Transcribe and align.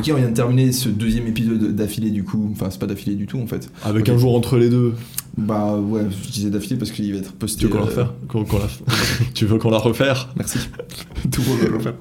Ok, 0.00 0.10
on 0.12 0.16
vient 0.16 0.28
de 0.28 0.34
terminer 0.34 0.72
ce 0.72 0.88
deuxième 0.88 1.26
épisode 1.26 1.74
d'affilée 1.76 2.10
du 2.10 2.24
coup. 2.24 2.48
Enfin, 2.52 2.68
c'est 2.70 2.80
pas 2.80 2.86
d'affilée 2.86 3.16
du 3.16 3.26
tout 3.26 3.38
en 3.38 3.46
fait. 3.46 3.70
Avec 3.84 4.08
un 4.08 4.16
jour 4.18 4.34
entre 4.34 4.56
les 4.56 4.68
deux. 4.70 4.94
Bah 5.36 5.76
ouais, 5.78 6.02
je 6.24 6.30
disais 6.30 6.50
d'affilée 6.50 6.76
parce 6.76 6.90
qu'il 6.90 7.12
va 7.12 7.18
être 7.18 7.32
posté. 7.32 7.60
Tu 7.60 7.66
veux 7.66 7.70
qu'on 7.72 7.78
la 7.80 7.86
euh, 7.86 7.88
refaire 7.88 8.12
la- 8.58 9.26
Tu 9.34 9.46
veux 9.46 9.58
qu'on 9.58 9.70
la 9.70 9.78
refaire 9.78 10.28
Merci. 10.36 10.58
Tout 11.30 11.42
va 11.42 11.68
le 11.68 11.76
refaire. 11.76 11.94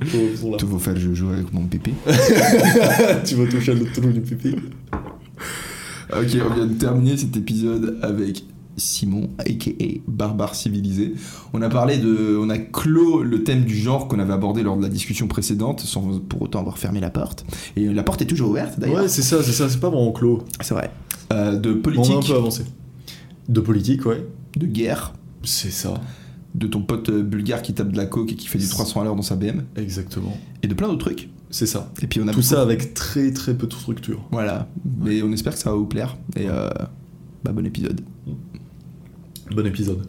La- 0.52 0.57
Tout 0.57 0.67
va 0.67 0.80
faire, 0.80 0.95
je 0.98 1.13
joue 1.13 1.30
avec 1.30 1.52
mon 1.54 1.63
pépé. 1.66 1.91
Tu 3.26 3.35
vas 3.35 3.45
toucher 3.48 3.73
le 3.76 3.85
trou 3.85 4.09
du 4.12 4.21
pipi. 4.21 4.55
Ok, 6.12 6.38
on 6.49 6.54
vient 6.55 6.66
de 6.66 6.73
terminer 6.73 7.18
cet 7.18 7.38
épisode 7.38 7.98
avec 8.02 8.43
Simon, 8.79 9.29
aka 9.38 9.71
Barbare 10.07 10.55
Civilisé. 10.55 11.13
On 11.53 11.61
a 11.61 11.70
parlé 11.70 11.97
de. 11.97 12.37
On 12.41 12.49
a 12.49 12.57
clos 12.57 13.21
le 13.23 13.43
thème 13.43 13.63
du 13.65 13.75
genre 13.75 14.07
qu'on 14.07 14.20
avait 14.20 14.33
abordé 14.33 14.63
lors 14.63 14.77
de 14.77 14.81
la 14.81 14.89
discussion 14.89 15.27
précédente, 15.27 15.81
sans 15.81 16.20
pour 16.20 16.41
autant 16.43 16.59
avoir 16.59 16.77
fermé 16.77 16.99
la 16.99 17.09
porte. 17.09 17.45
Et 17.75 17.85
la 17.87 18.03
porte 18.03 18.21
est 18.21 18.25
toujours 18.27 18.49
ouverte 18.49 18.79
d'ailleurs. 18.79 19.03
Ouais, 19.03 19.07
c'est 19.07 19.21
ça, 19.21 19.43
c'est 19.43 19.51
ça, 19.51 19.70
c'est 19.70 19.79
pas 19.79 19.89
vraiment 19.89 20.12
clos. 20.12 20.43
c'est 20.62 20.73
vrai. 20.73 20.89
Euh, 21.31 21.55
de 21.57 21.70
On 21.70 21.73
a 21.73 21.77
un 21.77 21.81
politique, 21.81 22.27
peu 22.27 22.35
avancé. 22.35 22.63
De 23.48 23.59
politique, 23.62 24.05
ouais. 24.05 24.26
de 24.57 24.65
guerre, 24.65 25.13
C'est 25.43 25.71
ça. 25.71 25.93
de 26.55 26.67
ton 26.67 26.82
pote 26.82 27.09
euh, 27.09 27.21
bulgare 27.23 27.61
qui 27.61 27.73
tape 27.73 27.91
de 27.91 27.98
la 27.98 28.05
coke 28.05 28.32
et 28.32 28.35
qui 28.35 28.48
fait 28.48 28.57
du 28.59 28.67
300 28.67 29.01
à 29.01 29.04
l'heure 29.04 29.15
dans 29.15 29.21
sa 29.21 29.35
BM, 29.35 29.63
Exactement. 29.76 30.35
et 30.63 30.67
de 30.67 30.73
plein 30.73 30.87
d'autres 30.87 31.05
trucs. 31.05 31.29
C'est 31.51 31.65
ça. 31.65 31.91
Et 32.04 32.07
puis 32.07 32.20
on 32.20 32.23
a 32.23 32.32
Tout 32.32 32.37
beaucoup- 32.37 32.41
ça 32.43 32.61
avec 32.61 32.93
très 32.93 33.32
très 33.32 33.55
peu 33.55 33.65
de 33.65 33.73
structure. 33.73 34.21
Voilà. 34.32 34.67
Mais 34.99 35.23
on 35.23 35.32
espère 35.32 35.54
que 35.54 35.59
ça 35.59 35.71
va 35.71 35.76
vous 35.77 35.87
plaire. 35.87 36.15
Et 36.35 36.48
euh, 36.48 36.70
bah, 37.43 37.51
bon 37.51 37.65
épisode. 37.65 38.01
Bon 39.51 39.65
épisode. 39.65 40.05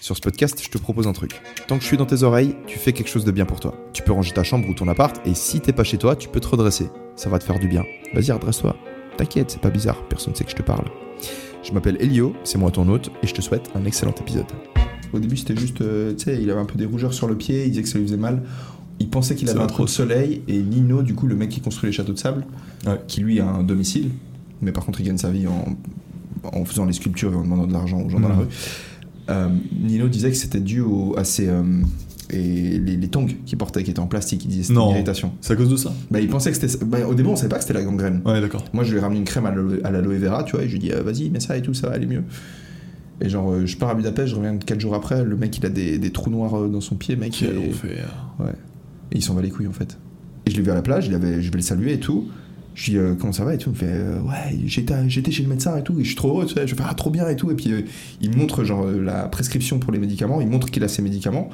Sur 0.00 0.16
ce 0.16 0.22
podcast, 0.22 0.62
je 0.62 0.70
te 0.70 0.78
propose 0.78 1.06
un 1.06 1.12
truc. 1.12 1.42
Tant 1.68 1.76
que 1.76 1.82
je 1.82 1.88
suis 1.88 1.98
dans 1.98 2.06
tes 2.06 2.22
oreilles, 2.22 2.56
tu 2.66 2.78
fais 2.78 2.94
quelque 2.94 3.08
chose 3.08 3.26
de 3.26 3.30
bien 3.32 3.44
pour 3.44 3.60
toi. 3.60 3.74
Tu 3.92 4.02
peux 4.02 4.12
ranger 4.12 4.32
ta 4.32 4.42
chambre 4.42 4.66
ou 4.66 4.72
ton 4.72 4.88
appart, 4.88 5.14
et 5.26 5.34
si 5.34 5.60
t'es 5.60 5.74
pas 5.74 5.84
chez 5.84 5.98
toi, 5.98 6.16
tu 6.16 6.30
peux 6.30 6.40
te 6.40 6.48
redresser. 6.48 6.88
Ça 7.16 7.28
va 7.28 7.38
te 7.38 7.44
faire 7.44 7.58
du 7.58 7.68
bien. 7.68 7.84
Vas-y, 8.14 8.32
redresse-toi. 8.32 8.74
T'inquiète, 9.18 9.50
c'est 9.50 9.60
pas 9.60 9.70
bizarre, 9.70 10.02
personne 10.08 10.34
sait 10.34 10.44
que 10.44 10.50
je 10.50 10.56
te 10.56 10.62
parle. 10.62 10.86
Je 11.62 11.72
m'appelle 11.72 11.98
Elio, 12.00 12.34
c'est 12.44 12.56
moi 12.56 12.70
ton 12.70 12.88
hôte, 12.88 13.10
et 13.22 13.26
je 13.26 13.34
te 13.34 13.42
souhaite 13.42 13.70
un 13.74 13.84
excellent 13.84 14.14
épisode. 14.18 14.46
Au 15.12 15.18
début, 15.18 15.36
c'était 15.36 15.56
juste, 15.56 15.80
euh, 15.82 16.12
tu 16.14 16.24
sais, 16.24 16.42
il 16.42 16.50
avait 16.50 16.60
un 16.60 16.64
peu 16.64 16.76
des 16.76 16.86
rougeurs 16.86 17.14
sur 17.14 17.28
le 17.28 17.36
pied, 17.36 17.64
il 17.64 17.70
disait 17.70 17.82
que 17.82 17.88
ça 17.88 17.98
lui 17.98 18.06
faisait 18.06 18.16
mal. 18.16 18.42
Il 19.00 19.08
pensait 19.08 19.34
qu'il 19.34 19.48
avait 19.50 19.60
un 19.60 19.66
trou 19.66 19.84
de 19.84 19.88
soleil, 19.90 20.42
et 20.48 20.62
Nino, 20.62 21.02
du 21.02 21.14
coup, 21.14 21.26
le 21.26 21.34
mec 21.34 21.48
qui 21.50 21.60
construit 21.60 21.88
les 21.88 21.92
châteaux 21.92 22.12
de 22.12 22.18
sable, 22.18 22.44
Ouais. 22.86 23.00
qui 23.08 23.20
lui 23.20 23.40
a 23.40 23.46
un 23.48 23.62
domicile, 23.62 24.10
mais 24.62 24.72
par 24.72 24.84
contre, 24.84 25.00
il 25.00 25.04
gagne 25.06 25.18
sa 25.18 25.30
vie 25.30 25.46
en, 25.46 25.64
en 26.56 26.64
faisant 26.64 26.84
les 26.84 26.92
sculptures 26.92 27.32
et 27.32 27.36
en 27.36 27.42
demandant 27.42 27.66
de 27.66 27.72
l'argent 27.72 28.00
aux 28.00 28.08
gens 28.08 28.20
dans 28.20 28.28
la 28.28 28.34
Mhm. 28.34 28.40
rue. 28.42 28.46
Euh, 29.30 29.48
Nino 29.82 30.08
disait 30.08 30.30
que 30.30 30.36
c'était 30.36 30.60
dû 30.60 30.80
au- 30.80 31.14
à 31.16 31.24
ses. 31.24 31.48
euh, 31.48 31.62
et 32.30 32.78
les, 32.78 32.96
les 32.96 33.08
tongs 33.08 33.26
qu'il 33.46 33.58
portait 33.58 33.82
qui 33.82 33.90
étaient 33.90 34.00
en 34.00 34.06
plastique, 34.06 34.44
il 34.44 34.48
disait 34.48 34.62
c'était 34.64 34.74
Non. 34.74 34.88
une 34.90 34.96
irritation. 34.96 35.32
C'est 35.40 35.52
à 35.52 35.56
cause 35.56 35.68
de 35.70 35.76
ça 35.76 35.92
Bah, 36.10 36.20
il 36.20 36.28
pensait 36.28 36.50
que 36.52 36.56
c'était. 36.58 36.84
Bah, 36.84 36.98
au 37.06 37.14
début, 37.14 37.28
on 37.30 37.36
savait 37.36 37.48
pas 37.48 37.56
que 37.56 37.62
c'était 37.62 37.74
la 37.74 37.82
gangrène. 37.84 38.20
Ouais, 38.24 38.40
d'accord. 38.40 38.64
Moi, 38.72 38.84
je 38.84 38.92
lui 38.92 38.98
ai 38.98 39.00
ramené 39.00 39.18
une 39.20 39.24
crème 39.26 39.46
à 39.46 39.90
l'aloe 39.90 40.18
vera, 40.18 40.42
tu 40.44 40.56
vois, 40.56 40.64
et 40.64 40.68
je 40.68 40.72
lui 40.72 40.86
ai 40.86 40.88
dit, 40.90 40.92
euh, 40.92 41.02
vas-y, 41.02 41.30
mets 41.30 41.40
ça 41.40 41.56
et 41.56 41.62
tout, 41.62 41.74
ça 41.74 41.88
va 41.88 41.94
aller 41.94 42.06
mieux. 42.06 42.22
Et 43.20 43.28
genre, 43.28 43.54
je 43.64 43.76
pars 43.76 43.90
à 43.90 43.94
Budapest, 43.94 44.28
je 44.28 44.34
reviens 44.36 44.56
4 44.56 44.80
jours 44.80 44.94
après, 44.94 45.24
le 45.24 45.36
mec, 45.36 45.56
il 45.58 45.64
a 45.66 45.68
des, 45.68 45.98
des 45.98 46.10
trous 46.10 46.30
noirs 46.30 46.68
dans 46.68 46.80
son 46.80 46.96
pied, 46.96 47.14
mec. 47.16 47.34
Quel 47.38 47.56
et, 47.56 47.68
enfer. 47.70 48.32
Et 49.12 49.16
il 49.16 49.22
s'en 49.22 49.34
va 49.34 49.42
les 49.42 49.50
couilles, 49.50 49.68
en 49.68 49.72
fait. 49.72 49.98
Et 50.46 50.50
je 50.50 50.56
l'ai 50.56 50.62
vu 50.62 50.70
à 50.70 50.74
la 50.74 50.82
plage, 50.82 51.06
il 51.06 51.12
je 51.12 51.18
vais 51.18 51.56
le 51.56 51.60
saluer 51.62 51.94
et 51.94 52.00
tout. 52.00 52.28
Je 52.74 52.90
dis, 52.90 52.98
euh, 52.98 53.14
comment 53.14 53.32
ça 53.32 53.44
va 53.44 53.54
et 53.54 53.58
tout. 53.58 53.70
Il 53.70 53.72
me 53.72 53.76
fait, 53.78 53.86
euh, 53.88 54.20
ouais, 54.20 54.58
j'étais 54.66 55.08
j'étais 55.08 55.30
chez 55.30 55.42
le 55.44 55.48
médecin 55.48 55.76
et 55.76 55.82
tout, 55.82 55.98
et 56.00 56.02
je 56.02 56.08
suis 56.08 56.16
trop 56.16 56.30
heureux, 56.30 56.46
tu 56.46 56.54
sais, 56.54 56.66
je 56.66 56.74
fais, 56.74 56.82
ah, 56.84 56.94
trop 56.94 57.10
bien 57.10 57.28
et 57.28 57.36
tout. 57.36 57.50
Et 57.50 57.54
puis, 57.54 57.72
euh, 57.72 57.82
il 58.20 58.30
me 58.30 58.36
montre, 58.36 58.64
genre, 58.64 58.84
euh, 58.84 59.00
la 59.00 59.28
prescription 59.28 59.78
pour 59.78 59.92
les 59.92 59.98
médicaments, 59.98 60.40
il 60.40 60.48
montre 60.48 60.70
qu'il 60.70 60.82
a 60.82 60.88
ses 60.88 61.02
médicaments. 61.02 61.50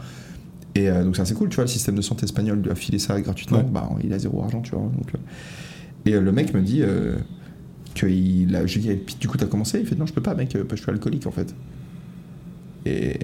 Et 0.76 0.88
donc, 0.88 1.16
c'est 1.16 1.22
assez 1.22 1.34
cool, 1.34 1.48
tu 1.48 1.56
vois, 1.56 1.64
le 1.64 1.68
système 1.68 1.96
de 1.96 2.00
santé 2.00 2.24
espagnol 2.24 2.62
lui 2.62 2.70
a 2.70 2.76
filé 2.76 3.00
ça 3.00 3.20
gratuitement. 3.20 3.58
Ouais. 3.58 3.66
Bah, 3.72 3.90
il 4.04 4.12
a 4.12 4.20
zéro 4.20 4.40
argent, 4.40 4.60
tu 4.60 4.70
vois. 4.70 4.82
Donc. 4.82 5.12
Et 6.06 6.12
le 6.12 6.32
mec 6.32 6.54
me 6.54 6.62
dit 6.62 6.82
euh, 6.82 7.16
qu'il 7.94 8.54
a. 8.54 8.64
Je 8.66 8.78
lui 8.78 8.80
dis, 8.82 9.16
du 9.18 9.26
coup, 9.26 9.36
t'as 9.36 9.46
commencé? 9.46 9.80
Il 9.80 9.86
fait, 9.86 9.96
non, 9.96 10.06
je 10.06 10.12
peux 10.12 10.22
pas, 10.22 10.36
mec, 10.36 10.54
euh, 10.54 10.64
je 10.70 10.76
suis 10.76 10.88
alcoolique 10.88 11.26
en 11.26 11.32
fait. 11.32 11.54
Et. 12.86 13.18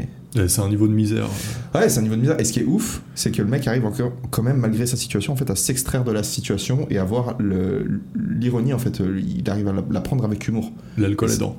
C'est 0.49 0.61
un 0.61 0.69
niveau 0.69 0.87
de 0.89 0.93
misère. 0.93 1.29
Ouais, 1.75 1.89
c'est 1.89 1.99
un 2.01 2.03
niveau 2.03 2.15
de 2.17 2.21
misère. 2.21 2.39
Et 2.41 2.45
ce 2.45 2.53
qui 2.53 2.61
est 2.61 2.65
ouf, 2.65 3.03
c'est 3.15 3.31
que 3.31 3.41
le 3.43 3.49
mec 3.49 3.67
arrive 3.67 3.87
encore, 3.87 4.13
quand 4.31 4.43
même, 4.43 4.59
malgré 4.59 4.87
sa 4.87 4.97
situation, 4.97 5.33
en 5.33 5.37
fait, 5.37 5.51
à 5.51 5.57
s'extraire 5.57 6.05
de 6.05 6.13
la 6.13 6.23
situation 6.23 6.87
et 6.91 6.99
à 6.99 7.05
voir 7.05 7.37
le- 7.39 8.01
l'ironie, 8.15 8.73
en 8.73 8.79
fait. 8.79 9.01
euh, 9.01 9.21
Il 9.21 9.49
arrive 9.51 9.69
à 9.69 9.73
la, 9.73 9.83
la 9.91 10.01
prendre 10.01 10.25
avec 10.25 10.47
humour. 10.49 10.73
L'alcool 10.99 11.31
aidant, 11.33 11.59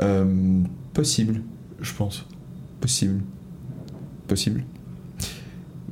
Euh, 0.00 0.60
possible. 0.94 1.42
je 1.80 1.92
pense. 1.92 2.26
Possible. 2.80 3.20
Possible. 4.28 4.64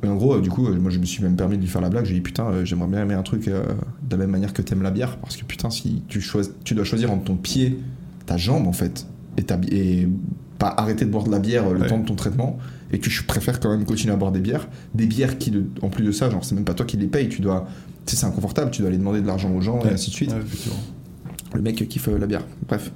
Mais 0.03 0.09
en 0.09 0.15
gros, 0.15 0.35
euh, 0.35 0.41
du 0.41 0.49
coup, 0.49 0.67
euh, 0.67 0.79
moi 0.79 0.89
je 0.89 0.97
me 0.97 1.05
suis 1.05 1.21
même 1.21 1.35
permis 1.35 1.57
de 1.57 1.61
lui 1.61 1.67
faire 1.69 1.81
la 1.81 1.89
blague. 1.89 2.05
J'ai 2.05 2.15
dit 2.15 2.21
putain, 2.21 2.45
euh, 2.47 2.65
j'aimerais 2.65 2.87
bien 2.89 3.03
aimer 3.03 3.13
un 3.13 3.21
truc 3.21 3.45
de 3.45 3.53
la 4.09 4.17
même 4.17 4.31
manière 4.31 4.51
que 4.53 4.61
t'aimes 4.63 4.81
la 4.81 4.89
bière. 4.91 5.17
Parce 5.17 5.37
que 5.37 5.43
putain, 5.45 5.69
si 5.69 6.01
tu, 6.07 6.23
tu 6.63 6.73
dois 6.73 6.83
choisir 6.85 7.11
entre 7.11 7.25
ton 7.25 7.35
pied, 7.35 7.77
ta 8.25 8.35
jambe 8.37 8.67
en 8.67 8.73
fait, 8.73 9.05
et, 9.37 9.43
ta, 9.43 9.59
et 9.71 10.07
pas 10.61 10.73
arrêter 10.77 11.05
de 11.05 11.09
boire 11.09 11.23
de 11.25 11.31
la 11.31 11.39
bière 11.39 11.67
euh, 11.67 11.73
le 11.73 11.81
Ouais. 11.81 11.87
temps 11.87 11.97
de 11.99 12.05
ton 12.05 12.15
traitement, 12.15 12.57
et 12.93 12.99
que 12.99 13.09
je 13.09 13.23
préfère 13.23 13.59
quand 13.59 13.69
même 13.69 13.83
continuer 13.85 14.13
à 14.13 14.17
boire 14.17 14.31
des 14.31 14.39
bières. 14.39 14.67
Des 14.95 15.05
bières 15.07 15.37
qui, 15.37 15.51
en 15.81 15.89
plus 15.89 16.03
de 16.05 16.11
ça, 16.11 16.29
genre 16.29 16.45
c'est 16.45 16.55
même 16.55 16.63
pas 16.65 16.73
toi 16.75 16.85
qui 16.85 16.97
les 16.97 17.07
payes, 17.07 17.27
tu 17.29 17.41
dois. 17.41 17.67
Tu 18.05 18.11
sais, 18.15 18.21
c'est 18.21 18.25
inconfortable, 18.27 18.71
tu 18.71 18.81
dois 18.81 18.89
aller 18.89 18.97
demander 18.97 19.21
de 19.21 19.27
l'argent 19.27 19.51
aux 19.51 19.61
gens 19.61 19.79
et 19.83 19.93
ainsi 19.93 20.09
de 20.11 20.15
suite. 20.15 20.31
Ouais. 20.31 20.39
Le 21.55 21.61
mec 21.61 21.75
kiffe 21.89 22.07
euh, 22.07 22.17
la 22.17 22.27
bière. 22.27 22.43
Bref. 22.67 22.91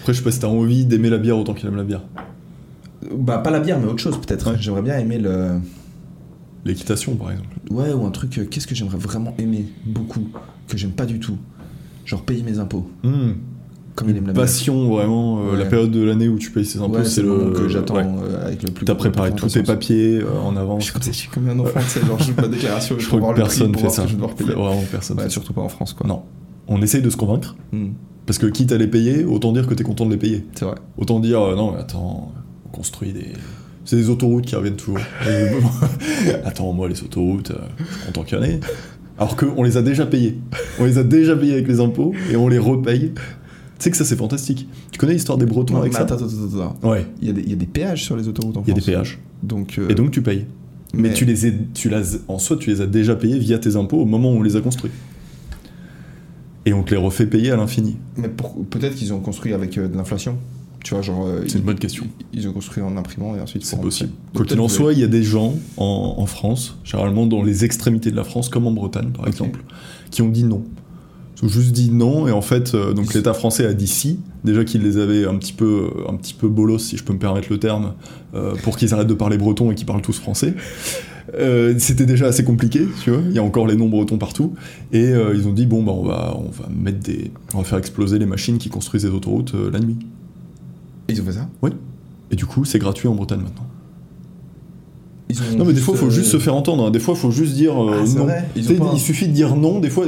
Après, 0.00 0.12
je 0.14 0.18
sais 0.18 0.24
pas 0.24 0.30
si 0.30 0.40
t'as 0.40 0.46
envie 0.46 0.84
d'aimer 0.86 1.10
la 1.10 1.18
bière 1.18 1.36
autant 1.38 1.54
qu'il 1.54 1.68
aime 1.68 1.76
la 1.76 1.84
bière. 1.84 2.02
Bah, 3.16 3.38
pas 3.38 3.50
la 3.50 3.60
bière, 3.60 3.78
mais 3.78 3.86
autre 3.86 4.00
chose 4.02 4.18
peut-être. 4.20 4.56
J'aimerais 4.58 4.82
bien 4.82 4.98
aimer 4.98 5.18
le. 5.18 5.58
L'équitation, 6.64 7.14
par 7.16 7.30
exemple. 7.30 7.48
Ouais, 7.70 7.92
ou 7.92 8.04
un 8.04 8.10
truc, 8.10 8.36
euh, 8.38 8.44
qu'est-ce 8.44 8.66
que 8.66 8.74
j'aimerais 8.74 8.98
vraiment 8.98 9.34
aimer 9.38 9.66
beaucoup, 9.86 10.28
que 10.66 10.76
j'aime 10.76 10.90
pas 10.92 11.06
du 11.06 11.18
tout 11.20 11.38
Genre 12.04 12.22
payer 12.22 12.42
mes 12.42 12.58
impôts, 12.58 12.90
comme. 14.06 14.32
Passion, 14.32 14.88
vraiment. 14.88 15.40
euh, 15.40 15.52
Ouais. 15.52 15.58
La 15.58 15.64
période 15.66 15.90
de 15.90 16.02
l'année 16.02 16.28
où 16.28 16.38
tu 16.38 16.50
payes 16.50 16.64
ses 16.64 16.78
impôts, 16.80 16.98
Ouais, 16.98 17.04
c'est 17.04 17.22
moment 17.22 17.44
le. 17.46 17.52
que 17.52 17.68
j'attends 17.68 17.96
ouais. 17.96 18.04
euh, 18.06 18.46
avec 18.46 18.62
le 18.62 18.70
plus 18.70 18.84
T'as 18.84 18.94
préparé 18.94 19.32
tous 19.34 19.48
tes 19.48 19.62
papiers 19.62 20.18
euh, 20.20 20.40
en 20.44 20.56
avance. 20.56 20.92
je 21.00 21.10
suis 21.12 21.28
comme 21.28 21.48
un 21.48 21.58
enfant, 21.58 21.80
tu 21.80 21.86
sais, 21.88 22.00
genre 22.06 22.18
je 22.20 22.32
ma 22.40 22.48
déclaration, 22.48 22.96
Je 22.98 23.02
je 23.04 23.08
crois 23.08 23.20
que 23.20 23.26
le 23.28 23.34
personne 23.34 23.74
fait 23.76 23.88
ça. 23.90 24.06
je. 24.06 24.16
Vraiment, 24.16 24.82
personne 24.90 25.30
surtout 25.30 25.52
pas 25.52 25.62
en 25.62 25.68
France, 25.68 25.92
quoi. 25.94 26.06
Non. 26.06 26.22
On 26.68 26.80
essaye 26.82 27.02
de 27.02 27.10
se 27.10 27.16
convaincre. 27.16 27.56
Hmm, 27.72 27.88
Parce 28.26 28.38
que 28.38 28.46
quitte 28.46 28.72
à 28.72 28.76
les 28.78 28.88
payer, 28.88 29.24
autant 29.24 29.52
dire 29.52 29.66
que 29.66 29.74
t'es 29.74 29.84
content 29.84 30.04
de 30.06 30.10
les 30.10 30.16
payer. 30.18 30.44
c'est 30.54 30.64
vrai. 30.66 30.74
Autant 30.98 31.18
dire, 31.20 31.40
euh, 31.40 31.56
non, 31.56 31.72
mais 31.72 31.78
attends, 31.80 32.32
on 32.66 32.68
construit 32.68 33.12
des. 33.12 33.26
C'est 33.86 33.96
des 33.96 34.10
autoroutes 34.10 34.44
qui 34.44 34.54
reviennent 34.54 34.76
toujours. 34.76 34.98
attends, 36.44 36.72
moi, 36.72 36.88
les 36.88 37.02
autoroutes, 37.02 37.52
je 37.78 37.84
suis 37.84 38.06
content 38.06 38.22
qu'il 38.22 38.36
y 38.38 38.40
en 38.40 38.44
ait. 38.44 38.60
Alors 39.18 39.34
qu'on 39.36 39.62
les 39.62 39.76
a 39.76 39.82
déjà 39.82 40.06
payées. 40.06 40.38
On 40.78 40.84
les 40.84 40.98
a 40.98 41.02
déjà 41.02 41.34
payées 41.36 41.54
avec 41.54 41.66
les 41.68 41.80
impôts 41.80 42.12
et 42.30 42.36
on 42.36 42.48
les 42.48 42.58
repaye. 42.58 43.12
Tu 43.78 43.84
sais 43.84 43.90
que 43.92 43.96
ça, 43.96 44.04
c'est 44.04 44.16
fantastique. 44.16 44.68
Tu 44.90 44.98
connais 44.98 45.12
l'histoire 45.12 45.38
des 45.38 45.46
Bretons 45.46 45.74
Non, 45.74 45.80
avec 45.80 45.92
mais 45.92 45.98
ça 45.98 46.02
attends, 46.04 46.16
attends, 46.16 46.26
attends, 46.26 46.60
attends. 46.80 46.88
Ouais, 46.90 47.06
Il 47.22 47.28
y, 47.28 47.30
a 47.30 47.32
des, 47.32 47.42
il 47.42 47.50
y 47.50 47.52
a 47.52 47.56
des 47.56 47.66
péages 47.66 48.02
sur 48.04 48.16
les 48.16 48.26
autoroutes 48.26 48.56
en 48.56 48.62
il 48.62 48.68
y 48.68 48.70
a 48.72 48.74
des 48.74 48.80
France. 48.80 48.92
péages. 48.92 49.18
Donc, 49.44 49.76
euh, 49.78 49.88
Et 49.88 49.94
donc, 49.94 50.10
tu 50.10 50.20
payes. 50.22 50.46
Mais, 50.94 51.12
tu 51.12 51.24
les 51.26 51.36
tu 51.74 51.90
en 52.28 52.38
soi, 52.38 52.56
tu 52.56 52.70
les 52.70 52.80
as 52.80 52.86
déjà 52.86 53.14
payés 53.14 53.38
via 53.38 53.58
tes 53.58 53.76
impôts 53.76 53.98
au 53.98 54.04
moment 54.06 54.32
où 54.32 54.36
on 54.38 54.42
les 54.42 54.56
a 54.56 54.60
construits. 54.60 54.90
Et 56.66 56.72
on 56.72 56.82
te 56.82 56.90
les 56.90 57.00
refait 57.00 57.26
payer 57.26 57.50
à 57.50 57.56
l'infini. 57.56 57.96
Mais 58.16 58.28
peut-être 58.28 58.94
qu'ils 58.94 59.12
ont 59.12 59.20
construit 59.20 59.52
avec 59.54 59.78
euh, 59.78 59.88
de 59.88 59.96
l'inflation. 59.96 60.36
Tu 60.84 60.94
vois, 60.94 61.02
genre. 61.02 61.26
euh, 61.26 61.40
C'est 61.46 61.52
ils- 61.54 61.58
une 61.58 61.64
bonne 61.64 61.78
question. 61.78 62.06
Ils 62.32 62.48
ont 62.48 62.52
construit 62.52 62.82
en 62.82 62.96
imprimant 62.96 63.36
et 63.36 63.40
ensuite. 63.40 63.64
C'est 63.64 63.80
possible. 63.80 64.10
Quoi 64.34 64.44
qu'il 64.44 64.60
en 64.60 64.68
soit, 64.68 64.92
il 64.92 64.98
y 64.98 65.04
a 65.04 65.08
des 65.08 65.22
gens 65.22 65.54
en, 65.76 66.14
en 66.18 66.26
France, 66.26 66.76
généralement 66.84 67.26
dans 67.26 67.42
les 67.42 67.64
extrémités 67.64 68.10
de 68.10 68.16
la 68.16 68.24
France, 68.24 68.48
comme 68.48 68.66
en 68.66 68.72
Bretagne 68.72 69.10
par 69.10 69.26
exemple, 69.28 69.60
qui 70.10 70.22
ont 70.22 70.28
dit 70.28 70.44
non. 70.44 70.62
Ils 71.40 71.46
ont 71.46 71.48
juste 71.48 71.72
dit 71.72 71.90
non, 71.90 72.26
et 72.26 72.32
en 72.32 72.40
fait, 72.42 72.74
euh, 72.74 72.92
donc 72.92 73.14
l'État 73.14 73.32
français 73.32 73.64
a 73.64 73.72
dit 73.72 73.86
si, 73.86 74.18
déjà 74.44 74.64
qu'il 74.64 74.82
les 74.82 74.96
avait 74.98 75.24
un 75.24 75.36
petit 75.36 75.52
peu, 75.52 75.88
un 76.08 76.14
petit 76.16 76.34
peu 76.34 76.48
bolos, 76.48 76.78
si 76.78 76.96
je 76.96 77.04
peux 77.04 77.12
me 77.12 77.18
permettre 77.18 77.48
le 77.50 77.58
terme, 77.58 77.94
euh, 78.34 78.54
pour 78.64 78.76
qu'ils 78.76 78.92
arrêtent 78.92 79.06
de 79.08 79.14
parler 79.14 79.38
breton 79.38 79.70
et 79.70 79.74
qu'ils 79.76 79.86
parlent 79.86 80.02
tous 80.02 80.18
français. 80.18 80.54
Euh, 81.34 81.74
C'était 81.78 82.06
déjà 82.06 82.26
assez 82.26 82.42
compliqué, 82.42 82.88
tu 83.04 83.10
vois. 83.10 83.20
Il 83.28 83.32
y 83.36 83.38
a 83.38 83.42
encore 83.42 83.66
les 83.66 83.76
noms 83.76 83.88
bretons 83.88 84.18
partout, 84.18 84.54
et 84.92 85.12
ils 85.34 85.46
ont 85.46 85.52
dit 85.52 85.66
bon 85.66 85.82
bah 85.82 85.92
on 85.92 86.02
va, 86.04 86.36
on 86.36 86.50
va 86.50 86.68
mettre 86.74 86.98
des, 87.00 87.30
on 87.54 87.58
va 87.58 87.64
faire 87.64 87.78
exploser 87.78 88.18
les 88.18 88.26
machines 88.26 88.58
qui 88.58 88.68
construisent 88.68 89.04
les 89.04 89.10
autoroutes 89.10 89.54
la 89.72 89.78
nuit. 89.78 89.96
Ils 91.08 91.20
ont 91.20 91.24
fait 91.24 91.32
ça? 91.32 91.48
Et 92.30 92.36
du 92.36 92.44
coup, 92.46 92.64
c'est 92.64 92.78
gratuit 92.78 93.08
en 93.08 93.14
Bretagne 93.14 93.40
maintenant. 93.40 93.66
Non, 95.58 95.64
mais 95.66 95.74
des 95.74 95.80
fois, 95.80 95.94
il 95.94 96.00
faut 96.00 96.10
juste 96.10 96.30
se 96.30 96.38
faire 96.38 96.54
entendre. 96.54 96.86
hein. 96.86 96.90
Des 96.90 96.98
fois, 96.98 97.14
il 97.14 97.20
faut 97.20 97.30
juste 97.30 97.54
dire 97.54 97.74
Ah, 97.76 98.04
non. 98.16 98.26
ils 98.56 98.76
pas 98.76 98.90
Il 98.94 99.00
suffit 99.00 99.28
de 99.28 99.32
dire 99.32 99.56
non. 99.56 99.78
Des 99.80 99.90
fois, 99.90 100.06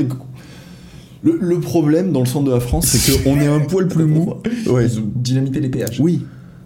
le, 1.22 1.38
le 1.40 1.60
problème 1.60 2.12
dans 2.12 2.20
le 2.20 2.26
centre 2.26 2.46
de 2.46 2.52
la 2.52 2.60
France, 2.60 2.86
c'est 2.86 3.22
qu'on 3.22 3.38
est 3.40 3.46
un 3.46 3.60
poil 3.60 3.88
plus 3.88 4.06
mou. 4.06 4.34
Ouais. 4.66 4.86
Ils 4.86 4.98
ont 4.98 5.10
dynamité 5.14 5.60
les 5.60 5.68
péages. 5.68 6.00
Oui. 6.00 6.22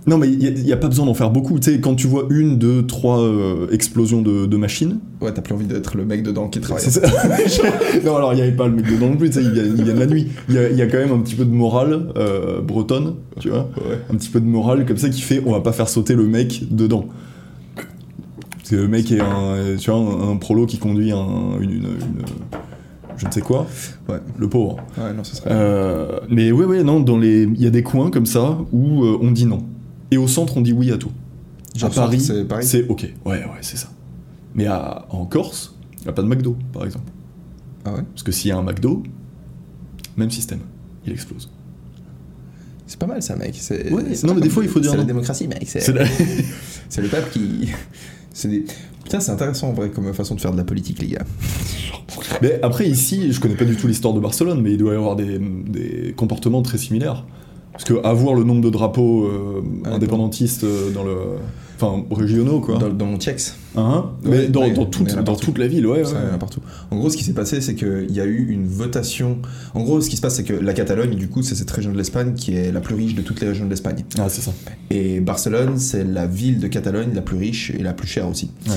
Non, 0.07 0.19
mais 0.19 0.29
il 0.29 0.63
n'y 0.65 0.73
a, 0.73 0.77
pas 0.77 0.89
besoin 0.89 1.07
d'en 1.07 1.15
faire 1.15 1.31
beaucoup. 1.31 1.59
Tu 1.59 1.73
sais, 1.73 1.81
quand 1.81 1.95
tu 1.95 2.07
vois 2.07 2.27
une, 2.29 2.59
deux, 2.59 2.85
trois 2.85 3.21
euh, 3.23 3.67
explosions 3.73 4.21
de, 4.21 4.45
de 4.45 4.57
machines. 4.59 4.99
Ouais, 5.23 5.33
t'as 5.33 5.41
plus 5.41 5.55
envie 5.55 5.65
d'être 5.65 5.97
le 5.97 6.05
mec 6.05 6.23
dedans 6.23 6.49
qui 6.49 6.61
travaille. 6.61 6.85
ça. 6.85 7.01
non, 8.05 8.15
alors 8.17 8.35
il 8.35 8.37
n'y 8.37 8.43
avait 8.43 8.53
pas 8.53 8.67
le 8.69 8.75
mec 8.75 8.85
dedans 8.85 9.09
non 9.09 9.17
plus. 9.17 9.31
Tu 9.31 9.37
sais, 9.41 9.43
il 9.43 9.51
vient, 9.53 9.95
de 9.95 9.99
la 9.99 10.05
nuit. 10.07 10.29
Il 10.51 10.57
y 10.57 10.59
a, 10.59 10.69
il 10.69 10.77
y 10.77 10.83
a 10.83 10.87
quand 10.89 10.99
même 10.99 11.13
un 11.13 11.21
petit 11.21 11.35
peu 11.35 11.47
de 11.47 11.51
morale 11.51 12.09
euh, 12.19 12.61
bretonne, 12.61 13.15
tu 13.41 13.49
vois. 13.49 13.71
Ouais. 13.79 13.99
Un 14.13 14.17
petit 14.17 14.29
peu 14.29 14.41
de 14.41 14.47
morale 14.47 14.85
comme 14.85 14.99
ça 14.99 15.09
qui 15.09 15.23
fait 15.23 15.43
on 15.47 15.53
va 15.53 15.61
pas 15.61 15.73
faire 15.73 15.89
sauter 15.89 16.15
le 16.15 16.27
mec 16.27 16.65
dedans. 16.71 17.07
Parce 18.59 18.71
que 18.71 18.77
le 18.77 18.89
mec 18.89 19.11
est 19.11 19.21
un, 19.21 19.57
tu 19.79 19.91
vois, 19.91 20.01
un, 20.01 20.33
un 20.33 20.37
prolo 20.37 20.67
qui 20.67 20.77
conduit 20.77 21.13
un, 21.13 21.59
une, 21.61 21.71
une- 21.71 21.77
une- 21.85 22.25
je 23.17 23.27
ne 23.27 23.31
sais 23.33 23.41
quoi. 23.41 23.67
Ouais. 24.09 24.19
Le 24.39 24.49
pauvre. 24.49 24.77
Ouais, 24.99 25.13
non, 25.13 25.25
ce 25.25 25.37
serait. 25.37 25.51
Euh, 25.53 26.21
mais 26.29 26.53
ouais, 26.53 26.65
ouais, 26.65 26.83
non, 26.83 27.01
dans 27.01 27.17
les, 27.19 27.43
il 27.45 27.61
y 27.63 27.67
a 27.67 27.71
des 27.71 27.83
coins 27.83 28.11
comme 28.11 28.27
ça 28.27 28.59
où 28.73 29.05
euh, 29.05 29.19
on 29.21 29.31
dit 29.31 29.47
non. 29.47 29.65
Et 30.11 30.17
au 30.17 30.29
centre, 30.29 30.57
on 30.57 30.61
dit 30.61 30.73
oui 30.73 30.91
à 30.93 30.99
tout. 30.99 31.11
Genre, 31.77 31.91
à 31.91 31.95
Paris, 31.95 32.21
c'est 32.63 32.87
ok. 32.89 33.03
Ouais, 33.25 33.33
ouais, 33.39 33.45
c'est 33.61 33.77
ça. 33.77 33.89
Mais 34.55 34.67
à- 34.67 35.07
en 35.11 35.25
Corse, 35.27 35.75
il 35.99 36.03
n'y 36.05 36.09
a 36.09 36.13
pas 36.13 36.23
de 36.23 36.29
McDo, 36.29 36.57
par 36.73 36.85
exemple. 36.85 37.11
Ah 37.85 37.93
ouais? 37.95 38.03
Parce 38.13 38.23
que 38.23 38.31
s'il 38.33 38.49
y 38.51 38.53
a 38.53 38.57
un 38.59 38.63
McDo, 38.63 39.03
même 40.17 40.31
système, 40.31 40.61
il 41.07 41.13
explose. 41.13 41.51
C'est 42.87 42.99
pas 42.99 43.07
mal 43.07 43.23
ça, 43.23 43.35
mec. 43.35 43.59
Ouais, 43.71 44.03
non, 44.25 44.35
mais 44.35 44.41
des 44.43 44.51
fois, 44.51 44.63
il 44.63 44.69
faut 44.69 44.79
dire 44.79 44.91
C'est 44.93 44.97
la 44.99 45.05
démocratie, 45.05 45.49
mec. 45.49 45.65
C'est 45.67 45.89
la- 45.93 46.05
le 47.03 47.09
peuple 47.09 47.31
qui. 47.33 47.71
C'est 48.33 48.49
des... 48.49 48.65
Putain, 49.05 49.21
c'est 49.21 49.33
intéressant 49.33 49.69
en 49.69 49.73
vrai 49.73 49.91
comme 49.91 50.13
façon 50.13 50.35
de 50.35 50.41
faire 50.41 50.53
de 50.53 50.57
la 50.57 50.65
politique, 50.65 51.01
les 51.01 51.09
gars. 51.09 51.25
mais 52.43 52.59
après, 52.63 52.89
ici, 52.89 53.33
je 53.33 53.41
connais 53.41 53.55
pas 53.55 53.65
du 53.65 53.77
tout 53.77 53.87
l'histoire 53.87 54.15
de 54.15 54.21
Barcelone, 54.21 54.61
mais 54.63 54.73
il 54.73 54.79
doit 54.79 54.95
y 54.95 54.97
avoir 54.97 55.15
des, 55.15 55.39
des 55.39 56.15
comportements 56.17 56.63
très 56.63 56.79
similaires. 56.79 57.25
Parce 57.73 57.85
que 57.85 57.95
avoir 58.05 58.35
le 58.35 58.45
nombre 58.45 58.61
de 58.61 58.71
drapeaux 58.71 59.25
euh, 59.25 59.63
Ah, 59.85 59.95
indépendantistes 59.95 60.65
euh, 60.65 60.91
dans 60.93 61.03
le. 61.03 61.17
Enfin, 61.77 62.05
régionaux, 62.11 62.61
quoi. 62.61 62.79
Dans, 62.79 62.89
dans 62.89 63.07
mon 63.07 63.19
Tiex, 63.19 63.57
Hein 63.77 64.13
mais 64.23 64.31
Ouais, 64.31 64.49
dans, 64.49 64.61
ouais, 64.61 64.71
dans 64.73 64.83
mais 64.85 64.91
toute, 64.91 65.15
dans 65.25 65.35
toute 65.35 65.59
la 65.59 65.67
ville, 65.67 65.87
ouais. 65.87 66.05
ça, 66.05 66.13
ouais. 66.13 66.31
a 66.33 66.39
partout. 66.39 66.61
En 66.93 66.97
gros, 66.97 67.11
ce 67.11 67.17
qui 67.17 67.25
s'est 67.25 67.33
passé, 67.33 67.61
c'est 67.61 67.75
qu'il 67.75 68.13
y 68.13 68.21
a 68.21 68.25
eu 68.25 68.47
une 68.49 68.67
votation. 68.67 69.39
En 69.75 69.83
gros, 69.83 70.01
ce 70.01 70.09
qui 70.09 70.17
se 70.17 70.21
passe, 70.23 70.37
c'est 70.37 70.45
que 70.45 70.53
la 70.53 70.73
Catalogne, 70.73 71.17
du 71.17 71.29
coup, 71.29 71.43
c'est 71.43 71.57
cette 71.57 71.71
région 71.73 71.91
de 71.93 71.97
l'Espagne 71.99 72.35
qui 72.35 72.55
est 72.55 72.71
la 72.71 72.81
plus 72.81 72.95
riche 72.95 73.15
de 73.17 73.23
toutes 73.23 73.41
les 73.41 73.49
régions 73.49 73.65
de 73.65 73.71
l'Espagne. 73.71 74.05
Ah, 74.19 74.29
c'est 74.29 74.43
ça. 74.43 74.53
Et 74.91 75.19
Barcelone, 75.21 75.79
c'est 75.79 76.05
la 76.05 76.27
ville 76.27 76.61
de 76.61 76.69
Catalogne 76.69 77.11
la 77.15 77.23
plus 77.23 77.37
riche 77.37 77.71
et 77.77 77.83
la 77.83 77.93
plus 77.93 78.07
chère 78.07 78.29
aussi. 78.29 78.51
Ouais. 78.69 78.75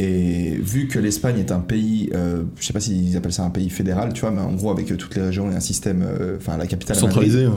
Et 0.00 0.56
vu 0.62 0.86
que 0.86 0.98
l'Espagne 0.98 1.38
est 1.40 1.50
un 1.52 1.58
pays, 1.58 2.08
euh, 2.14 2.44
je 2.58 2.64
sais 2.66 2.72
pas 2.72 2.80
s'ils 2.80 3.16
appellent 3.16 3.32
ça 3.32 3.42
un 3.44 3.50
pays 3.50 3.68
fédéral, 3.68 4.12
tu 4.12 4.20
vois, 4.20 4.30
mais 4.30 4.40
en 4.40 4.52
gros 4.52 4.70
avec 4.70 4.90
euh, 4.92 4.96
toutes 4.96 5.16
les 5.16 5.22
régions 5.22 5.50
et 5.50 5.54
un 5.56 5.60
système, 5.60 6.02
euh, 6.06 6.36
enfin 6.38 6.56
la 6.56 6.66
capitale. 6.68 6.96
Centralisé, 6.96 7.46
ouais. 7.48 7.52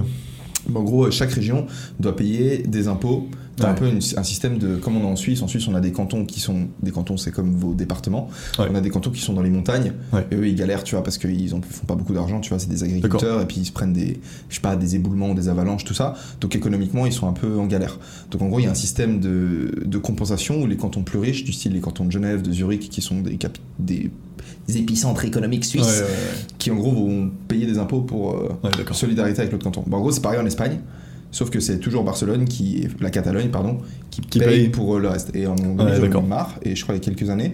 Mais 0.69 0.77
En 0.77 0.83
gros, 0.83 1.05
euh, 1.05 1.11
chaque 1.11 1.31
région 1.31 1.65
doit 1.99 2.15
payer 2.15 2.59
des 2.59 2.87
impôts. 2.87 3.27
T'as 3.57 3.69
un 3.71 3.73
peu 3.73 3.87
une- 3.87 3.99
un 4.17 4.23
système 4.23 4.57
de, 4.57 4.77
comme 4.77 4.95
on 4.97 5.01
est 5.01 5.11
en 5.11 5.15
Suisse, 5.15 5.41
en 5.41 5.47
Suisse 5.47 5.67
on 5.67 5.75
a 5.75 5.81
des 5.81 5.91
cantons 5.91 6.25
qui 6.25 6.39
sont, 6.39 6.67
des 6.81 6.91
cantons 6.91 7.17
c'est 7.17 7.31
comme 7.31 7.53
vos 7.53 7.73
départements, 7.73 8.29
Ouais. 8.57 8.65
on 8.71 8.75
a 8.75 8.81
des 8.81 8.89
cantons 8.89 9.11
qui 9.11 9.19
sont 9.21 9.33
dans 9.33 9.41
les 9.43 9.49
montagnes, 9.49 9.93
Ouais. 10.13 10.25
et 10.31 10.35
eux 10.35 10.47
ils 10.47 10.55
galèrent, 10.55 10.83
tu 10.83 10.95
vois, 10.95 11.03
parce 11.03 11.17
qu'ils 11.17 11.49
font 11.49 11.59
pas 11.85 11.95
beaucoup 11.95 12.13
d'argent, 12.13 12.39
tu 12.39 12.49
vois, 12.49 12.59
c'est 12.59 12.69
des 12.69 12.83
agriculteurs, 12.83 13.41
et 13.41 13.45
puis 13.45 13.57
ils 13.61 13.65
se 13.65 13.71
prennent 13.71 13.93
des, 13.93 14.19
je 14.49 14.55
sais 14.55 14.61
pas, 14.61 14.75
des 14.75 14.95
éboulements, 14.95 15.33
des 15.35 15.49
avalanches, 15.49 15.83
tout 15.83 15.93
ça, 15.93 16.15
donc 16.39 16.55
économiquement 16.55 17.05
ils 17.05 17.13
sont 17.13 17.27
un 17.27 17.33
peu 17.33 17.59
en 17.59 17.65
galère. 17.67 17.99
Donc 18.31 18.41
en 18.41 18.47
gros 18.47 18.59
il 18.59 18.63
y 18.63 18.67
a 18.67 18.71
un 18.71 18.75
système 18.75 19.19
de, 19.19 19.71
de 19.85 19.97
compensation 19.97 20.61
où 20.61 20.65
les 20.67 20.77
cantons 20.77 21.03
plus 21.03 21.19
riches, 21.19 21.43
du 21.43 21.51
style 21.53 21.73
les 21.73 21.81
cantons 21.81 22.05
de 22.05 22.11
Genève, 22.11 22.41
de 22.41 22.51
Zurich, 22.51 22.89
qui 22.89 23.01
sont 23.01 23.19
des, 23.21 23.35
capi- 23.37 23.61
des, 23.79 24.09
épicentres 24.75 25.25
économiques 25.25 25.65
suisses, 25.65 26.03
qui 26.57 26.71
en 26.71 26.75
gros 26.75 26.91
vont 26.93 27.29
payer 27.49 27.65
des 27.65 27.77
impôts 27.77 28.01
pour 28.01 28.35
euh, 28.35 28.49
solidarité 28.93 29.39
avec 29.41 29.51
l'autre 29.51 29.65
canton. 29.65 29.83
Bon, 29.85 29.97
en 29.97 29.99
gros, 29.99 30.11
c'est 30.11 30.21
pareil 30.21 30.39
en 30.39 30.45
Espagne, 30.45 30.79
sauf 31.31 31.49
que 31.49 31.59
c'est 31.59 31.79
toujours 31.79 32.03
Barcelone 32.03 32.45
qui, 32.45 32.87
la 32.99 33.09
Catalogne, 33.09 33.49
pardon, 33.49 33.77
qui, 34.09 34.21
Qui 34.21 34.39
paye, 34.39 34.47
paye. 34.47 34.69
pour 34.69 34.95
euh, 34.95 34.99
le 34.99 35.07
reste. 35.09 35.35
Et 35.35 35.47
en 35.47 35.55
Ouais, 35.55 36.21
marre, 36.27 36.59
et 36.63 36.75
je 36.75 36.83
crois 36.83 36.95
il 36.95 36.99
y 36.99 37.01
a 37.01 37.03
quelques 37.03 37.29
années, 37.29 37.53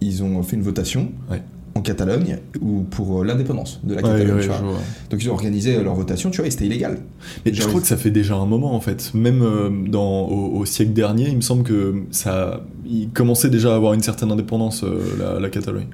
ils 0.00 0.22
ont 0.22 0.42
fait 0.42 0.56
une 0.56 0.62
votation 0.62 1.10
Ouais. 1.30 1.42
en 1.74 1.80
Catalogne 1.80 2.38
ou 2.60 2.82
pour 2.82 3.20
euh, 3.20 3.24
l'indépendance 3.24 3.80
de 3.82 3.94
la 3.94 4.02
Catalogne. 4.02 4.32
ouais, 4.36 4.40
tu 4.42 4.46
vois. 4.48 4.58
je 4.58 4.64
vois. 4.64 4.78
Donc 5.10 5.22
ils 5.24 5.30
ont 5.30 5.32
organisé 5.32 5.82
leur 5.82 5.94
votation, 5.94 6.30
tu 6.30 6.38
vois, 6.38 6.46
et 6.46 6.50
c'était 6.50 6.66
illégal. 6.66 6.98
Mais 7.44 7.52
je 7.54 7.60
crois 7.62 7.74
ils- 7.74 7.80
que 7.80 7.86
ça 7.86 7.96
fait 7.96 8.10
déjà 8.10 8.34
un 8.36 8.46
moment 8.46 8.74
en 8.74 8.80
fait. 8.80 9.12
Même 9.14 9.42
euh, 9.42 9.70
dans, 9.88 10.22
au, 10.26 10.56
au 10.58 10.64
siècle 10.66 10.92
dernier, 10.92 11.28
il 11.28 11.36
me 11.36 11.40
semble 11.42 11.62
que 11.62 11.94
ça, 12.10 12.64
il 12.86 13.08
commençait 13.10 13.50
déjà 13.50 13.72
à 13.72 13.76
avoir 13.76 13.94
une 13.94 14.02
certaine 14.02 14.30
indépendance 14.30 14.84
euh, 14.84 15.00
la, 15.18 15.40
la 15.40 15.48
Catalogne. 15.50 15.86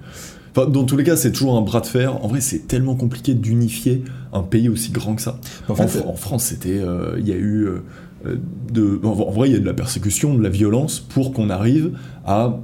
Enfin, 0.56 0.68
dans 0.68 0.84
tous 0.84 0.96
les 0.96 1.04
cas, 1.04 1.16
c'est 1.16 1.32
toujours 1.32 1.56
un 1.56 1.62
bras 1.62 1.80
de 1.80 1.86
fer. 1.86 2.22
En 2.24 2.28
vrai, 2.28 2.40
c'est 2.40 2.66
tellement 2.66 2.94
compliqué 2.96 3.34
d'unifier 3.34 4.02
un 4.32 4.42
pays 4.42 4.68
aussi 4.68 4.90
grand 4.92 5.14
que 5.14 5.22
ça. 5.22 5.38
En 5.68 5.72
En, 5.72 5.76
fait, 5.76 6.02
en 6.06 6.14
France, 6.16 6.44
c'était, 6.44 6.78
euh, 6.80 7.16
il 7.18 7.28
y 7.28 7.32
a 7.32 7.36
eu 7.36 7.64
euh, 7.66 7.82
euh, 8.26 8.36
de, 8.72 9.00
en, 9.04 9.08
en 9.10 9.30
vrai, 9.30 9.48
il 9.48 9.52
y 9.52 9.56
a 9.56 9.60
de 9.60 9.66
la 9.66 9.74
persécution, 9.74 10.34
de 10.34 10.42
la 10.42 10.48
violence 10.50 11.00
pour 11.00 11.32
qu'on 11.32 11.50
arrive 11.50 11.92
à 12.24 12.58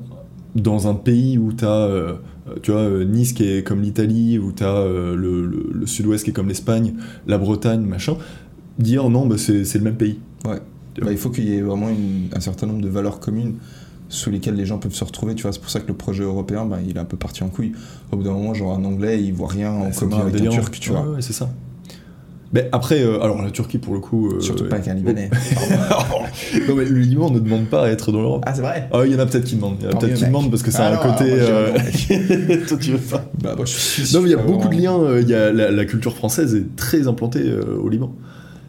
dans 0.55 0.89
un 0.89 0.95
pays 0.95 1.37
où 1.39 1.53
tu 1.53 1.65
as 1.65 2.17
tu 2.63 2.71
vois, 2.71 2.81
euh, 2.81 3.05
Nice 3.05 3.33
qui 3.33 3.43
est 3.45 3.63
comme 3.67 3.83
l'Italie, 3.83 4.39
où 4.39 4.53
tu 4.53 4.63
as 4.65 4.85
le, 4.87 5.17
le- 5.47 5.71
le 5.73 5.87
sud-ouest 5.87 6.25
qui 6.25 6.31
est 6.31 6.33
comme 6.33 6.49
l'Espagne, 6.49 6.95
la 7.27 7.39
Bretagne, 7.39 7.81
machin, 7.83 8.17
dire 8.79 9.11
non, 9.11 9.27
bah, 9.27 9.37
c'est 9.39 9.75
le 9.75 9.81
même 9.81 9.97
pays. 9.97 10.19
bah, 10.45 10.59
il 11.11 11.19
faut 11.19 11.29
qu'il 11.31 11.49
y 11.49 11.55
ait 11.57 11.61
vraiment 11.61 11.89
une- 11.91 12.29
un 12.35 12.41
certain 12.41 12.67
nombre 12.67 12.81
de 12.83 12.89
valeurs 12.89 13.19
communes 13.21 13.55
sous 14.09 14.31
lesquelles 14.31 14.55
les 14.55 14.67
gens 14.67 14.79
peuvent 14.79 14.95
se 14.95 15.05
retrouver, 15.05 15.35
tu 15.35 15.43
vois. 15.43 15.53
C'est 15.53 15.61
pour 15.61 15.71
ça 15.71 15.81
que 15.81 15.89
le 15.89 15.95
projet 15.95 16.23
européen, 16.23 16.65
bah, 16.65 16.79
il 16.87 16.97
est 16.97 17.01
un 17.01 17.05
peu 17.05 17.17
parti 17.17 17.43
en 17.43 17.49
couille. 17.49 17.73
Au 18.13 18.17
bout 18.17 18.23
d'un 18.23 18.33
moment, 18.33 18.55
genre 18.55 18.73
un 18.75 18.85
anglais, 18.85 19.23
il 19.23 19.33
voit 19.35 19.49
rien 19.49 19.73
en 19.73 19.91
commun 19.91 20.19
avec 20.27 20.41
un 20.41 20.49
turc, 20.49 20.79
tu 20.79 20.91
vois. 20.91 21.03
Ouais, 21.09 21.21
c'est 21.23 21.33
ça. 21.33 21.49
Mais 22.53 22.69
après, 22.71 23.03
euh, 23.03 23.21
alors 23.21 23.43
la 23.43 23.51
Turquie 23.51 23.79
pour 23.79 23.93
le 23.93 23.99
coup. 24.01 24.31
euh, 24.31 24.41
Surtout 24.41 24.67
pas 24.69 24.77
avec 24.77 24.87
un 24.87 24.95
Libanais. 24.95 25.29
non 26.69 26.75
mais 26.77 26.85
le 26.85 27.01
Liban 27.01 27.29
ne 27.31 27.41
demande 27.41 27.67
pas 27.67 27.87
à 27.87 27.89
être 27.89 28.13
dans 28.13 28.21
l'Europe. 28.23 28.45
ah, 28.47 28.55
c'est 28.55 28.61
vrai 28.63 28.89
Ah, 28.93 29.01
il 29.05 29.13
y 29.13 29.17
en 29.17 29.19
a 29.19 29.27
peut-être 29.27 29.45
qui 29.45 29.57
demandent. 29.57 29.77
Il 29.81 29.87
y 29.87 29.89
en 29.89 29.91
a 29.91 29.97
peut-être 29.99 30.15
qui 30.15 30.25
demandent 30.27 30.49
parce 30.51 30.63
que 30.63 30.71
c'est 30.71 30.79
Ah 30.81 30.93
un 30.93 30.95
non, 30.95 31.13
côté. 31.13 31.25
moi, 31.31 31.39
euh, 31.41 31.73
Toi, 32.69 32.77
tu 32.81 32.93
veux 32.93 32.99
pas. 32.99 33.25
Bah, 33.43 33.55
moi, 33.57 33.65
je 33.67 33.73
suis 33.73 34.15
Non, 34.15 34.23
mais 34.23 34.29
il 34.29 34.33
y 34.33 34.35
a 34.35 34.43
beaucoup 34.43 34.69
de 34.69 34.75
liens. 34.81 34.97
euh, 34.97 35.21
Il 35.23 35.29
y 35.29 35.35
a 35.35 35.53
la, 35.53 35.73
la 35.73 35.85
culture 35.87 36.15
française 36.15 36.55
est 36.55 36.77
très 36.77 37.09
implantée 37.09 37.43
au 37.83 37.89
Liban. 37.89 38.15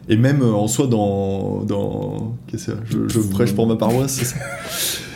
Et 0.08 0.16
même 0.16 0.42
en 0.42 0.66
soi 0.66 0.86
dans 0.88 1.62
dans 1.64 2.34
qu'est-ce 2.48 2.66
que 2.66 2.72
c'est 2.88 2.92
je, 2.92 3.08
je 3.08 3.20
prêche 3.20 3.52
pour 3.54 3.66
ma 3.68 3.76
paroisse. 3.76 4.34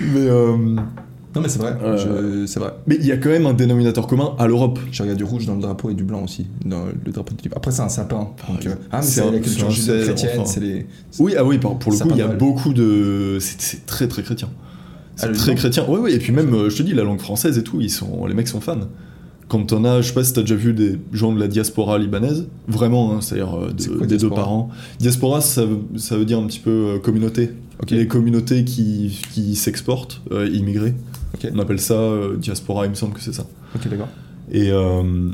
mais 0.00 0.20
euh, 0.28 0.56
Non, 0.56 1.42
mais 1.42 1.48
c'est 1.48 1.58
vrai, 1.58 1.76
Euh, 1.82 2.46
c'est 2.46 2.58
vrai. 2.60 2.72
mais 2.86 2.96
il 2.98 3.06
y 3.06 3.12
a 3.12 3.16
quand 3.16 3.28
même 3.28 3.46
un 3.46 3.52
dénominateur 3.54 4.06
commun 4.06 4.34
à 4.38 4.46
l'Europe. 4.46 4.78
Je 4.90 5.02
regarde 5.02 5.18
du 5.18 5.24
rouge 5.24 5.46
dans 5.46 5.54
le 5.54 5.60
drapeau 5.60 5.90
et 5.90 5.94
du 5.94 6.04
blanc 6.04 6.22
aussi, 6.24 6.46
dans 6.64 6.84
le 7.04 7.12
drapeau 7.12 7.34
de 7.34 7.50
Après, 7.54 7.70
c'est 7.70 7.82
un 7.82 7.88
sapin. 7.88 8.30
donc, 8.48 8.66
euh, 8.66 8.74
ah, 8.90 8.98
mais 9.00 9.06
c'est 9.06 9.30
la 9.30 9.38
culture 9.38 9.70
judéo-chrétienne, 9.70 10.30
enfin. 10.40 10.44
c'est 10.46 10.60
les. 10.60 10.86
Oui, 11.18 11.34
ah 11.36 11.44
oui, 11.44 11.58
pour, 11.58 11.78
pour 11.78 11.92
le 11.92 11.98
coup, 11.98 12.08
il 12.10 12.16
y 12.16 12.22
a 12.22 12.28
beaucoup 12.28 12.72
de. 12.72 13.38
C'est 13.40 13.86
très 13.86 14.08
très 14.08 14.22
chrétien. 14.22 14.48
Ah, 14.52 15.22
C'est 15.22 15.28
le 15.28 15.34
très 15.36 15.54
chrétien. 15.54 15.84
Oui, 15.88 15.98
oui, 16.02 16.12
et 16.12 16.18
puis 16.18 16.32
même, 16.32 16.54
euh, 16.54 16.70
je 16.70 16.76
te 16.78 16.82
dis, 16.82 16.94
la 16.94 17.02
langue 17.02 17.20
française 17.20 17.58
et 17.58 17.62
tout, 17.64 17.80
ils 17.80 17.90
sont, 17.90 18.26
les 18.26 18.34
mecs 18.34 18.48
sont 18.48 18.60
fans. 18.60 18.78
Quand 19.48 19.64
t'en 19.66 19.82
as, 19.84 20.02
je 20.02 20.08
sais 20.08 20.14
pas 20.14 20.22
si 20.24 20.32
t'as 20.34 20.42
déjà 20.42 20.54
vu 20.56 20.74
des 20.74 20.98
gens 21.12 21.32
de 21.32 21.40
la 21.40 21.48
diaspora 21.48 21.98
libanaise, 21.98 22.46
vraiment, 22.68 23.12
hein, 23.14 23.20
c'est-à-dire 23.22 23.56
de- 23.68 24.04
des 24.06 24.18
deux 24.18 24.28
parents. 24.30 24.68
Diaspora, 24.98 25.40
ça 25.40 25.64
veut, 25.64 25.78
ça 25.96 26.16
veut 26.18 26.24
dire 26.26 26.38
un 26.38 26.46
petit 26.46 26.60
peu 26.60 27.00
communauté. 27.02 27.50
Ok. 27.82 27.90
Les 27.92 28.06
communautés 28.08 28.64
qui, 28.64 29.20
qui 29.32 29.54
s'exportent, 29.56 30.20
euh, 30.32 30.48
immigrés. 30.48 30.94
Ok. 31.34 31.50
On 31.54 31.58
appelle 31.58 31.80
ça 31.80 31.94
euh, 31.94 32.36
diaspora, 32.36 32.86
il 32.86 32.90
me 32.90 32.94
semble 32.94 33.14
que 33.14 33.20
c'est 33.20 33.32
ça. 33.34 33.46
Ok, 33.74 33.88
d'accord. 33.88 34.08
Et 34.50 34.70
euh, 34.70 35.30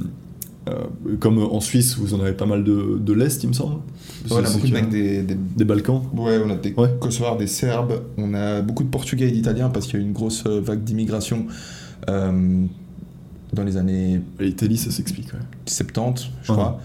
comme 1.20 1.38
en 1.38 1.60
Suisse, 1.60 1.96
vous 1.96 2.14
en 2.14 2.20
avez 2.20 2.32
pas 2.32 2.46
mal 2.46 2.64
de, 2.64 2.98
de 2.98 3.12
l'Est, 3.12 3.42
il 3.44 3.48
me 3.48 3.52
semble. 3.52 3.74
Ouais, 3.74 3.80
on 4.30 4.36
a 4.44 4.50
beaucoup 4.50 4.66
de 4.66 4.72
mecs 4.72 4.88
des, 4.88 5.22
des- 5.22 5.36
Des 5.56 5.64
Balkans. 5.64 6.02
Ouais, 6.14 6.40
on 6.44 6.50
a 6.50 6.56
des 6.56 6.72
Ouais. 6.74 6.90
Kosovars, 7.00 7.36
des 7.36 7.46
Serbes, 7.46 8.02
on 8.16 8.34
a 8.34 8.60
beaucoup 8.62 8.82
de 8.82 8.88
Portugais 8.88 9.28
et 9.28 9.32
d'Italiens 9.32 9.68
parce 9.68 9.86
qu'il 9.86 9.96
y 9.96 10.02
a 10.02 10.04
eu 10.04 10.06
une 10.08 10.12
grosse 10.14 10.46
vague 10.46 10.82
d'immigration 10.84 11.46
dans 12.06 13.62
les 13.64 13.76
années 13.76 14.20
L'Italie, 14.40 14.76
ça 14.76 14.90
s'explique, 14.90 15.32
ouais. 15.32 15.38
70, 15.66 16.24
je 16.42 16.52
Ah. 16.52 16.52
crois. 16.54 16.80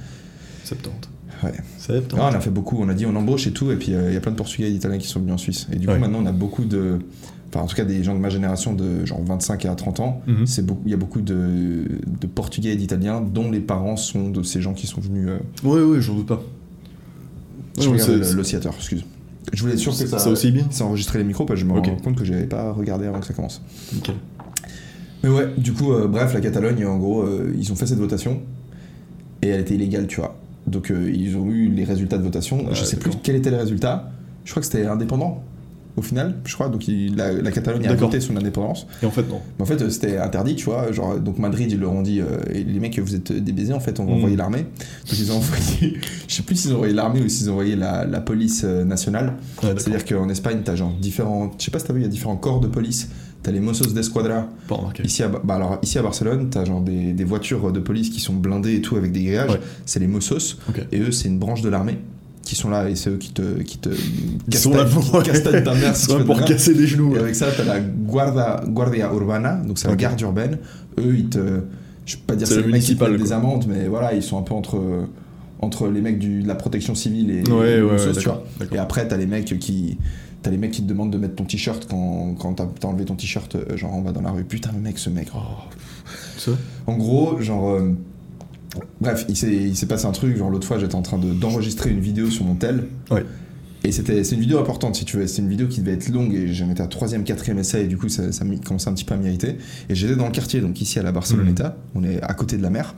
70. 0.66 1.10
Ouais. 1.44 1.52
70. 1.80 2.16
Ah, 2.20 2.30
on 2.32 2.36
a 2.36 2.40
fait 2.40 2.50
beaucoup, 2.50 2.78
on 2.82 2.90
a 2.90 2.94
dit 2.94 3.06
on 3.06 3.16
embauche 3.16 3.48
et 3.48 3.52
tout, 3.52 3.72
et 3.72 3.76
puis 3.78 3.94
euh, 3.94 4.10
il 4.10 4.14
y 4.14 4.18
a 4.18 4.20
plein 4.20 4.32
de 4.32 4.38
Portugais 4.38 4.68
et 4.68 4.72
d'Italiens 4.72 4.98
qui 4.98 5.08
sont 5.08 5.20
venus 5.20 5.34
en 5.34 5.38
Suisse. 5.38 5.68
Et 5.72 5.78
du 5.78 5.88
coup, 5.88 5.94
Ouais. 5.94 6.00
maintenant, 6.00 6.20
on 6.22 6.26
a 6.26 6.32
beaucoup 6.34 6.66
de. 6.66 7.00
Enfin, 7.52 7.64
en 7.64 7.68
tout 7.68 7.76
cas, 7.76 7.86
des 7.86 8.04
gens 8.04 8.14
de 8.14 8.20
ma 8.20 8.30
génération 8.30 8.74
de 8.74 9.06
genre 9.06 9.24
25 9.24 9.66
à 9.66 9.74
30 9.76 10.02
ans. 10.02 10.22
Mhm. 10.28 10.46
Beaucoup, 10.64 10.82
il 10.86 10.92
y 10.92 10.94
a 10.94 10.98
beaucoup 10.98 11.22
de, 11.22 11.84
de 12.22 12.28
Portugais 12.28 12.74
et 12.74 12.76
d'Italiens 12.76 13.22
dont 13.22 13.50
les 13.50 13.60
parents 13.60 13.96
sont 13.96 14.30
de 14.30 14.44
ces 14.44 14.62
gens 14.62 14.74
qui 14.74 14.86
sont 14.86 15.02
venus. 15.02 15.28
euh, 15.30 15.40
Ouais, 15.68 15.82
ouais, 15.82 16.02
j'en 16.02 16.14
doute 16.16 16.28
pas. 16.28 16.44
je 17.80 17.90
Ouais, 17.90 17.98
le- 18.08 18.34
l'oscillateur, 18.36 18.74
excuse. 18.76 19.04
Je 19.52 19.62
voulais 19.62 19.74
être 19.74 19.80
sûr 19.80 19.98
que 19.98 20.06
ça, 20.06 20.20
ça 20.20 20.30
aussi 20.30 20.52
bien 20.52 20.66
ça 20.70 20.86
enregistrait 20.86 21.18
les 21.18 21.26
micros, 21.26 21.46
parce 21.46 21.60
que 21.60 21.66
je 21.66 21.72
me 21.72 21.74
rends 21.80 21.82
compte 22.04 22.16
que 22.18 22.24
j'avais 22.26 22.46
pas 22.46 22.72
regardé 22.72 23.08
avant 23.08 23.20
que 23.20 23.26
ça 23.26 23.34
commence. 23.34 23.64
Nickel. 23.94 24.14
Mais 25.24 25.30
ouais, 25.30 25.48
du 25.58 25.74
coup, 25.74 25.92
euh, 25.92 26.08
bref, 26.08 26.34
la 26.36 26.42
Catalogne, 26.42 26.86
en 26.86 26.98
gros, 27.00 27.24
euh, 27.24 27.52
ils 27.58 27.72
ont 27.72 27.76
fait 27.76 27.88
cette 27.88 27.98
votation 27.98 28.42
et 29.42 29.48
elle 29.48 29.62
était 29.62 29.74
illégale, 29.74 30.06
tu 30.06 30.18
vois. 30.22 30.38
Donc 30.70 30.92
euh, 30.92 31.12
ils 31.14 31.36
ont 31.38 31.48
eu 31.48 31.68
les 31.70 31.84
résultats 31.84 32.18
de 32.18 32.24
votation. 32.24 32.66
Je 32.74 32.84
sais 32.84 32.98
plus 32.98 33.12
quel 33.24 33.36
était 33.36 33.52
le 33.52 33.58
résultat. 33.58 34.12
Je 34.46 34.52
crois 34.52 34.62
que 34.62 34.68
c'était 34.68 34.86
indépendant. 34.86 35.44
au 35.98 36.02
final, 36.02 36.36
je 36.46 36.54
crois. 36.54 36.70
Donc 36.70 36.88
il- 36.88 37.16
la, 37.18 37.34
la 37.34 37.52
Catalogne 37.52 37.86
a 37.86 37.94
voté 37.94 38.22
son 38.22 38.38
indépendance. 38.38 38.88
Et 39.04 39.06
en 39.06 39.12
fait, 39.12 39.24
non. 39.28 39.42
Mais 39.58 39.64
en 39.64 39.66
fait, 39.66 39.82
euh, 39.82 39.90
c'était 39.90 40.18
interdit, 40.18 40.56
tu 40.56 40.64
vois. 40.66 40.92
Genre, 40.94 41.20
donc 41.20 41.40
Madrid, 41.40 41.70
ils 41.70 41.78
leur 41.80 41.92
ont 41.92 42.02
dit, 42.04 42.22
euh, 42.22 42.38
Et 42.54 42.64
les 42.64 42.80
mecs, 42.80 42.98
vous 43.00 43.16
êtes 43.16 43.34
des 43.34 43.52
baisers, 43.52 43.76
en 43.76 43.82
fait, 43.82 44.00
on 44.00 44.06
va 44.06 44.12
Mm. 44.14 44.16
envoyer 44.16 44.36
l'armée. 44.38 44.60
Donc 45.08 45.20
ils 45.20 45.30
ont 45.32 45.36
envoyé, 45.38 46.00
je 46.28 46.34
sais 46.36 46.44
plus 46.44 46.56
s'ils 46.56 46.72
ont 46.72 46.76
envoyé 46.76 46.94
l'armée 46.94 47.22
ou 47.22 47.28
s'ils 47.28 47.50
ont 47.50 47.54
envoyé 47.54 47.76
la, 47.76 48.06
la 48.06 48.22
police 48.22 48.62
euh, 48.64 48.86
nationale. 48.86 49.34
Ouais. 49.62 49.72
C'est-à-dire 49.76 50.06
qu'en 50.06 50.30
Espagne, 50.30 50.60
t'as 50.64 50.76
genre 50.78 50.94
différents, 51.02 51.52
je 51.60 51.66
sais 51.66 51.72
pas 51.72 51.80
si 51.80 51.86
t'as 51.86 51.94
vu, 51.94 52.00
il 52.00 52.04
y 52.04 52.06
a 52.06 52.10
différents 52.10 52.38
corps 52.38 52.62
de 52.62 52.68
police. 52.68 53.10
T'as 53.42 53.52
les 53.52 53.60
Mossos 53.62 53.94
d'Esquadra. 53.94 54.48
Ici 55.04 55.24
à, 55.24 55.30
Ba- 55.30 55.42
bah 55.44 55.56
alors, 55.56 55.80
ici 55.82 55.98
à 55.98 56.02
Barcelone, 56.02 56.50
t'as 56.50 56.66
genre 56.66 56.82
des, 56.82 57.14
des 57.14 57.24
voitures 57.24 57.72
de 57.72 57.80
police 57.80 58.10
qui 58.10 58.20
sont 58.20 58.34
blindées 58.34 58.76
et 58.76 58.82
tout 58.82 58.98
avec 58.98 59.12
des 59.14 59.24
grillages. 59.24 59.52
Ouais. 59.52 59.60
C'est 59.86 60.00
les 60.00 60.08
Mossos. 60.08 60.58
Et 60.92 61.00
eux, 61.00 61.12
c'est 61.12 61.30
une 61.30 61.40
branche 61.40 61.62
de 61.62 61.70
l'armée 61.70 61.98
qui 62.44 62.56
sont 62.56 62.70
là 62.70 62.90
et 62.90 62.96
c'est 62.96 63.12
eux 63.12 63.18
qui 63.18 63.32
te, 63.32 63.62
qui 63.62 63.78
te 63.78 63.90
Ils 64.48 64.58
sont 64.58 64.74
là 64.74 64.84
pour, 64.84 65.22
castagnent 65.24 65.64
ta 65.64 65.74
mère 65.76 65.96
si 65.96 66.08
pour 66.26 66.36
la- 66.40 66.44
casser 66.48 66.74
les 66.74 66.86
genoux. 66.88 67.12
et 67.12 67.14
ouais. 67.14 67.20
avec 67.20 67.36
ça, 67.36 67.48
t'as 67.56 67.64
la 67.64 67.80
Guarda, 67.80 68.64
Guardia 68.68 69.10
Urbana, 69.14 69.56
donc 69.66 69.78
c'est 69.80 69.88
la 69.88 69.94
Ok. 69.94 70.00
garde 70.00 70.20
urbaine. 70.22 70.58
Eux, 71.00 71.16
ils 71.18 71.30
te. 71.30 71.40
Je 72.06 72.16
peux 72.18 72.22
pas 72.28 72.36
dire 72.36 72.48
C'est 72.48 72.60
la 72.60 72.66
municipale, 72.66 73.10
prennent 73.14 73.22
des 73.24 73.32
amendes, 73.32 73.66
mais 73.70 73.88
voilà, 73.88 74.14
ils 74.16 74.24
sont 74.24 74.38
un 74.40 74.42
peu 74.42 74.56
entre, 74.56 74.82
entre 75.62 75.88
les 75.90 76.02
mecs 76.02 76.18
du, 76.18 76.42
de 76.42 76.48
la 76.48 76.56
protection 76.56 76.96
civile 76.96 77.30
et 77.30 77.44
Ouais, 77.50 77.54
ouais, 77.58 77.76
les 77.78 77.82
ouais, 77.84 77.98
sauces, 78.00 78.18
tu 78.18 78.26
vois. 78.30 78.44
Et 78.74 78.78
après, 78.80 79.08
t'as 79.08 79.16
les 79.18 79.28
mecs 79.28 79.58
qui. 79.60 79.98
T'as 80.42 80.52
les 80.52 80.58
mecs 80.58 80.72
qui 80.72 80.82
te 80.84 80.88
demandent 80.88 81.12
de 81.12 81.18
mettre 81.18 81.36
ton 81.36 81.44
t-shirt 81.44 81.86
quand, 81.90 82.34
quand 82.40 82.54
t'as 82.54 82.88
enlevé 82.88 83.04
ton 83.06 83.16
t-shirt, 83.16 83.56
euh, 83.56 83.76
genre 83.76 83.94
on 83.94 84.02
va 84.02 84.12
dans 84.14 84.22
la 84.22 84.32
rue. 84.32 84.44
Putain, 84.46 84.72
le 84.74 84.80
mec, 84.80 84.98
ce 84.98 85.10
mec. 85.10 85.28
oh. 85.36 85.40
En 86.88 86.96
gros, 86.98 87.40
genre. 87.42 87.70
euh, 87.72 87.92
bref, 89.02 89.26
il 89.28 89.76
s'est 89.76 89.86
passé 89.86 90.06
un 90.06 90.12
truc. 90.12 90.38
Genre 90.38 90.50
l'autre 90.50 90.66
fois, 90.68 90.80
j'étais 90.80 90.96
en 90.96 91.02
train 91.02 91.18
de- 91.18 91.34
d'enregistrer 91.34 91.90
une 91.90 92.00
vidéo 92.00 92.30
sur 92.30 92.46
mon 92.46 92.56
tel. 92.56 92.86
Ouais. 93.12 93.26
Et 93.84 93.92
c'était 93.94 94.24
c'est 94.26 94.36
une 94.36 94.42
vidéo 94.42 94.60
importante 94.60 94.96
si 94.96 95.06
tu 95.06 95.18
veux. 95.18 95.26
C'est 95.28 95.42
une 95.42 95.48
vidéo 95.50 95.68
qui 95.68 95.80
devait 95.82 95.94
être 95.94 96.10
longue 96.10 96.34
et 96.34 96.54
j'en 96.54 96.70
étais 96.70 96.84
à 96.84 96.88
troisième, 96.88 97.24
quatrième 97.24 97.60
essai 97.60 97.86
et 97.86 97.88
du 97.88 97.98
coup 97.98 98.10
ça, 98.10 98.32
ça 98.34 98.44
commençait 98.66 98.90
un 98.90 98.94
petit 98.94 99.06
peu 99.06 99.14
à 99.14 99.18
m'irriter. 99.18 99.58
Et 99.90 99.96
j'étais 99.96 100.18
dans 100.18 100.26
le 100.26 100.32
quartier, 100.32 100.60
donc 100.60 100.82
ici 100.82 101.00
à 101.00 101.04
la 101.04 101.14
Barceloneta, 101.14 101.78
on 101.96 102.04
est 102.04 102.22
à 102.22 102.34
côté 102.34 102.58
de 102.58 102.62
la 102.62 102.70
mer. 102.70 102.94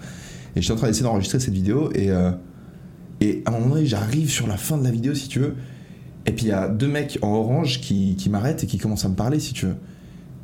Et 0.56 0.62
j'étais 0.62 0.74
en 0.74 0.78
train 0.78 0.88
d'essayer 0.88 1.04
d'enregistrer 1.04 1.40
cette 1.40 1.54
vidéo 1.54 1.92
et, 1.94 2.10
euh, 2.10 2.32
et 3.20 3.44
à 3.46 3.52
un 3.52 3.60
moment 3.60 3.76
donné 3.76 3.86
j'arrive 3.86 4.32
sur 4.32 4.48
la 4.48 4.58
fin 4.58 4.76
de 4.78 4.84
la 4.84 4.90
vidéo 4.92 5.14
si 5.14 5.28
tu 5.28 5.38
veux. 5.40 5.54
Et 6.26 6.32
puis 6.32 6.46
il 6.46 6.50
y 6.50 6.54
a 6.54 6.68
deux 6.68 6.88
mecs 6.88 7.18
en 7.22 7.30
orange 7.34 7.82
qui, 7.82 8.16
qui 8.16 8.30
m'arrêtent 8.30 8.64
et 8.64 8.68
qui 8.68 8.78
commencent 8.78 9.06
à 9.06 9.10
me 9.10 9.16
parler 9.16 9.40
si 9.40 9.54
tu 9.54 9.66
veux. 9.66 9.76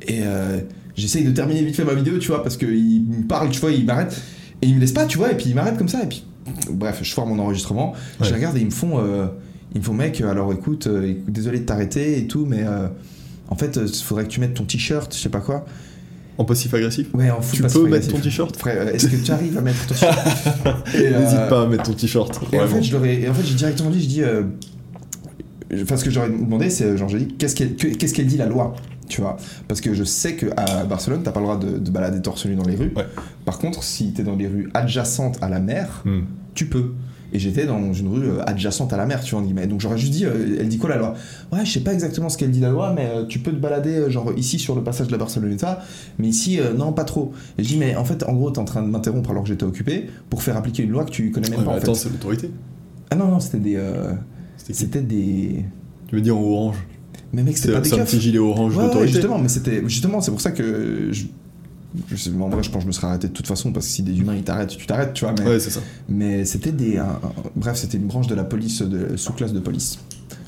Et 0.06 0.20
euh, 0.22 0.58
j'essaye 0.96 1.24
de 1.24 1.30
terminer 1.30 1.62
vite 1.62 1.76
fait 1.76 1.84
ma 1.84 1.94
vidéo, 1.94 2.18
tu 2.18 2.28
vois, 2.28 2.42
parce 2.42 2.56
qu'ils 2.56 3.04
me 3.06 3.26
parlent, 3.26 3.50
tu 3.50 3.60
vois, 3.60 3.70
ils 3.72 3.84
m'arrêtent. 3.84 4.20
Et 4.62 4.66
ils 4.66 4.74
me 4.74 4.80
laissent 4.80 4.92
pas, 4.92 5.06
tu 5.06 5.18
vois, 5.18 5.30
et 5.30 5.36
puis 5.36 5.50
ils 5.50 5.54
m'arrêtent 5.54 5.78
comme 5.78 5.88
ça, 5.88 6.02
et 6.02 6.06
puis. 6.06 6.24
Bref, 6.70 7.00
je 7.02 7.12
foire 7.12 7.26
mon 7.26 7.38
enregistrement. 7.38 7.92
Je 8.20 8.28
les 8.30 8.34
regarde 8.36 8.56
et 8.56 8.60
ils 8.60 8.66
me 8.66 8.70
font. 8.70 8.98
euh, 8.98 9.26
ils 9.74 9.80
me 9.80 9.84
font, 9.84 9.92
mec, 9.92 10.20
alors 10.22 10.52
écoute, 10.52 10.86
euh, 10.86 11.14
désolé 11.28 11.58
de 11.60 11.64
t'arrêter 11.64 12.18
et 12.18 12.26
tout, 12.26 12.44
mais. 12.46 12.62
euh, 12.66 12.88
en 13.50 13.54
fait, 13.54 13.78
il 13.82 13.94
faudrait 14.02 14.24
que 14.24 14.28
tu 14.30 14.40
mettes 14.40 14.54
ton 14.54 14.64
t-shirt, 14.64 15.14
je 15.14 15.20
sais 15.20 15.28
pas 15.30 15.40
quoi. 15.40 15.64
En 16.38 16.44
passif-agressif 16.44 17.08
Ouais, 17.14 17.30
en 17.30 17.40
Tu 17.40 17.62
passif 17.62 17.78
peux 17.80 17.84
mettre 17.84 17.96
agressif. 17.96 18.12
ton 18.12 18.20
t-shirt? 18.20 18.56
Frère, 18.56 18.88
est-ce 18.94 19.08
que 19.08 19.16
tu 19.16 19.30
arrives 19.32 19.56
à 19.58 19.60
mettre 19.60 19.86
ton 19.86 19.94
t-shirt? 19.94 20.18
Euh, 20.94 21.20
N'hésite 21.20 21.48
pas 21.48 21.62
à 21.62 21.66
mettre 21.66 21.82
ton 21.84 21.92
t-shirt. 21.94 22.40
Et 22.52 22.60
en 22.60 22.66
fait, 22.66 22.82
je 22.82 22.92
leur 22.92 23.04
ai, 23.04 23.22
et 23.22 23.28
en 23.28 23.34
fait, 23.34 23.44
j'ai 23.46 23.54
directement 23.54 23.90
dit, 23.90 24.02
je 24.02 24.08
dis, 24.08 24.22
euh, 24.22 24.42
enfin, 25.82 25.96
ce 25.96 26.04
que 26.04 26.10
j'aurais 26.10 26.30
demandé, 26.30 26.70
c'est, 26.70 26.96
genre, 26.96 27.08
j'ai 27.08 27.18
dit, 27.20 27.28
qu'est-ce 27.38 27.54
qu'elle, 27.56 27.76
que- 27.76 27.88
qu'est-ce 27.88 28.14
qu'elle 28.14 28.26
dit 28.26 28.36
la 28.38 28.46
loi, 28.46 28.74
tu 29.08 29.20
vois? 29.20 29.36
Parce 29.68 29.80
que 29.80 29.94
je 29.94 30.04
sais 30.04 30.34
que 30.34 30.46
à 30.56 30.84
Barcelone, 30.84 31.20
t'as 31.24 31.32
pas 31.32 31.40
le 31.40 31.46
droit 31.46 31.58
de, 31.58 31.78
de 31.78 31.90
balader 31.90 32.20
torse 32.22 32.46
nu 32.46 32.54
dans 32.54 32.64
les 32.64 32.76
rues. 32.76 32.92
Ouais. 32.96 33.06
Par 33.44 33.58
contre, 33.58 33.82
si 33.82 34.12
t'es 34.12 34.22
dans 34.22 34.36
les 34.36 34.46
rues 34.48 34.70
adjacentes 34.74 35.38
à 35.42 35.48
la 35.48 35.60
mer, 35.60 36.02
Hmm. 36.04 36.20
tu 36.54 36.66
peux. 36.66 36.92
Et 37.30 37.38
j'étais 37.38 37.66
dans 37.66 37.92
une 37.92 38.08
rue 38.08 38.24
euh, 38.26 38.42
adjacente 38.46 38.94
à 38.94 38.96
la 38.96 39.04
mer, 39.04 39.20
tu 39.22 39.32
vois, 39.32 39.40
en 39.40 39.44
guillemets. 39.44 39.66
Donc 39.66 39.82
j'aurais 39.82 39.98
juste 39.98 40.14
dit, 40.14 40.24
euh, 40.24 40.56
elle 40.60 40.68
dit 40.68 40.78
quoi 40.78 40.88
la 40.88 40.96
loi? 40.96 41.14
Ouais, 41.52 41.62
je 41.62 41.70
sais 41.72 41.80
pas 41.80 41.92
exactement 41.92 42.30
ce 42.30 42.38
qu'elle 42.38 42.50
dit 42.50 42.60
la 42.60 42.70
loi, 42.70 42.94
mais 42.96 43.04
euh, 43.06 43.26
tu 43.26 43.38
peux 43.40 43.50
te 43.50 43.56
balader, 43.58 43.96
euh, 43.96 44.08
genre 44.10 44.32
ici 44.38 44.58
sur 44.58 44.74
le 44.74 44.82
passage 44.82 45.08
de 45.08 45.12
la 45.12 45.18
Barceloneta, 45.18 45.82
mais 46.18 46.28
ici, 46.28 46.58
euh, 46.58 46.72
non, 46.72 46.94
pas 46.94 47.04
trop. 47.04 47.34
Et 47.58 47.62
je 47.64 47.68
dis, 47.68 47.76
mais 47.76 47.94
en 47.96 48.04
fait, 48.06 48.22
en 48.22 48.32
gros, 48.32 48.50
t'es 48.50 48.60
en 48.60 48.64
train 48.64 48.80
de 48.80 48.88
m'interrompre 48.88 49.28
alors 49.30 49.42
que 49.42 49.48
j'étais 49.50 49.64
occupé 49.64 50.06
pour 50.30 50.42
faire 50.42 50.56
appliquer 50.56 50.84
une 50.84 50.90
loi 50.90 51.04
que 51.04 51.10
tu 51.10 51.30
connais 51.30 51.50
même 51.50 51.58
Ouais, 51.58 51.64
pas, 51.66 51.72
mais 51.72 51.76
en 51.76 51.82
attends, 51.82 51.92
c'est 51.94 52.08
l'autorité. 52.08 52.50
Ah 53.10 53.16
non, 53.16 53.28
non, 53.28 53.40
c'était 53.40 53.58
des. 53.58 53.76
Euh, 54.68 54.72
C'était 54.74 55.02
des. 55.02 55.64
Tu 56.08 56.14
veux 56.16 56.20
dire 56.20 56.36
en 56.36 56.42
orange 56.42 56.76
Mais 57.32 57.42
mec, 57.42 57.56
c'était 57.58 57.72
pas 57.74 57.80
des 57.80 57.88
c'est 57.88 58.00
un 58.00 58.04
petit 58.04 58.20
gilet 58.20 58.38
orange 58.38 58.74
Ouais, 58.76 58.82
ouais, 58.82 58.88
d'autorité. 58.88 59.12
justement, 59.12 59.38
mais 59.38 59.48
c'était. 59.48 59.82
Justement, 59.86 60.20
c'est 60.20 60.30
pour 60.30 60.40
ça 60.40 60.50
que. 60.52 61.08
Je, 61.12 61.24
je 62.10 62.16
sais, 62.16 62.30
en 62.38 62.48
vrai, 62.48 62.62
je 62.62 62.68
pense 62.70 62.78
que 62.80 62.82
je 62.82 62.86
me 62.88 62.92
serais 62.92 63.06
arrêté 63.06 63.28
de 63.28 63.32
toute 63.32 63.46
façon, 63.46 63.72
parce 63.72 63.86
que 63.86 63.92
si 63.92 64.02
des 64.02 64.18
humains 64.18 64.34
ils 64.36 64.42
t'arrêtent, 64.42 64.76
tu 64.76 64.86
t'arrêtes, 64.86 65.14
tu 65.14 65.24
vois. 65.24 65.34
Mais, 65.38 65.46
Ouais, 65.48 65.60
c'est 65.60 65.70
ça. 65.70 65.80
mais 66.08 66.44
c'était 66.44 66.72
des. 66.72 66.98
un- 66.98 67.04
un- 67.04 67.20
bref, 67.56 67.76
c'était 67.76 67.96
une 67.96 68.06
branche 68.06 68.26
de 68.26 68.34
la 68.34 68.44
police, 68.44 68.82
de 68.82 69.16
sous-classe 69.16 69.52
de 69.52 69.60
police. 69.60 69.98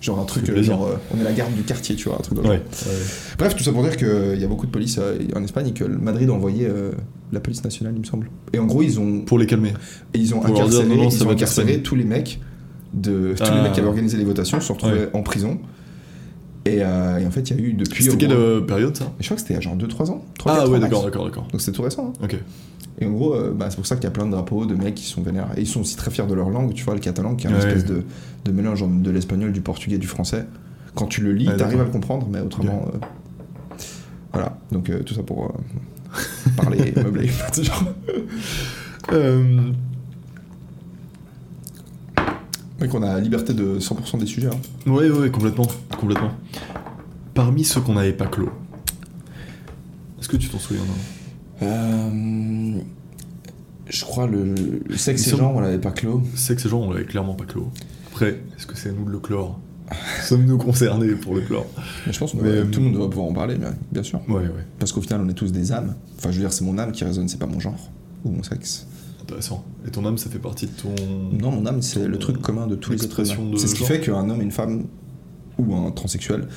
Genre 0.02 0.18
un 0.18 0.24
truc, 0.24 0.48
euh, 0.48 0.62
genre, 0.62 0.86
euh, 0.86 0.96
on 1.14 1.20
est 1.20 1.24
la 1.24 1.32
garde 1.32 1.52
du 1.54 1.62
quartier, 1.62 1.94
tu 1.94 2.08
vois, 2.08 2.16
un 2.18 2.22
truc 2.22 2.38
Ouais. 2.38 2.44
genre. 2.46 2.58
Bref, 3.38 3.54
tout 3.54 3.62
ça 3.62 3.70
pour 3.70 3.82
dire 3.82 3.98
qu'il 3.98 4.38
y 4.40 4.44
a 4.44 4.46
beaucoup 4.46 4.64
de 4.64 4.70
police 4.70 4.96
euh, 4.98 5.18
en 5.36 5.44
Espagne 5.44 5.68
et 5.68 5.72
que 5.74 5.84
Madrid 5.84 6.30
a 6.30 6.32
envoyé 6.32 6.66
euh, 6.66 6.92
la 7.32 7.40
police 7.40 7.62
nationale, 7.62 7.92
il 7.96 8.00
me 8.00 8.06
semble. 8.06 8.30
Et 8.54 8.58
en 8.58 8.64
gros, 8.64 8.82
ils 8.82 8.98
ont, 8.98 9.20
Pour 9.20 9.38
les 9.38 9.44
calmer. 9.44 9.74
et 10.14 10.18
ils 10.18 10.34
ont 10.34 10.40
Pour 10.40 10.54
leur 10.54 10.68
dire, 10.70 10.78
incarcéré, 10.80 10.96
non, 10.96 11.02
non, 11.04 11.10
ça 11.10 11.16
ils 11.20 11.26
ont 11.26 11.30
incarcéré 11.30 11.82
tous 11.82 11.96
les 11.96 12.04
mecs 12.04 12.40
de 12.94 13.34
tous 13.36 13.44
les 13.44 13.58
Ah. 13.58 13.62
mecs 13.62 13.72
qui 13.72 13.80
avaient 13.80 13.88
organisé 13.88 14.16
les 14.16 14.24
votations 14.24 14.60
se 14.60 14.66
sont 14.66 14.74
retrouvés 14.74 15.08
en 15.14 15.22
prison. 15.22 15.58
Et, 16.66 16.78
euh, 16.82 17.18
et 17.18 17.26
en 17.26 17.30
fait, 17.30 17.48
il 17.50 17.56
y 17.56 17.60
a 17.60 17.62
eu 17.64 17.72
depuis. 17.72 18.04
C'était 18.04 18.16
quelle 18.18 18.32
euh, 18.32 18.60
période 18.60 18.94
ça? 18.96 19.12
Je 19.18 19.24
crois 19.24 19.36
que 19.36 19.40
c'était 19.42 19.56
a 19.56 19.60
genre 19.60 19.76
2-3 19.76 20.10
ans. 20.10 20.24
3, 20.38 20.52
Ah 20.52 20.56
4 20.58 20.70
ouais, 20.70 20.78
d'accord, 20.80 21.04
d'accord, 21.04 21.24
d'accord. 21.24 21.48
Donc 21.50 21.60
c'était 21.60 21.74
tout 21.76 21.82
récent. 21.82 22.12
hein. 22.14 22.24
Ok. 22.24 22.36
Et 23.00 23.06
en 23.06 23.10
gros, 23.12 23.34
euh, 23.34 23.52
bah, 23.56 23.66
c'est 23.70 23.76
pour 23.76 23.86
ça 23.86 23.94
qu'il 23.94 24.04
y 24.04 24.08
a 24.08 24.10
plein 24.10 24.26
de 24.26 24.32
drapeaux 24.32 24.66
de 24.66 24.74
mecs 24.74 24.94
qui 24.94 25.06
sont 25.06 25.22
vénères. 25.22 25.48
Et 25.56 25.62
ils 25.62 25.66
sont 25.66 25.80
aussi 25.80 25.96
très 25.96 26.10
fiers 26.10 26.26
de 26.26 26.34
leur 26.34 26.50
langue, 26.50 26.74
tu 26.74 26.84
vois, 26.84 26.92
le 26.92 27.00
catalan, 27.00 27.34
qui 27.34 27.46
est 27.46 27.50
une 27.50 27.56
Ouais. 27.56 27.62
espèce 27.66 27.86
de, 27.86 28.02
de 28.44 28.52
mélange 28.52 28.84
de 28.86 29.10
l'espagnol, 29.10 29.52
du 29.52 29.62
portugais, 29.62 29.96
du 29.96 30.06
français. 30.06 30.44
Quand 30.94 31.06
tu 31.06 31.22
le 31.22 31.32
lis, 31.32 31.48
Ouais, 31.48 31.56
t'arrives 31.56 31.80
à 31.80 31.84
le 31.84 31.90
comprendre, 31.90 32.28
mais 32.30 32.40
autrement. 32.40 32.88
euh, 32.94 32.98
Voilà, 34.34 34.58
donc 34.70 34.90
euh, 34.90 35.02
tout 35.02 35.14
ça 35.14 35.22
pour 35.22 35.44
euh, 35.46 36.12
parler. 36.56 36.92
C'est 37.52 37.64
genre- 37.64 37.84
Euh, 42.80 42.84
Mec, 42.84 42.94
on 42.94 43.02
a 43.02 43.14
la 43.14 43.20
liberté 43.20 43.52
de 43.54 43.78
100% 43.78 44.18
des 44.18 44.26
sujets. 44.26 44.48
hein. 44.48 44.90
Ouais, 44.90 45.10
ouais, 45.10 45.30
complètement, 45.30 45.66
complètement. 45.98 46.30
Parmi 47.34 47.64
ceux 47.64 47.80
qu'on 47.80 47.94
n'avait 47.94 48.12
pas 48.12 48.26
clos, 48.26 48.50
est-ce 50.18 50.28
que 50.28 50.36
tu 50.36 50.48
t'en 50.48 50.58
souviens 50.58 50.82
d'un 51.60 51.66
Euh, 51.66 52.78
je 53.88 54.04
crois 54.04 54.26
le, 54.26 54.54
le 54.86 54.96
sexe 54.96 55.26
et 55.28 55.36
genre, 55.36 55.54
on 55.54 55.60
l'avait 55.60 55.78
pas 55.78 55.90
clos. 55.92 56.18
Que 56.20 56.38
ces 56.38 56.68
gens, 56.68 56.80
on 56.80 56.90
l'avait 56.92 57.04
clairement 57.06 57.34
pas 57.34 57.44
clos. 57.44 57.70
Après, 58.12 58.40
est-ce 58.56 58.66
que 58.66 58.76
c'est 58.76 58.90
à 58.90 58.92
nous 58.92 59.04
de 59.04 59.10
le 59.10 59.18
clore? 59.18 59.58
Sommes-nous 60.22 60.58
concernés 60.58 61.12
pour 61.16 61.34
le 61.34 61.40
clore? 61.40 61.66
Mais 62.06 62.12
je 62.12 62.18
pense 62.18 62.32
que 62.32 62.36
Mais, 62.38 62.48
euh, 62.48 62.64
tout 62.64 62.78
le 62.80 62.86
monde 62.86 62.94
doit 62.94 63.10
pouvoir 63.10 63.28
en 63.28 63.32
parler, 63.32 63.56
mais, 63.58 63.66
bien 63.90 64.02
sûr. 64.02 64.20
Ouais, 64.28 64.36
ouais, 64.36 64.50
Parce 64.78 64.92
qu'au 64.92 65.00
final, 65.02 65.20
on 65.24 65.28
est 65.28 65.34
tous 65.34 65.50
des 65.50 65.72
âmes. 65.72 65.94
Enfin, 66.18 66.30
je 66.30 66.36
veux 66.36 66.42
dire, 66.42 66.52
c'est 66.52 66.64
mon 66.64 66.78
âme 66.78 66.92
qui 66.92 67.02
résonne, 67.04 67.28
c'est 67.28 67.38
pas 67.38 67.46
mon 67.46 67.58
genre 67.58 67.90
ou 68.24 68.30
mon 68.30 68.42
sexe. 68.42 68.86
Intéressant. 69.30 69.64
Et 69.86 69.90
ton 69.90 70.04
âme, 70.04 70.18
ça 70.18 70.28
fait 70.28 70.38
partie 70.38 70.66
de 70.66 70.72
ton. 70.72 70.94
Non, 71.32 71.50
mon 71.50 71.66
âme, 71.66 71.82
c'est 71.82 72.06
le 72.06 72.18
truc 72.18 72.40
commun 72.40 72.66
de 72.66 72.74
tous 72.74 72.92
les 72.92 72.98
de 72.98 73.56
C'est 73.56 73.66
ce 73.66 73.74
qui 73.74 73.84
fait 73.84 74.00
qu'un 74.00 74.28
homme 74.28 74.40
et 74.40 74.44
une 74.44 74.50
femme, 74.50 74.84
ou 75.58 75.74
un 75.74 75.90
transsexuel, 75.90 76.48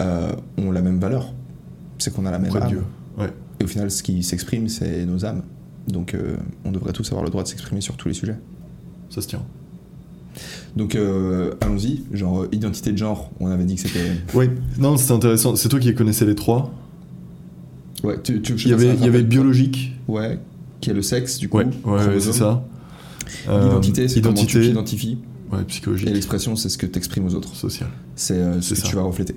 euh, 0.00 0.32
ont 0.58 0.70
la 0.70 0.82
même 0.82 0.98
valeur. 0.98 1.32
C'est 1.98 2.12
qu'on 2.12 2.26
a 2.26 2.30
la 2.30 2.38
même 2.38 2.50
Auprès 2.50 2.60
de 2.60 2.64
âme. 2.64 2.70
Dieu. 2.70 2.82
Ouais. 3.18 3.32
Et 3.60 3.64
au 3.64 3.66
final, 3.66 3.90
ce 3.90 4.02
qui 4.02 4.22
s'exprime, 4.22 4.68
c'est 4.68 5.04
nos 5.04 5.24
âmes. 5.24 5.42
Donc, 5.88 6.14
euh, 6.14 6.36
on 6.64 6.72
devrait 6.72 6.92
tous 6.92 7.06
avoir 7.08 7.24
le 7.24 7.30
droit 7.30 7.42
de 7.42 7.48
s'exprimer 7.48 7.80
sur 7.80 7.96
tous 7.96 8.08
les 8.08 8.14
sujets. 8.14 8.36
Ça 9.10 9.20
se 9.20 9.28
tient. 9.28 9.42
Donc, 10.76 10.94
euh, 10.94 11.54
allons-y. 11.60 12.04
Genre, 12.12 12.46
identité 12.52 12.92
de 12.92 12.98
genre, 12.98 13.30
on 13.40 13.48
avait 13.48 13.64
dit 13.64 13.74
que 13.74 13.82
c'était. 13.82 14.12
Oui, 14.34 14.48
non, 14.78 14.96
c'était 14.96 15.12
intéressant. 15.12 15.56
C'est 15.56 15.68
toi 15.68 15.80
qui 15.80 15.94
connaissais 15.94 16.24
les 16.24 16.34
trois. 16.34 16.72
Ouais, 18.02 18.20
tu, 18.22 18.40
tu, 18.40 18.58
je 18.58 18.66
Il 18.66 18.70
y 18.70 18.74
avait, 18.74 18.94
il 18.94 19.04
y 19.04 19.08
avait 19.08 19.22
biologique. 19.22 19.92
Ouais, 20.08 20.38
qui 20.82 20.90
est 20.90 20.92
le 20.94 21.00
sexe, 21.00 21.38
du 21.38 21.48
coup. 21.48 21.56
Ouais, 21.58 21.66
ouais, 21.86 22.20
c'est 22.20 22.32
ça. 22.34 22.62
Euh, 23.48 23.64
L'identité, 23.64 24.08
c'est 24.08 24.20
comment 24.20 24.34
tu 24.34 24.60
t'identifies. 24.60 25.16
Ouais, 25.50 25.60
Et 25.62 25.64
psychologique. 25.64 26.08
l'expression, 26.10 26.56
c'est 26.56 26.68
ce 26.68 26.76
que 26.76 26.86
tu 26.86 26.98
exprimes 26.98 27.24
aux 27.26 27.34
autres. 27.34 27.54
Social. 27.56 27.88
C'est 28.16 28.34
euh, 28.34 28.60
ce 28.60 28.74
que 28.74 28.80
ça. 28.80 28.86
tu 28.88 28.96
vas 28.96 29.02
refléter. 29.02 29.34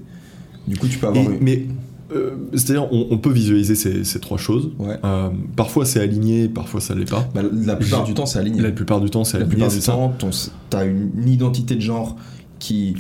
Du 0.67 0.75
coup, 0.77 0.87
tu 0.87 0.97
peux 0.97 1.07
avoir 1.07 1.23
Et- 1.23 1.27
une. 1.35 1.41
mais 1.43 1.65
euh, 2.13 2.31
c'est-à-dire, 2.53 2.87
on, 2.91 3.07
on 3.11 3.17
peut 3.17 3.31
visualiser 3.31 3.75
ces, 3.75 4.03
ces 4.03 4.19
trois 4.19 4.37
choses. 4.37 4.71
Ouais. 4.79 4.97
Euh, 5.03 5.29
parfois, 5.55 5.85
c'est 5.85 5.99
aligné, 5.99 6.47
parfois, 6.49 6.81
ça 6.81 6.95
l'est 6.95 7.09
pas. 7.09 7.27
Bah, 7.35 7.41
la 7.53 7.75
plupart 7.75 8.03
du 8.05 8.13
temps, 8.13 8.25
c'est 8.25 8.39
aligné. 8.39 8.61
La 8.61 8.71
plupart 8.71 8.99
du 9.01 9.09
temps, 9.09 9.23
c'est 9.23 9.37
La 9.37 9.43
aligné. 9.43 9.55
plupart 9.55 9.71
c'est 9.71 9.79
du 9.79 9.85
ça 9.85 9.91
temps, 9.93 10.15
tu 10.69 10.77
as 10.77 10.83
une 10.85 11.27
identité 11.27 11.75
de 11.75 11.81
genre 11.81 12.15
qui 12.59 12.95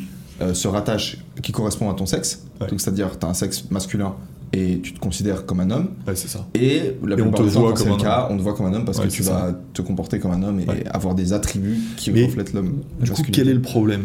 se 0.53 0.67
rattache, 0.67 1.17
qui 1.41 1.51
correspond 1.53 1.89
à 1.89 1.93
ton 1.93 2.05
sexe. 2.05 2.43
Ouais. 2.61 2.67
Donc, 2.67 2.81
c'est-à-dire, 2.81 3.17
tu 3.17 3.25
as 3.25 3.29
un 3.29 3.33
sexe 3.33 3.65
masculin 3.71 4.13
et 4.55 4.79
tu 4.79 4.93
te 4.93 4.99
considères 4.99 5.45
comme 5.45 5.59
un 5.59 5.69
homme. 5.69 5.89
Ouais, 6.07 6.15
c'est 6.15 6.27
ça. 6.29 6.47
Et 6.53 6.95
la 7.03 7.17
Et 7.17 7.21
on 7.21 7.31
plupart 7.31 7.45
te 7.45 7.53
temps, 7.53 7.59
voit 7.61 7.73
comme 7.73 7.87
le 7.87 7.93
un 7.93 7.97
cas, 7.97 8.27
on 8.29 8.37
te 8.37 8.41
voit 8.41 8.53
comme 8.53 8.65
un 8.67 8.73
homme 8.73 8.85
parce 8.85 8.99
Ouais, 8.99 9.07
que 9.07 9.11
tu 9.11 9.23
vas 9.23 9.53
te 9.73 9.81
comporter 9.81 10.19
comme 10.19 10.31
un 10.31 10.43
homme 10.43 10.59
et 10.61 10.67
Ouais. 10.67 10.83
avoir 10.89 11.13
des 11.15 11.33
attributs 11.33 11.79
qui 11.97 12.11
Mais, 12.11 12.25
reflètent 12.25 12.53
l'homme. 12.53 12.81
Du 13.01 13.11
coup, 13.11 13.23
quel 13.31 13.49
est 13.49 13.53
le 13.53 13.61
problème? 13.61 14.03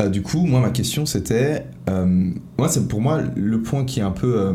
Euh, 0.00 0.08
du 0.08 0.22
coup, 0.22 0.46
moi, 0.46 0.60
ma 0.60 0.70
question, 0.70 1.06
c'était... 1.06 1.64
euh, 1.90 2.30
moi, 2.56 2.68
c'est 2.68 2.86
pour 2.86 3.00
moi 3.00 3.20
le 3.34 3.60
point 3.62 3.84
qui 3.84 3.98
est 3.98 4.04
un 4.04 4.12
peu... 4.12 4.38
euh, 4.38 4.52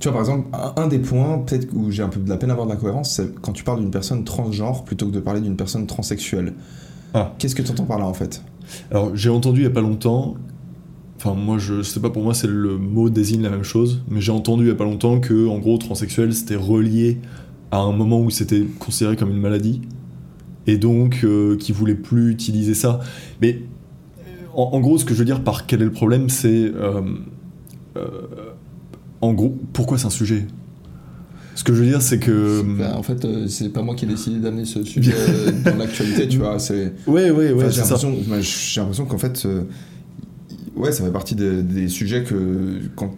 tu 0.00 0.08
vois, 0.08 0.12
par 0.12 0.22
exemple, 0.22 0.48
un, 0.76 0.86
des 0.88 0.98
points, 0.98 1.38
peut-être 1.38 1.68
où 1.72 1.90
j'ai 1.90 2.02
un 2.02 2.08
peu 2.08 2.20
de 2.20 2.28
la 2.28 2.36
peine 2.36 2.50
à 2.50 2.52
avoir 2.52 2.66
de 2.66 2.72
la 2.72 2.78
cohérence, 2.78 3.14
c'est 3.14 3.32
quand 3.40 3.52
tu 3.52 3.64
parles 3.64 3.80
d'une 3.80 3.92
personne 3.92 4.24
transgenre 4.24 4.84
plutôt 4.84 5.06
que 5.06 5.12
de 5.12 5.20
parler 5.20 5.40
d'une 5.40 5.56
personne 5.56 5.86
transsexuelle. 5.86 6.52
Ah. 7.14 7.32
Qu'est-ce 7.38 7.54
que 7.54 7.62
tu 7.62 7.70
entends 7.70 7.84
par 7.84 7.98
là, 8.00 8.06
en 8.06 8.12
fait? 8.12 8.42
Alors, 8.90 9.14
j'ai 9.14 9.30
entendu 9.30 9.60
il 9.60 9.64
y 9.64 9.66
a 9.66 9.70
pas 9.70 9.80
longtemps. 9.80 10.34
Enfin, 11.24 11.34
moi, 11.40 11.56
je 11.58 11.80
sais 11.82 12.00
pas, 12.00 12.10
pour 12.10 12.22
moi, 12.22 12.34
c'est 12.34 12.46
le 12.48 12.76
mot 12.76 13.08
désigne 13.08 13.42
la 13.42 13.50
même 13.50 13.62
chose. 13.64 14.02
Mais 14.08 14.20
j'ai 14.20 14.32
entendu 14.32 14.64
il 14.64 14.68
y 14.68 14.70
a 14.72 14.74
pas 14.74 14.84
longtemps 14.84 15.20
que, 15.20 15.46
en 15.48 15.58
gros, 15.58 15.78
transsexuel, 15.78 16.34
c'était 16.34 16.56
relié 16.56 17.18
à 17.70 17.78
un 17.78 17.92
moment 17.92 18.20
où 18.20 18.28
c'était 18.30 18.62
considéré 18.78 19.16
comme 19.16 19.30
une 19.30 19.40
maladie. 19.40 19.80
Et 20.66 20.76
donc, 20.76 21.20
euh, 21.24 21.56
qui 21.56 21.72
voulait 21.72 21.94
plus 21.94 22.30
utiliser 22.30 22.74
ça. 22.74 23.00
Mais, 23.40 23.60
en, 24.54 24.62
en 24.74 24.80
gros, 24.80 24.98
ce 24.98 25.04
que 25.04 25.14
je 25.14 25.18
veux 25.20 25.24
dire 25.24 25.42
par 25.42 25.66
quel 25.66 25.80
est 25.80 25.86
le 25.86 25.92
problème, 25.92 26.28
c'est. 26.28 26.48
euh, 26.74 27.00
euh, 27.96 28.10
en 29.20 29.32
gros, 29.32 29.56
pourquoi 29.72 29.96
c'est 29.98 30.06
un 30.06 30.10
sujet? 30.10 30.46
Ce 31.54 31.62
que 31.64 31.72
je 31.72 31.82
veux 31.82 31.88
dire, 31.88 32.02
c'est 32.02 32.18
que. 32.18 32.62
En 32.94 33.02
fait, 33.02 33.24
euh, 33.24 33.46
c'est 33.46 33.70
pas 33.70 33.80
moi 33.82 33.94
qui 33.94 34.04
ai 34.04 34.08
décidé 34.08 34.40
d'amener 34.40 34.64
ce 34.64 34.82
sujet 34.84 35.14
euh, 35.16 35.52
dans 35.64 35.76
l'actualité, 35.76 36.28
tu 36.28 36.38
vois. 36.38 36.58
C'est. 36.58 36.92
Ouais, 37.06 37.30
ouais, 37.30 37.52
ouais, 37.52 37.54
Enfin, 37.54 37.70
c'est 37.70 37.82
j'ai 38.42 38.80
l'impression, 38.80 39.06
qu'en 39.06 39.18
fait, 39.18 39.42
euh, 39.46 39.62
ouais, 40.76 40.92
ça 40.92 41.04
fait 41.04 41.10
partie 41.12 41.34
de- 41.34 41.60
des 41.62 41.88
sujets 41.88 42.24
que. 42.24 42.80
Quand... 42.96 43.14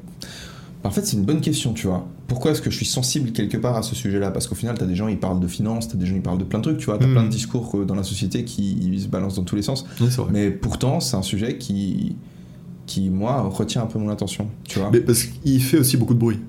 En 0.84 0.90
fait, 0.90 1.04
c'est 1.04 1.16
une 1.16 1.24
bonne 1.24 1.40
question, 1.40 1.72
tu 1.72 1.86
vois. 1.86 2.06
Pourquoi 2.28 2.52
est-ce 2.52 2.60
que 2.62 2.70
je 2.70 2.76
suis 2.76 2.86
sensible 2.86 3.32
quelque 3.32 3.56
part 3.56 3.76
à 3.76 3.82
ce 3.82 3.94
sujet-là? 3.94 4.30
Parce 4.30 4.46
qu'au 4.46 4.54
final, 4.54 4.76
t'as 4.78 4.86
des 4.86 4.94
gens, 4.94 5.08
ils 5.08 5.18
parlent 5.18 5.40
de 5.40 5.46
finance, 5.48 5.88
t'as 5.88 5.96
des 5.96 6.06
gens, 6.06 6.14
ils 6.14 6.22
parlent 6.22 6.38
de 6.38 6.44
plein 6.44 6.58
de 6.60 6.64
trucs, 6.64 6.78
tu 6.78 6.86
vois. 6.86 6.98
T'as 6.98 7.06
plein 7.06 7.22
de 7.24 7.28
discours 7.28 7.72
euh, 7.76 7.84
dans 7.84 7.94
la 7.94 8.02
société 8.04 8.44
qui 8.44 8.76
ils 8.80 9.00
se 9.00 9.08
balancent 9.08 9.36
dans 9.36 9.44
tous 9.44 9.56
les 9.56 9.62
sens. 9.62 9.84
Mais 10.30 10.50
pourtant, 10.50 11.00
c'est 11.00 11.16
un 11.16 11.22
sujet 11.22 11.56
qui, 11.58 12.16
qui, 12.86 13.10
moi, 13.10 13.42
retient 13.42 13.82
un 13.82 13.86
peu 13.86 13.98
mon 13.98 14.08
attention, 14.10 14.48
tu 14.64 14.78
vois. 14.78 14.90
Mais 14.92 15.00
parce 15.00 15.24
qu'il 15.24 15.60
fait 15.62 15.78
aussi 15.78 15.96
beaucoup 15.96 16.14
de 16.14 16.20
bruit. 16.20 16.40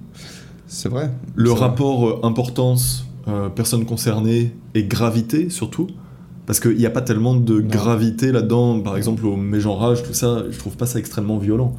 C'est 0.68 0.90
vrai. 0.90 1.12
Le 1.36 1.50
vrai. 1.50 1.60
rapport 1.60 2.08
euh, 2.08 2.20
importance, 2.24 3.06
euh, 3.28 3.50
personne 3.50 3.86
concernée 3.86 4.54
et 4.76 4.84
gravité 4.84 5.50
surtout. 5.50 5.88
Parce 6.48 6.62
qu'il 6.62 6.78
n'y 6.78 6.86
a 6.86 6.90
pas 6.90 7.02
tellement 7.02 7.36
de 7.36 7.60
gravité 7.60 8.32
là-dedans, 8.32 8.80
par 8.80 8.96
exemple 8.96 9.26
au 9.26 9.36
mégenrage, 9.36 10.02
tout 10.02 10.14
ça, 10.14 10.46
je 10.50 10.58
trouve 10.58 10.78
pas 10.78 10.86
ça 10.88 10.98
extrêmement 10.98 11.38
violent. 11.38 11.76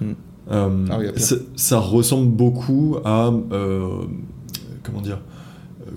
Mm. 0.00 0.04
Euh, 0.52 0.86
Ah 0.90 0.98
oui, 1.00 1.06
ça, 1.16 1.36
ça 1.56 1.78
ressemble 1.80 2.30
beaucoup 2.30 2.96
à. 3.04 3.32
euh, 3.52 4.02
comment 4.84 5.00
dire 5.00 5.18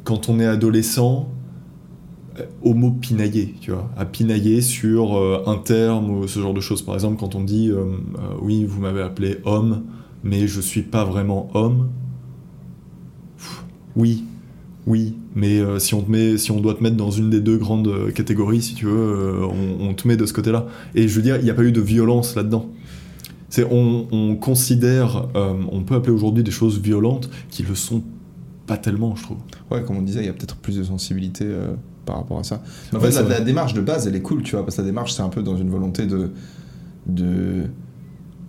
Quand 0.03 0.29
on 0.29 0.39
est 0.39 0.47
adolescent, 0.47 1.29
euh, 2.39 2.43
au 2.63 2.73
mot 2.73 2.89
pinailler, 2.89 3.53
tu 3.61 3.69
vois, 3.71 3.87
à 3.95 4.05
pinailler 4.05 4.61
sur 4.61 5.15
euh, 5.15 5.43
un 5.45 5.57
terme 5.57 6.09
ou 6.09 6.27
ce 6.27 6.39
genre 6.39 6.55
de 6.55 6.61
choses. 6.61 6.81
Par 6.81 6.95
exemple, 6.95 7.17
quand 7.19 7.35
on 7.35 7.43
dit 7.43 7.71
oui, 8.41 8.65
vous 8.65 8.81
m'avez 8.81 9.01
appelé 9.03 9.37
homme, 9.45 9.83
mais 10.23 10.47
je 10.47 10.59
suis 10.59 10.81
pas 10.81 11.05
vraiment 11.05 11.49
homme. 11.53 11.89
Pff, 13.37 13.63
Oui, 13.95 14.23
oui, 14.87 15.15
mais 15.35 15.59
euh, 15.59 15.79
si, 15.79 15.93
on 15.95 16.01
te 16.01 16.09
met, 16.09 16.37
si 16.37 16.49
on 16.49 16.61
doit 16.61 16.73
te 16.73 16.81
mettre 16.81 16.95
dans 16.95 17.11
une 17.11 17.29
des 17.29 17.41
deux 17.41 17.57
grandes 17.57 17.89
euh, 17.89 18.09
catégories, 18.11 18.61
si 18.61 18.73
tu 18.73 18.85
veux, 18.85 18.91
euh, 18.93 19.45
on, 19.45 19.89
on 19.89 19.93
te 19.93 20.07
met 20.07 20.15
de 20.15 20.25
ce 20.25 20.31
côté-là. 20.31 20.65
Et 20.95 21.09
je 21.09 21.15
veux 21.17 21.21
dire, 21.21 21.35
il 21.35 21.43
n'y 21.43 21.49
a 21.49 21.53
pas 21.53 21.63
eu 21.63 21.73
de 21.73 21.81
violence 21.81 22.35
là-dedans. 22.35 22.69
C'est, 23.49 23.65
on, 23.69 24.07
on 24.13 24.35
considère, 24.37 25.27
euh, 25.35 25.53
on 25.73 25.83
peut 25.83 25.95
appeler 25.95 26.13
aujourd'hui 26.13 26.41
des 26.41 26.51
choses 26.51 26.79
violentes 26.79 27.29
qui 27.49 27.63
le 27.63 27.75
sont 27.75 28.01
pas 28.65 28.77
tellement, 28.77 29.13
je 29.17 29.23
trouve. 29.23 29.37
Ouais, 29.71 29.83
comme 29.83 29.97
on 29.97 30.01
disait, 30.01 30.21
il 30.21 30.25
y 30.25 30.29
a 30.29 30.33
peut-être 30.33 30.55
plus 30.55 30.77
de 30.77 30.83
sensibilité 30.83 31.45
par 32.05 32.15
rapport 32.17 32.39
à 32.39 32.43
ça. 32.45 32.61
Mais 32.93 32.99
en 32.99 33.01
Ouais, 33.01 33.11
fait, 33.11 33.27
la, 33.27 33.41
démarche 33.41 33.73
de 33.73 33.81
base, 33.81 34.07
elle 34.07 34.15
est 34.15 34.21
cool, 34.21 34.41
tu 34.41 34.55
vois, 34.55 34.63
parce 34.63 34.77
que 34.77 34.81
la 34.81 34.87
démarche, 34.87 35.11
c'est 35.13 35.21
un 35.21 35.29
peu 35.29 35.43
dans 35.43 35.57
une 35.57 35.69
volonté 35.69 36.05
de. 36.05 36.31
de 37.07 37.63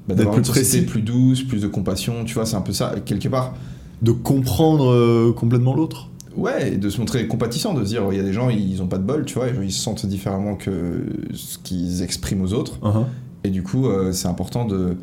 bah, 0.09 0.15
d'avoir 0.15 0.37
plus 0.37 0.45
précis. 0.49 0.83
plus 0.83 1.03
douce, 1.03 1.43
plus 1.43 1.63
de 1.63 1.69
compassion, 1.69 2.25
tu 2.25 2.35
vois, 2.35 2.47
c'est 2.47 2.57
un 2.57 2.61
peu 2.63 2.73
ça. 2.73 2.95
Quelque 3.05 3.29
part, 3.29 3.55
De 4.03 4.13
comprendre 4.13 5.33
complètement 5.33 5.75
l'autre. 5.75 6.09
Ouais, 6.39 6.75
et 6.75 6.77
de 6.79 6.89
se 6.91 6.99
montrer 6.99 7.27
compatissant, 7.27 7.75
de 7.75 7.85
se 7.85 7.89
dire, 7.91 8.03
il 8.11 8.17
y 8.17 8.21
a 8.21 8.25
des 8.25 8.33
gens, 8.33 8.49
ils 8.51 8.81
ont 8.83 8.87
pas 8.89 8.99
de 8.99 9.05
bol, 9.05 9.25
tu 9.25 9.35
vois, 9.35 9.49
ils 9.49 9.73
se 9.73 9.81
sentent 9.81 10.07
différemment 10.07 10.55
que 10.57 11.05
ce 11.35 11.59
qu'ils 11.59 12.03
expriment 12.03 12.43
aux 12.43 12.53
autres. 12.53 12.79
Uh-huh. 12.81 13.05
Et 13.45 13.51
du 13.51 13.63
coup, 13.63 13.87
euh, 13.87 14.13
c'est 14.13 14.29
important 14.29 14.65
de. 14.65 14.97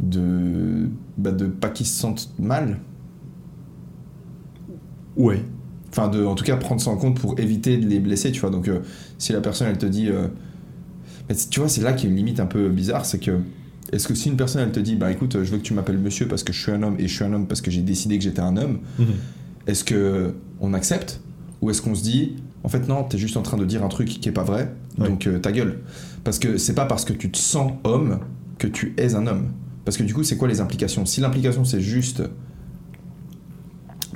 de. 0.00 0.88
bah, 1.18 1.32
de 1.32 1.46
pas 1.46 1.68
qu'ils 1.70 1.86
se 1.86 1.98
sentent 1.98 2.30
mal. 2.38 2.78
Ouais. 5.16 5.42
Enfin, 5.90 6.08
de, 6.08 6.24
en 6.24 6.34
tout 6.34 6.44
cas, 6.44 6.56
prendre 6.56 6.80
ça 6.80 6.90
en 6.90 6.96
compte 6.96 7.18
pour 7.20 7.38
éviter 7.38 7.76
de 7.76 7.86
les 7.86 8.00
blesser, 8.00 8.32
tu 8.32 8.40
vois. 8.40 8.50
Donc, 8.50 8.68
euh, 8.68 8.80
si 9.18 9.32
la 9.32 9.40
personne, 9.40 9.68
elle 9.68 9.78
te 9.78 9.86
dit. 9.86 10.08
euh, 10.08 10.26
mais 11.28 11.34
tu 11.50 11.60
vois, 11.60 11.68
c'est 11.68 11.80
là 11.82 11.92
qu'il 11.92 12.06
y 12.08 12.08
a 12.08 12.10
une 12.10 12.16
limite 12.16 12.40
un 12.40 12.46
peu 12.46 12.68
bizarre, 12.68 13.04
c'est 13.06 13.18
que. 13.18 13.38
Est-ce 13.92 14.08
que 14.08 14.14
si 14.14 14.28
une 14.28 14.36
personne, 14.36 14.62
elle 14.62 14.72
te 14.72 14.80
dit, 14.80 14.96
bah 14.96 15.12
écoute, 15.12 15.36
je 15.44 15.50
veux 15.52 15.58
que 15.58 15.62
tu 15.62 15.72
m'appelles 15.74 15.98
monsieur 15.98 16.26
parce 16.26 16.42
que 16.42 16.52
je 16.52 16.60
suis 16.60 16.72
un 16.72 16.82
homme 16.82 16.96
et 16.98 17.06
je 17.06 17.14
suis 17.14 17.22
un 17.22 17.32
homme 17.32 17.46
parce 17.46 17.60
que 17.60 17.70
j'ai 17.70 17.82
décidé 17.82 18.18
que 18.18 18.24
j'étais 18.24 18.40
un 18.40 18.56
homme, 18.56 18.78
Mhm. 18.98 19.06
Est-ce 19.66 19.84
que 19.84 20.34
on 20.60 20.74
accepte 20.74 21.20
Ou 21.62 21.70
est-ce 21.70 21.82
qu'on 21.82 21.94
se 21.94 22.02
dit, 22.02 22.36
en 22.62 22.68
fait, 22.68 22.86
non, 22.88 23.04
t'es 23.04 23.18
juste 23.18 23.36
en 23.36 23.42
train 23.42 23.56
de 23.56 23.64
dire 23.64 23.82
un 23.84 23.88
truc 23.88 24.08
qui 24.08 24.28
est 24.28 24.32
pas 24.32 24.44
vrai, 24.44 24.74
Ouais. 24.98 25.08
donc 25.08 25.26
euh, 25.26 25.38
ta 25.40 25.50
gueule 25.52 25.80
Parce 26.22 26.38
que 26.38 26.56
c'est 26.56 26.74
pas 26.74 26.84
parce 26.86 27.04
que 27.04 27.12
tu 27.12 27.30
te 27.30 27.38
sens 27.38 27.72
homme 27.84 28.20
que 28.58 28.66
tu 28.68 28.94
es 28.96 29.14
un 29.14 29.26
homme. 29.26 29.48
Parce 29.84 29.96
que 29.96 30.02
du 30.04 30.14
coup, 30.14 30.22
c'est 30.22 30.36
quoi 30.36 30.46
les 30.48 30.60
implications? 30.60 31.04
Si 31.04 31.20
l'implication, 31.20 31.64
c'est 31.64 31.80
juste. 31.80 32.22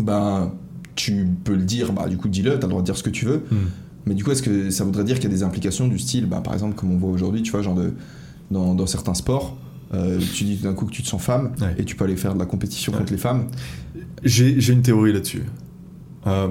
Ben. 0.00 0.52
Tu 0.94 1.28
peux 1.44 1.54
le 1.54 1.62
dire, 1.62 1.92
bah 1.92 2.08
du 2.08 2.16
coup, 2.16 2.26
dis-le, 2.28 2.58
t'as 2.58 2.66
le 2.66 2.70
droit 2.70 2.80
de 2.82 2.86
dire 2.86 2.96
ce 2.96 3.04
que 3.04 3.10
tu 3.10 3.24
veux. 3.24 3.42
Mhm. 3.52 3.58
Mais 4.06 4.14
du 4.14 4.24
coup, 4.24 4.32
est-ce 4.32 4.42
que 4.42 4.70
ça 4.70 4.82
voudrait 4.82 5.04
dire 5.04 5.16
qu'il 5.20 5.30
y 5.30 5.32
a 5.32 5.36
des 5.36 5.44
implications 5.44 5.86
du 5.86 5.96
style, 5.98 6.26
bah, 6.26 6.40
par 6.42 6.54
exemple, 6.54 6.74
comme 6.74 6.90
on 6.90 6.96
voit 6.96 7.10
aujourd'hui, 7.10 7.42
tu 7.42 7.52
vois, 7.52 7.62
genre 7.62 7.76
de, 7.76 7.92
dans, 8.50 8.74
dans 8.74 8.86
certains 8.86 9.14
sports, 9.14 9.56
euh, 9.94 10.18
tu 10.34 10.44
dis 10.44 10.56
d'un 10.56 10.74
coup 10.74 10.86
que 10.86 10.92
tu 10.92 11.02
te 11.02 11.08
sens 11.08 11.22
femme 11.22 11.52
Ouais. 11.60 11.74
et 11.78 11.84
tu 11.84 11.96
peux 11.96 12.04
aller 12.04 12.16
faire 12.16 12.34
de 12.34 12.38
la 12.38 12.46
compétition 12.46 12.92
Ouais. 12.92 12.98
contre 12.98 13.12
les 13.12 13.18
femmes. 13.18 13.46
J'ai, 14.22 14.72
une 14.72 14.82
théorie 14.82 15.12
là-dessus. 15.12 15.42
Euh, 16.26 16.48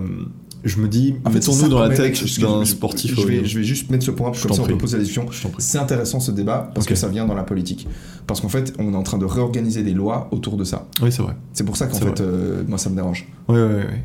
je 0.64 0.80
me 0.80 0.88
dis, 0.88 1.16
mettons-nous 1.32 1.70
dans 1.70 1.80
la 1.80 1.96
tête 1.96 2.40
d'un 2.40 2.66
sportif. 2.66 3.16
Je 3.20 3.28
vais, 3.28 3.46
je 3.46 3.60
vais 3.60 3.64
juste 3.64 3.90
mettre 3.90 4.04
ce 4.04 4.12
point, 4.12 4.34
Je 4.34 4.42
comme 4.42 4.54
ça 4.56 4.64
on 4.64 4.66
peut 4.66 4.78
poser 4.78 4.98
la 4.98 5.04
discussion. 5.04 5.28
C'est 5.60 5.78
intéressant 5.78 6.20
ce 6.20 6.32
débat 6.32 6.72
parce 6.74 6.88
que 6.88 6.96
ça 6.96 7.08
vient 7.08 7.26
dans 7.26 7.36
la 7.36 7.44
politique. 7.44 7.88
Parce 8.26 8.42
qu'en 8.42 8.50
fait, 8.50 8.74
on 8.80 8.94
est 8.94 8.96
en 8.96 9.04
train 9.04 9.18
de 9.18 9.26
réorganiser 9.26 9.84
des 9.84 9.94
lois 9.94 10.28
autour 10.32 10.58
de 10.58 10.64
ça. 10.64 10.88
Oui, 11.02 11.12
c'est 11.12 11.22
vrai. 11.22 11.36
C'est 11.54 11.64
pour 11.64 11.78
ça 11.78 11.88
qu'en 11.88 11.98
fait, 11.98 12.22
euh, 12.22 12.64
moi, 12.68 12.78
ça 12.78 12.90
me 12.90 12.96
dérange. 12.96 13.28
Ouais, 13.48 13.56
ouais, 13.56 13.76
ouais. 13.76 14.04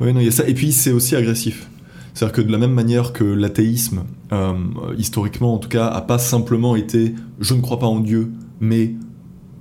Ouais, 0.00 0.12
non, 0.12 0.20
y 0.20 0.28
a 0.28 0.30
ça. 0.30 0.46
Et 0.46 0.54
puis, 0.54 0.72
c'est 0.72 0.92
aussi 0.92 1.16
agressif. 1.16 1.68
C'est-à-dire 2.14 2.32
que 2.36 2.40
de 2.42 2.52
la 2.52 2.58
même 2.58 2.72
manière 2.72 3.12
que 3.12 3.24
l'athéisme, 3.24 4.04
euh, 4.32 4.52
historiquement 4.96 5.54
en 5.54 5.58
tout 5.58 5.68
cas, 5.68 5.86
a 5.86 6.00
pas 6.00 6.18
simplement 6.18 6.76
été 6.76 7.14
je 7.40 7.54
ne 7.54 7.60
crois 7.60 7.78
pas 7.78 7.86
en 7.86 8.00
Dieu, 8.00 8.30
mais 8.60 8.94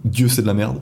Dieu 0.05 0.27
c'est 0.27 0.43
de 0.43 0.47
la 0.47 0.53
merde. 0.53 0.77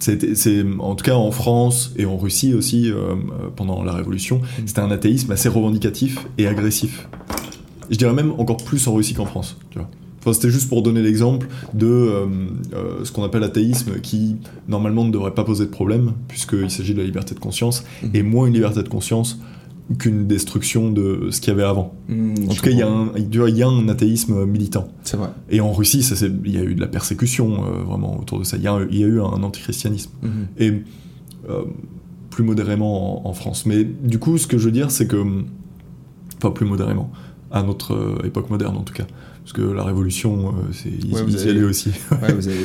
C'est, 0.00 0.62
en 0.80 0.94
tout 0.96 1.04
cas 1.04 1.14
en 1.14 1.30
France 1.30 1.94
et 1.96 2.04
en 2.04 2.18
Russie 2.18 2.52
aussi, 2.52 2.90
euh, 2.90 2.96
euh, 2.96 3.14
pendant 3.56 3.82
la 3.82 3.92
Révolution, 3.92 4.42
c'était 4.66 4.80
un 4.80 4.90
athéisme 4.90 5.32
assez 5.32 5.48
revendicatif 5.48 6.18
et 6.36 6.46
agressif. 6.46 7.08
Je 7.90 7.96
dirais 7.96 8.12
même 8.12 8.32
encore 8.36 8.58
plus 8.58 8.86
en 8.86 8.92
Russie 8.94 9.14
qu'en 9.14 9.24
France. 9.24 9.56
Tu 9.70 9.78
vois. 9.78 9.88
Enfin, 10.20 10.34
c'était 10.34 10.50
juste 10.50 10.68
pour 10.68 10.82
donner 10.82 11.00
l'exemple 11.02 11.46
de 11.72 11.86
euh, 11.86 12.26
euh, 12.74 13.04
ce 13.04 13.12
qu'on 13.12 13.22
appelle 13.24 13.42
l'athéisme, 13.42 14.00
qui 14.02 14.36
normalement 14.68 15.04
ne 15.04 15.10
devrait 15.10 15.32
pas 15.34 15.44
poser 15.44 15.64
de 15.66 15.70
problème, 15.70 16.12
puisqu'il 16.28 16.70
s'agit 16.70 16.92
de 16.92 16.98
la 16.98 17.04
liberté 17.04 17.34
de 17.34 17.40
conscience, 17.40 17.84
Mhm. 18.02 18.10
et 18.14 18.22
moins 18.22 18.46
une 18.46 18.54
liberté 18.54 18.82
de 18.82 18.88
conscience 18.88 19.38
qu'une 19.98 20.26
destruction 20.26 20.90
de 20.90 21.28
ce 21.30 21.40
qu'il 21.40 21.50
y 21.50 21.52
avait 21.52 21.62
avant. 21.62 21.94
Hmm, 22.08 22.34
En 22.48 22.54
tout 22.54 22.62
cas, 22.62 22.70
il 22.70 22.78
y, 22.78 22.82
a 22.82 22.88
un, 22.88 23.10
il 23.16 23.34
y 23.56 23.62
a- 23.62 23.68
un 23.68 23.88
athéisme 23.88 24.44
militant. 24.46 24.88
C'est 25.02 25.16
vrai. 25.18 25.28
Et 25.50 25.60
en 25.60 25.72
Russie, 25.72 26.02
ça, 26.02 26.14
il 26.26 26.50
y 26.50 26.56
a 26.58 26.62
eu 26.62 26.74
de 26.74 26.80
la 26.80 26.86
persécution 26.86 27.64
euh, 27.64 27.82
vraiment 27.84 28.18
autour 28.18 28.38
de 28.38 28.44
ça. 28.44 28.56
Il 28.56 28.62
y 28.62 28.66
a, 28.66 28.78
il 28.90 28.96
y 28.98 29.04
a 29.04 29.06
eu 29.06 29.20
un 29.20 29.42
antichristianisme. 29.42 30.10
Mhm. 30.22 30.46
Et 30.58 30.72
euh, 31.50 31.64
plus 32.30 32.44
modérément 32.44 33.26
en, 33.26 33.30
en 33.30 33.32
France. 33.34 33.66
Mais 33.66 33.84
du 33.84 34.18
coup, 34.18 34.38
ce 34.38 34.46
que 34.46 34.56
je 34.58 34.64
veux 34.64 34.72
dire, 34.72 34.90
c'est 34.90 35.06
que. 35.06 35.22
Enfin, 36.38 36.50
plus 36.50 36.66
modérément. 36.66 37.10
À 37.50 37.62
notre 37.62 37.94
euh, 37.94 38.18
époque 38.26 38.50
moderne, 38.50 38.76
en 38.76 38.82
tout 38.82 38.94
cas. 38.94 39.06
Parce 39.44 39.52
que 39.52 39.60
la 39.62 39.84
révolution, 39.84 40.48
euh, 40.48 40.50
c'est, 40.72 40.88
ils, 40.88 41.12
Ouais, 41.14 41.20
ils 41.28 41.34
y 41.46 41.48
allaient 41.50 41.62
aussi. 41.64 41.90
Ouais, 42.22 42.32
vous 42.32 42.48
avez- 42.48 42.56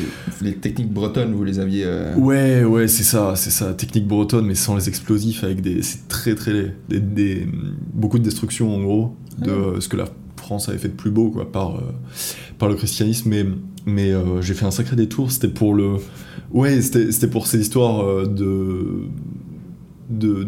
les 0.41 0.55
techniques 0.55 0.91
bretonnes, 0.93 1.33
vous 1.33 1.43
les 1.43 1.59
aviez. 1.59 1.83
euh, 1.85 2.15
Ouais, 2.15 2.63
ouais, 2.63 2.87
c'est 2.87 3.03
ça, 3.03 3.33
c'est 3.35 3.49
ça. 3.49 3.73
Technique 3.73 4.07
bretonne, 4.07 4.45
mais 4.45 4.55
sans 4.55 4.75
les 4.77 4.87
explosifs, 4.87 5.43
avec 5.43 5.61
des. 5.61 5.81
C'est 5.81 6.07
très, 6.07 6.35
très. 6.35 6.73
Des, 6.87 7.01
des- 7.01 7.45
beaucoup 7.93 8.17
de 8.17 8.23
destruction, 8.23 8.73
en 8.73 8.81
gros, 8.81 9.15
de 9.39 9.51
euh, 9.51 9.81
ce 9.81 9.89
que 9.89 9.97
la 9.97 10.05
France 10.37 10.69
avait 10.69 10.77
fait 10.77 10.87
de 10.87 10.93
plus 10.93 11.11
beau, 11.11 11.29
quoi, 11.31 11.51
par, 11.51 11.75
euh, 11.75 11.81
par 12.57 12.69
le 12.69 12.75
christianisme. 12.75 13.27
Mais, 13.29 13.45
mais 13.85 14.11
euh, 14.13 14.41
j'ai 14.41 14.53
fait 14.53 14.65
un 14.65 14.71
sacré 14.71 14.95
détour, 14.95 15.31
c'était 15.33 15.49
pour 15.49 15.73
le. 15.73 15.95
Ouais, 16.51 16.81
c'était 16.81 17.11
c'était 17.11 17.27
pour 17.27 17.45
ces 17.45 17.59
histoires 17.59 17.99
euh, 18.05 18.25
de. 18.25 19.03
de, 20.09 20.47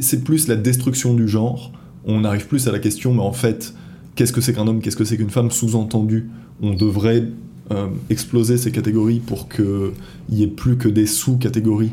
c'est 0.00 0.24
plus 0.24 0.48
la 0.48 0.56
destruction 0.56 1.14
du 1.14 1.28
genre. 1.28 1.72
On 2.04 2.24
arrive 2.24 2.46
plus 2.46 2.66
à 2.68 2.72
la 2.72 2.78
question, 2.78 3.14
mais 3.14 3.22
en 3.22 3.32
fait, 3.32 3.74
qu'est-ce 4.16 4.32
que 4.32 4.40
c'est 4.40 4.54
qu'un 4.54 4.66
homme, 4.66 4.80
qu'est-ce 4.80 4.96
que 4.96 5.04
c'est 5.04 5.16
qu'une 5.16 5.30
femme 5.30 5.50
Sous-entendu, 5.50 6.28
on 6.60 6.74
devrait 6.74 7.24
euh, 7.70 7.88
exploser 8.10 8.56
ces 8.56 8.72
catégories 8.72 9.20
pour 9.20 9.48
qu'il 9.48 9.92
y 10.30 10.42
ait 10.42 10.48
plus 10.48 10.76
que 10.76 10.88
des 10.88 11.06
sous-catégories 11.06 11.92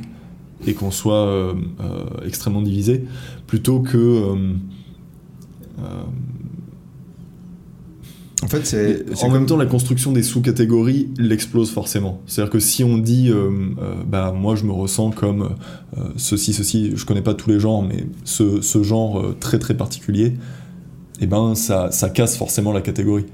et 0.65 0.73
qu'on 0.73 0.91
soit 0.91 1.27
euh, 1.27 1.53
euh, 1.81 2.03
extrêmement 2.25 2.61
divisé, 2.61 3.05
plutôt 3.45 3.81
que. 3.81 4.35
En 8.41 8.47
fait, 8.47 8.65
c'est. 8.65 9.05
en 9.23 9.29
même 9.29 9.45
temps, 9.45 9.57
la 9.57 9.65
construction 9.65 10.11
des 10.11 10.21
sous-catégories 10.21 11.09
l'explose 11.17 11.71
forcément. 11.71 12.21
C'est-à-dire 12.27 12.51
que 12.51 12.59
si 12.59 12.83
on 12.83 12.97
dit, 12.97 13.31
bah 14.07 14.31
moi 14.31 14.55
je 14.55 14.65
me 14.65 14.71
ressens 14.71 15.11
comme 15.11 15.55
ceci, 16.17 16.53
ceci, 16.53 16.91
je 16.95 17.05
connais 17.05 17.21
pas 17.21 17.33
tous 17.33 17.49
les 17.49 17.59
genres, 17.59 17.83
mais 17.83 18.05
ce, 18.25 18.61
ce 18.61 18.83
genre 18.83 19.23
très 19.39 19.59
très 19.59 19.75
particulier, 19.75 20.33
et 21.23 21.25
ben 21.25 21.55
ça, 21.55 21.89
ça 21.91 22.09
casse 22.09 22.35
forcément 22.35 22.73
la 22.73 22.81
catégorie. 22.81 23.25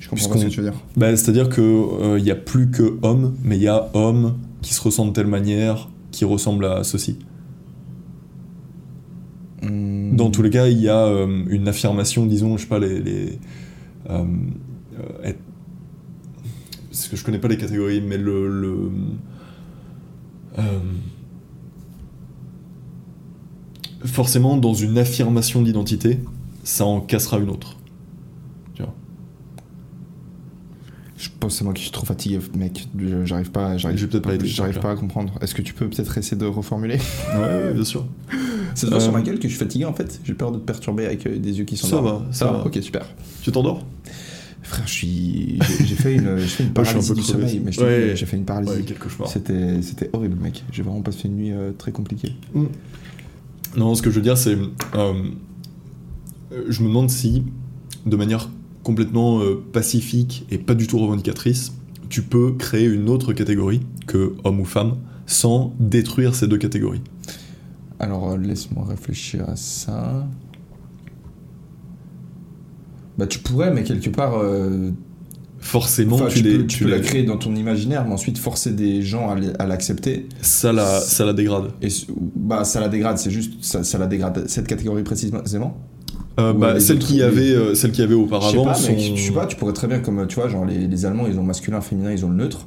Je 0.00 0.08
comprends 0.08 0.28
pas 0.28 0.38
ce 0.38 0.44
que 0.44 0.50
tu 0.50 0.60
veux 0.60 0.70
dire. 0.70 0.80
Bah, 0.96 1.16
C'est-à-dire 1.16 1.48
qu'il 1.48 2.22
n'y 2.22 2.30
a 2.30 2.36
plus 2.36 2.70
que 2.70 2.96
homme, 3.02 3.34
mais 3.42 3.56
il 3.56 3.62
y 3.62 3.66
a 3.66 3.90
homme 3.92 4.38
qui 4.60 4.72
se 4.72 4.80
ressent 4.80 5.06
de 5.06 5.10
telle 5.10 5.26
manière, 5.26 5.88
qui 6.12 6.24
ressemble 6.24 6.64
à 6.64 6.84
ceci. 6.84 7.18
Hmm. 9.62 10.14
Dans 10.14 10.30
tous 10.30 10.42
les 10.42 10.50
cas, 10.50 10.68
il 10.68 10.78
y 10.78 10.88
a 10.88 11.04
euh, 11.06 11.44
une 11.48 11.66
affirmation, 11.66 12.24
disons, 12.24 12.56
je 12.56 12.62
sais 12.62 12.68
pas, 12.68 12.78
les. 12.78 13.00
les 13.00 13.38
euh, 14.08 14.24
euh, 15.00 15.24
être- 15.24 15.40
parce 16.88 17.08
que 17.08 17.16
je 17.16 17.24
connais 17.24 17.38
pas 17.38 17.48
les 17.48 17.56
catégories, 17.56 18.00
mais 18.00 18.16
le. 18.16 18.48
le 18.48 18.90
euh, 20.60 20.62
forcément, 24.04 24.56
dans 24.56 24.74
une 24.74 24.98
affirmation 24.98 25.62
d'identité, 25.62 26.20
ça 26.62 26.84
en 26.86 27.00
cassera 27.00 27.38
une 27.38 27.50
autre. 27.50 27.76
Je 31.18 31.28
pense 31.38 31.52
que 31.52 31.58
c'est 31.58 31.64
moi 31.64 31.72
qui 31.72 31.82
suis 31.82 31.92
trop 31.92 32.04
fatigué, 32.04 32.40
mec. 32.56 32.88
Je- 32.98 33.24
J'arrive 33.24 33.52
pas, 33.52 33.76
j'arrive, 33.76 33.96
J'ai 33.96 34.08
peut-être 34.08 34.24
pas 34.24 34.44
j'arrive 34.44 34.80
pas 34.80 34.90
à 34.90 34.96
comprendre. 34.96 35.32
Est-ce 35.40 35.54
que 35.54 35.62
tu 35.62 35.72
peux 35.72 35.88
peut-être 35.88 36.18
essayer 36.18 36.36
de 36.36 36.46
reformuler? 36.46 36.96
Ouais, 37.38 37.72
bien 37.72 37.84
sûr. 37.84 38.06
C'est 38.74 38.88
toi 38.88 38.98
sur 38.98 39.10
Euh, 39.10 39.12
ma 39.12 39.22
gueule 39.22 39.36
que 39.38 39.44
je 39.44 39.54
suis 39.54 39.58
fatigué 39.58 39.84
en 39.84 39.92
fait. 39.92 40.20
J'ai 40.24 40.34
peur 40.34 40.50
de 40.50 40.58
te 40.58 40.64
perturber 40.64 41.06
avec 41.06 41.24
euh, 41.26 41.38
des 41.38 41.58
yeux 41.60 41.64
qui 41.64 41.76
sont 41.76 41.86
Ça 41.86 42.00
va, 42.00 42.22
ça 42.32 42.46
ça 42.46 42.46
va. 42.46 42.58
va. 42.58 42.66
Ok, 42.66 42.76
super. 42.82 43.06
Tu 43.42 43.52
t'endors? 43.52 43.86
Frère, 44.64 44.86
je 44.86 44.92
suis, 44.92 45.58
j'ai 45.84 45.94
fait 45.94 46.14
une, 46.16 46.38
j'ai 46.38 46.46
fait 46.46 46.64
une 46.64 46.70
Moi, 46.74 46.82
je 46.82 46.88
suis 46.88 46.98
un 46.98 47.00
paralysie 47.02 47.08
peu 47.10 47.14
du 47.14 47.22
crevé. 47.22 47.46
sommeil, 47.48 47.62
mais 47.64 47.80
Ouais. 47.80 48.12
j'ai 48.16 48.26
fait 48.26 48.36
une 48.36 48.44
paralysie. 48.44 48.72
Ouais, 48.74 48.82
quel 48.84 48.98
cauchemar. 48.98 49.28
C'était, 49.28 49.80
c'était 49.82 50.10
horrible, 50.12 50.40
mec. 50.42 50.64
J'ai 50.72 50.82
vraiment 50.82 51.02
passé 51.02 51.28
une 51.28 51.36
nuit 51.36 51.52
euh, 51.52 51.70
très 51.78 51.92
compliquée. 51.92 52.34
Non, 53.76 53.94
ce 53.94 54.02
que 54.02 54.10
je 54.10 54.16
veux 54.16 54.22
dire, 54.22 54.36
c'est. 54.38 54.56
euh, 54.96 55.12
je 56.68 56.82
me 56.82 56.88
demande 56.88 57.10
si, 57.10 57.44
de 58.06 58.16
manière 58.16 58.50
complètement 58.82 59.40
euh, 59.40 59.62
pacifique 59.72 60.46
et 60.50 60.58
pas 60.58 60.74
du 60.74 60.86
tout 60.86 60.98
revendicatrice, 60.98 61.72
tu 62.08 62.22
peux 62.22 62.52
créer 62.52 62.86
une 62.86 63.08
autre 63.08 63.32
catégorie 63.32 63.80
que 64.06 64.34
homme 64.44 64.60
ou 64.60 64.64
femme 64.64 64.96
sans 65.26 65.74
détruire 65.78 66.34
ces 66.34 66.46
deux 66.46 66.58
catégories. 66.58 67.00
Alors, 67.98 68.32
euh, 68.32 68.36
laisse-moi 68.36 68.84
réfléchir 68.88 69.48
à 69.48 69.56
ça. 69.56 70.26
Bah, 73.16 73.26
tu 73.26 73.38
pourrais, 73.38 73.72
mais 73.72 73.84
quelque 73.84 74.10
part, 74.10 74.38
euh, 74.38 74.90
Forcément, 75.62 76.16
enfin, 76.16 76.26
tu, 76.26 76.42
tu, 76.42 76.42
les, 76.42 76.58
peux, 76.58 76.66
tu 76.66 76.78
tu 76.78 76.84
peux 76.84 76.90
la 76.90 76.98
créer 76.98 77.22
dans 77.22 77.36
ton 77.36 77.54
imaginaire, 77.54 78.04
mais 78.04 78.12
ensuite 78.12 78.36
forcer 78.36 78.72
des 78.72 79.00
gens 79.00 79.30
à 79.30 79.66
l'accepter. 79.66 80.28
ça 80.40 80.72
la, 80.72 80.98
ça 80.98 81.24
la 81.24 81.32
dégrade. 81.32 81.70
Et 81.80 81.88
bah, 82.34 82.64
ça 82.64 82.80
la 82.80 82.88
dégrade, 82.88 83.18
c'est 83.18 83.30
juste, 83.30 83.62
ça, 83.62 83.84
ça 83.84 83.96
la 83.96 84.08
dégrade 84.08 84.48
cette 84.48 84.66
catégorie 84.66 85.04
précisément. 85.04 85.78
Euh, 86.40 86.52
Ouais, 86.52 86.58
bah, 86.58 86.74
les 86.74 86.80
celles 86.80 86.96
autres, 86.96 87.06
qui 87.06 87.14
oui. 87.14 87.22
avaient, 87.22 87.50
euh, 87.52 87.74
celles 87.74 87.92
qui 87.92 88.00
avaient 88.02 88.14
Je 88.14 88.18
sais 88.18 88.22
auparavant 88.24 88.64
pas, 88.64 88.74
sont. 88.74 88.88
mec, 88.92 89.12
je 89.16 89.22
sais 89.22 89.32
pas, 89.32 89.46
tu 89.46 89.56
pourrais 89.56 89.72
très 89.74 89.86
bien, 89.86 89.98
comme 89.98 90.26
tu 90.26 90.36
vois, 90.36 90.48
genre 90.48 90.64
les, 90.64 90.86
les 90.86 91.06
Allemands, 91.06 91.26
ils 91.28 91.38
ont 91.38 91.42
masculin, 91.42 91.80
féminin, 91.80 92.10
ils 92.12 92.24
ont 92.24 92.30
le 92.30 92.36
neutre. 92.36 92.66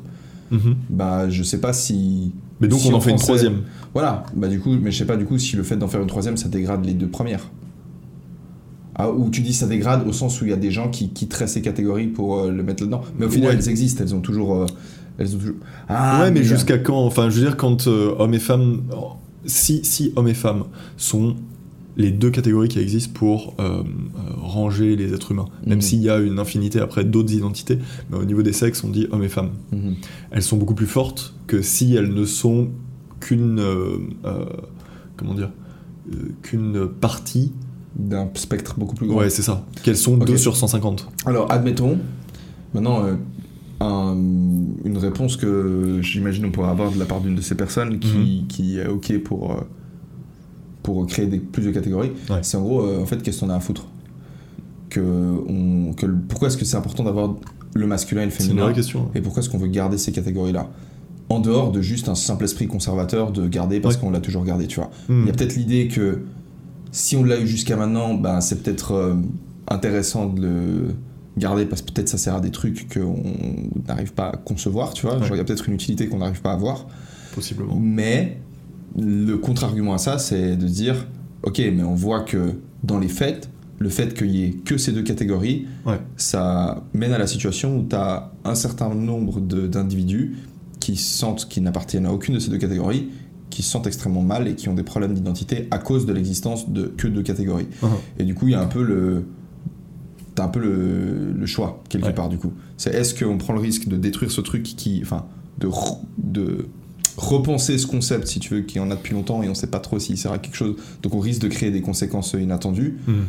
Mhm. 0.52 0.76
Bah, 0.90 1.30
je 1.30 1.42
sais 1.44 1.60
pas 1.60 1.74
si. 1.74 2.32
Mais 2.62 2.68
donc 2.68 2.80
si 2.80 2.88
on 2.92 2.94
en 2.96 3.02
fait 3.02 3.12
une 3.12 3.18
troisième. 3.18 3.62
Voilà, 3.94 4.24
bah 4.36 4.48
du 4.48 4.60
coup, 4.60 4.76
mais 4.82 4.92
je 4.92 4.98
sais 5.00 5.06
pas 5.06 5.18
du 5.18 5.26
coup 5.26 5.38
si 5.40 5.56
le 5.56 5.64
fait 5.64 5.76
d'en 5.78 5.88
faire 5.88 6.02
une 6.02 6.08
troisième, 6.08 6.38
ça 6.38 6.48
dégrade 6.50 6.86
les 6.86 6.94
deux 6.94 7.08
premières. 7.08 7.50
Ah, 8.98 9.10
ou 9.12 9.30
tu 9.30 9.42
dis 9.42 9.54
ça 9.54 9.66
dégrade 9.68 10.08
au 10.08 10.14
sens 10.14 10.40
où 10.42 10.46
il 10.46 10.52
y 10.52 10.54
a 10.54 10.58
des 10.58 10.72
gens 10.72 10.90
qui 10.90 11.10
quitteraient 11.10 11.48
ces 11.48 11.62
catégories 11.62 12.08
pour 12.08 12.38
euh, 12.40 12.52
le 12.52 12.64
mettre 12.64 12.84
là-dedans. 12.84 13.02
Mais 13.20 13.26
au 13.26 13.30
final, 13.30 13.50
Ouais. 13.50 13.56
elles 13.60 13.68
existent, 13.70 14.04
elles 14.04 14.16
ont 14.16 14.22
toujours. 14.22 14.56
euh, 14.56 14.66
elles 15.18 15.36
ont 15.36 15.40
toujours... 15.40 15.56
Ah, 15.90 16.20
ouais, 16.22 16.28
mais 16.32 16.40
merde. 16.40 16.46
jusqu'à 16.46 16.78
quand 16.78 17.00
Enfin, 17.06 17.30
je 17.30 17.36
veux 17.40 17.46
dire, 17.46 17.58
quand 17.58 17.88
euh, 17.88 18.14
hommes 18.20 18.34
et 18.34 18.40
femmes. 18.40 18.84
Si, 19.46 19.84
si 19.84 20.14
hommes 20.16 20.28
et 20.30 20.34
femmes 20.34 20.64
sont 20.98 21.36
les 21.98 22.12
deux 22.12 22.30
catégories 22.30 22.68
qui 22.68 22.80
existent 22.80 23.12
pour 23.14 23.56
euh, 23.60 23.80
euh, 23.80 23.84
ranger 24.38 24.96
les 24.96 25.14
êtres 25.14 25.32
humains, 25.32 25.46
même 25.66 25.76
Mhm. 25.78 25.82
s'il 25.82 26.02
y 26.02 26.10
a 26.10 26.18
une 26.20 26.40
infinité 26.40 26.80
après 26.80 27.06
d'autres 27.06 27.34
identités, 27.34 27.80
mais 28.10 28.18
au 28.18 28.26
niveau 28.26 28.42
des 28.44 28.52
sexes, 28.54 28.84
on 28.84 28.90
dit 28.90 29.08
hommes 29.12 29.24
et 29.24 29.30
femmes. 29.30 29.52
Mhm. 29.72 29.96
Elles 30.32 30.42
sont 30.44 30.58
beaucoup 30.58 30.76
plus 30.76 30.88
fortes 30.88 31.34
que 31.48 31.62
si 31.62 31.96
elles 31.96 32.14
ne 32.14 32.26
sont 32.26 32.70
qu'une. 33.20 33.60
euh, 33.60 33.98
euh, 34.26 34.46
comment 35.18 35.34
dire 35.34 35.52
Qu'une 36.44 36.88
partie. 36.88 37.52
D'un 37.98 38.30
spectre 38.34 38.76
beaucoup 38.78 38.94
plus 38.94 39.08
grand. 39.08 39.20
Ouais, 39.20 39.30
c'est 39.30 39.42
ça. 39.42 39.66
Qu'elles 39.82 39.96
sont 39.96 40.16
Ok. 40.20 40.28
2 40.28 40.36
sur 40.38 40.58
150. 40.58 41.08
Alors, 41.26 41.50
admettons, 41.50 41.98
maintenant, 42.74 43.06
un- 43.80 44.16
une 44.84 44.98
réponse 44.98 45.38
que 45.38 46.00
j'imagine 46.02 46.46
on 46.46 46.52
pourrait 46.52 46.70
avoir 46.70 46.92
de 46.92 47.00
la 47.00 47.06
part 47.06 47.22
d'une 47.22 47.36
de 47.36 47.42
ces 47.42 47.56
personnes 47.56 48.00
qui, 48.00 48.42
Mhm. 48.42 48.48
qui 48.48 48.80
est 48.80 48.88
OK 48.88 49.18
pour, 49.24 49.64
pour 50.86 51.06
créer 51.08 51.26
des, 51.26 51.40
plus 51.40 51.64
de 51.64 51.72
catégories, 51.72 52.12
Ouais. 52.30 52.38
c'est 52.44 52.58
en 52.58 52.62
gros, 52.62 52.82
euh, 52.82 53.02
en 53.02 53.06
fait, 53.08 53.22
qu'est-ce 53.24 53.40
qu'on 53.40 53.50
a 53.50 53.56
à 53.56 53.60
foutre 53.60 53.88
que 54.90 55.02
on, 55.02 55.94
que 55.94 56.06
le- 56.06 56.18
Pourquoi 56.28 56.48
est-ce 56.50 56.58
que 56.58 56.66
c'est 56.66 56.78
important 56.78 57.04
d'avoir 57.04 57.36
le 57.74 57.88
masculin 57.88 58.22
et 58.22 58.26
le 58.26 58.32
C'est 58.32 58.44
une 58.44 58.50
féminin 58.50 58.66
vraie 58.66 58.74
question. 58.74 59.10
Et 59.16 59.22
pourquoi 59.22 59.42
est-ce 59.42 59.50
qu'on 59.50 59.58
veut 59.58 59.68
garder 59.68 59.98
ces 59.98 60.12
catégories-là 60.12 60.70
En 61.30 61.40
dehors 61.40 61.72
de 61.72 61.82
juste 61.82 62.08
un 62.08 62.14
simple 62.16 62.44
esprit 62.46 62.68
conservateur 62.68 63.32
de 63.32 63.48
garder 63.48 63.80
parce 63.80 63.96
Ouais. 63.96 64.02
qu'on 64.02 64.12
l'a 64.12 64.20
toujours 64.22 64.44
gardé, 64.46 64.68
tu 64.68 64.80
vois. 64.80 64.92
Hmm. 65.10 65.22
Il 65.24 65.28
y 65.28 65.30
a 65.30 65.34
peut-être 65.34 65.56
l'idée 65.56 65.88
que 65.88 66.22
si 66.92 67.16
on 67.18 67.24
l'a 67.24 67.40
eu 67.40 67.48
jusqu'à 67.48 67.76
maintenant, 67.76 68.14
ben, 68.14 68.40
c'est 68.42 68.62
peut-être 68.62 68.92
euh, 68.94 69.16
intéressant 69.68 70.28
de 70.28 70.42
le 70.42 70.96
garder 71.38 71.66
parce 71.66 71.82
que 71.82 71.92
peut-être 71.92 72.10
ça 72.10 72.18
sert 72.20 72.36
à 72.36 72.40
des 72.42 72.52
trucs 72.52 72.94
qu'on 72.94 73.16
n'arrive 73.88 74.14
pas 74.14 74.28
à 74.30 74.38
concevoir, 74.38 74.94
tu 74.94 75.08
vois. 75.08 75.18
Ouais. 75.18 75.28
Il 75.32 75.38
y 75.38 75.40
a 75.40 75.44
peut-être 75.44 75.68
une 75.68 75.74
utilité 75.74 76.08
qu'on 76.08 76.20
n'arrive 76.20 76.42
pas 76.42 76.52
à 76.54 76.58
voir. 76.58 76.86
Possiblement. 77.34 77.76
Mais 77.82 78.38
le 78.98 79.36
contre-argument 79.38 79.94
à 79.94 79.98
ça, 79.98 80.18
c'est 80.20 80.56
de 80.56 80.68
dire 80.68 81.08
ok, 81.44 81.60
mais 81.76 81.84
on 81.84 81.96
voit 81.96 82.22
que 82.22 82.54
dans 82.84 82.98
les 83.00 83.08
faits, 83.08 83.50
le 83.78 83.90
fait 83.90 84.14
qu'il 84.14 84.34
y 84.36 84.44
ait 84.46 84.52
que 84.52 84.78
ces 84.78 84.92
deux 84.94 85.04
catégories, 85.04 85.68
Ouais. 85.86 86.00
ça 86.18 86.84
mène 86.94 87.12
à 87.12 87.18
la 87.18 87.28
situation 87.28 87.78
où 87.80 87.86
tu 87.88 87.96
as 87.96 88.32
un 88.46 88.56
certain 88.56 88.94
nombre 88.94 89.42
d'individus 89.42 90.36
qui 90.80 90.96
sentent 90.96 91.48
qu'ils 91.50 91.64
n'appartiennent 91.64 92.06
à 92.06 92.14
aucune 92.14 92.36
de 92.36 92.40
ces 92.40 92.50
deux 92.50 92.58
catégories, 92.58 93.10
qui 93.50 93.64
se 93.64 93.70
sentent 93.72 93.88
extrêmement 93.88 94.22
mal 94.22 94.48
et 94.48 94.56
qui 94.56 94.70
ont 94.70 94.74
des 94.74 94.84
problèmes 94.84 95.14
d'identité 95.14 95.68
à 95.72 95.78
cause 95.78 96.06
de 96.06 96.14
l'existence 96.14 96.70
de 96.70 96.84
que 96.88 97.08
deux 97.08 97.24
catégories. 97.24 97.68
Mhm. 97.82 97.90
Et 98.20 98.24
du 98.24 98.34
coup, 98.36 98.48
il 98.48 98.52
y 98.52 98.56
a 98.56 98.62
un 98.62 98.66
peu 98.68 98.84
le. 98.84 99.26
T'as 100.36 100.46
un 100.46 100.50
peu 100.50 100.60
le, 100.60 101.32
le 101.32 101.46
choix, 101.46 101.82
quelque 101.88 102.08
Ouais. 102.08 102.14
part, 102.14 102.28
du 102.28 102.38
coup. 102.38 102.52
C'est 102.76 102.94
est-ce 102.94 103.16
qu'on 103.16 103.38
prend 103.38 103.54
le 103.54 103.62
risque 103.62 103.88
de 103.88 103.96
détruire 103.96 104.32
ce 104.32 104.42
truc 104.42 104.64
qui. 104.64 105.00
Enfin, 105.02 105.26
de, 105.60 105.70
de 106.18 106.66
repenser 107.18 107.78
ce 107.78 107.88
concept, 107.88 108.28
si 108.28 108.40
tu 108.40 108.54
veux, 108.56 108.62
qui 108.62 108.80
en 108.80 108.92
a 108.92 108.96
depuis 108.96 109.14
longtemps 109.14 109.42
et 109.44 109.50
on 109.50 109.54
sait 109.56 109.68
pas 109.68 109.80
trop 109.80 110.00
s'il 110.00 110.18
sert 110.18 110.32
à 110.32 110.38
quelque 110.38 110.56
chose. 110.58 110.76
Donc 111.04 111.14
on 111.16 111.20
risque 111.20 111.42
de 111.42 111.48
créer 111.48 111.72
des 111.72 111.82
conséquences 111.82 112.34
inattendues. 112.40 112.98
Hmm. 113.08 113.24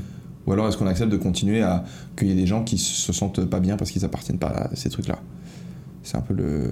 Ou 0.46 0.52
alors 0.52 0.68
est-ce 0.68 0.76
qu'on 0.76 0.86
accepte 0.86 1.10
de 1.10 1.16
continuer 1.16 1.62
à 1.62 1.84
qu'il 2.16 2.28
y 2.28 2.30
ait 2.30 2.34
des 2.36 2.46
gens 2.46 2.62
qui 2.62 2.78
se 2.78 3.12
sentent 3.12 3.44
pas 3.46 3.58
bien 3.60 3.76
parce 3.76 3.90
qu'ils 3.90 4.04
appartiennent 4.04 4.38
pas 4.38 4.48
à 4.48 4.70
ces 4.76 4.88
trucs-là? 4.90 5.18
C'est 6.04 6.16
un 6.16 6.20
peu 6.20 6.34
le. 6.34 6.70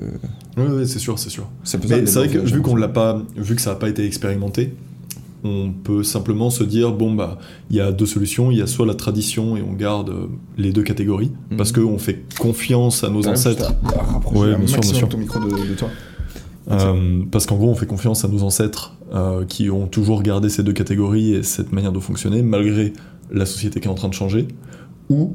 Ouais, 0.56 0.86
c'est 0.86 1.00
sûr, 1.00 1.18
c'est 1.18 1.30
sûr. 1.30 1.48
C'est 1.64 1.84
vrai 1.84 2.28
que 2.28 2.38
vu 2.38 2.62
qu'on 2.62 2.76
l'a 2.76 2.86
pas, 2.88 3.20
vu 3.36 3.56
que 3.56 3.60
ça 3.62 3.70
n'a 3.70 3.76
pas 3.76 3.88
été 3.88 4.04
expérimenté, 4.06 4.74
on 5.42 5.72
peut 5.72 6.04
simplement 6.04 6.50
se 6.50 6.62
dire 6.64 6.92
bon 6.92 7.12
bah 7.12 7.38
il 7.68 7.76
y 7.76 7.80
a 7.80 7.90
deux 7.90 8.06
solutions, 8.06 8.50
il 8.52 8.58
y 8.58 8.62
a 8.62 8.66
soit 8.68 8.86
la 8.86 8.94
tradition 8.94 9.56
et 9.56 9.62
on 9.62 9.72
garde 9.72 10.08
euh, 10.10 10.26
les 10.56 10.72
deux 10.72 10.84
catégories 10.84 11.32
Mhm. 11.50 11.56
parce 11.58 11.72
qu'on 11.72 11.98
fait 11.98 12.24
confiance 12.38 13.02
à 13.04 13.10
nos 13.10 13.26
ancêtres, 13.26 13.68
juste 13.72 13.94
à- 13.96 13.98
à 14.00 14.02
rapprocher 14.04 14.38
Ouais, 14.40 14.54
un 14.54 14.58
bien 14.58 14.66
sûr, 14.68 14.76
maximum 14.76 14.92
bien 14.92 14.98
sûr. 15.00 15.08
ton 15.08 15.18
micro 15.18 15.40
de, 15.40 15.68
de 15.68 15.74
toi. 15.74 15.90
Euh, 16.70 17.22
parce 17.30 17.46
qu'en 17.46 17.56
gros 17.56 17.68
on 17.70 17.74
fait 17.74 17.86
confiance 17.86 18.24
à 18.24 18.28
nos 18.28 18.42
ancêtres 18.42 18.94
euh, 19.14 19.44
qui 19.44 19.70
ont 19.70 19.86
toujours 19.86 20.22
gardé 20.22 20.48
ces 20.48 20.62
deux 20.62 20.72
catégories 20.72 21.34
et 21.34 21.42
cette 21.42 21.72
manière 21.72 21.92
de 21.92 22.00
fonctionner 22.00 22.42
malgré 22.42 22.92
la 23.30 23.46
société 23.46 23.80
qui 23.80 23.88
est 23.88 23.90
en 23.90 23.94
train 23.94 24.08
de 24.08 24.14
changer, 24.14 24.48
ou 25.10 25.34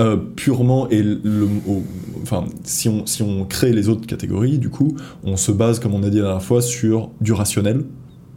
euh, 0.00 0.16
purement 0.36 0.88
et 0.88 1.02
le, 1.02 1.44
au- 1.66 1.82
enfin 2.22 2.44
si 2.62 2.88
on 2.88 3.06
si 3.06 3.22
on 3.22 3.44
crée 3.44 3.72
les 3.72 3.88
autres 3.88 4.06
catégories 4.06 4.58
du 4.58 4.68
coup 4.70 4.96
on 5.24 5.36
se 5.36 5.50
base 5.52 5.78
comme 5.80 5.94
on 5.94 6.02
a 6.04 6.10
dit 6.10 6.18
la 6.18 6.24
dernière 6.24 6.42
fois 6.42 6.62
sur 6.62 7.10
du 7.20 7.32
rationnel. 7.32 7.84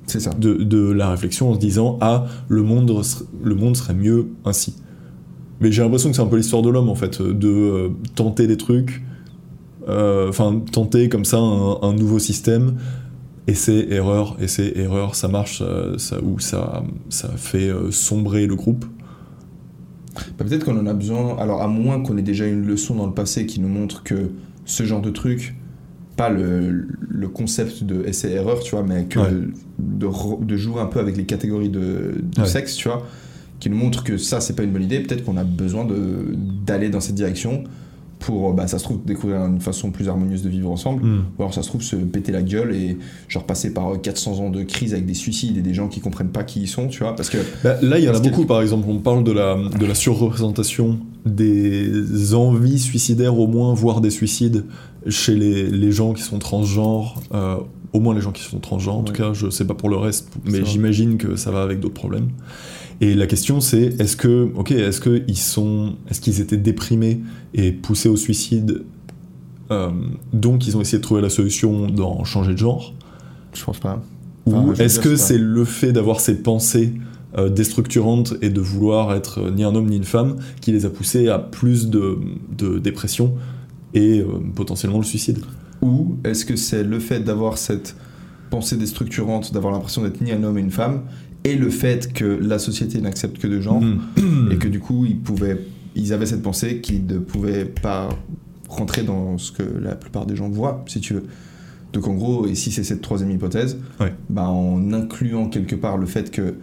C'est 0.08 0.20
ça. 0.22 0.30
de, 0.32 0.54
de 0.54 0.90
la 0.92 1.10
réflexion 1.12 1.50
en 1.52 1.54
se 1.56 1.60
disant 1.60 1.98
ah 2.02 2.26
le 2.48 2.64
monde 2.64 2.92
le 3.44 3.56
monde 3.56 3.76
serait 3.76 3.94
mieux 3.94 4.28
ainsi 4.46 4.76
mais 5.60 5.72
j'ai 5.72 5.82
l'impression 5.84 6.10
que 6.10 6.16
c'est 6.16 6.22
un 6.22 6.28
peu 6.28 6.38
l'histoire 6.38 6.62
de 6.62 6.70
l'homme 6.70 6.88
en 6.90 6.96
fait 6.96 7.22
de 7.22 7.92
tenter 8.16 8.48
des 8.48 8.58
trucs 8.58 9.04
enfin 10.30 10.62
tenter 10.72 11.10
comme 11.10 11.26
ça 11.26 11.38
un, 11.38 11.78
un 11.82 11.94
nouveau 11.94 12.20
système 12.20 12.76
essai 13.48 13.88
erreur 13.92 14.36
essai 14.42 14.74
erreur 14.76 15.16
ça 15.16 15.28
marche 15.30 15.60
ça, 15.60 15.98
ça- 15.98 16.22
ou 16.22 16.40
ça 16.40 16.84
ça 17.10 17.30
fait 17.38 17.70
euh, 17.70 17.92
sombrer 17.92 18.46
le 18.48 18.56
groupe 18.56 18.86
Bah, 20.38 20.46
Peut-être 20.46 20.66
qu'on 20.66 20.78
en 20.78 20.88
a 20.88 20.94
besoin, 20.94 21.38
alors 21.38 21.62
à 21.62 21.68
moins 21.68 22.02
qu'on 22.02 22.18
ait 22.18 22.22
déjà 22.24 22.46
une 22.48 22.66
leçon 22.66 22.96
dans 22.96 23.06
le 23.06 23.14
passé 23.14 23.46
qui 23.46 23.60
nous 23.60 23.68
montre 23.70 24.04
que 24.04 24.32
ce 24.66 24.84
genre 24.84 25.02
de 25.02 25.12
truc, 25.12 25.56
pas 26.18 26.30
le, 26.30 26.88
le 27.08 27.28
concept 27.30 27.84
de 27.84 28.04
essai-erreur, 28.06 28.60
tu 28.62 28.72
vois, 28.72 28.84
mais 28.84 29.06
que 29.06 29.20
Ouais. 29.20 29.30
de, 29.80 30.58
jouer 30.58 30.82
un 30.82 30.88
peu 30.88 31.00
avec 31.00 31.16
les 31.16 31.26
catégories 31.26 31.70
de, 31.70 32.16
de 32.36 32.42
Ouais. 32.42 32.48
sexe, 32.48 32.76
tu 32.76 32.88
vois, 32.90 33.06
qui 33.60 33.70
nous 33.70 33.78
montre 33.78 34.04
que 34.04 34.18
ça, 34.18 34.42
c'est 34.42 34.56
pas 34.56 34.64
une 34.64 34.72
bonne 34.72 34.84
idée, 34.84 35.00
peut-être 35.02 35.24
qu'on 35.24 35.38
a 35.38 35.44
besoin 35.44 35.88
d'aller 36.66 36.90
dans 36.90 37.00
cette 37.00 37.16
direction 37.16 37.64
pour, 38.20 38.54
bah, 38.54 38.66
ça 38.68 38.80
se 38.80 38.84
trouve, 38.84 39.00
découvrir 39.06 39.46
une 39.46 39.60
façon 39.62 39.92
plus 39.92 40.10
harmonieuse 40.10 40.42
de 40.44 40.50
vivre 40.50 40.72
ensemble, 40.72 41.04
Hmm. 41.04 41.20
ou 41.38 41.42
alors 41.44 41.54
ça 41.54 41.62
se 41.62 41.68
trouve 41.70 41.82
se 41.84 41.96
péter 41.96 42.32
la 42.32 42.42
gueule 42.42 42.74
et 42.76 42.98
genre 43.28 43.44
passer 43.44 43.74
par 43.74 43.94
euh, 43.94 43.98
400 43.98 44.40
ans 44.40 44.50
de 44.50 44.64
crise 44.64 44.94
avec 44.94 45.06
des 45.06 45.14
suicides 45.14 45.56
et 45.58 45.62
des 45.62 45.74
gens 45.76 45.88
qui 45.88 46.00
comprennent 46.00 46.30
pas 46.32 46.44
qui 46.44 46.62
ils 46.62 46.68
sont, 46.68 46.88
tu 46.88 47.04
vois, 47.04 47.16
parce 47.16 47.30
que 47.30 47.38
Bah, 47.64 47.76
là, 47.82 48.00
il 48.00 48.06
y 48.06 48.10
en 48.10 48.16
a 48.16 48.20
beaucoup, 48.20 48.46
par 48.46 48.62
exemple. 48.62 48.86
On 48.90 49.00
parle 49.00 49.24
de 49.24 49.32
la, 49.32 49.56
de 49.56 49.86
la 49.86 49.94
surreprésentation 49.96 51.00
des 51.26 52.34
envies 52.34 52.80
suicidaires, 52.80 53.38
au 53.38 53.48
moins, 53.48 53.74
voire 53.74 54.02
des 54.02 54.10
suicides, 54.10 54.66
chez 55.08 55.36
les, 55.36 55.68
les 55.70 55.92
gens 55.92 56.14
qui 56.14 56.24
sont 56.24 56.40
transgenres. 56.40 57.22
euh, 57.34 57.58
au 57.94 58.00
moins 58.02 58.14
les 58.14 58.22
gens 58.22 58.34
qui 58.34 58.44
sont 58.44 58.60
transgenres, 58.60 58.98
en 58.98 59.04
tout 59.04 59.14
cas, 59.14 59.32
je 59.34 59.50
sais 59.50 59.66
pas 59.66 59.74
pour 59.74 59.90
le 59.90 59.96
reste, 59.96 60.30
mais 60.46 60.66
j'imagine 60.66 61.18
que 61.18 61.36
ça 61.38 61.52
va 61.52 61.62
avec 61.64 61.80
d'autres 61.80 61.94
problèmes. 61.94 62.28
Et 63.00 63.14
la 63.14 63.28
question, 63.28 63.60
c'est 63.60 64.00
est-ce 64.00 64.18
que, 64.18 64.52
ok, 64.56 64.72
est-ce 64.72 65.02
qu'ils 65.02 65.38
sont, 65.38 65.96
est-ce 66.10 66.20
qu'ils 66.20 66.42
étaient 66.42 66.58
déprimés 66.58 67.22
et 67.54 67.72
poussés 67.72 68.10
au 68.10 68.18
suicide, 68.18 68.84
euh, 69.70 69.92
donc 70.34 70.66
ils 70.68 70.78
ont 70.78 70.82
essayé 70.82 70.98
de 70.98 71.04
trouver 71.04 71.22
la 71.22 71.30
solution 71.30 71.88
d'en 71.88 72.24
changer 72.24 72.54
de 72.54 72.58
genre? 72.58 72.94
Je 73.54 73.64
pense 73.64 73.80
pas. 73.80 74.02
ou 74.46 74.56
Enfin, 74.56 74.84
est-ce 74.84 75.00
que 75.00 75.16
c'est 75.16 75.34
c'est 75.34 75.38
le 75.38 75.66
fait 75.66 75.92
d'avoir 75.92 76.20
ces 76.20 76.42
pensées 76.42 76.94
euh, 77.38 77.50
déstructurantes 77.50 78.36
et 78.42 78.50
de 78.50 78.62
vouloir 78.62 79.14
être 79.14 79.42
euh, 79.42 79.52
ni 79.52 79.64
un 79.64 79.76
homme 79.76 79.90
ni 79.90 79.98
une 79.98 80.04
femme 80.04 80.38
qui 80.62 80.72
les 80.72 80.86
a 80.86 80.90
poussés 80.90 81.28
à 81.28 81.38
plus 81.38 81.90
de, 81.90 82.18
de 82.58 82.80
dépression 82.80 83.36
et 83.94 84.22
euh, 84.22 84.26
potentiellement 84.56 84.98
le 84.98 85.04
suicide? 85.04 85.40
Ou 85.82 86.16
est-ce 86.24 86.46
que 86.46 86.56
c'est 86.56 86.84
le 86.84 87.00
fait 87.00 87.20
d'avoir 87.20 87.58
cette 87.58 87.96
pensée 88.50 88.78
déstructurante, 88.78 89.54
d'avoir 89.54 89.74
l'impression 89.74 90.02
d'être 90.02 90.22
ni 90.22 90.32
un 90.32 90.42
homme 90.44 90.56
ni 90.56 90.62
une 90.62 90.72
femme, 90.72 91.02
et 91.52 91.56
le 91.56 91.70
fait 91.70 92.12
que 92.14 92.26
la 92.26 92.60
société 92.60 93.00
n'accepte 93.02 93.38
que 93.40 93.48
deux 93.48 93.62
genres, 93.62 93.82
Mm. 93.82 94.50
et 94.52 94.58
que 94.58 94.68
du 94.68 94.80
coup 94.80 95.06
ils 95.06 95.18
pouvaient, 95.20 95.60
ils 95.96 96.14
avaient 96.14 96.26
cette 96.26 96.42
pensée 96.42 96.80
qu'ils 96.82 97.06
ne 97.06 97.20
pouvaient 97.20 97.66
pas 97.66 98.10
rentrer 98.70 99.04
dans 99.04 99.38
ce 99.38 99.52
que 99.52 99.64
la 99.64 99.96
plupart 99.96 100.26
des 100.26 100.36
gens 100.36 100.50
voient, 100.50 100.84
si 100.88 101.00
tu 101.00 101.14
veux. 101.14 101.24
Donc 101.94 102.08
en 102.08 102.14
gros, 102.16 102.46
et 102.48 102.56
si 102.56 102.72
c'est 102.72 102.84
cette 102.84 103.02
troisième 103.02 103.32
hypothèse, 103.32 103.78
Ouais. 104.00 104.14
bah, 104.30 104.48
en 104.50 104.92
incluant 104.94 105.48
quelque 105.48 105.76
part 105.76 105.98
le 105.98 106.06
fait 106.06 106.32
qu'il 106.32 106.54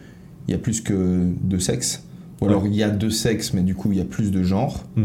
y 0.49 0.55
a 0.55 0.59
plus 0.59 0.81
que 0.83 1.25
deux 1.43 1.61
sexes, 1.61 2.05
ou 2.41 2.47
alors 2.47 2.67
il 2.67 2.75
y 2.75 2.83
a 2.83 2.91
deux 2.91 3.11
sexes, 3.11 3.55
mais 3.55 3.63
du 3.63 3.75
coup 3.75 3.91
il 3.93 3.99
y 3.99 4.01
a 4.03 4.05
plus 4.05 4.31
de 4.31 4.43
genres, 4.43 4.85
Mm. 4.97 5.03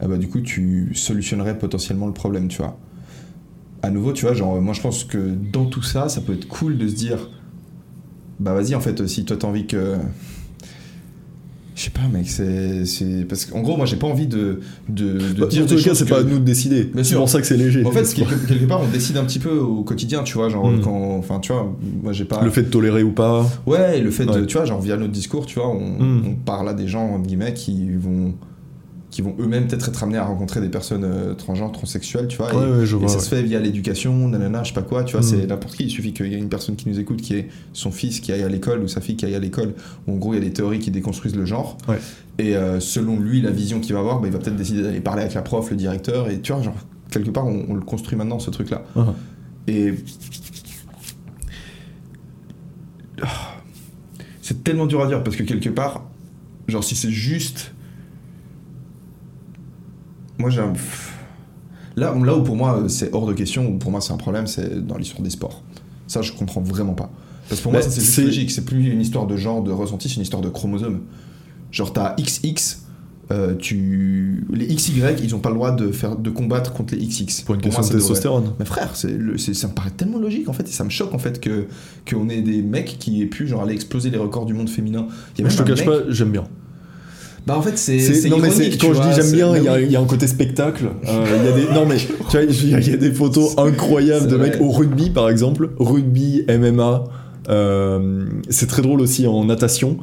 ah 0.00 0.08
bah, 0.08 0.16
du 0.16 0.28
coup, 0.28 0.40
tu 0.40 0.90
solutionnerais 0.94 1.58
potentiellement 1.58 2.06
le 2.06 2.14
problème, 2.14 2.48
tu 2.48 2.58
vois. 2.58 2.78
À 3.82 3.90
nouveau, 3.90 4.12
tu 4.12 4.24
vois, 4.26 4.34
genre, 4.34 4.60
moi 4.62 4.74
je 4.74 4.80
pense 4.80 5.04
que 5.04 5.18
dans 5.52 5.66
tout 5.66 5.82
ça, 5.82 6.08
ça 6.08 6.20
peut 6.20 6.32
être 6.32 6.46
cool 6.48 6.78
de 6.78 6.86
se 6.88 6.94
dire, 6.94 7.28
bah 8.42 8.52
vas-y, 8.54 8.74
en 8.74 8.80
fait, 8.80 9.06
si 9.06 9.24
toi 9.24 9.36
t'as 9.38 9.46
envie 9.48 9.66
que. 9.66 9.96
Je 11.74 11.84
sais 11.84 11.90
pas, 11.90 12.06
mec, 12.12 12.28
c'est. 12.28 12.84
Parce 13.26 13.46
qu'en 13.46 13.60
gros, 13.62 13.78
moi 13.78 13.86
j'ai 13.86 13.96
pas 13.96 14.06
envie 14.06 14.26
de. 14.26 14.60
de, 14.90 15.12
de 15.34 15.40
Bah, 15.40 15.46
dire 15.46 15.64
des 15.64 15.76
les 15.76 15.82
cas 15.82 15.94
c'est 15.94 16.04
que- 16.04 16.10
pas 16.10 16.20
à 16.20 16.22
nous 16.22 16.38
de 16.38 16.44
décider 16.44 16.90
c'est 17.02 17.14
pour 17.16 17.28
ça 17.30 17.40
que 17.40 17.46
c'est 17.46 17.56
léger 17.56 17.82
En 17.86 17.90
fait, 17.90 18.02
quelque 18.14 18.66
part, 18.66 18.82
on 18.82 18.88
décide 18.88 19.16
un 19.16 19.24
petit 19.24 19.38
peu 19.38 19.56
au 19.58 19.82
quotidien, 19.82 20.22
tu 20.22 20.34
vois, 20.34 20.50
genre, 20.50 20.68
Mm. 20.70 20.80
quand. 20.82 21.16
Enfin, 21.16 21.40
tu 21.40 21.50
vois, 21.52 21.74
moi 22.02 22.12
j'ai 22.12 22.26
pas. 22.26 22.42
le 22.44 22.50
fait 22.50 22.62
de 22.64 22.68
tolérer 22.68 23.02
ou 23.02 23.12
pas 23.12 23.46
Ouais, 23.66 24.00
le 24.02 24.10
fait 24.10 24.26
de, 24.26 24.44
tu 24.44 24.58
vois, 24.58 24.66
genre 24.66 24.82
via 24.82 24.98
notre 24.98 25.12
discours, 25.12 25.46
tu 25.46 25.58
vois, 25.58 25.68
on, 25.70 25.98
Mm. 25.98 26.22
on 26.26 26.34
parle 26.34 26.68
à 26.68 26.74
des 26.74 26.86
gens, 26.88 27.06
entre 27.14 27.26
guillemets, 27.26 27.54
qui 27.54 27.88
vont, 27.96 28.34
qui 29.12 29.20
vont 29.20 29.36
eux-mêmes 29.38 29.68
peut-être 29.68 29.90
être 29.90 30.02
amenés 30.02 30.16
à 30.16 30.24
rencontrer 30.24 30.60
des 30.62 30.70
personnes 30.70 31.04
euh, 31.04 31.34
transgenres, 31.34 31.70
transsexuelles, 31.70 32.28
tu 32.28 32.38
vois. 32.38 32.50
et, 32.50 32.56
ouais, 32.56 32.86
ça 32.86 32.96
ouais. 32.96 33.08
se 33.08 33.28
fait 33.28 33.42
via 33.42 33.60
l'éducation, 33.60 34.26
nanana, 34.26 34.62
je 34.64 34.68
sais 34.68 34.74
pas 34.74 34.80
quoi, 34.82 35.04
tu 35.04 35.12
vois, 35.12 35.20
Mm. 35.20 35.28
c'est 35.28 35.46
n'importe 35.46 35.76
qui. 35.76 35.84
Il 35.84 35.90
suffit 35.90 36.14
qu'il 36.14 36.26
y 36.32 36.34
ait 36.34 36.38
une 36.38 36.48
personne 36.48 36.76
qui 36.76 36.88
nous 36.88 36.98
écoute, 36.98 37.20
qui 37.20 37.34
ait 37.34 37.48
son 37.74 37.92
fils 37.92 38.20
qui 38.20 38.32
aille 38.32 38.42
à 38.42 38.48
l'école 38.48 38.80
ou 38.80 38.88
sa 38.88 39.02
fille 39.02 39.14
qui 39.16 39.26
aille 39.26 39.34
à 39.34 39.38
l'école, 39.38 39.74
où 40.06 40.14
en 40.14 40.16
gros 40.16 40.32
il 40.32 40.38
y 40.38 40.40
a 40.40 40.44
des 40.44 40.52
théories 40.54 40.78
qui 40.78 40.90
déconstruisent 40.90 41.36
le 41.36 41.44
genre. 41.44 41.76
Et 42.38 42.56
euh, 42.56 42.80
selon 42.80 43.20
lui, 43.20 43.42
la 43.42 43.50
vision 43.50 43.80
qu'il 43.80 43.92
va 43.92 44.00
avoir, 44.00 44.18
bah, 44.18 44.28
il 44.28 44.32
va 44.32 44.38
peut-être 44.38 44.56
décider 44.56 44.82
d'aller 44.82 45.00
parler 45.00 45.20
avec 45.20 45.34
la 45.34 45.42
prof, 45.42 45.70
le 45.70 45.76
directeur, 45.76 46.30
et 46.30 46.40
tu 46.40 46.52
vois, 46.54 46.62
genre, 46.62 46.74
quelque 47.10 47.30
part, 47.30 47.46
on, 47.46 47.66
on 47.68 47.74
le 47.74 47.82
construit 47.82 48.16
maintenant, 48.16 48.38
ce 48.38 48.48
truc-là. 48.50 48.82
Ah. 48.96 49.12
Et. 49.68 49.92
Ah. 53.22 53.26
C'est 54.40 54.64
tellement 54.64 54.86
dur 54.86 55.02
à 55.02 55.06
dire 55.06 55.22
parce 55.22 55.36
que 55.36 55.42
quelque 55.42 55.68
part, 55.68 56.04
genre, 56.66 56.82
si 56.82 56.96
c'est 56.96 57.10
juste. 57.10 57.71
Moi, 60.38 60.50
j'ai 60.50 60.60
un. 60.60 60.72
Là, 61.96 62.14
là 62.24 62.36
où 62.36 62.42
pour 62.42 62.56
moi 62.56 62.78
euh, 62.78 62.88
c'est 62.88 63.12
hors 63.12 63.26
de 63.26 63.34
question, 63.34 63.68
où 63.68 63.76
pour 63.78 63.90
moi 63.90 64.00
c'est 64.00 64.12
un 64.14 64.16
problème, 64.16 64.46
c'est 64.46 64.84
dans 64.86 64.96
l'histoire 64.96 65.22
des 65.22 65.30
sports. 65.30 65.62
Ça, 66.06 66.22
je 66.22 66.32
comprends 66.32 66.62
vraiment 66.62 66.94
pas. 66.94 67.10
Parce 67.48 67.60
que 67.60 67.64
pour 67.64 67.72
moi, 67.72 67.82
Bah, 67.82 67.86
c'est 67.90 68.24
logique. 68.24 68.50
C'est 68.50 68.64
plus 68.64 68.88
une 68.88 69.00
histoire 69.00 69.26
de 69.26 69.36
genre, 69.36 69.62
de 69.62 69.70
ressenti, 69.72 70.08
c'est 70.08 70.16
une 70.16 70.22
histoire 70.22 70.40
de 70.42 70.48
chromosome. 70.48 71.00
Genre, 71.70 71.92
t'as 71.92 72.14
XX, 72.16 72.78
euh, 73.30 73.54
tu... 73.56 74.46
les 74.52 74.66
XY, 74.74 75.02
ils 75.22 75.34
ont 75.34 75.38
pas 75.38 75.48
le 75.50 75.54
droit 75.56 75.70
de, 75.70 75.90
faire, 75.92 76.16
de 76.16 76.30
combattre 76.30 76.72
contre 76.72 76.94
les 76.94 77.06
XX. 77.06 77.42
pour 77.42 77.54
une 77.54 77.60
question 77.60 77.82
de 77.82 77.88
testostérone 77.88 78.52
mais 78.58 78.64
frère, 78.64 78.92
le- 79.04 79.38
ça 79.38 79.68
me 79.68 79.72
paraît 79.74 79.90
tellement 79.90 80.18
logique 80.18 80.48
en 80.48 80.52
fait, 80.52 80.64
et 80.68 80.72
ça 80.72 80.84
me 80.84 80.90
choque 80.90 81.14
en 81.14 81.18
fait 81.18 81.40
que 81.40 81.66
qu'on 82.10 82.28
ait 82.28 82.42
des 82.42 82.60
mecs 82.62 82.96
qui 82.98 83.22
aient 83.22 83.26
pu 83.26 83.46
genre 83.46 83.62
aller 83.62 83.72
exploser 83.74 84.10
les 84.10 84.18
records 84.18 84.44
du 84.44 84.52
monde 84.54 84.68
féminin. 84.68 85.06
Il 85.38 85.44
y 85.44 85.46
a 85.46 85.48
je 85.50 85.56
te 85.56 85.62
cache 85.62 85.78
mec- 85.80 85.86
pas 85.86 86.10
j'aime 86.10 86.30
bien 86.30 86.44
Bah 87.46 87.56
en 87.56 87.62
fait 87.62 87.76
c'est 87.76 87.96
non 88.28 88.38
mais 88.38 88.48
ironique, 88.50 88.78
quand 88.80 88.94
je 88.94 89.00
dis 89.00 89.08
j'aime 89.16 89.32
bien, 89.32 89.56
il 89.56 89.64
y, 89.64 89.68
a- 89.68 89.72
mais 89.72 89.78
oui. 89.78 89.84
il 89.86 89.92
y 89.92 89.96
a 89.96 90.00
un 90.00 90.04
côté 90.04 90.26
spectacle. 90.28 90.84
euh, 91.08 91.24
Il 91.40 91.44
y 91.44 91.48
a 91.48 91.52
des 91.66 91.74
non 91.74 91.86
mais 91.86 91.96
tu 92.30 92.36
vois, 92.36 92.42
il 92.42 92.70
y, 92.88 92.92
a- 92.92 92.96
des 92.96 93.10
photos 93.12 93.58
incroyables 93.58 94.28
de 94.28 94.36
mecs 94.36 94.60
au 94.60 94.70
rugby 94.70 95.10
par 95.10 95.28
exemple, 95.28 95.70
rugby, 95.78 96.44
MMA. 96.48 97.04
euh, 97.48 98.24
c'est 98.48 98.68
très 98.68 98.82
drôle 98.82 99.00
aussi 99.00 99.26
en 99.26 99.44
natation, 99.44 99.96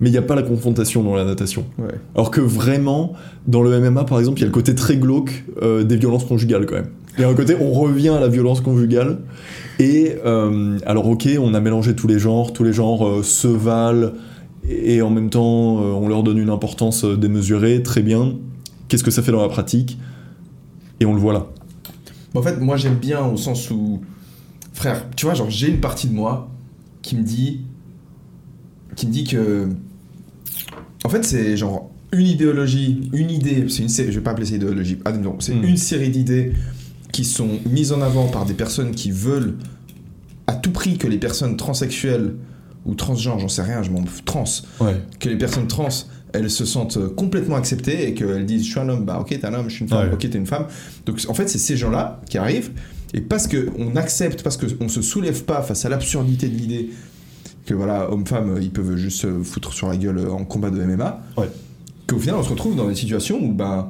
mais 0.00 0.08
il 0.08 0.12
n'y 0.12 0.18
a 0.18 0.22
pas 0.22 0.36
la 0.36 0.42
confrontation 0.42 1.02
dans 1.02 1.16
la 1.16 1.24
natation. 1.24 1.64
Ouais. 1.78 1.94
Alors 2.14 2.30
que 2.30 2.40
vraiment 2.40 3.14
dans 3.48 3.62
le 3.62 3.78
MMA 3.80 4.04
par 4.04 4.18
exemple, 4.20 4.38
il 4.38 4.42
y 4.42 4.44
a 4.44 4.48
le 4.48 4.52
côté 4.52 4.74
très 4.76 4.96
glauque 4.96 5.44
euh, 5.62 5.82
des 5.82 5.96
violences 5.96 6.24
conjugales 6.24 6.66
quand 6.66 6.76
même. 6.76 6.90
Il 7.18 7.22
y 7.22 7.24
a 7.24 7.28
un 7.28 7.34
côté 7.34 7.56
on 7.60 7.72
revient 7.72 8.10
à 8.10 8.20
la 8.20 8.28
violence 8.28 8.60
conjugale. 8.60 9.18
Et 9.80 10.14
euh, 10.24 10.78
alors 10.86 11.08
ok, 11.08 11.28
on 11.40 11.54
a 11.54 11.60
mélangé 11.60 11.94
tous 11.96 12.06
les 12.06 12.20
genres, 12.20 12.52
tous 12.52 12.62
les 12.62 12.72
genres 12.72 13.24
se 13.24 13.48
valent 13.48 14.12
et 14.68 15.02
en 15.02 15.10
même 15.10 15.30
temps 15.30 15.78
euh, 15.82 15.92
on 15.92 16.08
leur 16.08 16.22
donne 16.22 16.38
une 16.38 16.50
importance 16.50 17.04
euh, 17.04 17.16
démesurée, 17.16 17.82
très 17.82 18.02
bien. 18.02 18.36
Qu'est-ce 18.88 19.04
que 19.04 19.10
ça 19.10 19.22
fait 19.22 19.32
dans 19.32 19.42
la 19.42 19.48
pratique? 19.48 19.98
Et 21.00 21.06
on 21.06 21.14
le 21.14 21.20
voit 21.20 21.32
là. 21.32 21.46
En 22.34 22.42
fait, 22.42 22.58
moi 22.60 22.76
j'aime 22.76 22.96
bien 22.96 23.24
au 23.24 23.36
sens 23.36 23.70
où, 23.70 24.00
frère, 24.72 25.08
tu 25.16 25.26
vois, 25.26 25.34
genre 25.34 25.50
j'ai 25.50 25.68
une 25.68 25.80
partie 25.80 26.08
de 26.08 26.14
moi 26.14 26.50
qui 27.02 27.16
me 27.16 27.22
dit, 27.22 27.60
qui 28.96 29.06
me 29.06 29.12
dit 29.12 29.24
que, 29.24 29.68
en 31.04 31.08
fait, 31.08 31.24
c'est 31.24 31.56
genre 31.56 31.90
une 32.12 32.26
idéologie, 32.26 33.10
une 33.12 33.30
idée, 33.30 33.66
c'est 33.68 33.82
une 33.82 33.88
série, 33.88 34.12
je 34.12 34.18
vais 34.18 34.24
pas 34.24 34.30
appeler 34.32 34.46
ça 34.46 34.54
idéologie, 34.54 34.98
ah 35.04 35.12
non, 35.12 35.36
c'est 35.40 35.54
Hmm. 35.54 35.64
une 35.64 35.76
série 35.76 36.10
d'idées 36.10 36.52
qui 37.12 37.24
sont 37.24 37.58
mises 37.70 37.92
en 37.92 38.00
avant 38.00 38.28
par 38.28 38.44
des 38.46 38.54
personnes 38.54 38.92
qui 38.92 39.10
veulent 39.10 39.56
à 40.46 40.54
tout 40.54 40.70
prix 40.72 40.98
que 40.98 41.06
les 41.06 41.18
personnes 41.18 41.56
transsexuelles 41.56 42.34
ou 42.84 42.94
transgenres, 42.94 43.38
j'en 43.38 43.48
sais 43.48 43.62
rien, 43.62 43.82
je 43.82 43.90
m'en 43.90 44.04
fous, 44.04 44.22
trans, 44.24 44.44
Ouais. 44.80 44.96
que 45.20 45.28
les 45.28 45.36
personnes 45.38 45.66
trans, 45.66 45.88
elles 46.32 46.50
se 46.50 46.64
sentent 46.64 46.98
complètement 47.14 47.56
acceptées 47.56 48.08
et 48.08 48.14
qu'elles 48.14 48.44
disent 48.46 48.64
je 48.64 48.70
suis 48.72 48.80
un 48.80 48.88
homme, 48.88 49.04
bah 49.04 49.18
ok 49.20 49.28
t'es 49.28 49.44
un 49.46 49.54
homme, 49.54 49.68
je 49.68 49.74
suis 49.76 49.82
une 49.84 49.88
femme, 49.88 50.08
Ouais. 50.08 50.14
ok 50.14 50.18
t'es 50.30 50.38
une 50.38 50.46
femme. 50.46 50.66
Donc 51.06 51.20
en 51.28 51.34
fait 51.34 51.48
c'est 51.48 51.58
ces 51.58 51.76
gens-là 51.76 52.20
qui 52.28 52.38
arrivent 52.38 52.72
et 53.14 53.20
parce 53.20 53.46
qu'on 53.46 53.94
accepte, 53.96 54.42
parce 54.42 54.56
qu'on 54.56 54.88
se 54.88 55.00
soulève 55.02 55.44
pas 55.44 55.62
face 55.62 55.84
à 55.84 55.88
l'absurdité 55.88 56.48
de 56.48 56.56
l'idée 56.56 56.90
que 57.66 57.72
voilà 57.74 58.10
homme-femme 58.12 58.58
ils 58.60 58.70
peuvent 58.70 58.96
juste 58.96 59.20
se 59.20 59.42
foutre 59.42 59.72
sur 59.72 59.88
la 59.88 59.96
gueule 59.96 60.28
en 60.28 60.44
combat 60.44 60.70
de 60.70 60.82
MMA, 60.82 61.22
Ouais. 61.38 61.48
qu'au 62.08 62.18
final 62.18 62.36
on 62.36 62.42
se 62.42 62.50
retrouve 62.50 62.74
dans 62.76 62.88
des 62.88 62.94
situations 62.96 63.38
où 63.42 63.52
ben 63.52 63.88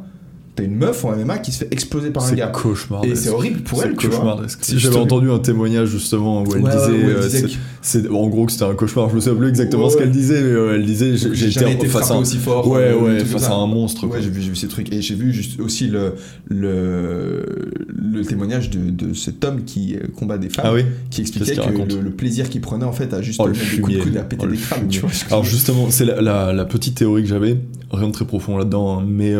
t'as 0.57 0.63
une 0.63 0.77
meuf 0.77 1.05
en 1.05 1.17
MMA 1.17 1.39
qui 1.39 1.51
se 1.53 1.59
fait 1.59 1.69
exploser 1.73 2.11
par 2.11 2.25
un 2.25 2.29
C'est 2.29 2.37
gars. 2.37 2.47
cauchemardesque. 2.47 3.13
Et 3.13 3.17
c'est 3.17 3.31
horrible 3.31 3.61
pour 3.63 3.81
C'est 3.81 3.89
elle, 3.89 3.97
tu 3.97 4.07
vois. 4.07 4.41
C'est 4.61 4.79
J'avais 4.79 4.97
entendu 4.97 5.31
un 5.31 5.41
témoignage 5.41 5.89
justement 5.89 6.43
où 6.45 6.55
elle 6.55 6.63
Ouais, 6.63 6.71
disait, 6.71 7.05
euh, 7.05 7.29
c'est- 7.29 7.43
que- 7.43 7.49
c'est 7.83 8.09
en 8.09 8.29
gros 8.29 8.47
que 8.47 8.53
c'était 8.53 8.65
un 8.65 8.75
cauchemar. 8.75 9.11
Je 9.11 9.17
me 9.17 9.21
souviens 9.21 9.37
plus 9.39 9.49
exactement 9.49 9.85
Ouais, 9.85 9.91
ce 9.91 9.97
ouais. 9.97 10.03
qu'elle 10.03 10.13
disait, 10.13 10.41
mais 10.43 10.49
euh, 10.51 10.75
elle 10.77 10.87
disait 10.87 11.17
j'ai 11.17 11.49
été 11.73 11.87
face 11.89 12.11
à 12.11 12.15
un... 12.15 12.19
aussi 12.19 12.39
fort. 12.39 12.69
Ouais, 12.69 12.83
euh, 12.93 12.99
ouais, 13.01 13.25
face 13.25 13.49
à 13.49 13.55
un 13.55 13.67
monstre. 13.67 14.07
quoi. 14.07 14.17
Ouais, 14.17 14.23
j'ai 14.23 14.31
vu, 14.31 14.41
j'ai 14.43 14.51
vu 14.51 14.57
ces 14.57 14.69
trucs. 14.69 14.93
Et 14.93 15.03
j'ai 15.03 15.15
vu 15.17 15.33
juste 15.33 15.59
aussi 15.61 15.89
le, 15.89 16.15
le, 16.49 17.45
le 17.89 18.23
témoignage 18.25 18.71
de, 18.71 18.91
de 18.91 19.13
cet 19.15 19.45
homme 19.45 19.65
qui 19.65 19.97
combat 20.17 20.39
des 20.39 20.49
femmes, 20.49 20.67
Ah 20.69 20.73
oui 20.75 20.85
qui 21.11 21.21
expliquait 21.21 21.57
que 21.57 21.95
le, 21.95 22.01
le 22.01 22.11
plaisir 22.11 22.49
qu'il 22.49 22.61
prenait 22.61 22.85
en 22.85 22.93
fait 22.93 23.13
à 23.13 23.23
juste 23.23 23.41
Oh, 23.43 23.47
le 23.47 23.53
mettre 23.53 23.71
des 23.75 23.81
coups 23.81 23.97
de 23.97 24.03
coude 24.03 24.15
et 24.17 24.19
à 24.19 24.23
péter 24.25 24.45
Oh, 24.49 24.51
des 24.51 24.57
crânes. 24.57 24.89
Alors 25.31 25.45
justement, 25.45 25.87
c'est 25.91 26.05
la, 26.05 26.21
la- 26.23 26.53
la 26.53 26.65
petite 26.65 26.95
théorie 26.97 27.23
que 27.23 27.29
j'avais, 27.29 27.57
rien 27.91 28.07
de 28.09 28.13
très 28.13 28.25
profond 28.25 28.57
là-dedans, 28.57 29.01
hein, 29.01 29.05
mais 29.07 29.35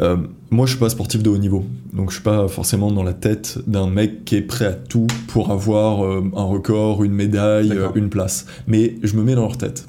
euh, 0.00 0.16
moi 0.50 0.66
je 0.66 0.72
suis 0.72 0.80
pas 0.80 0.88
sportif 0.88 1.22
de 1.22 1.30
haut 1.30 1.38
niveau, 1.38 1.64
donc 1.92 2.10
je 2.10 2.16
suis 2.16 2.24
pas 2.24 2.48
forcément 2.48 2.90
dans 2.90 3.02
la 3.02 3.14
tête 3.14 3.58
d'un 3.66 3.88
mec 3.88 4.24
qui 4.24 4.36
est 4.36 4.42
prêt 4.42 4.66
à 4.66 4.72
tout 4.72 5.06
pour 5.28 5.50
avoir 5.50 6.04
euh, 6.04 6.22
un 6.34 6.44
record, 6.44 7.04
une 7.04 7.12
médaille, 7.12 7.70
euh, 7.72 7.88
une 7.94 8.08
place. 8.08 8.46
Mais 8.66 8.96
je 9.02 9.16
me 9.16 9.22
mets 9.22 9.34
dans 9.34 9.42
leur 9.42 9.58
tête. 9.58 9.86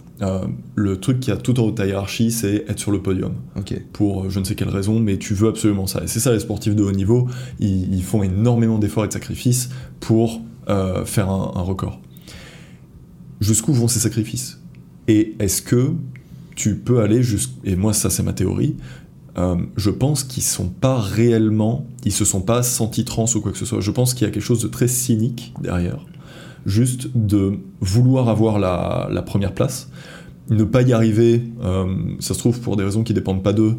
Le 0.75 0.97
truc 0.97 1.19
qui 1.19 1.29
a 1.29 1.35
tout 1.35 1.59
en 1.59 1.63
haut 1.63 1.71
de 1.71 1.75
ta 1.75 1.85
hiérarchie, 1.85 2.31
c'est 2.31 2.65
être 2.69 2.79
sur 2.79 2.91
le 2.91 3.01
podium 3.01 3.33
Ok. 3.57 3.79
pour 3.91 4.29
je 4.29 4.39
ne 4.39 4.45
sais 4.45 4.55
quelle 4.55 4.69
raison, 4.69 4.99
mais 4.99 5.17
tu 5.17 5.33
veux 5.33 5.49
absolument 5.49 5.87
ça. 5.87 6.03
Et 6.03 6.07
c'est 6.07 6.21
ça, 6.21 6.31
les 6.31 6.39
sportifs 6.39 6.73
de 6.73 6.83
haut 6.83 6.91
niveau, 6.93 7.27
ils, 7.59 7.93
ils 7.93 8.03
font 8.03 8.23
énormément 8.23 8.79
d'efforts 8.79 9.03
et 9.03 9.07
de 9.09 9.13
sacrifices 9.13 9.69
pour 9.99 10.41
faire 10.67 11.29
un, 11.29 11.51
un 11.55 11.61
record. 11.61 11.99
Jusqu'où 13.41 13.73
vont 13.73 13.89
ces 13.89 13.99
sacrifices? 13.99 14.61
Et 15.07 15.35
est-ce 15.39 15.61
que 15.61 15.91
tu 16.55 16.75
peux 16.75 17.01
aller 17.01 17.21
jusqu'à... 17.21 17.53
Et 17.65 17.75
moi, 17.75 17.91
ça, 17.91 18.09
c'est 18.09 18.23
ma 18.23 18.33
théorie. 18.33 18.77
Euh, 19.37 19.55
je 19.75 19.89
pense 19.89 20.23
qu'ils 20.23 20.43
sont 20.43 20.69
pas 20.69 20.99
réellement, 20.99 21.85
ils 22.05 22.13
se 22.13 22.25
sont 22.25 22.41
pas 22.41 22.63
sentis 22.63 23.05
trans 23.05 23.25
ou 23.35 23.41
quoi 23.41 23.51
que 23.51 23.57
ce 23.57 23.65
soit. 23.65 23.81
Je 23.81 23.91
pense 23.91 24.13
qu'il 24.13 24.25
y 24.25 24.29
a 24.29 24.33
quelque 24.33 24.43
chose 24.43 24.61
de 24.61 24.67
très 24.67 24.87
cynique 24.87 25.53
derrière, 25.61 26.05
juste 26.65 27.09
de 27.15 27.59
vouloir 27.81 28.29
avoir 28.29 28.59
la, 28.59 29.09
la 29.11 29.21
première 29.21 29.53
place, 29.53 29.89
ne 30.49 30.63
pas 30.63 30.83
y 30.83 30.93
arriver, 30.93 31.43
euh, 31.63 31.85
ça 32.19 32.33
se 32.33 32.39
trouve 32.39 32.59
pour 32.59 32.77
des 32.77 32.83
raisons 32.83 33.03
qui 33.03 33.13
dépendent 33.13 33.43
pas 33.43 33.53
d'eux, 33.53 33.75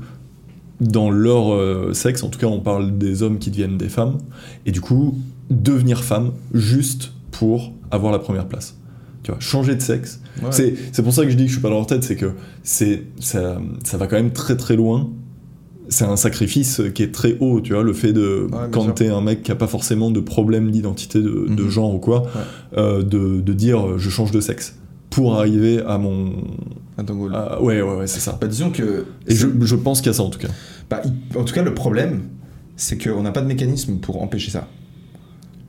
dans 0.81 1.11
leur 1.11 1.55
euh, 1.55 1.95
sexe, 1.95 2.23
en 2.23 2.29
tout 2.29 2.39
cas 2.39 2.47
on 2.47 2.61
parle 2.61 2.99
des 2.99 3.23
hommes 3.23 3.39
qui 3.39 3.51
deviennent 3.51 3.79
des 3.79 3.89
femmes, 3.89 4.19
et 4.67 4.73
du 4.73 4.81
coup 4.81 5.19
devenir 5.49 6.03
femme 6.03 6.33
juste 6.53 7.13
pour 7.31 7.73
avoir 7.91 8.13
la 8.13 8.19
première 8.19 8.47
place. 8.47 8.77
Tu 9.23 9.31
vois, 9.31 9.41
changer 9.41 9.75
de 9.75 9.83
sexe. 9.83 10.21
Ouais. 10.43 10.53
C'est, 10.93 11.03
pour 11.03 11.13
ça 11.13 11.25
que 11.25 11.31
je 11.31 11.37
dis 11.37 11.45
que 11.45 11.49
je 11.49 11.55
suis 11.55 11.63
pas 11.63 11.69
dans 11.69 11.77
leur 11.77 11.87
tête, 11.87 12.05
c'est 12.05 12.17
que 12.17 12.33
ça, 12.63 12.87
ça 13.19 13.97
va 13.97 14.07
quand 14.07 14.17
même 14.17 14.33
très 14.33 14.57
très 14.57 14.77
loin. 14.77 15.11
C'est 15.89 16.05
un 16.05 16.17
sacrifice 16.17 16.83
qui 16.95 17.03
est 17.05 17.13
très 17.13 17.37
haut, 17.39 17.61
tu 17.61 17.73
vois, 17.73 17.85
le 17.85 17.93
fait 17.93 18.13
de, 18.13 18.49
bien 18.51 18.69
quand 18.73 18.91
t'es 18.93 19.09
un 19.09 19.21
mec 19.21 19.43
qui 19.45 19.53
a 19.53 19.55
pas 19.55 19.69
forcément 19.69 20.11
de 20.11 20.19
problème 20.21 20.71
d'identité 20.73 21.21
de, 21.21 21.47
de 21.49 21.63
Mhm. 21.63 21.69
genre 21.71 21.95
ou 21.95 21.99
quoi, 21.99 22.25
euh, 22.77 23.03
de, 23.05 23.41
de 23.41 23.53
dire 23.53 23.87
euh, 23.87 23.99
je 23.99 24.11
change 24.11 24.33
de 24.33 24.41
sexe 24.41 24.75
pour 25.11 25.37
arriver 25.37 25.81
à 25.87 25.97
mon. 25.99 26.33
Attends, 26.99 27.15
Gaulle. 27.15 27.35
à- 27.35 27.63
ouais, 27.63 27.83
ouais, 27.83 27.97
ouais, 27.99 28.07
c'est 28.09 28.19
ça. 28.21 28.37
Bah, 28.41 28.49
disons 28.49 28.71
que. 28.71 29.05
Et 29.29 29.35
je, 29.37 29.47
je 29.61 29.77
pense 29.77 30.01
qu'il 30.01 30.09
y 30.09 30.11
a 30.11 30.15
ça 30.15 30.23
en 30.25 30.31
tout 30.31 30.41
cas. 30.41 30.49
Bah, 30.91 31.03
en 31.37 31.45
tout 31.45 31.55
cas, 31.55 31.63
le 31.63 31.73
problème, 31.75 32.23
c'est 32.77 32.99
qu'on 33.03 33.23
n'a 33.23 33.31
pas 33.33 33.43
de 33.43 33.47
mécanisme 33.47 33.99
pour 33.99 34.21
empêcher 34.23 34.51
ça. 34.51 34.67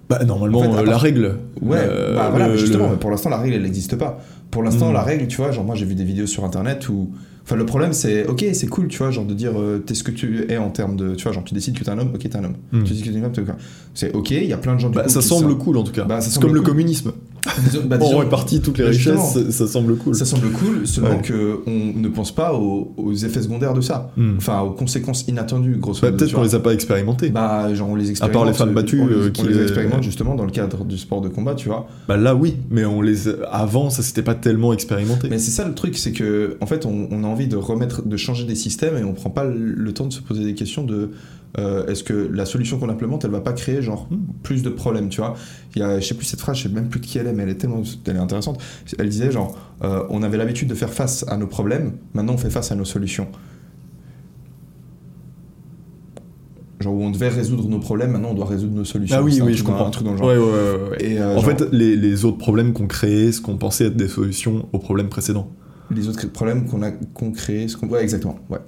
Bah, 0.09 0.23
normalement, 0.25 0.59
En 0.61 0.63
fait, 0.73 0.79
à 0.79 0.83
la 0.83 0.97
règle. 0.97 1.35
Ouais, 1.61 1.77
euh, 1.79 2.15
bah 2.15 2.29
voilà, 2.29 2.47
le- 2.47 2.57
justement, 2.57 2.89
le- 2.89 2.95
pour 2.97 3.11
l'instant, 3.11 3.29
la 3.29 3.37
règle, 3.37 3.55
elle 3.55 3.63
n'existe 3.63 3.97
pas. 3.97 4.19
Pour 4.51 4.63
l'instant, 4.63 4.89
Mm. 4.89 4.93
la 4.93 5.01
règle, 5.03 5.27
tu 5.27 5.37
vois, 5.37 5.51
genre, 5.51 5.65
moi, 5.65 5.75
j'ai 5.75 5.85
vu 5.85 5.95
des 5.95 6.05
vidéos 6.05 6.27
sur 6.27 6.43
internet 6.45 6.87
où. 6.89 7.11
Enfin, 7.47 7.55
le 7.55 7.65
problème, 7.65 7.93
c'est, 7.93 8.27
ok, 8.27 8.43
c'est 8.51 8.67
cool, 8.67 8.89
tu 8.89 8.97
vois, 8.97 9.09
genre, 9.09 9.23
de 9.23 9.33
dire, 9.33 9.53
euh, 9.57 9.79
t'es 9.79 9.93
ce 9.93 10.03
que 10.03 10.11
tu 10.11 10.51
es 10.51 10.57
en 10.57 10.69
termes 10.69 10.97
de. 10.97 11.15
Tu 11.15 11.23
vois, 11.23 11.31
genre, 11.31 11.45
tu 11.45 11.53
décides 11.53 11.79
que 11.79 11.83
t'es 11.85 11.89
un 11.89 11.97
homme, 11.97 12.11
ok, 12.13 12.19
t'es 12.19 12.35
un 12.35 12.43
homme. 12.43 12.55
Mm. 12.73 12.83
Tu 12.83 12.89
décides 12.91 13.05
que 13.05 13.09
t'es 13.11 13.15
une 13.15 13.21
femme, 13.23 13.31
t'es 13.31 13.43
quoi. 13.43 13.55
C'est 13.93 14.13
ok, 14.13 14.31
il 14.31 14.43
y 14.47 14.51
a 14.51 14.57
plein 14.57 14.75
de 14.75 14.81
gens 14.81 14.89
du 14.89 14.95
Bah, 14.97 15.03
coup, 15.03 15.09
ça 15.09 15.21
semble 15.21 15.57
cool 15.57 15.77
en 15.77 15.83
tout 15.85 15.93
cas. 15.93 16.03
Bah, 16.03 16.19
c'est 16.19 16.41
comme 16.41 16.53
le 16.53 16.59
communisme. 16.59 17.13
Bah, 17.85 17.97
On 18.01 18.17
répartit 18.17 18.61
toutes 18.61 18.77
les 18.77 18.83
bah, 18.85 18.89
richesses, 18.91 19.33
ça, 19.33 19.51
ça 19.51 19.67
semble 19.67 19.95
cool. 19.97 20.15
Ça 20.15 20.25
semble 20.25 20.49
cool, 20.51 20.85
seulement 20.87 21.09
Ouais. 21.11 21.21
que 21.21 21.59
on 21.65 21.97
ne 21.99 22.07
pense 22.09 22.33
pas 22.33 22.53
aux, 22.53 22.93
aux 22.97 23.13
effets 23.13 23.41
secondaires 23.41 23.73
de 23.73 23.81
ça. 23.81 24.11
Hmm. 24.17 24.35
Enfin, 24.37 24.61
aux 24.61 24.71
conséquences 24.71 25.25
inattendues, 25.27 25.77
grosso 25.77 26.01
Bah, 26.01 26.07
modo. 26.11 26.17
Peut-être 26.17 26.33
qu'on 26.35 26.43
les 26.43 26.55
a 26.55 26.59
pas 26.59 26.73
expérimentés. 26.73 27.29
Bah, 27.29 27.63
Bah, 27.67 27.73
genre, 27.73 27.89
on 27.89 27.95
les 27.95 28.07
À 28.07 28.11
expérimente. 28.11 28.33
part 28.41 28.45
les 28.45 28.53
femmes 28.57 28.73
battues, 28.73 29.01
on 29.01 29.07
les, 29.07 29.13
euh, 29.15 29.27
on 29.29 29.31
qui 29.31 29.47
les 29.47 29.53
les- 29.53 29.61
expérimente 29.63 30.03
justement 30.03 30.35
dans 30.35 30.45
le 30.45 30.51
cadre 30.51 30.83
du 30.85 30.97
sport 30.97 31.21
de 31.21 31.29
combat, 31.29 31.55
tu 31.55 31.69
vois. 31.69 31.87
là, 32.09 32.35
oui, 32.35 32.55
mais 32.69 32.85
on 32.85 33.01
les 33.01 33.27
avant, 33.51 33.89
ça 33.89 34.03
s'était 34.03 34.23
pas 34.23 34.35
tellement 34.35 34.73
expérimenté. 34.73 35.27
Mais 35.29 35.39
c'est 35.39 35.51
ça 35.51 35.67
le 35.67 35.73
truc, 35.73 35.97
c'est 35.97 36.11
que 36.11 36.57
en 36.61 36.65
fait, 36.65 36.85
on, 36.85 37.07
on 37.11 37.23
a 37.23 37.27
envie 37.27 37.47
de 37.47 37.55
remettre, 37.57 38.05
de 38.07 38.17
changer 38.17 38.43
des 38.45 38.55
systèmes 38.55 38.97
et 38.97 39.03
on 39.03 39.13
prend 39.13 39.29
pas 39.29 39.45
le 39.45 39.91
temps 39.93 40.05
de 40.07 40.13
se 40.13 40.21
poser 40.21 40.43
des 40.43 40.53
questions 40.53 40.83
de 40.83 41.11
euh, 41.57 41.87
est-ce 41.87 42.03
que 42.03 42.13
la 42.13 42.45
solution 42.45 42.77
qu'on 42.77 42.89
implémente, 42.89 43.25
elle 43.25 43.31
va 43.31 43.41
pas 43.41 43.53
créer 43.53 43.81
genre 43.81 44.07
plus 44.43 44.63
de 44.63 44.69
problèmes, 44.69 45.09
tu 45.09 45.21
vois? 45.21 45.35
Il 45.75 45.79
y 45.79 45.83
a, 45.83 45.99
je 45.99 46.05
sais 46.05 46.13
plus 46.15 46.25
cette 46.25 46.39
phrase, 46.39 46.57
je 46.57 46.63
sais 46.63 46.69
même 46.69 46.89
plus 46.89 46.99
de 46.99 47.05
qui 47.05 47.17
elle 47.17 47.27
est, 47.27 47.33
mais 47.33 47.43
elle 47.43 47.49
est 47.49 47.55
tellement, 47.55 47.81
elle 48.05 48.15
est 48.15 48.19
intéressante. 48.19 48.61
Elle 48.99 49.09
disait 49.09 49.31
genre, 49.31 49.57
euh, 49.83 50.03
on 50.09 50.21
avait 50.23 50.37
l'habitude 50.37 50.67
de 50.67 50.75
faire 50.75 50.91
face 50.93 51.25
à 51.27 51.37
nos 51.37 51.47
problèmes, 51.47 51.93
maintenant 52.13 52.33
on 52.33 52.37
fait 52.37 52.49
face 52.49 52.71
à 52.71 52.75
nos 52.75 52.85
solutions. 52.85 53.27
Genre 56.79 56.93
où 56.93 57.01
on 57.01 57.09
devait 57.09 57.29
résoudre 57.29 57.67
nos 57.67 57.79
problèmes, 57.79 58.11
maintenant 58.11 58.29
on 58.31 58.35
doit 58.35 58.45
résoudre 58.45 58.75
nos 58.75 58.85
solutions. 58.85 59.17
Ah 59.19 59.23
oui, 59.23 59.39
oui, 59.41 59.55
je 59.55 59.63
comprends. 59.63 59.87
Un 59.87 59.89
truc 59.89 60.05
dans 60.05 60.11
le 60.11 60.17
genre. 60.17 60.27
Ouais, 60.27 60.37
ouais, 60.37 60.89
ouais. 60.91 60.97
Et, 60.99 61.19
euh, 61.19 61.35
en 61.35 61.39
genre, 61.41 61.45
fait, 61.45 61.63
les, 61.71 61.95
les 61.95 62.23
autres 62.25 62.37
problèmes 62.37 62.73
qu'on 62.73 62.85
créait, 62.87 63.31
ce 63.31 63.41
qu'on 63.41 63.57
pensait 63.57 63.85
être 63.85 63.97
des 63.97 64.07
solutions 64.07 64.67
aux 64.73 64.79
problèmes 64.79 65.09
précédents. 65.09 65.49
les 65.89 66.07
autres 66.07 66.27
problèmes 66.27 66.67
qu'on 66.67 66.83
a 66.83 66.91
qu'on 66.91 67.31
crée, 67.31 67.67
ce 67.67 67.77
qu'on... 67.77 67.87
ouais 67.87 68.03
exactement, 68.03 68.37
ouais. 68.51 68.59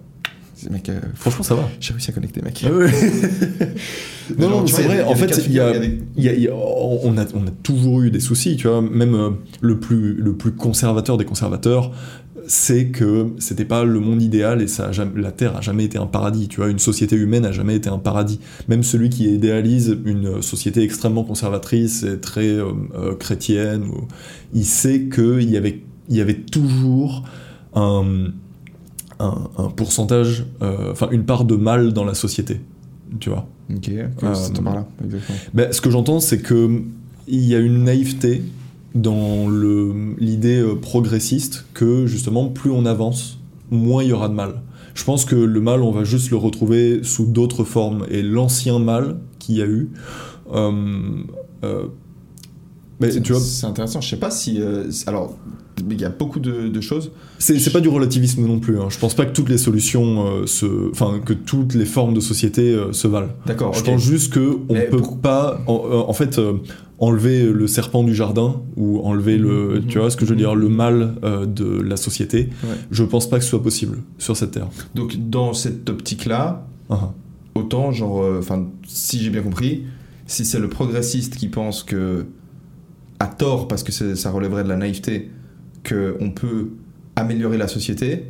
Mec, 0.69 0.89
euh, 0.89 0.99
Franchement, 1.15 1.43
ça 1.43 1.55
va. 1.55 1.69
j'ai 1.79 1.93
réussi 1.93 2.09
à 2.11 2.13
connecter, 2.13 2.41
mec. 2.41 2.63
Ah 2.67 2.71
ouais. 2.71 2.89
Non, 4.37 4.49
non, 4.49 4.67
c'est 4.67 4.83
vrai. 4.83 5.01
En 5.03 5.15
fait, 5.15 5.41
il 5.47 5.53
y 5.53 5.59
a, 5.59 6.53
on, 6.55 7.17
a, 7.17 7.25
on 7.33 7.47
a 7.47 7.51
toujours 7.63 8.01
eu 8.01 8.11
des 8.11 8.19
soucis, 8.19 8.57
tu 8.57 8.67
vois. 8.67 8.81
Même 8.81 9.15
euh, 9.15 9.29
le 9.61 9.79
plus, 9.79 10.13
le 10.13 10.33
plus 10.35 10.51
conservateur 10.51 11.17
des 11.17 11.25
conservateurs, 11.25 11.91
c'est 12.45 12.87
que 12.87 13.27
c'était 13.39 13.65
pas 13.65 13.83
le 13.83 13.99
monde 13.99 14.21
idéal 14.21 14.61
et 14.61 14.67
ça 14.67 14.91
jamais- 14.91 15.19
la 15.21 15.31
Terre 15.31 15.55
a 15.57 15.61
jamais 15.61 15.85
été 15.85 15.97
un 15.97 16.05
paradis, 16.05 16.47
tu 16.47 16.57
vois. 16.57 16.69
Une 16.69 16.77
société 16.79 17.15
humaine 17.15 17.43
a 17.45 17.51
jamais 17.51 17.75
été 17.75 17.89
un 17.89 17.97
paradis. 17.97 18.39
Même 18.67 18.83
celui 18.83 19.09
qui 19.09 19.25
idéalise 19.33 19.97
une 20.05 20.41
société 20.43 20.83
extrêmement 20.83 21.23
conservatrice 21.23 22.03
et 22.03 22.19
très 22.19 22.49
euh, 22.49 22.65
euh, 22.95 23.15
chrétienne, 23.15 23.85
il 24.53 24.65
sait 24.65 25.09
qu'il 25.13 25.49
y 25.49 25.57
avait, 25.57 25.81
il 26.09 26.17
y 26.17 26.21
avait 26.21 26.35
toujours 26.35 27.23
un, 27.75 28.27
un, 29.19 29.49
un 29.57 29.69
pourcentage, 29.69 30.45
euh, 30.61 30.91
enfin 30.91 31.07
une 31.11 31.25
part 31.25 31.45
de 31.45 31.55
mal 31.55 31.93
dans 31.93 32.05
la 32.05 32.13
société, 32.13 32.61
tu 33.19 33.29
vois. 33.29 33.47
Ok, 33.75 33.89
Euh, 33.89 34.07
par 34.63 34.75
là, 34.75 34.87
exactement. 35.03 35.37
Ben, 35.53 35.71
ce 35.71 35.81
que 35.81 35.89
j'entends, 35.91 36.19
c'est 36.19 36.39
que 36.41 36.81
il 37.27 37.45
y 37.45 37.53
a 37.55 37.59
une 37.59 37.83
naïveté 37.83 38.41
dans 38.95 39.47
l'idée 39.49 40.59
euh, 40.61 40.75
progressiste 40.75 41.65
que 41.73 42.07
justement, 42.07 42.47
plus 42.47 42.71
on 42.71 42.85
avance, 42.85 43.37
moins 43.69 44.01
il 44.03 44.09
y 44.09 44.13
aura 44.13 44.29
de 44.29 44.33
mal. 44.33 44.61
Je 44.95 45.03
pense 45.03 45.25
que 45.25 45.35
le 45.35 45.61
mal, 45.61 45.81
on 45.83 45.91
va 45.91 46.03
juste 46.03 46.31
le 46.31 46.37
retrouver 46.37 47.01
sous 47.03 47.25
d'autres 47.25 47.63
formes. 47.63 48.05
Et 48.09 48.21
l'ancien 48.23 48.79
mal 48.79 49.17
qu'il 49.37 49.55
y 49.57 49.61
a 49.61 49.65
eu, 49.67 49.89
euh, 50.53 50.71
euh, 51.63 51.83
mais 52.99 53.11
C'est- 53.11 53.21
tu 53.21 53.31
vois, 53.33 53.41
c'est 53.41 53.65
intéressant. 53.67 54.01
Je 54.01 54.09
sais 54.09 54.17
pas 54.17 54.31
si. 54.31 54.59
euh, 54.61 54.89
alors, 55.07 55.37
il 55.89 56.01
y 56.01 56.05
a 56.05 56.09
beaucoup 56.09 56.39
de, 56.39 56.67
de 56.67 56.81
choses. 56.81 57.11
c'est 57.37 57.71
pas 57.73 57.79
du 57.81 57.89
relativisme 57.89 58.45
non 58.45 58.59
plus. 58.59 58.79
hein. 58.79 58.87
Je 58.89 58.97
pense 58.99 59.13
pas 59.15 59.25
que 59.25 59.33
toutes 59.33 59.49
les 59.49 59.57
solutions 59.57 60.25
euh, 60.27 60.45
se, 60.45 60.89
enfin 60.91 61.19
que 61.23 61.33
toutes 61.33 61.73
les 61.75 61.85
formes 61.85 62.13
de 62.13 62.19
société 62.19 62.71
euh, 62.73 62.91
se 62.93 63.07
valent. 63.07 63.29
D'accord. 63.45 63.73
Je 63.73 63.79
ok. 63.81 63.85
pense 63.85 64.01
juste 64.03 64.33
que 64.33 64.57
on 64.69 64.73
Mais 64.73 64.87
peut 64.87 64.97
pour- 64.97 65.19
pas, 65.19 65.61
en, 65.67 65.75
euh, 65.85 65.97
en 66.07 66.13
fait, 66.13 66.37
euh, 66.39 66.53
enlever 66.99 67.43
le 67.45 67.65
serpent 67.67 68.03
du 68.03 68.13
jardin 68.13 68.61
ou 68.75 68.99
enlever 68.99 69.37
le, 69.37 69.79
Mhm, 69.79 69.85
tu 69.87 69.99
vois 69.99 70.09
ce 70.11 70.17
que 70.17 70.25
je 70.25 70.31
veux 70.31 70.35
mhm. 70.35 70.41
dire, 70.41 70.55
le 70.55 70.67
mal 70.69 71.15
euh, 71.23 71.45
de 71.45 71.81
la 71.81 71.95
société. 71.97 72.49
Ouais. 72.63 72.69
Je 72.91 73.03
pense 73.03 73.29
pas 73.29 73.37
que 73.37 73.43
ce 73.43 73.49
soit 73.51 73.63
possible 73.63 73.99
sur 74.17 74.35
cette 74.35 74.51
terre. 74.51 74.67
Donc, 74.95 75.15
dans 75.29 75.53
cette 75.53 75.89
optique-là, 75.89 76.67
Ah, 76.89 77.13
autant, 77.55 77.91
genre. 77.91 78.21
euh, 78.23 78.39
Enfin, 78.39 78.67
si 78.87 79.19
j'ai 79.19 79.29
bien 79.29 79.41
compris, 79.41 79.83
si 80.27 80.43
c'est 80.43 80.59
le 80.59 80.67
progressiste 80.69 81.35
qui 81.37 81.47
pense 81.47 81.83
que. 81.83 82.25
à 83.19 83.27
tort, 83.27 83.67
parce 83.67 83.83
que 83.83 83.91
ça 84.15 84.31
relèverait 84.31 84.63
de 84.63 84.69
la 84.69 84.77
naïveté, 84.77 85.29
qu'on 85.89 86.29
peut 86.31 86.69
améliorer 87.15 87.57
la 87.57 87.67
société, 87.67 88.25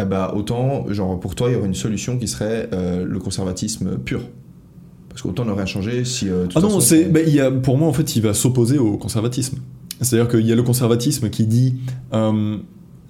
eh 0.00 0.04
ben, 0.04 0.32
autant, 0.34 0.86
genre, 0.92 1.18
pour 1.20 1.34
toi, 1.34 1.50
il 1.50 1.54
y 1.54 1.56
aurait 1.56 1.66
une 1.66 1.74
solution 1.74 2.18
qui 2.18 2.28
serait 2.28 2.68
euh, 2.72 3.04
le 3.04 3.18
conservatisme 3.18 3.98
pur. 3.98 4.22
Parce 5.08 5.22
qu'autant 5.22 5.44
ne 5.44 5.50
rien 5.52 5.66
changer 5.66 6.04
si. 6.04 6.28
euh, 6.28 6.46
Ah 6.54 6.60
non, 6.60 6.78
c'est, 6.80 7.04
bah, 7.06 7.20
il 7.26 7.34
y 7.34 7.40
a, 7.40 7.50
pour 7.50 7.76
moi 7.76 7.88
en 7.88 7.92
fait, 7.92 8.14
il 8.16 8.22
va 8.22 8.34
s'opposer 8.34 8.78
au 8.78 8.96
conservatisme. 8.96 9.58
C'est-à-dire 10.00 10.28
qu'il 10.30 10.46
y 10.46 10.52
a 10.52 10.54
le 10.54 10.62
conservatisme 10.62 11.28
qui 11.28 11.44
dit 11.46 11.74
euh, 12.12 12.58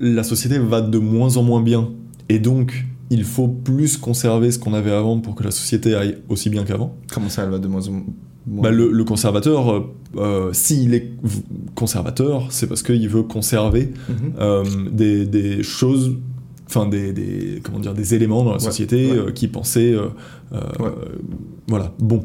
la 0.01 0.23
société 0.25 0.59
va 0.59 0.81
de 0.81 0.99
moins 0.99 1.37
en 1.37 1.43
moins 1.43 1.61
bien 1.61 1.91
et 2.31 2.39
donc 2.39 2.87
il 3.11 3.25
faut 3.25 3.49
plus 3.49 3.99
conserver 3.99 4.51
ce 4.51 4.59
qu'on 4.59 4.73
avait 4.73 4.91
avant 4.93 5.19
pour 5.21 5.35
que 5.35 5.45
la 5.45 5.51
société 5.51 5.95
aille 5.95 6.17
aussi 6.31 6.49
bien 6.49 6.65
qu'avant. 6.65 6.97
Comment 7.13 7.29
ça, 7.29 7.43
elle 7.45 7.51
va 7.51 7.59
de 7.59 7.69
moins 7.69 7.87
en 7.89 7.93
moins. 7.93 8.05
Bah, 8.51 8.71
le, 8.71 8.91
le 8.91 9.05
conservateur, 9.05 9.71
euh, 9.71 9.81
euh, 10.17 10.51
s'il 10.53 10.95
est 10.95 11.13
conservateur, 11.75 12.47
c'est 12.51 12.67
parce 12.67 12.83
qu'il 12.83 13.09
veut 13.09 13.23
conserver 13.23 13.93
Mhm. 14.09 14.33
euh, 14.41 14.65
des, 14.91 15.27
des 15.27 15.63
choses, 15.63 16.13
enfin 16.67 16.87
des, 16.87 17.13
des- 17.13 17.61
comment 17.63 17.79
dire, 17.79 17.95
des 17.95 18.15
éléments 18.15 18.45
dans 18.45 18.53
la 18.55 18.59
société 18.59 19.11
ouais. 19.11 19.19
euh, 19.19 19.31
qui 19.33 19.49
pensaient, 19.49 19.93
euh, 19.93 20.07
euh, 20.53 20.61
Ouais. 20.81 20.91
voilà, 21.69 21.93
bon. 21.99 22.25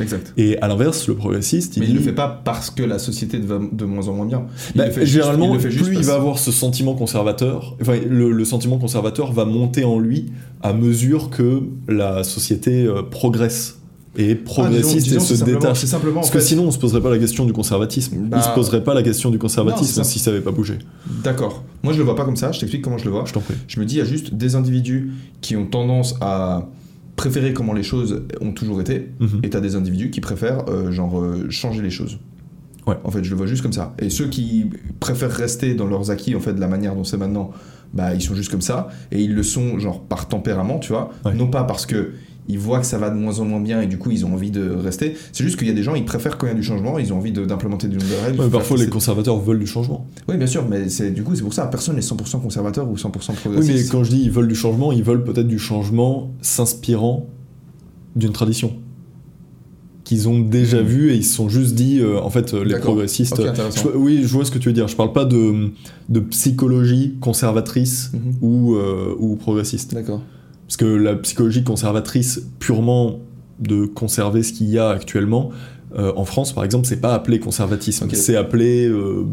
Exact. 0.00 0.32
Et 0.36 0.58
à 0.58 0.66
l'inverse, 0.66 1.06
le 1.06 1.14
progressiste, 1.14 1.76
il 1.76 1.80
Mais 1.80 1.86
il 1.86 1.92
dit, 1.92 1.98
le 1.98 2.02
fait 2.02 2.12
pas 2.12 2.28
parce 2.44 2.68
que 2.70 2.82
la 2.82 2.98
société 2.98 3.38
va 3.38 3.60
de 3.70 3.84
moins 3.84 4.08
en 4.08 4.14
moins 4.14 4.26
bien. 4.26 4.46
Il 4.74 4.78
bah, 4.78 4.86
le 4.86 4.90
fait 4.92 5.02
juste- 5.02 5.12
généralement, 5.12 5.50
il 5.50 5.54
le 5.54 5.58
fait 5.60 5.70
juste 5.70 5.84
plus 5.86 5.96
il 5.98 6.04
va 6.04 6.14
avoir 6.14 6.38
ce 6.40 6.50
sentiment 6.50 6.94
conservateur, 6.94 7.76
enfin, 7.80 7.94
le, 8.08 8.32
le 8.32 8.44
sentiment 8.44 8.78
conservateur 8.78 9.30
va 9.32 9.44
monter 9.44 9.84
en 9.84 10.00
lui 10.00 10.26
à 10.62 10.72
mesure 10.72 11.30
que 11.30 11.62
la 11.86 12.24
société 12.24 12.88
progresse 13.12 13.78
et 14.16 14.32
Ah, 14.32 14.44
progressiste 14.44 15.04
disons- 15.08 15.18
disons, 15.20 15.34
et 15.34 15.38
se 15.38 15.44
détache. 15.44 15.80
C'est 15.80 15.86
simplement. 15.86 16.18
en 16.18 16.20
Parce 16.22 16.30
que 16.30 16.38
fait- 16.38 16.44
sinon, 16.44 16.64
on 16.64 16.70
se 16.70 16.78
poserait 16.78 17.00
pas 17.00 17.10
la 17.10 17.18
question 17.18 17.44
du 17.44 17.52
conservatisme. 17.52 18.16
Bah, 18.28 18.36
il 18.40 18.42
se 18.42 18.50
poserait 18.54 18.84
pas 18.84 18.94
la 18.94 19.02
question 19.02 19.30
du 19.30 19.38
conservatisme 19.38 20.04
si 20.04 20.18
ça 20.18 20.30
avait 20.30 20.40
pas 20.40 20.52
bougé. 20.52 20.78
D'accord. 21.22 21.64
Moi, 21.82 21.92
je 21.92 21.98
le 21.98 22.04
vois 22.04 22.16
pas 22.16 22.24
comme 22.24 22.36
ça. 22.36 22.52
Je 22.52 22.60
t'explique 22.60 22.82
comment 22.82 22.98
je 22.98 23.04
le 23.04 23.10
vois. 23.10 23.24
Je 23.26 23.32
t'en 23.32 23.40
prie. 23.40 23.54
Je 23.66 23.80
me 23.80 23.84
dis, 23.84 23.96
il 23.96 23.98
y 23.98 24.00
a 24.02 24.04
juste 24.04 24.34
des 24.34 24.54
individus 24.56 25.10
qui 25.40 25.56
ont 25.56 25.66
tendance 25.66 26.14
à 26.20 26.68
préférer 27.16 27.52
comment 27.52 27.72
les 27.72 27.82
choses 27.84 28.22
ont 28.40 28.52
toujours 28.52 28.80
été, 28.80 29.10
Mhm. 29.20 29.40
et 29.44 29.50
t'as 29.50 29.60
des 29.60 29.76
individus 29.76 30.10
qui 30.10 30.20
préfèrent 30.20 30.64
euh, 30.68 30.90
genre 30.90 31.20
euh, 31.20 31.46
changer 31.50 31.80
les 31.82 31.90
choses. 31.90 32.18
Ouais. 32.88 32.96
En 33.04 33.10
fait, 33.10 33.22
je 33.24 33.30
le 33.30 33.36
vois 33.36 33.46
juste 33.46 33.62
comme 33.62 33.72
ça. 33.72 33.94
Et 33.98 34.10
ceux 34.10 34.26
qui 34.26 34.66
préfèrent 35.00 35.30
rester 35.30 35.74
dans 35.74 35.86
leurs 35.86 36.10
acquis, 36.10 36.34
en 36.34 36.40
fait, 36.40 36.52
de 36.52 36.60
la 36.60 36.66
manière 36.68 36.94
dont 36.94 37.04
c'est 37.04 37.16
maintenant, 37.16 37.50
bah, 37.94 38.14
ils 38.14 38.20
sont 38.20 38.34
juste 38.34 38.50
comme 38.50 38.60
ça, 38.60 38.88
et 39.12 39.22
ils 39.22 39.32
le 39.34 39.42
sont 39.44 39.78
genre 39.78 40.02
par 40.02 40.26
tempérament, 40.28 40.80
tu 40.80 40.92
vois, 40.92 41.10
Ouais. 41.24 41.32
non 41.34 41.46
pas 41.46 41.62
parce 41.64 41.86
que 41.86 42.10
ils 42.48 42.58
voient 42.58 42.80
que 42.80 42.86
ça 42.86 42.98
va 42.98 43.08
de 43.10 43.16
moins 43.16 43.38
en 43.40 43.44
moins 43.46 43.60
bien 43.60 43.80
et 43.80 43.86
du 43.86 43.96
coup 43.98 44.10
ils 44.10 44.26
ont 44.26 44.34
envie 44.34 44.50
de 44.50 44.70
rester. 44.70 45.14
C'est 45.32 45.44
juste 45.44 45.58
qu'il 45.58 45.66
y 45.66 45.70
a 45.70 45.74
des 45.74 45.82
gens, 45.82 45.94
ils 45.94 46.04
préfèrent 46.04 46.36
quand 46.36 46.46
il 46.46 46.50
y 46.50 46.52
a 46.52 46.56
du 46.56 46.62
changement, 46.62 46.98
ils 46.98 47.12
ont 47.12 47.16
envie 47.16 47.32
de- 47.32 47.44
d'implémenter 47.46 47.88
des 47.88 47.96
nouvelles 47.96 48.24
règles. 48.26 48.40
Ouais, 48.40 48.48
parfois, 48.50 48.76
les 48.76 48.88
conservateurs 48.88 49.38
veulent 49.40 49.58
du 49.60 49.66
changement. 49.66 50.06
Oui, 50.28 50.36
bien 50.36 50.46
sûr, 50.46 50.66
mais 50.68 50.88
c'est 50.90 51.10
du 51.10 51.22
coup 51.22 51.34
c'est 51.34 51.42
pour 51.42 51.54
ça, 51.54 51.66
personne 51.66 51.94
n'est 51.96 52.02
100% 52.02 52.40
conservateur 52.40 52.88
ou 52.90 52.96
100% 52.96 53.32
Oui, 53.32 53.36
progressiste. 53.40 53.84
mais 53.84 53.90
quand 53.90 54.04
je 54.04 54.10
dis 54.10 54.22
ils 54.24 54.30
veulent 54.30 54.48
du 54.48 54.54
changement, 54.54 54.92
ils 54.92 55.02
veulent 55.02 55.24
peut-être 55.24 55.48
du 55.48 55.58
changement 55.58 56.30
s'inspirant 56.42 57.26
d'une 58.16 58.32
tradition 58.32 58.74
qu'ils 60.04 60.28
ont 60.28 60.38
déjà 60.38 60.82
Mhm. 60.82 60.86
vu 60.86 61.10
et 61.12 61.14
ils 61.16 61.24
se 61.24 61.34
sont 61.34 61.48
juste 61.48 61.74
dit, 61.74 61.98
euh, 62.00 62.20
en 62.20 62.28
fait, 62.28 62.52
euh, 62.52 62.62
les 62.62 62.78
progressistes. 62.78 63.38
Ok, 63.38 63.46
intéressant. 63.46 63.88
Je- 63.90 63.96
oui, 63.98 64.20
je 64.22 64.28
vois 64.28 64.44
ce 64.44 64.50
que 64.50 64.58
tu 64.58 64.68
veux 64.68 64.74
dire. 64.74 64.86
Je 64.86 64.96
parle 64.96 65.14
pas 65.14 65.24
de, 65.24 65.70
de 66.10 66.20
psychologie 66.20 67.14
conservatrice 67.22 68.10
Mhm. 68.12 68.20
ou, 68.42 68.74
euh, 68.74 69.14
ou 69.18 69.34
progressiste. 69.36 69.94
D'accord. 69.94 70.20
Parce 70.74 70.90
que 70.90 70.96
la 70.96 71.14
psychologie 71.14 71.62
conservatrice, 71.62 72.48
purement 72.58 73.20
de 73.60 73.86
conserver 73.86 74.42
ce 74.42 74.52
qu'il 74.52 74.68
y 74.70 74.76
a 74.76 74.88
actuellement, 74.88 75.50
euh, 75.96 76.12
en 76.16 76.24
France 76.24 76.52
par 76.52 76.64
exemple, 76.64 76.88
c'est 76.88 77.00
pas 77.00 77.14
appelé 77.14 77.38
conservatisme, 77.38 78.08
c'est 78.12 78.34
appelé 78.34 78.88
euh, 78.88 79.24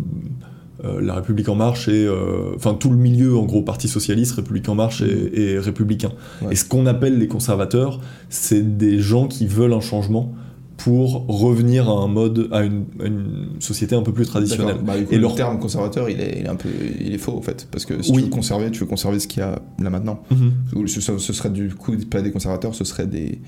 euh, 0.86 1.02
La 1.02 1.16
République 1.16 1.50
En 1.50 1.56
Marche 1.56 1.88
et. 1.88 2.08
Enfin, 2.56 2.76
tout 2.76 2.92
le 2.92 2.98
milieu, 2.98 3.36
en 3.36 3.46
gros, 3.46 3.64
Parti 3.64 3.88
Socialiste, 3.88 4.34
République 4.34 4.70
En 4.70 4.76
Marche 4.76 5.02
et, 5.02 5.54
et 5.54 5.58
Républicain. 5.58 6.12
Ouais. 6.44 6.50
Et 6.52 6.56
ce 6.56 6.64
qu'on 6.64 6.86
appelle 6.86 7.18
les 7.18 7.28
conservateurs, 7.28 8.00
c'est 8.30 8.78
des 8.78 9.00
gens 9.00 9.26
qui 9.28 9.48
veulent 9.48 9.74
un 9.74 9.82
changement 9.82 10.36
pour 10.84 11.26
revenir 11.28 11.90
à 11.90 11.94
un 11.94 12.08
mode, 12.08 12.48
à 12.52 12.64
une, 12.64 12.86
à 13.02 13.06
une 13.08 13.48
société 13.60 13.96
un 13.96 14.02
peu 14.02 14.12
plus 14.14 14.26
traditionnelle. 14.26 14.78
Bah, 14.84 14.94
coup, 15.00 15.12
Et 15.12 15.16
le 15.16 15.22
leur- 15.22 15.36
terme 15.36 15.60
conservateur, 15.60 16.10
il 16.10 16.20
est, 16.20 16.40
il 16.40 16.46
est 16.46 16.50
un 16.50 16.56
peu, 16.56 16.70
il 17.00 17.14
est 17.14 17.18
faux 17.18 17.38
en 17.38 17.42
fait, 17.42 17.68
parce 17.72 17.86
que 17.86 18.02
si 18.02 18.12
Oui. 18.12 18.18
tu 18.18 18.24
veux 18.24 18.30
conserver, 18.30 18.72
tu 18.72 18.80
veux 18.80 18.86
conserver 18.88 19.20
ce 19.20 19.28
qu'il 19.28 19.40
y 19.40 19.44
a 19.44 19.62
là 19.82 19.90
maintenant. 19.90 20.24
Mhm. 20.32 20.88
Ce, 20.88 21.00
ce- 21.02 21.34
serait 21.34 21.50
du 21.50 21.70
coup 21.76 21.94
pas 22.10 22.22
des 22.22 22.32
conservateurs, 22.32 22.74
ce 22.76 22.84
serait 22.84 23.08
des 23.08 23.40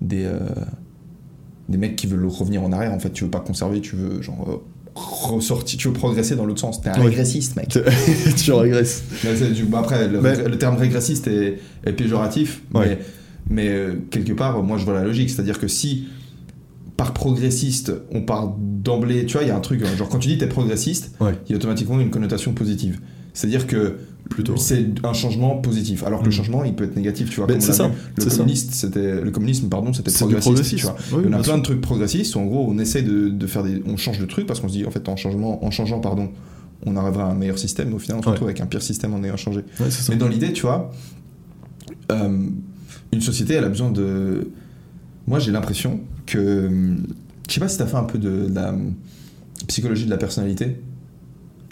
des 0.00 0.24
euh, 0.24 0.38
des 1.68 1.76
mecs 1.78 1.96
qui 1.96 2.06
veulent 2.06 2.26
revenir 2.26 2.62
en 2.62 2.72
arrière. 2.72 2.92
En 2.92 2.98
fait, 3.00 3.12
tu 3.12 3.24
veux 3.24 3.30
pas 3.30 3.40
conserver, 3.40 3.80
tu 3.80 3.96
veux 3.96 4.22
genre 4.22 4.46
euh, 4.48 4.62
tu 5.76 5.88
veux 5.88 5.94
progresser 5.94 6.36
dans 6.36 6.46
l'autre 6.46 6.60
sens. 6.60 6.80
T'es 6.80 6.90
un 6.90 6.98
Ouais. 7.00 7.06
régressiste, 7.08 7.56
mec. 7.56 7.68
tu 8.36 8.52
régresses. 8.52 9.02
Bah, 9.68 9.78
après, 9.78 10.08
le, 10.08 10.20
Mais- 10.20 10.48
le 10.48 10.58
terme 10.58 10.76
régressiste 10.76 11.26
est, 11.28 11.58
est 11.84 11.92
péjoratif, 11.92 12.62
Ouais. 12.74 12.98
mais, 13.48 13.64
mais 13.64 13.68
euh, 13.68 13.94
quelque 14.10 14.32
part, 14.32 14.62
moi 14.62 14.78
je 14.78 14.84
vois 14.84 14.94
la 14.94 15.04
logique. 15.04 15.30
C'est-à-dire 15.30 15.58
que 15.58 15.68
si 15.68 16.06
par 17.00 17.14
progressiste, 17.14 17.94
on 18.12 18.20
part 18.20 18.54
d'emblée, 18.58 19.24
tu 19.24 19.32
vois, 19.38 19.42
il 19.42 19.48
y 19.48 19.50
a 19.50 19.56
un 19.56 19.60
truc, 19.60 19.82
genre 19.96 20.10
quand 20.10 20.18
tu 20.18 20.28
dis 20.28 20.36
t'es 20.36 20.46
progressiste, 20.46 21.14
Ouais. 21.18 21.32
il 21.46 21.52
y 21.52 21.54
a 21.54 21.56
automatiquement 21.56 21.98
une 21.98 22.10
connotation 22.10 22.52
positive. 22.52 23.00
C'est-à-dire 23.32 23.66
que 23.66 23.96
Plutôt. 24.28 24.58
c'est 24.58 24.84
un 25.02 25.14
changement 25.14 25.56
positif, 25.56 26.02
alors 26.04 26.18
que 26.20 26.24
le 26.26 26.28
Mm. 26.28 26.32
changement 26.34 26.62
il 26.62 26.74
peut 26.74 26.84
être 26.84 26.96
négatif, 26.96 27.30
tu 27.30 27.36
vois. 27.36 27.46
Ben, 27.46 27.58
comme 27.58 27.70
on 27.70 27.72
ça. 27.72 27.90
Le 28.18 28.24
communiste, 28.36 28.74
c'était 28.74 29.18
le 29.22 29.30
communisme, 29.30 29.70
pardon, 29.70 29.94
c'était 29.94 30.12
progressiste. 30.12 30.76
tu 30.76 30.82
vois. 30.82 30.96
Oui, 31.12 31.22
Il 31.24 31.30
y 31.30 31.34
en 31.34 31.38
a 31.38 31.42
plein 31.42 31.44
sûr. 31.54 31.56
de 31.56 31.62
trucs 31.62 31.80
progressistes 31.80 32.34
où 32.34 32.40
en 32.40 32.44
gros 32.44 32.66
on 32.68 32.78
essaie 32.78 33.00
de, 33.00 33.30
de 33.30 33.46
faire 33.46 33.62
des, 33.62 33.82
on 33.86 33.96
change 33.96 34.18
de 34.18 34.26
trucs 34.26 34.46
parce 34.46 34.60
qu'on 34.60 34.68
se 34.68 34.74
dit 34.74 34.84
en 34.84 34.90
fait 34.90 35.08
en 35.08 35.16
changement, 35.16 35.64
en 35.64 35.70
changeant 35.70 36.00
pardon, 36.00 36.28
on 36.84 36.96
arrivera 36.96 37.24
à 37.24 37.30
un 37.30 37.34
meilleur 37.34 37.58
système, 37.58 37.88
mais 37.88 37.94
au 37.94 37.98
final 37.98 38.18
on 38.18 38.22
se 38.22 38.26
Ouais. 38.26 38.32
retrouve 38.32 38.48
avec 38.48 38.60
un 38.60 38.66
pire 38.66 38.82
système 38.82 39.14
en 39.14 39.24
ayant 39.24 39.38
changé. 39.38 39.60
Ouais. 39.80 39.86
Mais 40.10 40.16
dans 40.16 40.28
l'idée, 40.28 40.52
tu 40.52 40.62
vois, 40.62 40.90
euh, 42.12 42.46
une 43.12 43.20
société, 43.22 43.54
elle 43.54 43.64
a 43.64 43.68
besoin 43.70 43.90
de. 43.90 44.50
Moi, 45.26 45.38
j'ai 45.38 45.50
l'impression 45.52 46.00
que. 46.30 46.68
Je 47.48 47.54
sais 47.54 47.60
pas 47.60 47.68
si 47.68 47.78
t'as 47.78 47.86
fait 47.86 47.96
un 47.96 48.04
peu 48.04 48.18
de, 48.18 48.46
de 48.48 48.54
la 48.54 48.74
psychologie 49.66 50.04
de 50.04 50.10
la 50.10 50.16
personnalité. 50.18 50.76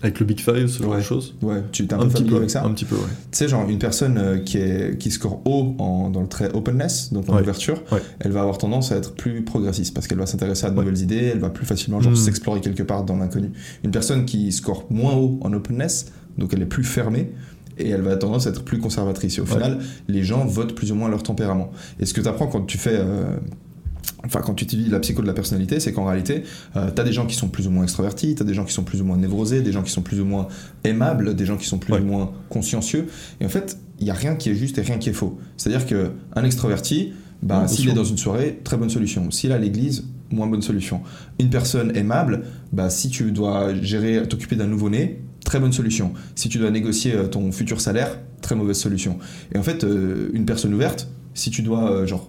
Avec 0.00 0.20
le 0.20 0.26
Big 0.26 0.38
Five, 0.38 0.68
ce 0.68 0.80
genre 0.80 0.92
Ouais. 0.92 0.98
de 0.98 1.02
choses. 1.02 1.34
Ouais, 1.42 1.60
tu 1.72 1.84
t'es 1.88 1.94
un, 1.94 1.98
Un 1.98 2.02
peu 2.04 2.10
familier 2.10 2.30
peu, 2.30 2.36
avec 2.36 2.50
ça 2.50 2.64
un 2.64 2.70
petit 2.72 2.84
peu, 2.84 2.94
ouais. 2.94 3.00
Tu 3.32 3.38
sais, 3.38 3.48
genre, 3.48 3.68
une 3.68 3.80
personne 3.80 4.16
euh, 4.16 4.38
qui, 4.38 4.58
est, 4.58 4.96
qui 4.96 5.10
score 5.10 5.40
haut 5.44 5.74
en, 5.80 6.08
dans 6.10 6.20
le 6.20 6.28
trait 6.28 6.52
openness, 6.54 7.12
donc 7.12 7.28
en 7.28 7.34
Ouais. 7.34 7.42
ouverture, 7.42 7.82
Ouais. 7.90 7.98
elle 8.20 8.30
va 8.30 8.42
avoir 8.42 8.58
tendance 8.58 8.92
à 8.92 8.96
être 8.96 9.14
plus 9.14 9.42
progressiste 9.42 9.94
parce 9.94 10.06
qu'elle 10.06 10.18
va 10.18 10.26
s'intéresser 10.26 10.66
à 10.66 10.70
de 10.70 10.76
nouvelles 10.76 10.98
idées, 11.02 11.30
elle 11.32 11.40
va 11.40 11.50
plus 11.50 11.66
facilement 11.66 12.00
genre, 12.00 12.12
Mm. 12.12 12.16
s'explorer 12.16 12.60
quelque 12.60 12.84
part 12.84 13.02
dans 13.02 13.16
l'inconnu. 13.16 13.50
Une 13.82 13.90
personne 13.90 14.24
qui 14.24 14.52
score 14.52 14.86
moins 14.88 15.14
haut 15.16 15.40
en 15.42 15.52
openness, 15.52 16.12
donc 16.36 16.52
elle 16.54 16.62
est 16.62 16.66
plus 16.66 16.84
fermée, 16.84 17.32
et 17.76 17.88
elle 17.88 18.02
va 18.02 18.12
avoir 18.12 18.18
tendance 18.20 18.46
à 18.46 18.50
être 18.50 18.62
plus 18.62 18.78
conservatrice. 18.78 19.36
Et 19.38 19.40
au 19.40 19.44
Ouais. 19.46 19.50
final, 19.50 19.78
les 20.06 20.22
gens 20.22 20.44
votent 20.46 20.76
plus 20.76 20.92
ou 20.92 20.94
moins 20.94 21.08
leur 21.08 21.24
tempérament. 21.24 21.72
Et 21.98 22.06
ce 22.06 22.14
que 22.14 22.20
tu 22.20 22.28
apprends 22.28 22.46
quand 22.46 22.62
tu 22.66 22.78
fais. 22.78 22.94
euh, 22.94 23.36
Enfin, 24.24 24.40
quand 24.40 24.54
tu 24.54 24.64
utilises 24.64 24.90
la 24.90 25.00
psycho 25.00 25.22
de 25.22 25.26
la 25.26 25.32
personnalité, 25.32 25.80
c'est 25.80 25.92
qu'en 25.92 26.06
réalité, 26.06 26.42
euh, 26.76 26.90
t'as 26.94 27.04
des 27.04 27.12
gens 27.12 27.26
qui 27.26 27.34
sont 27.36 27.48
plus 27.48 27.66
ou 27.66 27.70
moins 27.70 27.84
extravertis, 27.84 28.34
t'as 28.34 28.44
des 28.44 28.54
gens 28.54 28.64
qui 28.64 28.72
sont 28.72 28.82
plus 28.84 29.00
ou 29.00 29.04
moins 29.04 29.16
névrosés, 29.16 29.60
des 29.62 29.72
gens 29.72 29.82
qui 29.82 29.90
sont 29.92 30.02
plus 30.02 30.20
ou 30.20 30.24
moins 30.24 30.48
aimables, 30.84 31.34
des 31.34 31.46
gens 31.46 31.56
qui 31.56 31.66
sont 31.66 31.78
plus 31.78 31.92
Ouais. 31.94 32.00
ou 32.00 32.04
moins 32.04 32.32
consciencieux. 32.48 33.06
Et 33.40 33.46
en 33.46 33.48
fait, 33.48 33.78
il 34.00 34.04
n'y 34.04 34.10
a 34.10 34.14
rien 34.14 34.34
qui 34.34 34.50
est 34.50 34.54
juste 34.54 34.78
et 34.78 34.82
rien 34.82 34.98
qui 34.98 35.08
est 35.10 35.12
faux. 35.14 35.38
C'est-à-dire 35.56 35.86
qu'un 35.86 36.44
extraverti, 36.44 37.12
bah, 37.42 37.62
Ouais, 37.62 37.68
s'il 37.68 37.88
est 37.88 37.92
dans 37.94 38.04
une 38.04 38.18
soirée, 38.18 38.60
très 38.64 38.76
bonne 38.76 38.90
solution. 38.90 39.30
S'il 39.30 39.50
est 39.50 39.54
à 39.54 39.58
l'église, 39.58 40.04
moins 40.30 40.46
bonne 40.46 40.62
solution. 40.62 41.00
Une 41.38 41.50
personne 41.50 41.96
aimable, 41.96 42.42
bah, 42.72 42.90
si 42.90 43.08
tu 43.10 43.30
dois 43.32 43.74
gérer, 43.74 44.26
t'occuper 44.28 44.56
d'un 44.56 44.66
nouveau-né, 44.66 45.20
très 45.44 45.60
bonne 45.60 45.72
solution. 45.72 46.12
Si 46.34 46.48
tu 46.48 46.58
dois 46.58 46.70
négocier 46.70 47.14
euh, 47.14 47.26
ton 47.28 47.50
futur 47.52 47.80
salaire, 47.80 48.18
très 48.42 48.54
mauvaise 48.54 48.76
solution. 48.78 49.18
Et 49.54 49.58
en 49.58 49.62
fait, 49.62 49.84
euh, 49.84 50.28
une 50.32 50.44
personne 50.44 50.74
ouverte, 50.74 51.08
si 51.34 51.50
tu 51.50 51.62
dois, 51.62 51.90
euh, 51.90 52.06
genre, 52.06 52.28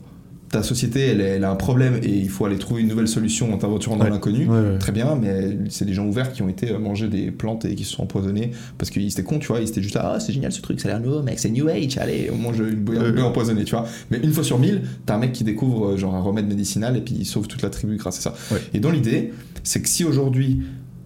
ta 0.52 0.64
société, 0.64 1.02
elle, 1.08 1.43
a 1.43 1.52
un 1.52 1.56
problème 1.56 2.00
et 2.02 2.16
il 2.16 2.30
faut 2.30 2.45
aller 2.45 2.58
trouver 2.58 2.82
une 2.82 2.88
nouvelle 2.88 3.08
solution 3.08 3.54
en 3.54 3.58
t'aventurant 3.58 3.97
dans 3.97 4.08
l'inconnu, 4.08 4.47
Ouais, 4.47 4.60
ouais. 4.60 4.78
Très 4.80 4.91
bien, 4.91 5.16
mais 5.16 5.58
c'est 5.70 5.86
des 5.86 5.93
gens 5.93 6.06
ouverts 6.06 6.32
qui 6.32 6.41
ont 6.41 6.50
été 6.50 6.76
manger 6.78 7.08
des 7.08 7.32
plantes 7.32 7.66
et 7.66 7.76
qui 7.76 7.84
se 7.84 7.93
sont 7.93 8.04
empoisonnés 8.04 8.52
parce 8.78 8.89
qu'ils 8.89 9.08
étaient 9.08 9.24
cons, 9.24 9.39
tu 9.39 9.47
vois. 9.47 9.60
Ils 9.60 9.70
étaient 9.70 9.82
juste 9.82 9.97
ah, 10.00 10.20
c'est 10.20 10.34
génial 10.34 10.52
ce 10.52 10.62
truc, 10.62 10.80
ça 10.80 10.89
a 10.89 10.91
l'air 10.91 11.02
nouveau, 11.02 11.22
mec, 11.22 11.39
c'est 11.39 11.50
New 11.50 11.68
Age, 11.68 11.97
allez, 11.97 12.30
on 12.34 12.38
mange 12.38 12.60
une 12.60 12.84
peu 12.84 13.22
empoisonnée, 13.24 13.64
tu 13.64 13.76
vois. 13.76 13.86
Mais 14.12 14.20
une 14.24 14.32
fois 14.32 14.43
sur 14.43 14.60
mille, 14.60 14.84
t'as 15.06 15.16
un 15.16 15.20
mec 15.20 15.34
qui 15.34 15.43
découvre 15.43 15.89
euh, 15.89 15.97
genre 15.97 16.16
un 16.16 16.22
remède 16.22 16.47
médicinal 16.47 16.97
et 16.97 17.02
puis 17.02 17.16
il 17.20 17.26
sauve 17.26 17.47
toute 17.47 17.62
la 17.62 17.70
tribu 17.70 17.97
grâce 17.97 18.18
à 18.20 18.32
ça. 18.32 18.58
Et 18.74 18.80
dans 18.80 18.91
l'idée, 18.91 19.32
c'est 19.64 19.82
que 19.82 19.89
si 19.89 20.04
aujourd'hui 20.04 20.62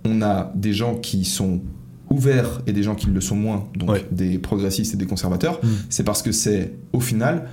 on 0.05 0.21
a 0.21 0.51
des 0.55 0.73
gens 0.73 0.95
qui 0.95 1.25
sont 1.25 1.61
ouverts 2.09 2.61
et 2.67 2.73
des 2.73 2.83
gens 2.83 2.95
qui 2.95 3.07
le 3.07 3.21
sont 3.21 3.35
moins, 3.35 3.67
donc 3.75 3.89
des 4.11 4.37
progressistes 4.37 4.93
et 4.93 4.97
des 4.97 5.05
conservateurs, 5.05 5.59
Mm. 5.63 5.67
c'est 5.89 6.03
parce 6.03 6.21
que 6.21 6.31
c'est 6.31 6.73
au 6.91 6.99
final 6.99 7.47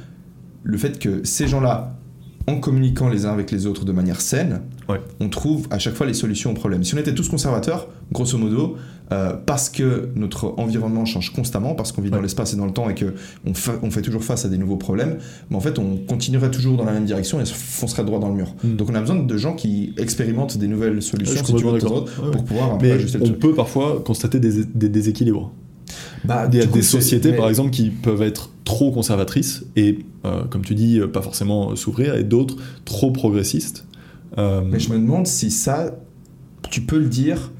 le 0.62 0.78
fait 0.78 0.98
que 0.98 1.24
ces 1.24 1.48
gens-là, 1.48 1.96
en 2.46 2.58
communiquant 2.58 3.08
les 3.08 3.26
uns 3.26 3.32
avec 3.32 3.50
les 3.50 3.66
autres 3.66 3.84
de 3.84 3.92
manière 3.92 4.20
saine, 4.20 4.62
Ouais. 4.88 4.98
on 5.20 5.28
trouve 5.28 5.68
à 5.70 5.78
chaque 5.78 5.94
fois 5.94 6.06
les 6.06 6.14
solutions 6.14 6.50
aux 6.50 6.54
problèmes. 6.54 6.82
Si 6.82 6.94
on 6.94 6.98
était 6.98 7.14
tous 7.14 7.28
conservateurs, 7.28 7.86
grosso 8.12 8.36
modo, 8.38 8.76
euh, 9.12 9.34
parce 9.46 9.68
que 9.68 10.08
notre 10.16 10.54
environnement 10.58 11.04
change 11.04 11.32
constamment, 11.32 11.74
parce 11.76 11.92
qu'on 11.92 12.02
vit 12.02 12.10
dans 12.10 12.20
l'espace 12.20 12.54
et 12.54 12.56
dans 12.56 12.64
le 12.66 12.72
temps 12.72 12.88
et 12.90 12.94
que 12.94 13.14
on 13.46 13.54
fait, 13.54 13.72
on 13.82 13.90
fait 13.92 14.02
toujours 14.02 14.24
face 14.24 14.44
à 14.44 14.48
des 14.48 14.58
nouveaux 14.58 14.78
problèmes, 14.78 15.18
mais 15.48 15.56
en 15.56 15.60
fait 15.60 15.78
on 15.78 15.96
continuerait 15.96 16.50
toujours 16.50 16.76
dans 16.76 16.84
la 16.84 16.92
même 16.92 17.04
direction 17.04 17.38
et 17.38 17.42
on 17.42 17.46
se 17.46 17.54
foncerait 17.54 18.04
droit 18.04 18.18
dans 18.18 18.28
le 18.30 18.34
mur. 18.34 18.54
Mm. 18.64 18.74
Donc 18.76 18.90
on 18.90 18.94
a 18.96 19.00
besoin 19.00 19.16
de 19.16 19.36
gens 19.36 19.54
qui 19.54 19.92
expérimentent 19.96 20.58
des 20.58 20.66
nouvelles 20.66 21.02
solutions 21.02 21.44
si 21.44 21.54
tu 21.54 21.62
veux, 21.64 21.78
pour 22.32 22.44
pouvoir 22.44 22.72
un 22.74 22.76
peu 22.78 22.86
Mais 22.86 22.92
ajuster 22.92 23.18
le 23.18 23.24
on 23.24 23.26
truc. 23.28 23.38
peut 23.38 23.54
parfois 23.54 24.02
constater 24.04 24.40
des, 24.40 24.64
des 24.64 24.88
déséquilibres. 24.88 25.52
Bah, 26.24 26.48
Il 26.52 26.58
y 26.58 26.62
a 26.62 26.66
des 26.66 26.82
sociétés, 26.82 27.30
mais- 27.32 27.36
par 27.36 27.48
exemple, 27.48 27.70
qui 27.70 27.90
peuvent 27.90 28.22
être 28.22 28.50
trop 28.64 28.92
conservatrices 28.92 29.64
et, 29.76 30.00
euh, 30.24 30.44
comme 30.50 30.62
tu 30.62 30.74
dis, 30.74 30.98
euh, 31.00 31.06
pas 31.08 31.22
forcément 31.22 31.72
euh, 31.72 31.76
s'ouvrir, 31.76 32.14
et 32.14 32.24
d'autres 32.24 32.56
trop 32.84 33.10
progressistes. 33.10 33.86
Euh, 34.38 34.62
Mais 34.64 34.78
je 34.78 34.90
me 34.92 34.98
demande 34.98 35.26
si 35.26 35.50
ça, 35.50 35.98
tu 36.70 36.82
peux 36.82 36.98
le 36.98 37.08
dire. 37.08 37.50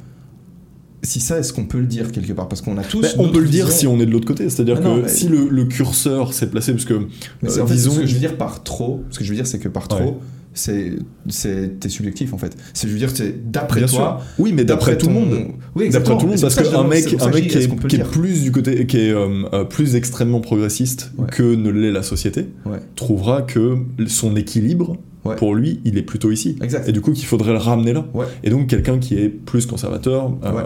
Si 1.02 1.18
ça, 1.18 1.38
est-ce 1.38 1.54
qu'on 1.54 1.64
peut 1.64 1.80
le 1.80 1.86
dire 1.86 2.12
quelque 2.12 2.32
part? 2.34 2.46
Parce 2.46 2.60
qu'on 2.60 2.76
a 2.76 2.84
tous. 2.84 3.00
mais 3.00 3.08
on 3.16 3.30
peut 3.30 3.40
le 3.40 3.48
dire 3.48 3.64
vision. 3.66 3.78
si 3.80 3.86
on 3.86 3.98
est 4.00 4.06
de 4.06 4.10
l'autre 4.10 4.26
côté, 4.26 4.50
c'est-à-dire 4.50 4.76
Ah 4.78 4.82
que 4.82 4.86
non, 4.86 4.96
mais- 5.02 5.08
si 5.08 5.28
le, 5.28 5.48
le 5.48 5.64
curseur 5.64 6.34
s'est 6.34 6.48
placé, 6.50 6.72
parce 6.72 6.84
que 6.84 7.06
Mais 7.42 7.48
c'est 7.48 7.60
euh, 7.60 7.64
en 7.64 7.66
fait 7.66 7.74
disons- 7.74 7.92
ce 7.92 8.00
que 8.00 8.06
je 8.06 8.12
veux 8.12 8.20
dire 8.20 8.36
par 8.36 8.62
trop. 8.62 9.02
Ce 9.10 9.18
que 9.18 9.24
je 9.24 9.30
veux 9.30 9.36
dire, 9.36 9.46
c'est 9.46 9.58
que 9.58 9.68
par 9.68 9.88
trop, 9.88 9.98
Ouais. 10.00 10.14
C'est 10.52 10.92
c'est 11.28 11.78
t'es 11.80 11.88
subjectif 11.88 12.32
en 12.34 12.38
fait. 12.38 12.56
C'est 12.74 12.88
je 12.88 12.92
veux 12.92 12.98
dire, 12.98 13.10
c'est 13.14 13.50
d'après 13.50 13.80
toi. 13.80 13.88
sûr. 13.88 14.20
Oui, 14.38 14.52
mais 14.52 14.64
d'après 14.64 14.98
tout 14.98 15.06
le 15.08 15.14
ton- 15.14 15.20
monde. 15.20 15.36
Oui, 15.76 15.88
D'après 15.90 16.14
tout 16.18 16.24
le 16.26 16.32
monde, 16.32 16.40
parce 16.40 16.56
qu'un 16.56 16.84
mec, 16.84 17.14
un 17.20 17.30
mec 17.30 17.48
qui 17.48 17.56
est, 17.96 18.04
plus 18.10 18.42
du 18.42 18.50
côté, 18.52 18.86
qui 18.86 18.96
est 18.98 19.12
euh, 19.12 19.44
euh, 19.52 19.64
plus 19.64 19.94
extrêmement 19.94 20.40
progressiste 20.40 21.12
Ouais. 21.16 21.26
que 21.30 21.42
ne 21.54 21.70
l'est 21.70 21.92
la 21.92 22.02
société, 22.02 22.48
Ouais. 22.66 22.80
trouvera 22.96 23.42
que 23.42 23.76
son 24.08 24.34
équilibre, 24.36 24.96
Ouais. 25.24 25.36
pour 25.36 25.54
lui, 25.54 25.80
il 25.84 25.96
est 25.98 26.02
plutôt 26.02 26.30
ici. 26.32 26.56
Exact. 26.62 26.88
Et 26.88 26.92
du 26.92 27.00
coup, 27.02 27.12
qu'il 27.12 27.26
faudrait 27.26 27.52
le 27.52 27.58
ramener 27.58 27.92
là. 27.92 28.06
Ouais. 28.14 28.24
Et 28.42 28.50
donc, 28.50 28.66
quelqu'un 28.68 28.98
qui 28.98 29.16
est 29.16 29.28
plus 29.28 29.66
conservateur, 29.66 30.32
euh, 30.44 30.52
Ouais. 30.52 30.62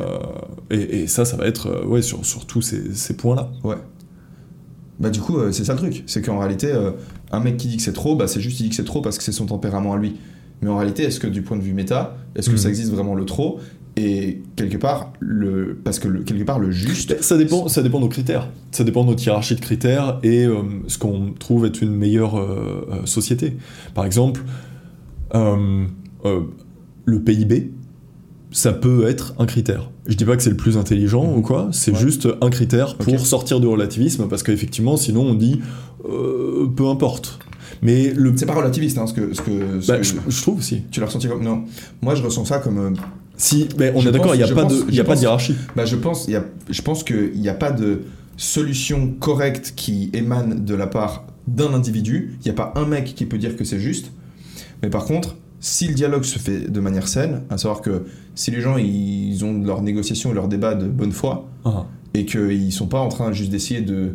et, 0.79 1.03
et 1.03 1.07
ça, 1.09 1.25
ça 1.25 1.37
va 1.37 1.47
être 1.47 1.67
euh, 1.67 1.85
ouais, 1.87 2.01
sur, 2.03 2.25
sur 2.25 2.47
tous 2.47 2.63
ces, 2.63 2.95
ces 2.95 3.15
points-là. 3.17 3.51
Ouais. 3.65 3.77
Bah 5.01 5.11
du 5.11 5.21
coup, 5.21 5.39
euh, 5.39 5.51
c'est 5.51 5.65
ça 5.65 5.73
le 5.73 5.81
truc. 5.81 6.05
C'est 6.07 6.23
qu'en 6.23 6.39
réalité, 6.39 6.69
euh, 6.73 6.93
un 7.35 7.41
mec 7.41 7.57
qui 7.57 7.69
dit 7.69 7.77
que 7.77 7.83
c'est 7.83 7.93
trop, 7.93 8.17
bah 8.17 8.27
c'est 8.29 8.41
juste 8.41 8.61
il 8.61 8.65
dit 8.65 8.69
que 8.71 8.75
c'est 8.77 8.85
trop 8.85 9.01
parce 9.03 9.19
que 9.19 9.25
c'est 9.25 9.33
son 9.33 9.47
tempérament 9.47 9.93
à 9.93 9.99
lui. 9.99 10.17
Mais 10.63 10.71
en 10.71 10.77
réalité, 10.77 11.03
est-ce 11.03 11.21
que 11.21 11.27
du 11.27 11.43
point 11.43 11.57
de 11.57 11.63
vue 11.63 11.75
méta, 11.75 12.17
est-ce 12.37 12.49
que 12.49 12.55
Mhm. 12.55 12.59
ça 12.61 12.69
existe 12.71 12.91
vraiment 12.93 13.15
le 13.15 13.25
trop? 13.25 13.61
Et 13.97 14.43
quelque 14.57 14.77
part, 14.77 15.13
le 15.21 15.79
parce 15.85 15.99
que 16.01 16.09
le, 16.09 16.21
quelque 16.25 16.43
part 16.45 16.59
le 16.59 16.71
juste. 16.73 17.21
Ça 17.23 17.37
dépend, 17.37 17.69
ça 17.69 17.81
dépend 17.83 17.99
de 17.99 18.05
nos 18.05 18.09
critères. 18.09 18.49
Ça 18.73 18.83
dépend 18.83 19.05
de 19.05 19.11
notre 19.11 19.23
hiérarchie 19.25 19.55
de 19.55 19.61
critères 19.61 20.19
et 20.25 20.45
euh, 20.47 20.63
ce 20.89 20.99
qu'on 20.99 21.33
trouve 21.39 21.65
être 21.67 21.81
une 21.83 21.95
meilleure 21.95 22.37
euh, 22.37 22.89
euh, 22.91 23.07
société. 23.07 23.57
Par 23.95 24.05
exemple, 24.05 24.43
euh, 25.35 25.85
le 27.05 27.21
PIB, 27.23 27.73
ça 28.57 28.73
peut 28.73 29.09
être 29.09 29.35
un 29.41 29.47
critère. 29.47 29.91
Je 30.07 30.15
dis 30.15 30.25
pas 30.25 30.37
que 30.37 30.43
c'est 30.43 30.51
le 30.51 30.57
plus 30.57 30.77
intelligent 30.77 31.25
Mhm. 31.27 31.39
ou 31.39 31.43
quoi, 31.43 31.69
c'est 31.73 31.91
Ouais. 31.91 31.99
juste 31.99 32.29
un 32.41 32.51
critère 32.51 32.97
pour 32.97 33.19
sortir 33.27 33.59
du 33.59 33.67
relativisme 33.67 34.29
parce 34.29 34.43
qu'effectivement, 34.45 34.97
sinon 34.97 35.23
on 35.23 35.35
dit 35.35 35.61
euh, 36.09 36.67
peu 36.77 36.87
importe. 36.87 37.39
Mais 37.83 38.13
le. 38.15 38.33
C'est 38.37 38.47
pas 38.47 38.55
relativiste, 38.55 38.97
hein, 38.99 39.07
ce 39.07 39.13
que, 39.15 39.35
ce 39.35 39.41
que, 39.41 39.81
ce 39.81 39.87
Bah, 39.89 39.99
que- 39.99 40.05
je, 40.05 40.15
je 40.29 40.43
trouve 40.43 40.59
aussi. 40.59 40.83
tu 40.91 41.01
l'as 41.01 41.07
ressenti 41.07 41.27
comme. 41.29 41.43
Non, 41.43 41.65
moi 42.01 42.15
je 42.15 42.23
ressens 42.23 42.45
ça 42.45 42.59
comme. 42.59 42.79
euh, 42.79 42.91
Si, 43.37 43.69
mais 43.79 43.91
on 43.97 44.01
Je 44.01 44.09
est 44.09 44.13
d'accord, 44.13 44.35
il 44.37 44.39
n'y 44.39 44.45
a, 44.49 44.55
pas 44.55 44.65
de, 44.65 44.93
y 44.93 45.01
a 45.01 45.05
pas 45.05 45.17
de 45.17 45.21
hiérarchie. 45.23 45.57
Bah, 45.75 45.85
je 45.85 45.97
pense, 45.97 46.27
il 46.29 46.35
y 46.35 46.37
a, 46.37 46.45
je 46.71 46.83
pense 46.83 47.03
qu'il 47.03 47.33
n'y 47.41 47.49
a 47.49 47.55
pas 47.55 47.73
de 47.73 48.03
solution 48.37 49.09
correcte 49.19 49.73
qui 49.75 50.11
émane 50.13 50.65
de 50.65 50.75
la 50.75 50.87
part 50.87 51.27
d'un 51.49 51.75
individu. 51.75 52.37
Il 52.41 52.45
n'y 52.45 52.51
a 52.51 52.55
pas 52.55 52.73
un 52.77 52.87
mec 52.87 53.15
qui 53.17 53.27
peut 53.27 53.39
dire 53.39 53.57
que 53.57 53.65
c'est 53.65 53.81
juste. 53.81 54.13
Mais 54.83 54.89
par 54.91 55.05
contre, 55.05 55.35
si 55.59 55.89
le 55.89 55.95
dialogue 55.95 56.25
se 56.25 56.39
fait 56.39 56.71
de 56.71 56.81
manière 56.81 57.09
saine, 57.09 57.43
à 57.51 57.59
savoir 57.59 57.81
que 57.81 58.05
si 58.35 58.51
les 58.51 58.61
gens 58.61 58.77
ils 58.77 59.45
ont 59.45 59.61
leurs 59.63 59.83
négociations 59.83 60.31
et 60.31 60.35
leurs 60.35 60.49
débats 60.49 60.75
de 60.75 60.87
bonne 60.87 61.13
foi, 61.13 61.49
Ah. 61.65 61.87
et 62.15 62.25
qu'ils 62.27 62.73
sont 62.73 62.87
pas 62.87 63.01
en 63.01 63.09
train 63.09 63.33
juste 63.33 63.51
d'essayer 63.51 63.81
de. 63.81 64.15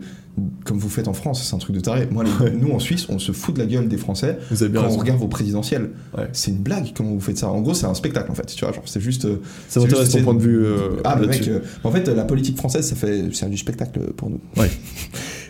Comme 0.63 0.77
vous 0.77 0.87
faites 0.87 1.09
en 1.09 1.13
France, 1.13 1.43
c'est 1.43 1.53
un 1.53 1.57
truc 1.57 1.75
de 1.75 1.81
taré. 1.81 2.07
Moi, 2.11 2.23
les- 2.23 2.51
nous 2.55 2.71
en 2.71 2.79
Suisse, 2.79 3.07
on 3.09 3.19
se 3.19 3.33
fout 3.33 3.53
de 3.55 3.59
la 3.59 3.65
gueule 3.65 3.89
des 3.89 3.97
Français 3.97 4.37
Vous 4.51 4.63
avez 4.63 4.71
bien 4.71 4.81
quand 4.83 4.87
on 4.93 4.97
regarde 4.97 5.19
vos 5.19 5.27
présidentielles. 5.27 5.89
Ouais. 6.17 6.29
C'est 6.31 6.51
une 6.51 6.59
blague 6.59 6.93
comment 6.95 7.09
vous 7.11 7.19
faites 7.19 7.37
ça. 7.37 7.49
En 7.49 7.59
gros, 7.59 7.73
c'est 7.73 7.87
un 7.87 7.93
spectacle 7.93 8.31
en 8.31 8.35
fait. 8.35 8.45
Tu 8.45 8.63
vois, 8.63 8.73
genre, 8.73 8.83
c'est 8.85 9.01
juste. 9.01 9.25
euh, 9.25 9.41
Ça 9.67 9.81
c'est 9.81 9.87
m'intéresse 9.87 10.11
ton 10.11 10.23
point 10.23 10.33
de 10.35 10.39
vue. 10.41 10.63
euh, 10.63 11.01
ah, 11.03 11.17
mec, 11.17 11.45
euh, 11.49 11.59
en 11.83 11.91
fait, 11.91 12.07
la 12.07 12.23
politique 12.23 12.55
française, 12.55 12.87
ça 12.87 12.95
fait, 12.95 13.25
c'est 13.33 13.49
du 13.49 13.57
spectacle 13.57 13.99
pour 14.15 14.29
nous. 14.29 14.39
Ouais. 14.55 14.69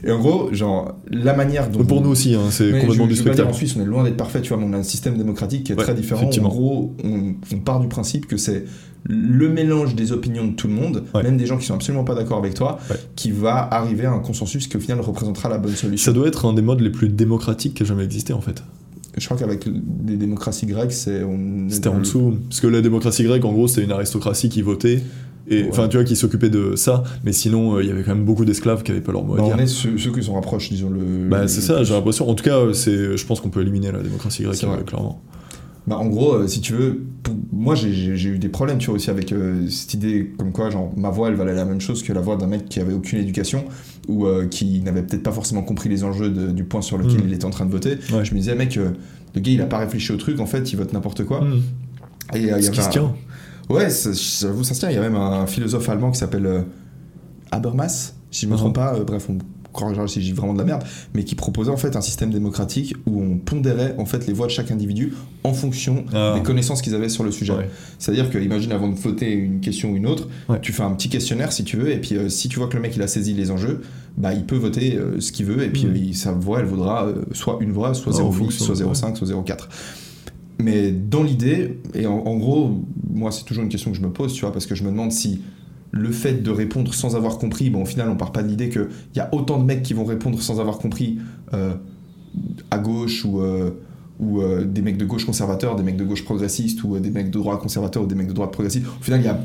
Et 0.04 0.12
en 0.12 0.20
gros, 0.20 0.54
genre, 0.54 0.96
la 1.12 1.34
manière 1.36 1.70
dont. 1.70 1.84
Pour 1.84 2.02
nous 2.02 2.10
aussi, 2.10 2.34
hein, 2.36 2.42
c'est 2.52 2.72
complètement 2.72 3.08
je- 3.10 3.22
du 3.24 3.30
dire. 3.32 3.48
En 3.48 3.54
Suisse, 3.54 3.76
on 3.78 3.82
est 3.82 3.86
loin 3.86 4.04
d'être 4.04 4.18
parfait, 4.18 4.42
tu 4.42 4.50
vois, 4.50 4.58
mais 4.58 4.66
on 4.70 4.74
a 4.74 4.78
un 4.78 4.84
système 4.84 5.18
démocratique 5.18 5.64
qui 5.66 5.72
est 5.74 5.76
Ouais, 5.76 5.84
très 5.84 5.94
différent. 5.94 6.30
En 6.30 6.48
gros, 6.48 6.96
on, 7.04 7.34
on 7.54 7.58
part 7.60 7.80
du 7.80 7.88
principe 7.88 8.28
que 8.28 8.38
c'est 8.38 8.64
le 9.06 9.50
mélange 9.50 9.96
des 9.96 10.12
opinions 10.12 10.46
de 10.48 10.52
tout 10.54 10.68
le 10.68 10.74
monde, 10.74 11.04
Ouais. 11.14 11.24
même 11.24 11.38
des 11.38 11.46
gens 11.46 11.58
qui 11.58 11.66
sont 11.66 11.74
absolument 11.74 12.04
pas 12.04 12.16
d'accord 12.16 12.38
avec 12.38 12.54
toi, 12.54 12.80
Ouais. 12.90 12.98
qui 13.16 13.32
va 13.32 13.68
arriver 13.74 14.06
à 14.06 14.12
un 14.12 14.20
consensus 14.20 14.68
qui 14.68 14.78
au 14.78 14.80
final 14.80 15.00
représentera 15.00 15.48
la 15.50 15.58
bonne 15.58 15.72
Ça 15.72 15.78
solution. 15.84 16.12
doit 16.12 16.28
être 16.28 16.46
un 16.46 16.54
des 16.54 16.62
modes 16.62 16.82
les 16.82 16.90
plus 16.90 17.10
démocratiques 17.10 17.74
qui 17.76 17.84
a 17.84 17.86
jamais 17.86 18.04
existé 18.04 18.34
en 18.34 18.42
fait. 18.42 18.62
Je 19.18 19.26
crois 19.26 19.38
qu'avec 19.38 19.66
les 20.08 20.16
démocraties 20.18 20.66
grecques, 20.66 20.92
c'est. 20.94 21.24
C'était 21.70 21.90
en 21.90 21.96
le- 21.96 22.00
dessous. 22.02 22.38
Parce 22.48 22.62
que 22.62 22.68
la 22.68 22.80
démocratie 22.82 23.24
grecque, 23.24 23.44
en 23.44 23.52
gros, 23.52 23.68
c'était 23.68 23.84
une 23.84 23.92
aristocratie 23.92 24.50
qui 24.50 24.62
votait. 24.62 25.02
Et 25.52 25.64
Ouais. 25.64 25.70
enfin, 25.72 25.88
tu 25.88 25.98
vois, 25.98 26.04
qui 26.04 26.16
s'occupait 26.16 26.50
de 26.50 26.76
ça. 26.76 27.04
Mais 27.24 27.32
sinon, 27.34 27.76
euh, 27.76 27.84
il 27.84 27.90
y 27.90 27.92
avait 27.92 28.04
quand 28.04 28.14
même 28.16 28.26
beaucoup 28.26 28.46
d'esclaves 28.46 28.84
qui 28.84 28.92
n'avaient 28.92 29.04
pas 29.04 29.12
leur 29.12 29.24
mot 29.24 29.34
à 29.34 29.38
Bah, 29.38 29.44
dire. 29.46 29.56
on 29.58 29.60
est 29.60 29.68
ceux, 29.68 29.98
ceux 29.98 30.12
qui 30.12 30.24
s'en 30.24 30.34
rapprochent, 30.36 30.70
disons 30.70 30.90
le. 30.90 31.28
Bah, 31.30 31.48
c'est 31.48 31.62
ça, 31.62 31.84
j'ai 31.84 31.94
l'impression. 31.94 32.30
En 32.30 32.36
tout 32.36 32.44
cas, 32.44 32.58
c'est, 32.74 33.18
je 33.18 33.26
pense 33.26 33.40
qu'on 33.42 33.50
peut 33.50 33.62
éliminer 33.62 33.92
la 33.92 34.00
démocratie 34.04 34.44
grecque, 34.44 34.64
euh, 34.64 34.84
clairement. 34.84 35.22
Bah, 35.88 35.98
en 35.98 36.06
gros, 36.06 36.34
euh, 36.36 36.48
si 36.48 36.62
tu 36.62 36.74
veux, 36.74 37.02
pour- 37.24 37.34
moi 37.52 37.74
j'ai- 37.74 37.90
eu 37.90 38.38
des 38.38 38.50
problèmes, 38.50 38.78
tu 38.78 38.88
vois, 38.88 38.96
aussi 38.96 39.10
avec 39.10 39.32
euh, 39.34 39.68
cette 39.70 39.96
idée 39.96 40.32
comme 40.38 40.52
quoi, 40.52 40.70
genre, 40.70 40.92
ma 40.96 41.10
voix 41.10 41.30
elle 41.30 41.36
valait 41.36 41.56
la 41.56 41.66
même 41.66 41.82
chose 41.82 42.04
que 42.04 42.14
la 42.14 42.22
voix 42.22 42.36
d'un 42.36 42.46
mec 42.46 42.70
qui 42.70 42.80
avait 42.80 42.94
aucune 42.94 43.18
éducation 43.20 43.66
ou 44.08 44.28
euh, 44.28 44.46
qui 44.46 44.82
n'avait 44.82 45.02
peut-être 45.02 45.24
pas 45.24 45.32
forcément 45.32 45.64
compris 45.64 45.90
les 45.90 46.04
enjeux 46.04 46.30
de- 46.30 46.52
du 46.52 46.64
point 46.64 46.82
sur 46.84 46.98
lequel 47.00 47.22
Mm. 47.22 47.28
il 47.28 47.34
était 47.34 47.46
en 47.46 47.50
train 47.50 47.66
de 47.66 47.72
voter. 47.72 47.98
Ouais. 48.14 48.24
Je 48.24 48.36
me 48.36 48.40
disais, 48.40 48.54
mec, 48.54 48.78
euh, 48.78 48.90
le 49.34 49.42
gars 49.42 49.52
il 49.52 49.62
a 49.62 49.66
pas 49.66 49.80
réfléchi 49.80 50.12
au 50.12 50.18
truc, 50.18 50.40
en 50.40 50.46
fait, 50.46 50.72
il 50.72 50.76
vote 50.76 50.94
n'importe 50.94 51.24
quoi. 51.26 51.42
Hmm. 51.42 51.62
Et 52.34 52.36
euh, 52.36 52.40
il 52.40 52.46
y 52.46 52.52
avait 52.52 52.70
qui 52.70 52.82
se 52.84 52.90
tient. 52.90 53.16
Ouais, 53.70 53.90
ça- 53.90 54.12
j'avoue, 54.14 54.64
ça 54.64 54.74
se 54.74 54.80
tient. 54.80 54.90
Il 54.90 54.96
y 54.96 54.98
a 54.98 55.02
même 55.02 55.16
un 55.16 55.46
philosophe 55.46 55.88
allemand 55.90 56.12
qui 56.12 56.18
s'appelle 56.20 56.46
euh, 56.46 56.62
Habermas, 57.52 58.14
si 58.32 58.42
je 58.46 58.48
me 58.48 58.54
Mhm. 58.54 58.58
trompe 58.60 58.76
pas. 58.76 58.96
euh, 58.96 59.04
bref, 59.04 59.28
on 59.30 59.38
corrigera 59.72 60.08
si 60.08 60.22
j'ai 60.24 60.34
vraiment 60.34 60.54
de 60.54 60.58
la 60.58 60.66
merde, 60.66 60.84
mais 61.14 61.24
qui 61.24 61.36
proposait 61.36 61.70
en 61.70 61.78
fait 61.78 61.96
un 61.96 62.02
système 62.02 62.32
démocratique 62.32 62.96
où 63.06 63.22
on 63.22 63.38
pondérait 63.38 63.94
en 64.00 64.06
fait 64.06 64.26
les 64.26 64.34
voix 64.34 64.48
de 64.48 64.52
chaque 64.52 64.72
individu 64.72 65.14
en 65.44 65.54
fonction 65.54 66.06
Ah. 66.12 66.34
des 66.36 66.42
connaissances 66.42 66.82
qu'ils 66.82 66.96
avaient 66.96 67.08
sur 67.10 67.24
le 67.24 67.32
sujet. 67.32 67.54
Ouais. 67.54 67.70
C'est-à-dire 68.00 68.32
que, 68.32 68.40
imagine 68.40 68.72
avant 68.72 68.88
de 68.90 68.96
voter 68.96 69.32
une 69.32 69.60
question 69.62 69.92
ou 69.92 69.96
une 69.96 70.08
autre, 70.08 70.28
Ouais. 70.50 70.60
tu 70.60 70.74
fais 70.74 70.82
un 70.82 70.92
petit 70.94 71.08
questionnaire 71.10 71.52
si 71.52 71.64
tu 71.64 71.78
veux, 71.78 71.92
et 71.92 71.98
puis 72.02 72.16
euh, 72.18 72.30
si 72.30 72.50
tu 72.50 72.58
vois 72.58 72.68
que 72.68 72.76
le 72.76 72.82
mec 72.82 72.96
il 72.96 73.02
a 73.04 73.08
saisi 73.08 73.36
les 73.36 73.52
enjeux, 73.52 73.82
bah 74.18 74.34
il 74.34 74.46
peut 74.46 74.58
voter 74.58 74.98
euh, 74.98 75.20
ce 75.20 75.32
qu'il 75.32 75.46
veut, 75.46 75.64
et 75.64 75.70
puis 75.70 75.84
il- 75.84 76.16
sa 76.16 76.32
voix 76.32 76.60
elle 76.60 76.66
vaudra 76.66 77.06
euh, 77.06 77.22
soit 77.34 77.60
une 77.62 77.72
voix, 77.72 77.94
soit 77.94 78.14
Ah, 78.18 78.22
en 78.24 78.32
0,8, 78.32 78.38
fonction, 78.38 78.66
soit 78.66 78.76
ouais. 78.76 78.82
0,5, 78.86 79.16
soit 79.18 79.28
0,4. 79.28 79.70
Mais 80.62 80.92
dans 80.92 81.24
l'idée, 81.24 81.80
et 81.94 82.06
en, 82.06 82.38
gros, 82.38 82.84
moi 83.14 83.32
c'est 83.32 83.46
toujours 83.46 83.64
une 83.64 83.70
question 83.70 83.92
que 83.92 83.98
je 83.98 84.02
me 84.02 84.12
pose, 84.12 84.34
tu 84.34 84.42
vois, 84.42 84.52
parce 84.52 84.66
que 84.66 84.76
je 84.76 84.84
me 84.84 84.90
demande 84.90 85.12
si 85.12 85.42
le 85.92 86.12
fait 86.12 86.44
de 86.44 86.52
répondre 86.52 86.94
sans 86.94 87.16
avoir 87.16 87.38
compris, 87.38 87.70
bon 87.70 87.82
au 87.82 87.86
final 87.86 88.10
on 88.10 88.16
part 88.16 88.32
pas 88.32 88.44
de 88.44 88.48
l'idée 88.48 88.70
qu'il 88.70 88.88
y 89.16 89.20
a 89.20 89.34
autant 89.34 89.58
de 89.58 89.64
mecs 89.64 89.82
qui 89.82 89.94
vont 89.94 90.06
répondre 90.06 90.40
sans 90.42 90.60
avoir 90.60 90.78
compris 90.78 91.18
euh, 91.54 91.74
à 92.70 92.78
gauche 92.78 93.26
ou, 93.26 93.42
euh, 93.42 93.72
ou 94.20 94.42
euh, 94.42 94.66
des 94.66 94.82
mecs 94.82 94.98
de 94.98 95.06
gauche 95.06 95.26
conservateurs, 95.26 95.76
des 95.76 95.84
mecs 95.84 95.98
de 95.98 96.04
gauche 96.04 96.24
progressistes 96.24 96.84
ou 96.84 97.00
des 97.00 97.10
mecs 97.10 97.32
de 97.32 97.40
droite 97.40 97.60
conservateurs 97.60 98.04
ou 98.04 98.08
des 98.08 98.16
mecs 98.16 98.28
de 98.28 98.34
droite 98.34 98.52
progressistes. 98.52 98.86
Au 98.86 99.04
final 99.04 99.22
il 99.22 99.26
y 99.26 99.30
a 99.30 99.40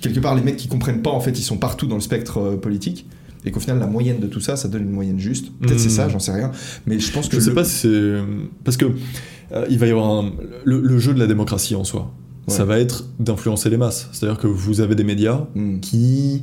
quelque 0.00 0.20
part 0.20 0.34
les 0.34 0.42
mecs 0.42 0.56
qui 0.56 0.68
comprennent 0.68 1.02
pas 1.02 1.10
en 1.10 1.20
fait 1.20 1.38
ils 1.38 1.42
sont 1.42 1.58
partout 1.58 1.86
dans 1.86 1.96
le 1.96 2.00
spectre 2.00 2.56
politique. 2.56 3.06
Et 3.44 3.50
qu'au 3.50 3.60
final, 3.60 3.78
la 3.78 3.86
moyenne 3.86 4.20
de 4.20 4.26
tout 4.26 4.40
ça, 4.40 4.56
ça 4.56 4.68
donne 4.68 4.82
une 4.82 4.90
moyenne 4.90 5.18
juste. 5.18 5.50
Peut-être 5.60 5.80
c'est 5.80 5.88
ça, 5.88 6.08
j'en 6.08 6.18
sais 6.18 6.32
rien. 6.32 6.50
Mais 6.86 6.98
je 6.98 7.10
pense 7.12 7.28
que. 7.28 7.36
Je 7.36 7.40
sais 7.40 7.48
le- 7.50 7.54
pas 7.54 7.64
si 7.64 7.74
c'est. 7.76 8.14
Parce 8.64 8.76
que 8.76 8.86
euh, 9.52 9.66
il 9.70 9.78
va 9.78 9.86
y 9.86 9.90
avoir 9.90 10.10
un- 10.10 10.32
le, 10.64 10.80
le 10.80 10.98
jeu 10.98 11.14
de 11.14 11.18
la 11.18 11.26
démocratie 11.26 11.74
en 11.74 11.84
soi. 11.84 12.12
Ouais. 12.48 12.54
Ça 12.54 12.64
va 12.64 12.78
être 12.78 13.06
d'influencer 13.18 13.70
les 13.70 13.76
masses. 13.76 14.08
C'est-à-dire 14.12 14.38
que 14.38 14.46
vous 14.46 14.80
avez 14.80 14.94
des 14.94 15.04
médias 15.04 15.46
Hmm. 15.54 15.80
qui 15.80 16.42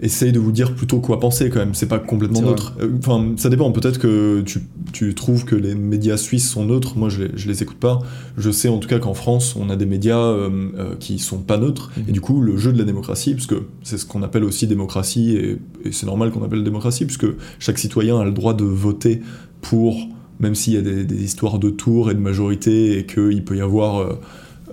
essayent 0.00 0.32
de 0.32 0.40
vous 0.40 0.52
dire 0.52 0.74
plutôt 0.74 1.00
quoi 1.00 1.20
penser 1.20 1.50
quand 1.50 1.60
même. 1.60 1.74
C'est 1.74 1.86
pas 1.86 1.98
complètement 1.98 2.42
neutre. 2.42 2.74
Euh, 2.80 2.90
Enfin, 2.98 3.32
ça 3.36 3.48
dépend. 3.48 3.70
Peut-être 3.72 3.98
que 3.98 4.42
tu, 4.42 4.60
tu 4.92 5.14
trouves 5.14 5.44
que 5.44 5.54
les 5.54 5.74
médias 5.74 6.16
suisses 6.16 6.48
sont 6.48 6.64
neutres. 6.64 6.96
Moi, 6.96 7.08
je 7.08 7.24
les, 7.24 7.30
je 7.36 7.48
les 7.48 7.62
écoute 7.62 7.78
pas. 7.78 8.00
Je 8.36 8.50
sais 8.50 8.68
en 8.68 8.78
tout 8.78 8.88
cas 8.88 8.98
qu'en 8.98 9.14
France, 9.14 9.56
on 9.56 9.70
a 9.70 9.76
des 9.76 9.86
médias 9.86 10.18
euh, 10.18 10.50
euh, 10.76 10.94
qui 10.98 11.18
sont 11.18 11.38
pas 11.38 11.58
neutres. 11.58 11.92
Mhm. 11.96 12.04
Et 12.08 12.12
du 12.12 12.20
coup, 12.20 12.40
le 12.40 12.56
jeu 12.56 12.72
de 12.72 12.78
la 12.78 12.84
démocratie, 12.84 13.34
puisque 13.34 13.56
c'est 13.82 13.98
ce 13.98 14.06
qu'on 14.06 14.22
appelle 14.22 14.44
aussi 14.44 14.66
démocratie, 14.66 15.36
et, 15.36 15.58
et 15.84 15.92
c'est 15.92 16.06
normal 16.06 16.30
qu'on 16.30 16.42
appelle 16.42 16.64
démocratie, 16.64 17.04
puisque 17.04 17.26
chaque 17.58 17.78
citoyen 17.78 18.18
a 18.18 18.24
le 18.24 18.32
droit 18.32 18.54
de 18.54 18.64
voter 18.64 19.20
pour, 19.60 19.96
même 20.40 20.54
s'il 20.54 20.74
y 20.74 20.76
a 20.76 20.82
des, 20.82 21.04
des 21.04 21.22
histoires 21.22 21.58
de 21.58 21.70
tours 21.70 22.10
et 22.10 22.14
de 22.14 22.20
majorité, 22.20 22.98
et 22.98 23.06
qu'il 23.06 23.44
peut 23.44 23.56
y 23.56 23.60
avoir 23.60 23.98
euh, 23.98 24.14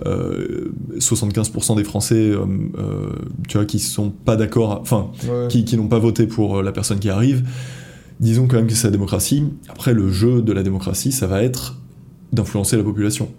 75% 0.04 1.76
des 1.76 1.84
Français, 1.84 2.14
euh, 2.14 2.44
euh, 2.78 3.10
tu 3.48 3.56
vois, 3.56 3.66
qui 3.66 3.78
sont 3.78 4.10
pas 4.10 4.36
d'accord, 4.36 4.78
enfin, 4.80 5.10
Ouais. 5.28 5.48
qui, 5.48 5.64
qui 5.64 5.76
n'ont 5.76 5.88
pas 5.88 5.98
voté 5.98 6.26
pour 6.26 6.58
euh, 6.58 6.62
la 6.62 6.72
personne 6.72 6.98
qui 6.98 7.10
arrive. 7.10 7.46
Disons 8.20 8.46
quand 8.46 8.56
même 8.56 8.66
que 8.66 8.74
c'est 8.74 8.86
la 8.86 8.92
démocratie. 8.92 9.44
Après, 9.68 9.94
le 9.94 10.10
jeu 10.10 10.42
de 10.42 10.52
la 10.52 10.62
démocratie, 10.62 11.12
ça 11.12 11.26
va 11.26 11.42
être 11.42 11.76
d'influencer 12.32 12.76
la 12.76 12.84
population. 12.84 13.32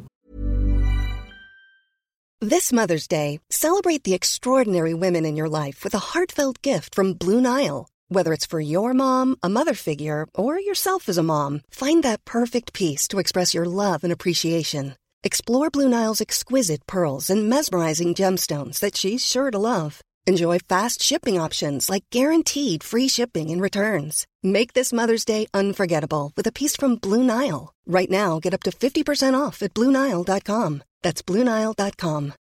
This 2.41 2.73
Mother's 2.73 3.07
Day, 3.07 3.39
celebrate 3.49 4.03
the 4.03 4.13
extraordinary 4.13 4.93
women 4.93 5.25
in 5.25 5.37
your 5.37 5.47
life 5.49 5.83
with 5.85 5.95
a 5.95 6.13
heartfelt 6.13 6.61
gift 6.61 6.93
from 6.93 7.13
Blue 7.13 7.39
Nile. 7.39 7.87
Whether 8.09 8.33
it's 8.33 8.45
for 8.45 8.59
your 8.59 8.93
mom, 8.93 9.37
a 9.41 9.47
mother 9.49 9.73
figure, 9.73 10.25
or 10.35 10.59
yourself 10.59 11.07
as 11.07 11.17
a 11.17 11.23
mom, 11.23 11.61
find 11.71 12.03
that 12.03 12.25
perfect 12.25 12.73
piece 12.73 13.07
to 13.07 13.19
express 13.19 13.53
your 13.53 13.65
love 13.65 14.03
and 14.03 14.11
appreciation. 14.11 14.95
Explore 15.25 15.69
Blue 15.69 15.87
Nile's 15.87 16.19
exquisite 16.19 16.85
pearls 16.85 17.29
and 17.29 17.49
mesmerizing 17.49 18.13
gemstones 18.13 18.79
that 18.81 18.97
she's 18.97 19.25
sure 19.25 19.51
to 19.51 19.57
love. 19.57 20.01
Enjoy 20.27 20.59
fast 20.59 21.01
shipping 21.01 21.39
options 21.39 21.89
like 21.89 22.03
guaranteed 22.11 22.83
free 22.83 23.07
shipping 23.07 23.49
and 23.49 23.61
returns. 23.61 24.27
Make 24.43 24.73
this 24.73 24.91
Mother's 24.91 25.23
Day 25.23 25.47
unforgettable 25.53 26.33
with 26.35 26.45
a 26.45 26.51
piece 26.51 26.75
from 26.75 26.97
Blue 26.97 27.23
Nile. 27.23 27.73
Right 27.87 28.09
now, 28.09 28.39
get 28.41 28.53
up 28.53 28.63
to 28.63 28.71
50% 28.71 29.33
off 29.33 29.63
at 29.63 29.73
BlueNile.com. 29.73 30.83
That's 31.01 31.21
BlueNile.com. 31.21 32.33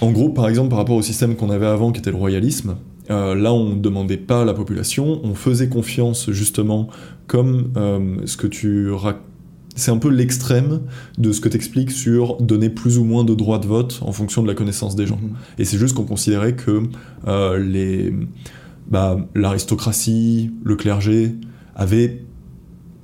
En 0.00 0.10
gros, 0.10 0.30
par 0.30 0.48
exemple, 0.48 0.70
par 0.70 0.78
rapport 0.78 0.96
au 0.96 1.02
système 1.02 1.36
qu'on 1.36 1.50
avait 1.50 1.66
avant, 1.66 1.92
qui 1.92 2.00
était 2.00 2.10
le 2.10 2.16
royalisme, 2.16 2.78
euh, 3.10 3.34
là, 3.34 3.52
on 3.52 3.70
ne 3.70 3.80
demandait 3.80 4.16
pas 4.16 4.42
à 4.42 4.44
la 4.44 4.54
population, 4.54 5.20
on 5.22 5.34
faisait 5.34 5.68
confiance 5.68 6.30
justement, 6.30 6.88
comme 7.32 7.72
euh, 7.78 8.16
ce 8.26 8.36
que 8.36 8.46
tu 8.46 8.90
C'est 9.74 9.90
un 9.90 9.96
peu 9.96 10.10
l'extrême 10.10 10.82
de 11.16 11.32
ce 11.32 11.40
que 11.40 11.48
tu 11.48 11.56
expliques 11.56 11.90
sur 11.90 12.36
donner 12.42 12.68
plus 12.68 12.98
ou 12.98 13.04
moins 13.04 13.24
de 13.24 13.34
droits 13.34 13.58
de 13.58 13.66
vote 13.66 14.00
en 14.02 14.12
fonction 14.12 14.42
de 14.42 14.48
la 14.48 14.54
connaissance 14.54 14.96
des 14.96 15.06
gens. 15.06 15.16
Mhm. 15.16 15.30
Et 15.56 15.64
c'est 15.64 15.78
juste 15.78 15.94
qu'on 15.96 16.04
considérait 16.04 16.56
que 16.56 16.82
euh, 17.26 17.58
les, 17.58 18.12
bah, 18.90 19.16
l'aristocratie, 19.34 20.50
le 20.62 20.76
clergé 20.76 21.34
avaient 21.74 22.22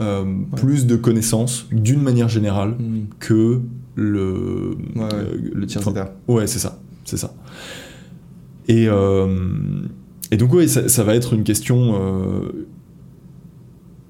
euh, 0.02 0.26
plus 0.56 0.84
de 0.86 0.96
connaissances 0.96 1.66
d'une 1.72 2.02
manière 2.02 2.28
générale 2.28 2.76
Mhm. 2.78 3.06
que 3.20 3.60
le, 3.94 4.76
Ouais, 4.94 5.04
ouais, 5.04 5.40
le 5.54 5.66
tiers 5.66 5.88
état. 5.88 6.14
Ouais, 6.28 6.46
c'est 6.46 6.58
ça, 6.58 6.78
c'est 7.06 7.16
ça. 7.16 7.32
Et, 8.68 8.88
et 10.30 10.36
donc 10.36 10.52
oui, 10.52 10.68
ça, 10.68 10.86
ça 10.86 11.02
va 11.02 11.14
être 11.14 11.32
une 11.32 11.44
question. 11.44 11.94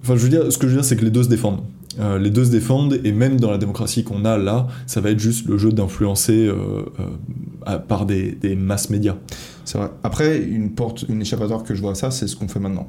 Enfin, 0.08 0.16
je 0.16 0.22
veux 0.22 0.30
dire, 0.30 0.50
ce 0.50 0.56
que 0.56 0.66
je 0.66 0.72
veux 0.72 0.78
dire, 0.78 0.86
c'est 0.86 0.96
que 0.96 1.04
les 1.04 1.10
deux 1.10 1.24
se 1.24 1.28
défendent. 1.28 1.60
Euh, 2.00 2.18
les 2.18 2.30
deux 2.30 2.46
se 2.46 2.50
défendent, 2.50 2.98
et 3.04 3.12
même 3.12 3.38
dans 3.38 3.50
la 3.50 3.58
démocratie 3.58 4.04
qu'on 4.04 4.24
a 4.24 4.38
là, 4.38 4.66
ça 4.86 5.02
va 5.02 5.10
être 5.10 5.18
juste 5.18 5.46
le 5.46 5.58
jeu 5.58 5.70
d'influencer 5.70 6.46
euh, 6.46 6.86
euh, 7.68 7.78
par 7.78 8.06
des, 8.06 8.32
des 8.32 8.56
masses 8.56 8.88
médias. 8.88 9.16
C'est 9.66 9.76
vrai. 9.76 9.90
Après, 10.02 10.40
une 10.40 10.70
porte, 10.70 11.04
une 11.10 11.20
échappatoire 11.20 11.62
que 11.62 11.74
je 11.74 11.82
vois 11.82 11.90
à 11.90 11.94
ça, 11.94 12.10
c'est 12.10 12.26
ce 12.26 12.36
qu'on 12.36 12.48
fait 12.48 12.58
maintenant. 12.58 12.88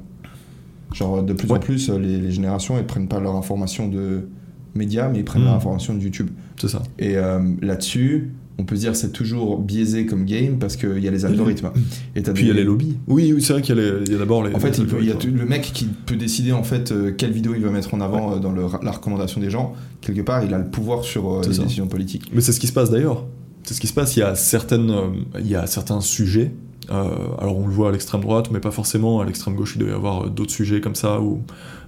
Genre, 0.94 1.22
de 1.22 1.34
plus 1.34 1.52
en 1.52 1.60
plus, 1.60 1.90
les, 1.90 2.20
les 2.20 2.32
générations, 2.32 2.78
elles 2.78 2.88
prennent 2.88 3.10
pas 3.10 3.20
leur 3.20 3.36
information 3.36 3.90
de 3.90 4.30
médias, 4.74 5.10
mais 5.10 5.20
ils 5.20 5.26
prennent 5.26 5.44
leur 5.44 5.56
information 5.56 5.96
de 5.96 6.02
YouTube. 6.02 6.30
C'est 6.58 6.70
ça. 6.70 6.84
Et 7.00 7.16
là-dessus, 7.62 8.32
on 8.60 8.64
peut 8.66 8.76
se 8.76 8.82
dire 8.82 8.96
c'est 8.96 9.12
toujours 9.12 9.58
biaisé 9.58 10.06
comme 10.06 10.26
game 10.26 10.60
parce 10.60 10.76
qu'il 10.76 11.00
y 11.00 11.08
a 11.08 11.12
les 11.12 11.26
algorithmes. 11.26 11.72
Et 12.16 12.22
t'as 12.22 12.34
Puis 12.34 12.44
il 12.44 12.48
y 12.48 12.52
a 12.52 12.54
des- 12.54 12.60
les 12.60 12.66
lobbies. 12.66 12.98
Oui, 13.08 13.32
oui 13.34 13.42
c'est 13.42 13.54
vrai 13.54 13.62
qu'il 13.62 13.76
y 13.76 13.80
a, 13.80 13.82
les- 13.82 14.06
il 14.06 14.12
y 14.12 14.16
a 14.16 14.20
d'abord 14.20 14.44
les. 14.44 14.54
En 14.54 14.60
fait, 14.60 14.78
les 14.78 14.84
il, 15.00 15.06
y 15.08 15.12
a 15.12 15.16
le 15.26 15.46
mec 15.46 15.72
qui 15.74 15.86
peut 15.86 16.16
décider 16.18 16.52
en 16.52 16.64
fait 16.64 16.92
euh, 16.92 17.12
quelle 17.18 17.32
vidéo 17.32 17.54
il 17.56 17.64
va 17.64 17.72
mettre 17.72 17.94
en 17.94 18.02
avant 18.02 18.36
euh, 18.36 18.40
dans 18.40 18.52
le- 18.52 18.66
la 18.84 18.92
recommandation 18.92 19.42
des 19.42 19.50
gens. 19.50 19.74
Quelque 20.02 20.22
part, 20.22 20.44
il 20.44 20.54
a 20.54 20.58
le 20.60 20.66
pouvoir 20.70 21.04
sur 21.04 21.32
euh, 21.32 21.42
les 21.48 21.54
ça. 21.54 21.64
décisions 21.64 21.88
politiques. 21.88 22.30
Mais 22.34 22.42
c'est 22.42 22.52
ce 22.52 22.60
qui 22.60 22.68
se 22.68 22.74
passe 22.74 22.92
d'ailleurs. 22.92 23.26
C'est 23.64 23.74
ce 23.74 23.80
qui 23.82 23.88
se 23.88 23.94
passe. 23.94 24.16
Il 24.16 24.20
y 24.20 24.24
a, 24.24 24.36
certaines, 24.36 24.90
euh, 24.92 25.08
il 25.40 25.48
y 25.48 25.56
a 25.56 25.66
certains 25.68 26.02
sujets. 26.02 26.52
euh, 26.92 27.04
alors 27.40 27.58
on 27.58 27.68
le 27.68 27.74
voit 27.74 27.90
à 27.90 27.92
l'extrême 27.92 28.22
droite, 28.22 28.50
mais 28.52 28.60
pas 28.60 28.72
forcément. 28.72 29.22
À 29.22 29.26
l'extrême 29.26 29.56
gauche, 29.56 29.74
il 29.76 29.80
doit 29.80 29.90
y 29.90 29.94
avoir 29.94 30.26
euh, 30.26 30.30
d'autres 30.30 30.52
sujets 30.52 30.82
comme 30.82 30.96
ça 30.96 31.22
où, 31.22 31.42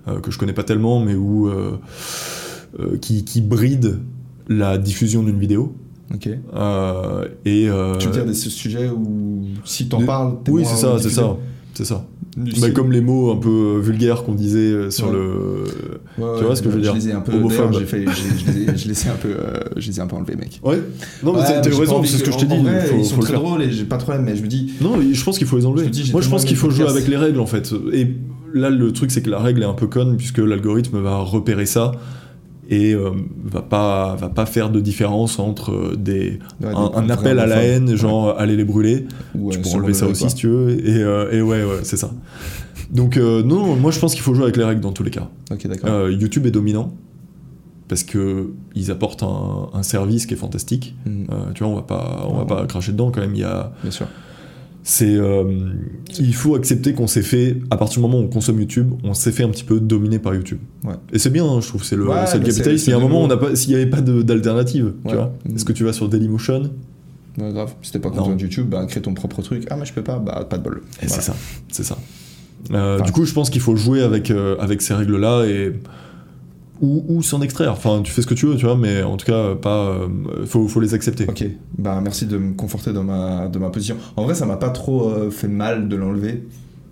euh, 0.07 0.19
que 0.19 0.29
je 0.31 0.37
connais 0.37 0.53
pas 0.53 0.63
tellement, 0.63 0.99
mais 1.03 1.15
où 1.15 1.47
euh, 1.49 1.77
euh, 2.79 2.97
qui, 2.97 3.25
qui 3.25 3.41
brident 3.41 3.99
la 4.47 4.77
diffusion 4.77 5.23
d'une 5.23 5.39
vidéo. 5.39 5.75
Ok. 6.13 6.29
Euh, 6.55 7.25
et 7.45 7.69
euh, 7.69 7.95
Tu 7.97 8.07
veux 8.07 8.13
dire 8.13 8.25
des 8.25 8.33
sujets 8.33 8.89
où 8.89 9.43
si 9.63 9.87
t'en 9.87 10.01
parles, 10.03 10.35
t'es 10.43 10.51
Oui, 10.51 10.63
c'est 10.65 10.75
ça, 10.75 10.97
c'est 10.99 11.09
ça, 11.09 11.37
c'est 11.73 11.85
ça. 11.85 12.05
Bah, 12.61 12.69
comme 12.71 12.93
les 12.93 13.01
mots 13.01 13.29
un 13.31 13.35
peu 13.35 13.49
euh, 13.49 13.79
vulgaires 13.81 14.23
qu'on 14.23 14.33
disait 14.35 14.59
euh, 14.59 14.89
sur 14.89 15.07
Ouais. 15.07 15.13
le. 15.13 15.63
Ouais, 16.17 16.37
tu 16.39 16.43
vois 16.45 16.55
ce 16.55 16.61
que 16.61 16.69
je 16.69 16.75
veux 16.75 16.81
dire? 16.81 16.93
Je 16.93 16.99
les 16.99 17.09
ai 17.09 17.11
un 17.11 17.19
peu. 17.19 17.33
J'ai 17.77 17.85
fait, 17.85 18.05
je 18.05 18.87
les 18.87 19.05
ai, 19.05 19.09
un 19.09 19.15
peu, 19.15 19.27
euh, 19.29 19.59
je 19.75 19.89
les 19.89 19.97
ai 19.97 20.01
un 20.01 20.07
peu 20.07 20.15
enlevés, 20.15 20.37
mec. 20.37 20.61
Ouais. 20.63 20.79
Non, 21.23 21.33
mais 21.33 21.39
t'as 21.43 21.61
raison, 21.77 22.01
c'est 22.05 22.17
ce 22.19 22.23
que 22.23 22.31
je 22.31 22.37
t'ai 22.37 22.45
dit. 22.45 22.57
vrai, 22.57 22.85
faut- 22.85 22.97
ils 22.97 23.05
sont 23.05 23.19
très 23.19 23.33
drôles 23.33 23.63
et 23.63 23.71
j'ai 23.71 23.83
pas 23.83 23.97
de 23.97 24.03
problème, 24.03 24.23
mais 24.25 24.35
je 24.37 24.41
me 24.43 24.47
dis. 24.47 24.71
Non, 24.79 24.93
je 25.01 25.23
pense 25.25 25.37
qu'il 25.37 25.47
faut 25.47 25.57
les 25.57 25.65
enlever. 25.65 25.85
Je 25.85 25.89
dis, 25.89 26.09
Moi, 26.13 26.21
je 26.21 26.29
pense 26.29 26.45
qu'il 26.45 26.55
faut 26.57 26.69
jouer 26.69 26.87
avec 26.87 27.07
les 27.07 27.17
règles 27.17 27.39
en 27.41 27.45
fait. 27.45 27.73
Et 27.91 28.07
là, 28.53 28.69
le 28.69 28.91
truc, 28.93 29.11
c'est 29.11 29.21
que 29.21 29.29
la 29.29 29.39
règle 29.39 29.61
est 29.63 29.65
un 29.65 29.73
peu 29.73 29.87
conne 29.87 30.15
puisque 30.15 30.37
l'algorithme 30.39 30.99
va 31.01 31.17
repérer 31.19 31.65
ça 31.65 31.91
et 32.71 32.93
euh, 32.93 33.11
va 33.43 33.61
pas 33.61 34.15
va 34.15 34.29
pas 34.29 34.45
faire 34.47 34.69
de 34.71 34.79
différence 34.79 35.37
entre 35.39 35.71
euh, 35.71 35.95
des 35.95 36.39
Ouais, 36.61 36.69
un, 36.73 37.09
appel 37.09 37.37
à 37.37 37.45
la 37.45 37.61
haine, 37.63 37.95
genre 37.95 38.33
allez 38.39 38.55
les 38.55 38.63
brûler. 38.65 39.05
tu 39.33 39.57
euh, 39.57 39.61
peux 39.61 39.69
enlever 39.75 39.93
ça 39.93 40.07
aussi 40.07 40.27
si 40.29 40.35
tu 40.35 40.47
veux. 40.47 40.71
Et, 40.87 41.03
euh, 41.03 41.31
et 41.31 41.41
ouais, 41.41 41.63
ouais, 41.63 41.79
c'est 41.83 41.97
ça. 41.97 42.11
Donc 42.91 43.17
euh, 43.17 43.43
non, 43.43 43.75
moi 43.75 43.91
je 43.91 43.99
pense 43.99 44.13
qu'il 44.13 44.23
faut 44.23 44.33
jouer 44.33 44.43
avec 44.45 44.57
les 44.57 44.63
règles 44.63 44.81
dans 44.81 44.91
tous 44.93 45.03
les 45.03 45.11
cas. 45.11 45.29
Euh, 45.85 46.11
YouTube 46.17 46.45
est 46.45 46.51
dominant 46.51 46.93
parce 47.87 48.03
que 48.03 48.51
ils 48.73 48.89
apportent 48.89 49.23
un, 49.23 49.69
un 49.73 49.83
service 49.83 50.25
qui 50.25 50.33
est 50.33 50.37
fantastique. 50.37 50.95
Euh, 51.07 51.51
tu 51.53 51.63
vois, 51.63 51.73
on 51.73 51.75
va 51.75 51.81
pas 51.83 52.25
on 52.29 52.33
va 52.33 52.39
Ouais. 52.41 52.47
pas 52.47 52.65
cracher 52.65 52.93
dedans 52.93 53.11
quand 53.11 53.19
même. 53.21 53.35
Il 53.35 53.41
y 53.41 53.43
a 53.43 53.73
bien 53.81 53.91
sûr. 53.91 54.07
C'est 54.83 55.15
euh, 55.15 55.43
il 56.19 56.33
faut 56.33 56.55
accepter 56.55 56.93
qu'on 56.93 57.05
s'est 57.07 57.21
fait 57.21 57.57
à 57.69 57.77
partir 57.77 57.97
du 57.97 58.01
moment 58.01 58.19
où 58.19 58.23
on 58.23 58.27
consomme 58.27 58.59
YouTube 58.59 58.91
on 59.03 59.13
s'est 59.13 59.31
fait 59.31 59.43
un 59.43 59.49
petit 59.49 59.63
peu 59.63 59.79
dominer 59.79 60.17
par 60.19 60.33
YouTube 60.33 60.57
Ouais. 60.83 60.95
et 61.13 61.19
c'est 61.19 61.29
bien 61.29 61.45
hein, 61.45 61.61
je 61.61 61.67
trouve 61.67 61.83
c'est 61.83 61.95
le, 61.95 62.07
Ouais, 62.07 62.25
c'est 62.25 62.39
le 62.39 62.45
capitalisme 62.45 62.89
il 62.89 62.91
y 62.91 62.93
a 62.93 62.97
un 62.97 62.99
moment 62.99 63.19
on 63.23 63.27
nouveau. 63.27 63.41
n'a 63.41 63.49
pas 63.49 63.55
s'il 63.55 63.69
n'y 63.69 63.75
avait 63.75 63.89
pas 63.89 64.01
de- 64.01 64.21
d'alternative 64.23 64.93
tu 65.07 65.13
vois 65.15 65.33
est-ce 65.53 65.65
que 65.65 65.73
tu 65.73 65.83
vas 65.83 65.93
sur 65.93 66.09
Dailymotion? 66.09 66.71
Ouais, 67.37 67.53
grave. 67.53 67.73
Si 67.81 67.91
t'es 67.93 67.99
pas 67.99 68.09
Non. 68.09 68.15
content 68.15 68.35
de 68.35 68.41
YouTube, 68.41 68.67
bah 68.69 68.85
crée 68.87 69.01
ton 69.01 69.13
propre 69.13 69.41
truc. 69.41 69.65
Ah, 69.69 69.77
mais 69.77 69.85
je 69.85 69.93
peux 69.93 70.03
pas, 70.03 70.19
bah 70.19 70.45
pas 70.49 70.57
de 70.57 70.63
bol. 70.63 70.81
et 71.01 71.05
Voilà. 71.07 71.21
c'est 71.21 71.31
ça 71.31 71.35
c'est 71.71 71.83
ça 71.83 71.97
Euh, 72.73 72.95
Enfin, 72.95 73.05
du 73.05 73.11
coup 73.13 73.23
je 73.25 73.33
pense 73.33 73.49
qu'il 73.49 73.61
faut 73.61 73.75
jouer 73.77 74.01
avec 74.01 74.31
euh, 74.31 74.55
avec 74.59 74.81
ces 74.81 74.93
règles 74.93 75.15
là 75.17 75.45
et 75.45 75.71
ou, 76.81 77.05
ou 77.07 77.21
s'en 77.23 77.41
extraire 77.41 77.71
enfin 77.71 78.01
tu 78.03 78.11
fais 78.11 78.21
ce 78.21 78.27
que 78.27 78.33
tu 78.33 78.45
veux 78.47 78.55
tu 78.55 78.65
vois 78.65 78.75
mais 78.75 79.03
en 79.03 79.15
tout 79.17 79.25
cas 79.25 79.55
pas 79.55 79.89
euh, 79.89 80.07
faut, 80.45 80.67
faut 80.67 80.79
les 80.81 80.93
accepter 80.93 81.25
Ok, 81.29 81.45
bah 81.77 81.99
merci 82.03 82.25
de 82.25 82.37
me 82.37 82.53
conforter 82.53 82.91
dans 82.91 83.03
ma, 83.03 83.47
de 83.47 83.59
ma 83.59 83.69
position. 83.69 83.95
En 84.17 84.23
vrai, 84.23 84.35
ça 84.35 84.45
m'a 84.45 84.57
pas 84.57 84.69
trop 84.69 85.09
euh, 85.09 85.29
fait 85.31 85.47
mal 85.47 85.87
de 85.87 85.95
l'enlever. 85.95 86.43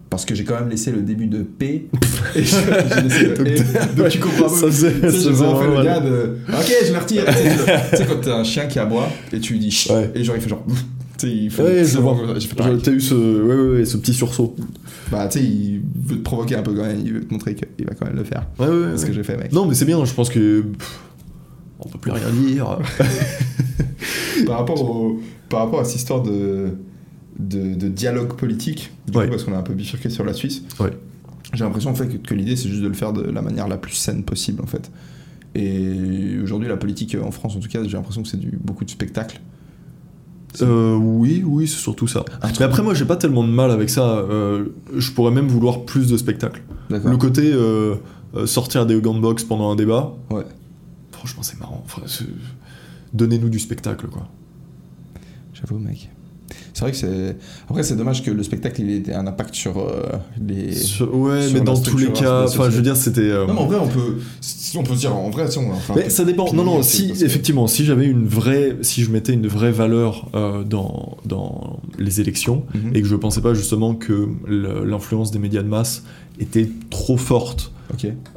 Parce 0.10 0.26
que 0.26 0.34
j'ai 0.34 0.44
quand 0.44 0.56
même 0.60 0.70
laissé 0.70 0.92
le 0.92 1.02
début 1.04 1.28
de 1.28 1.44
P. 1.44 1.88
et 2.36 2.44
j'ai 2.44 2.56
laissé 3.04 3.26
le 3.28 3.36
Donc, 3.38 3.48
E. 3.48 3.96
Donc 3.96 4.10
tu 4.10 4.20
comprends 4.20 4.50
ça 4.50 4.62
pas. 4.66 4.72
faisait- 4.72 4.92
Tu 4.94 5.00
sais, 5.02 5.12
ça 5.12 5.18
faisait 5.18 5.30
vraiment 5.32 5.60
fait 5.60 5.66
vraiment 5.68 5.70
le 5.70 5.84
mal. 5.84 5.86
gars 5.86 6.00
de. 6.00 6.38
Ok, 6.52 6.74
je 6.88 6.92
le 6.94 6.98
retire. 7.00 7.26
Tu 7.92 7.98
sais, 7.98 8.06
quand 8.08 8.22
t'as 8.22 8.36
un 8.38 8.44
chien 8.44 8.66
qui 8.66 8.80
aboie 8.80 9.08
et 9.32 9.40
tu 9.40 9.54
lui 9.54 9.60
dis 9.60 9.70
chut, 9.70 9.92
Ouais. 9.92 10.10
et 10.16 10.24
genre 10.24 10.36
il 10.36 10.42
fait 10.42 10.50
genre. 10.50 10.64
Il 11.24 11.52
fait. 11.52 11.64
Ouais, 11.64 11.84
je 11.86 11.98
vois. 12.00 12.18
t'as 12.84 12.92
eu 12.92 13.00
ce 13.02 13.14
ouais, 13.16 13.56
ouais, 13.56 13.78
ouais, 13.80 13.86
ce 13.86 13.98
petit 13.98 14.14
sursaut 14.14 14.56
Bah, 15.12 15.28
tu 15.28 15.40
sais, 15.40 15.46
il 15.46 15.82
veut 16.06 16.18
te 16.18 16.22
provoquer 16.24 16.56
un 16.56 16.62
peu 16.62 16.74
quand 16.74 16.84
même. 16.86 17.00
Il 17.04 17.14
veut 17.14 17.24
te 17.26 17.34
montrer 17.34 17.56
qu'il 17.56 17.86
va 17.86 17.94
quand 17.96 18.06
même 18.06 18.16
le 18.16 18.24
faire. 18.24 18.48
ouais 18.60 18.68
ouais, 18.68 18.76
C'est 18.92 18.98
ce 19.00 19.06
que 19.08 19.14
j'ai 19.14 19.24
fait, 19.24 19.38
mec. 19.38 19.52
non 19.52 19.66
mais 19.66 19.74
c'est 19.76 19.86
bien 19.86 20.04
je 20.06 20.14
pense 20.14 20.30
que 20.30 20.62
pff, 20.62 21.00
on 21.80 21.90
peut 21.90 22.00
plus 22.00 22.12
rien 22.12 22.30
dire 22.32 22.80
par 24.46 24.60
rapport, 24.60 24.82
au, 24.90 25.20
par 25.50 25.62
rapport 25.62 25.80
à 25.82 25.86
cette 25.86 25.98
histoire 25.98 26.22
de, 26.24 26.70
de, 27.38 27.74
de 27.76 27.88
dialogue 27.88 28.36
politique, 28.36 28.92
du 29.08 29.18
Ouais. 29.18 29.26
coup, 29.26 29.32
parce 29.32 29.44
qu'on 29.44 29.54
a 29.54 29.58
un 29.58 29.64
peu 29.64 29.74
bifurqué 29.74 30.10
sur 30.10 30.24
la 30.26 30.34
Suisse, 30.34 30.64
j'ai 31.54 31.64
l'impression 31.64 31.90
en 31.92 31.96
fait, 31.96 32.08
que, 32.08 32.18
que 32.18 32.34
l'idée 32.36 32.56
c'est 32.56 32.70
juste 32.70 32.82
de 32.84 32.88
le 32.88 32.94
faire 32.94 33.12
de 33.14 33.22
la 33.24 33.42
manière 33.42 33.68
la 33.68 33.78
plus 33.78 33.94
saine 33.94 34.24
possible 34.24 34.62
en 34.62 34.68
fait. 34.68 34.90
Et 35.56 36.38
aujourd'hui, 36.44 36.70
la 36.70 36.78
politique 36.78 37.16
euh, 37.16 37.24
en 37.24 37.32
France, 37.32 37.56
en 37.56 37.60
tout 37.60 37.68
cas, 37.70 37.80
j'ai 37.84 37.98
l'impression 37.98 38.22
que 38.22 38.28
c'est 38.28 38.40
du, 38.40 38.52
beaucoup 38.64 38.86
de 38.86 38.90
spectacle. 38.92 39.42
Euh, 40.62 40.96
oui, 40.96 41.44
oui, 41.46 41.68
c'est 41.68 41.78
surtout 41.80 42.08
ça. 42.08 42.26
Mais 42.60 42.64
après, 42.66 42.82
moi, 42.82 42.94
j'ai 42.94 43.06
pas 43.06 43.16
tellement 43.16 43.44
de 43.44 43.50
mal 43.52 43.72
avec 43.72 43.90
ça. 43.90 44.18
Euh, 44.18 44.66
je 44.96 45.12
pourrais 45.12 45.32
même 45.32 45.48
vouloir 45.48 45.86
plus 45.86 46.08
de 46.10 46.18
spectacle. 46.18 46.62
D'accord. 46.90 47.12
Le 47.12 47.18
côté 47.18 47.52
euh, 47.54 47.96
euh, 48.36 48.46
sortir 48.48 48.86
des 48.86 49.00
gants 49.02 49.14
de 49.14 49.20
box 49.20 49.44
pendant 49.44 49.72
un 49.72 49.76
débat, 49.76 50.14
Ouais. 50.32 50.46
franchement, 51.12 51.44
c'est 51.44 51.60
marrant. 51.60 51.84
Enfin, 51.86 52.02
Donnez-nous 53.14 53.50
du 53.50 53.60
spectacle, 53.60 54.08
quoi. 54.08 54.28
J'avoue, 55.54 55.80
mec. 55.80 56.10
C'est 56.80 56.86
vrai 56.86 56.92
que 56.92 56.98
c'est. 56.98 57.36
Après, 57.70 57.84
c'est 57.84 57.98
dommage 57.98 58.24
que 58.24 58.32
le 58.32 58.42
spectacle 58.42 58.82
il 58.82 59.10
ait 59.10 59.14
un 59.14 59.28
impact 59.28 59.54
sur 59.54 59.80
euh, 59.80 60.04
les. 60.42 60.72
Sur- 60.74 61.14
ouais, 61.14 61.42
sur 61.42 61.54
mais 61.56 61.60
dans 61.60 61.74
tous 61.76 61.98
les 61.98 62.06
structure 62.06 62.24
cas, 62.26 62.44
enfin, 62.46 62.70
je 62.70 62.78
veux 62.78 62.82
dire, 62.82 62.96
c'était. 62.96 63.20
euh, 63.20 63.46
Non, 63.48 63.54
mais 63.54 63.60
en 63.60 63.66
vrai, 63.66 63.78
on 63.82 63.88
peut. 63.90 64.20
Si 64.40 64.78
on 64.78 64.84
peut 64.84 64.94
se 64.94 65.00
dire, 65.00 65.14
en 65.14 65.30
vrai, 65.30 65.52
si 65.52 65.58
on. 65.58 65.74
Enfin, 65.74 65.96
Mais 65.98 66.10
ça 66.10 66.24
dépend. 66.24 66.54
Non, 66.54 66.64
non, 66.64 66.82
si, 66.82 67.12
que- 67.12 67.26
effectivement, 67.26 67.68
si 67.68 67.84
j'avais 67.84 68.06
une 68.06 68.26
vraie. 68.26 68.78
Si 68.82 69.04
je 69.04 69.12
mettais 69.12 69.34
une 69.34 69.48
vraie 69.48 69.74
valeur 69.74 70.30
euh, 70.36 70.64
dans, 70.64 71.18
dans 71.26 71.82
les 71.98 72.22
élections, 72.22 72.64
Mhm. 72.74 72.96
et 72.96 73.02
que 73.02 73.08
je 73.10 73.16
pensais 73.18 73.42
pas 73.42 73.54
justement 73.54 73.94
que 73.94 74.30
l'influence 74.48 75.32
des 75.32 75.40
médias 75.40 75.64
de 75.64 75.68
masse 75.68 76.04
était 76.40 76.70
trop 76.90 77.18
forte 77.18 77.74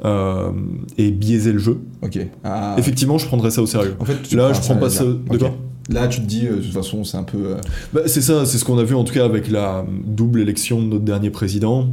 euh, 0.05 0.51
et 0.99 1.12
biaisait 1.12 1.53
le 1.53 1.59
jeu, 1.61 1.78
ok. 2.03 2.18
Ah. 2.43 2.74
effectivement, 2.76 3.18
je 3.18 3.26
prendrais 3.26 3.53
ça 3.53 3.62
au 3.62 3.66
sérieux. 3.66 3.95
En 4.01 4.05
fait, 4.05 4.32
Là, 4.34 4.53
je 4.53 4.61
prends 4.61 4.76
pas 4.76 4.90
ça. 4.90 5.05
De 5.05 5.20
Ok. 5.30 5.38
quoi 5.38 5.55
Là, 5.91 6.07
tu 6.09 6.20
te 6.20 6.26
dis, 6.26 6.47
euh, 6.47 6.57
de 6.57 6.62
toute 6.62 6.72
façon, 6.72 7.03
c'est 7.05 7.16
un 7.16 7.22
peu. 7.24 7.39
euh, 7.39 7.57
Bah, 7.93 8.03
C'est 8.07 8.20
ça, 8.20 8.47
c'est 8.47 8.59
ce 8.59 8.64
qu'on 8.64 8.78
a 8.78 8.85
vu 8.85 8.95
en 8.95 9.05
tout 9.05 9.12
cas 9.14 9.24
avec 9.24 9.51
la 9.51 9.85
double 10.07 10.41
élection 10.41 10.80
de 10.80 10.87
notre 10.87 11.05
dernier 11.05 11.30
président. 11.30 11.89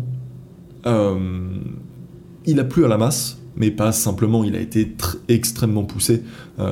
Euh, 0.86 1.18
il 2.46 2.60
a 2.60 2.64
plu 2.64 2.86
à 2.86 2.88
la 2.88 2.98
masse, 2.98 3.38
mais 3.56 3.72
pas 3.72 3.92
simplement, 3.92 4.44
il 4.44 4.56
a 4.56 4.60
été 4.60 4.86
tr- 4.98 5.18
extrêmement 5.28 5.84
poussé. 5.84 6.24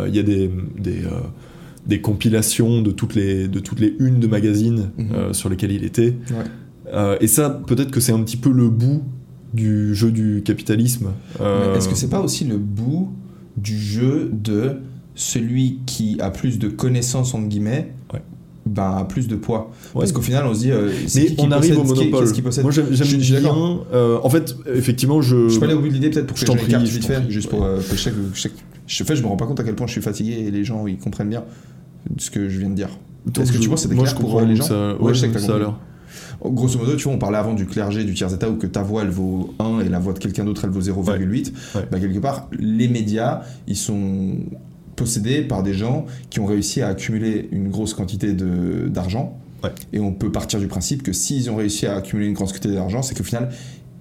Il 0.07 0.15
y 0.15 0.20
a 0.20 0.24
des, 0.24 0.49
des, 0.80 1.01
des 1.86 2.01
compilations 2.01 2.82
de 2.82 2.91
toutes, 2.91 3.15
les, 3.15 3.47
de 3.47 3.59
toutes 3.59 3.80
les 3.80 3.95
unes 3.99 4.20
de 4.20 4.28
magazines 4.28 4.89
Mhm. 4.97 5.34
sur 5.34 5.49
lesquelles 5.49 5.72
il 5.72 5.84
était. 5.84 6.13
Ouais. 6.32 7.18
Et 7.20 7.28
ça, 7.28 7.49
peut-être 7.49 7.91
que 7.91 7.99
c'est 7.99 8.11
un 8.13 8.22
petit 8.22 8.38
peu 8.38 8.51
le 8.51 8.70
bout 8.70 9.03
du 9.53 9.93
jeu 9.95 10.11
du 10.11 10.41
capitalisme. 10.45 11.07
Est-ce 11.76 11.89
que 11.89 11.95
c'est 11.95 12.09
pas 12.09 12.22
aussi 12.22 12.45
le 12.45 12.57
bout 12.57 13.11
du 13.57 13.78
jeu 13.78 14.30
de 14.34 14.78
celui 15.18 15.80
qui 15.86 16.18
a 16.22 16.30
plus 16.30 16.59
de 16.59 16.68
connaissances, 16.70 17.34
entre 17.34 17.47
guillemets, 17.47 17.91
Ouais. 18.13 18.22
ben, 18.68 18.97
a 18.99 19.03
plus 19.03 19.28
de 19.28 19.36
poids 19.36 19.72
Ouais. 19.95 20.01
Parce 20.01 20.11
qu'au 20.11 20.22
final, 20.22 20.45
on 20.45 20.53
se 20.53 20.59
dit. 20.59 20.72
euh, 20.72 20.91
Mais 21.15 21.26
qui 21.26 21.36
qui 21.36 21.41
on 21.45 21.51
arrive 21.51 21.74
possède- 21.74 21.78
au 21.78 21.93
qui- 21.93 21.99
monopole. 21.99 22.20
Qu'est-ce 22.22 22.34
qui 22.34 22.41
possède 22.43 22.63
Moi, 22.63 22.72
j'aime 22.72 23.05
suis 23.05 23.18
bien. 23.18 23.80
euh, 23.93 24.20
en 24.24 24.30
fait, 24.30 24.55
effectivement, 24.74 25.22
je. 25.22 25.49
Je 25.49 25.57
peux 25.59 25.65
aller 25.65 25.74
au 25.74 25.80
bout 25.82 25.88
de 25.89 25.93
l'idée 25.93 26.09
peut-être 26.11 26.28
pour 26.28 26.38
Je 26.38 26.45
que 26.45 26.51
je 26.51 26.57
prie, 26.57 26.86
vite 26.86 27.05
fait, 27.05 27.30
juste 27.30 27.49
pour 27.49 27.63
euh, 27.63 27.78
que 27.78 27.95
je 27.97 28.09
que 28.09 28.11
je, 28.36 29.24
me 29.24 29.28
rends 29.28 29.36
pas 29.38 29.45
compte 29.47 29.59
à 29.59 29.63
quel 29.63 29.76
point 29.76 29.88
je 29.88 29.91
suis 29.93 30.01
fatigué 30.01 30.34
et 30.47 30.51
les 30.51 30.63
gens 30.63 30.86
ils 30.88 30.97
comprennent 30.97 31.30
bien 31.30 31.43
ce 32.18 32.30
que 32.30 32.47
je 32.47 32.59
viens 32.59 32.70
de 32.70 32.76
dire. 32.76 32.89
Est-ce 33.39 33.51
que 33.51 33.57
tu 33.57 33.68
penses 33.68 33.84
que 33.84 33.89
c'était 33.89 33.99
clair 34.01 34.15
je 34.15 34.20
pour 34.22 34.39
euh, 34.39 34.45
les 34.45 34.55
gens 34.55 34.63
ça, 34.63 34.95
Ouais, 35.01 35.13
je 35.13 35.20
sais 35.20 35.28
que 35.30 35.39
ça 35.39 35.45
a 35.45 35.47
compris. 35.47 35.59
l'air. 35.65 35.74
Grosso 36.53 36.78
modo, 36.78 36.95
tu 36.95 37.03
vois, 37.05 37.13
on 37.13 37.18
parlait 37.18 37.38
avant 37.38 37.53
du 37.53 37.65
clergé, 37.65 38.03
du 38.03 38.13
tiers 38.13 38.32
état, 38.34 38.49
où 38.49 38.55
que 38.55 38.68
ta 38.68 38.84
voix 38.84 39.01
elle 39.01 39.09
vaut 39.09 39.53
1 39.59 39.80
et 39.82 39.89
la 39.89 39.99
voix 39.99 40.13
de 40.13 40.20
quelqu'un 40.20 40.45
d'autre 40.45 40.61
elle 40.65 40.70
vaut 40.70 40.80
0,8. 40.82 41.51
Ouais. 41.76 41.82
Bah, 41.91 41.99
quelque 41.99 42.20
part, 42.20 42.47
les 42.57 42.88
médias, 42.88 43.41
ils 43.68 43.76
sont 43.76 44.36
possédés 44.98 45.43
par 45.43 45.64
des 45.64 45.74
gens 45.74 46.06
qui 46.30 46.41
ont 46.41 46.45
réussi 46.45 46.82
à 46.82 46.89
accumuler 46.89 47.48
une 47.54 47.70
grosse 47.70 47.93
quantité 47.93 48.34
d'argent. 48.34 49.39
Ouais. 49.64 49.72
Et 49.93 50.00
on 50.02 50.12
peut 50.12 50.32
partir 50.32 50.60
du 50.60 50.68
principe 50.68 51.04
que 51.04 51.14
s'ils 51.14 51.50
ont 51.50 51.56
réussi 51.56 51.86
à 51.88 51.95
accumuler 51.95 52.28
une 52.28 52.34
grosse 52.34 52.52
quantité 52.52 52.74
d'argent, 52.74 53.02
c'est 53.02 53.16
qu'au 53.16 53.24
final, 53.24 53.50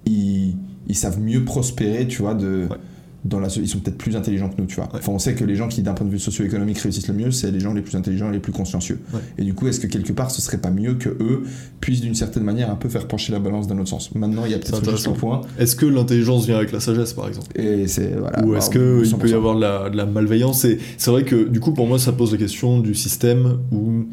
ils, 0.05 0.57
ils 0.87 0.95
savent 0.95 1.19
mieux 1.21 1.45
prospérer, 1.45 2.07
tu 2.07 2.21
vois, 2.21 2.33
de. 2.33 2.67
Ouais. 2.69 2.77
Dans 3.25 3.39
la, 3.39 3.49
so- 3.49 3.59
ils 3.61 3.67
sont 3.67 3.79
peut-être 3.79 3.97
plus 3.97 4.15
intelligents 4.15 4.47
que 4.47 4.55
nous, 4.61 4.67
tu 4.67 4.75
vois. 4.75 4.85
Ouais. 4.85 4.99
Enfin, 4.99 5.11
on 5.11 5.19
sait 5.19 5.33
que 5.33 5.43
les 5.43 5.55
gens 5.55 5.67
qui, 5.67 5.81
d'un 5.81 5.93
point 5.93 6.05
de 6.05 6.11
vue 6.11 6.19
socio-économique, 6.19 6.77
réussissent 6.77 7.07
le 7.09 7.13
mieux, 7.13 7.31
c'est 7.31 7.51
les 7.51 7.59
gens 7.59 7.73
les 7.73 7.81
plus 7.81 7.95
intelligents 7.97 8.29
et 8.29 8.33
les 8.33 8.39
plus 8.39 8.53
consciencieux. 8.53 8.99
Ouais. 9.13 9.19
Et 9.37 9.43
du 9.43 9.53
coup, 9.53 9.67
est-ce 9.67 9.79
que 9.79 9.87
quelque 9.87 10.13
part, 10.13 10.31
ce 10.31 10.41
serait 10.41 10.59
pas 10.59 10.69
mieux 10.69 10.93
que 10.93 11.09
eux 11.09 11.43
puissent 11.81 12.01
d'une 12.01 12.15
certaine 12.15 12.43
manière 12.43 12.69
un 12.71 12.75
peu 12.75 12.87
faire 12.89 13.07
pencher 13.07 13.33
la 13.33 13.39
balance 13.39 13.67
d'un 13.67 13.77
autre 13.79 13.89
sens? 13.89 14.13
Maintenant, 14.15 14.45
il 14.45 14.51
y 14.51 14.53
a 14.53 14.59
peut-être 14.59 14.75
juste 14.75 14.83
intéressant. 14.83 15.11
le 15.13 15.17
point. 15.17 15.41
Est-ce 15.59 15.75
que 15.75 15.85
l'intelligence 15.87 16.45
vient 16.45 16.57
avec 16.57 16.71
la 16.71 16.79
sagesse, 16.79 17.13
par 17.13 17.27
exemple? 17.27 17.47
Et 17.59 17.87
c'est 17.87 18.13
voilà. 18.15 18.45
Ou 18.45 18.55
est-ce 18.55 18.67
bah, 18.67 18.73
qu'il 18.73 19.17
peut 19.17 19.27
y 19.27 19.31
100%. 19.31 19.35
avoir 19.35 19.55
de 19.55 19.61
la, 19.61 19.89
de 19.89 19.97
la 19.97 20.05
malveillance? 20.05 20.63
Et 20.65 20.77
c'est 20.97 21.11
vrai 21.11 21.23
que, 21.23 21.47
du 21.49 21.59
coup, 21.59 21.73
pour 21.73 21.87
moi, 21.87 21.99
ça 21.99 22.13
pose 22.13 22.31
la 22.31 22.37
question 22.37 22.79
du 22.79 22.93
système 22.95 23.57
où. 23.73 24.05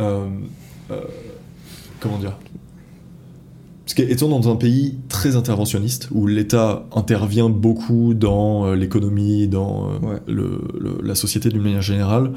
euh, 0.00 0.26
euh, 0.90 1.00
comment 2.00 2.18
dire? 2.18 2.38
Parce 3.84 3.94
qu'étant 3.94 4.28
dans 4.28 4.50
un 4.50 4.56
pays 4.56 4.96
très 5.08 5.36
interventionniste, 5.36 6.08
où 6.10 6.26
l'État 6.26 6.86
intervient 6.94 7.50
beaucoup 7.50 8.14
dans 8.14 8.66
euh, 8.66 8.76
l'économie, 8.76 9.46
dans 9.46 9.90
euh, 10.02 10.06
Ouais. 10.06 10.20
le- 10.26 10.60
le- 10.80 10.98
la 11.02 11.14
société 11.14 11.50
d'une 11.50 11.60
manière 11.62 11.82
générale, 11.82 12.32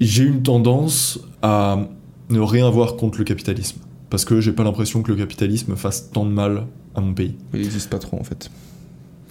j'ai 0.00 0.24
une 0.24 0.42
tendance 0.42 1.20
à 1.42 1.78
ne 2.28 2.40
rien 2.40 2.66
avoir 2.66 2.96
contre 2.96 3.18
le 3.18 3.24
capitalisme. 3.24 3.78
Parce 4.08 4.24
que 4.24 4.40
j'ai 4.40 4.50
pas 4.52 4.64
l'impression 4.64 5.02
que 5.02 5.12
le 5.12 5.16
capitalisme 5.18 5.76
fasse 5.76 6.10
tant 6.10 6.24
de 6.24 6.30
mal 6.32 6.66
à 6.96 7.00
mon 7.00 7.14
pays. 7.14 7.36
Il 7.54 7.60
n'existe 7.60 7.88
pas 7.90 7.98
trop 8.00 8.18
en 8.18 8.24
fait. 8.24 8.50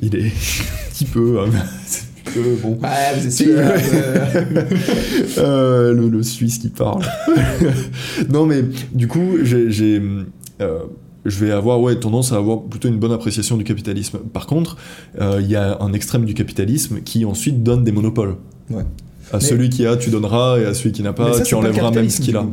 Il 0.02 0.16
est 0.16 0.28
un 0.28 0.30
petit 0.92 1.04
peu. 1.06 1.42
hein, 1.42 1.50
c'est 1.86 2.06
un 2.28 2.32
peu 2.32 2.56
bon. 2.64 2.80
Ouais, 2.82 3.20
vous 3.20 3.28
essayez. 3.28 3.56
Euh, 5.38 5.94
le, 5.94 6.10
le 6.10 6.24
Suisse 6.24 6.58
qui 6.60 6.70
parle. 6.70 7.04
non, 8.32 8.46
mais 8.46 8.64
du 8.94 9.08
coup, 9.08 9.38
j'ai, 9.44 9.70
j'ai, 9.72 10.02
euh, 10.62 10.80
je 11.26 11.46
vais 11.46 11.52
avoir 11.52 11.82
ouais, 11.82 11.96
tendance 12.00 12.32
à 12.32 12.38
avoir 12.38 12.62
plutôt 12.62 12.88
une 12.88 12.98
bonne 12.98 13.12
appréciation 13.12 13.58
du 13.58 13.64
capitalisme. 13.64 14.20
Par 14.34 14.48
contre, 14.48 14.78
euh, 15.20 15.40
il 15.42 15.50
y 15.50 15.56
a 15.56 15.78
un 15.82 15.94
extrême 15.94 16.26
du 16.26 16.34
capitalisme 16.34 17.02
qui 17.02 17.26
ensuite 17.26 17.64
donne 17.64 17.84
des 17.84 17.92
monopoles. 17.92 18.36
Ouais. 18.70 18.84
À 19.32 19.38
Mais- 19.38 19.40
celui 19.42 19.70
qui 19.70 19.86
a, 19.86 19.96
tu 19.98 20.10
donneras, 20.10 20.60
et 20.60 20.66
à 20.66 20.74
celui 20.74 20.92
qui 20.92 21.04
n'a 21.04 21.14
pas, 21.14 21.34
ça, 21.34 21.44
tu 21.44 21.54
pas 21.54 21.62
enlèveras 21.62 21.92
même 21.92 22.10
ce 22.10 22.22
qu'il 22.22 22.36
a. 22.36 22.46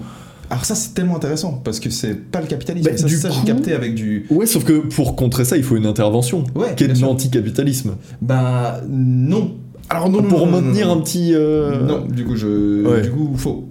Alors 0.49 0.65
ça 0.65 0.77
c'est 0.77 0.95
tellement 0.95 1.17
intéressant 1.17 1.61
parce 1.65 1.81
que 1.81 1.91
c'est 1.91 2.15
pas 2.15 2.41
le 2.41 2.47
capitalisme. 2.47 2.89
Bah, 2.89 2.97
ça, 2.97 3.07
du 3.07 3.17
ça 3.17 3.31
j'ai 3.31 3.45
capté 3.45 3.73
avec 3.73 3.97
du. 3.97 4.27
Ouais, 4.31 4.47
sauf 4.47 4.63
que 4.65 4.75
pour 4.75 5.17
contrer 5.17 5.45
ça, 5.45 5.57
il 5.57 5.65
faut 5.65 5.77
une 5.77 5.87
intervention. 5.87 6.45
Ouais, 6.55 6.75
qui 6.77 6.85
est 6.85 6.89
de 6.89 7.01
l'anticapitalisme. 7.01 7.97
Bah 8.23 8.81
non. 8.89 9.55
Alors 9.89 10.11
non. 10.11 10.23
pour 10.23 10.47
non, 10.47 10.53
maintenir 10.61 10.89
non, 10.89 10.95
un 10.99 11.01
petit. 11.01 11.33
euh, 11.35 11.81
Non, 11.87 12.05
du 12.07 12.25
coup 12.25 12.37
je. 12.37 12.85
Ouais. 12.85 13.03
Du 13.03 13.11
coup 13.11 13.33
faux. 13.37 13.69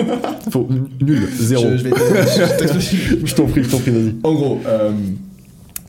faut- 0.50 0.68
nul, 1.00 1.26
zéro. 1.38 1.64
Je, 1.72 1.76
je 1.78 1.82
vais 1.84 1.90
je 1.90 2.56
t'explique. 2.58 3.26
Je 3.26 3.34
t'en 3.34 3.46
prie, 3.46 3.64
je 3.64 3.70
t'en 3.70 3.78
prie, 3.78 3.90
vas-y. 3.90 4.14
En 4.22 4.34
gros, 4.34 4.60
euh, 4.66 4.92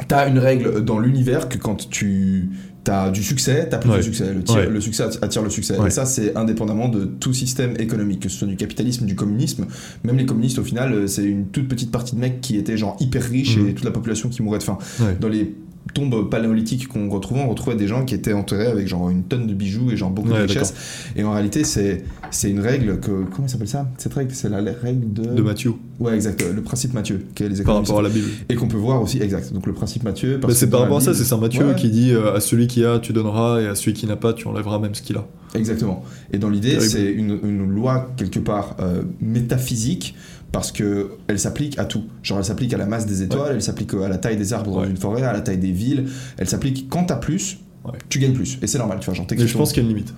t'as 0.08 0.30
une 0.30 0.40
règle 0.40 0.84
dans 0.84 1.00
l'univers 1.00 1.48
que 1.50 1.58
quand 1.58 1.90
tu 1.90 2.50
as 2.90 3.10
du 3.12 3.22
succès, 3.22 3.68
t'as 3.70 3.78
plus 3.80 3.90
Ouais. 3.92 3.98
de 3.98 4.02
succès. 4.02 4.34
Le, 4.34 4.42
tir- 4.44 4.56
Ouais. 4.56 4.70
le 4.70 4.80
succès 4.82 5.04
attire 5.22 5.42
le 5.44 5.50
succès. 5.50 5.78
Ouais. 5.78 5.88
Et 5.88 5.92
ça, 5.92 6.06
c'est 6.06 6.36
indépendamment 6.38 6.88
de 6.88 7.04
tout 7.06 7.34
système 7.34 7.74
économique, 7.80 8.22
que 8.22 8.30
ce 8.30 8.38
soit 8.38 8.48
du 8.48 8.56
capitalisme, 8.56 9.06
du 9.06 9.14
communisme. 9.16 9.66
Même 10.06 10.18
les 10.18 10.26
communistes, 10.26 10.58
au 10.60 10.64
final, 10.64 10.94
euh, 10.94 11.08
c'est 11.08 11.26
une 11.26 11.48
toute 11.48 11.68
petite 11.68 11.92
partie 11.92 12.16
de 12.16 12.22
mecs 12.22 12.40
qui 12.42 12.56
étaient 12.56 12.78
genre 12.78 12.96
hyper 13.02 13.22
riches 13.24 13.58
Mhm. 13.58 13.68
et 13.68 13.74
toute 13.74 13.86
la 13.86 13.92
population 13.92 14.30
qui 14.30 14.42
mourait 14.42 14.60
de 14.60 14.64
faim. 14.64 14.78
Ouais. 15.02 15.18
Dans 15.20 15.28
les 15.28 15.54
tombes 15.94 16.30
paléolithiques 16.30 16.88
qu'on 16.88 17.10
retrouvait, 17.10 17.42
on 17.42 17.50
retrouvait 17.50 17.76
des 17.76 17.88
gens 17.88 18.06
qui 18.06 18.16
étaient 18.16 18.34
enterrés 18.34 18.68
avec 18.68 18.88
genre 18.88 19.10
une 19.10 19.24
tonne 19.24 19.48
de 19.48 19.54
bijoux 19.54 19.92
et 19.92 19.98
genre 19.98 20.10
beaucoup 20.10 20.30
Ouais, 20.30 20.38
de 20.38 20.44
richesses. 20.44 20.74
Et 21.16 21.24
en 21.24 21.32
réalité, 21.32 21.64
c'est 21.64 22.04
c'est 22.32 22.50
une 22.52 22.60
règle 22.60 23.00
que 23.00 23.24
comment 23.34 23.48
s'appelle 23.48 23.68
ça? 23.70 23.90
Cette 23.98 24.14
règle, 24.14 24.32
c'est 24.34 24.50
la 24.50 24.58
règle 24.58 25.14
de. 25.14 25.24
De 25.24 25.42
Mathieu, 25.42 25.74
Ouais, 26.00 26.14
exact. 26.14 26.44
Le 26.54 26.62
principe 26.62 26.94
Mathieu, 26.94 27.26
qui 27.34 27.44
est 27.44 27.50
les 27.50 27.64
par 27.64 27.76
rapport 27.76 28.00
à 28.00 28.02
la 28.04 28.10
Bible. 28.10 28.28
et 28.50 28.56
qu'on 28.56 28.68
peut 28.68 28.78
voir 28.78 29.02
aussi, 29.02 29.22
exact. 29.22 29.52
Donc 29.54 29.66
le 29.66 29.74
principe 29.74 30.04
Mathieu. 30.04 30.38
Bah, 30.38 30.50
c'est 30.54 30.70
par 30.70 30.82
rapport 30.82 30.98
à 30.98 31.02
ça, 31.02 31.14
c'est 31.14 31.24
Saint 31.24 31.38
Matthieu 31.38 31.66
Ouais, 31.68 31.76
qui 31.76 31.90
dit 31.90 32.12
euh, 32.12 32.36
à 32.36 32.40
celui 32.40 32.68
qui 32.68 32.84
a, 32.86 33.00
tu 33.00 33.14
donneras, 33.14 33.62
et 33.62 33.68
à 33.68 33.76
celui 33.76 33.94
qui 33.94 34.06
n'a 34.06 34.16
pas, 34.16 34.34
tu 34.34 34.48
enlèveras 34.48 34.80
même 34.80 34.94
ce 34.94 35.02
qu'il 35.02 35.16
a. 35.18 35.26
Exactement. 35.56 36.04
Et 36.32 36.38
dans 36.38 36.50
l'idée, 36.50 36.80
c'est 36.82 37.06
une, 37.06 37.40
une 37.44 37.68
loi 37.70 38.12
quelque 38.18 38.40
part 38.40 38.76
euh, 38.80 39.02
métaphysique 39.22 40.16
parce 40.52 40.72
que 40.72 41.12
elle 41.28 41.40
s'applique 41.40 41.78
à 41.78 41.86
tout. 41.86 42.04
Genre, 42.24 42.38
elle 42.38 42.46
s'applique 42.46 42.74
à 42.74 42.78
la 42.78 42.86
masse 42.86 43.06
des 43.06 43.22
étoiles, 43.24 43.54
elle 43.56 43.62
s'applique 43.62 43.94
à 43.94 44.08
la 44.08 44.18
taille 44.18 44.38
des 44.38 44.54
arbres 44.54 44.72
dans 44.72 44.82
Ouais. 44.82 44.90
une 44.90 44.98
forêt, 44.98 45.24
à 45.24 45.34
la 45.34 45.42
taille 45.42 45.58
des 45.58 45.72
villes. 45.72 46.06
Elle 46.38 46.48
s'applique 46.50 46.88
quand 46.90 47.06
t'as 47.06 47.18
plus. 47.18 47.60
Ouais. 47.86 47.94
Tu 48.10 48.20
gagnes 48.20 48.34
plus, 48.34 48.58
et 48.62 48.68
c'est 48.68 48.80
normal, 48.80 48.98
tu 49.00 49.06
vois. 49.06 49.14
Genre, 49.14 49.26
Mais 49.32 49.48
je 49.48 49.58
pense 49.58 49.72
qu'il 49.72 49.82
y 49.82 49.86
a 49.86 49.90
une 49.90 49.96
limite. 49.96 50.14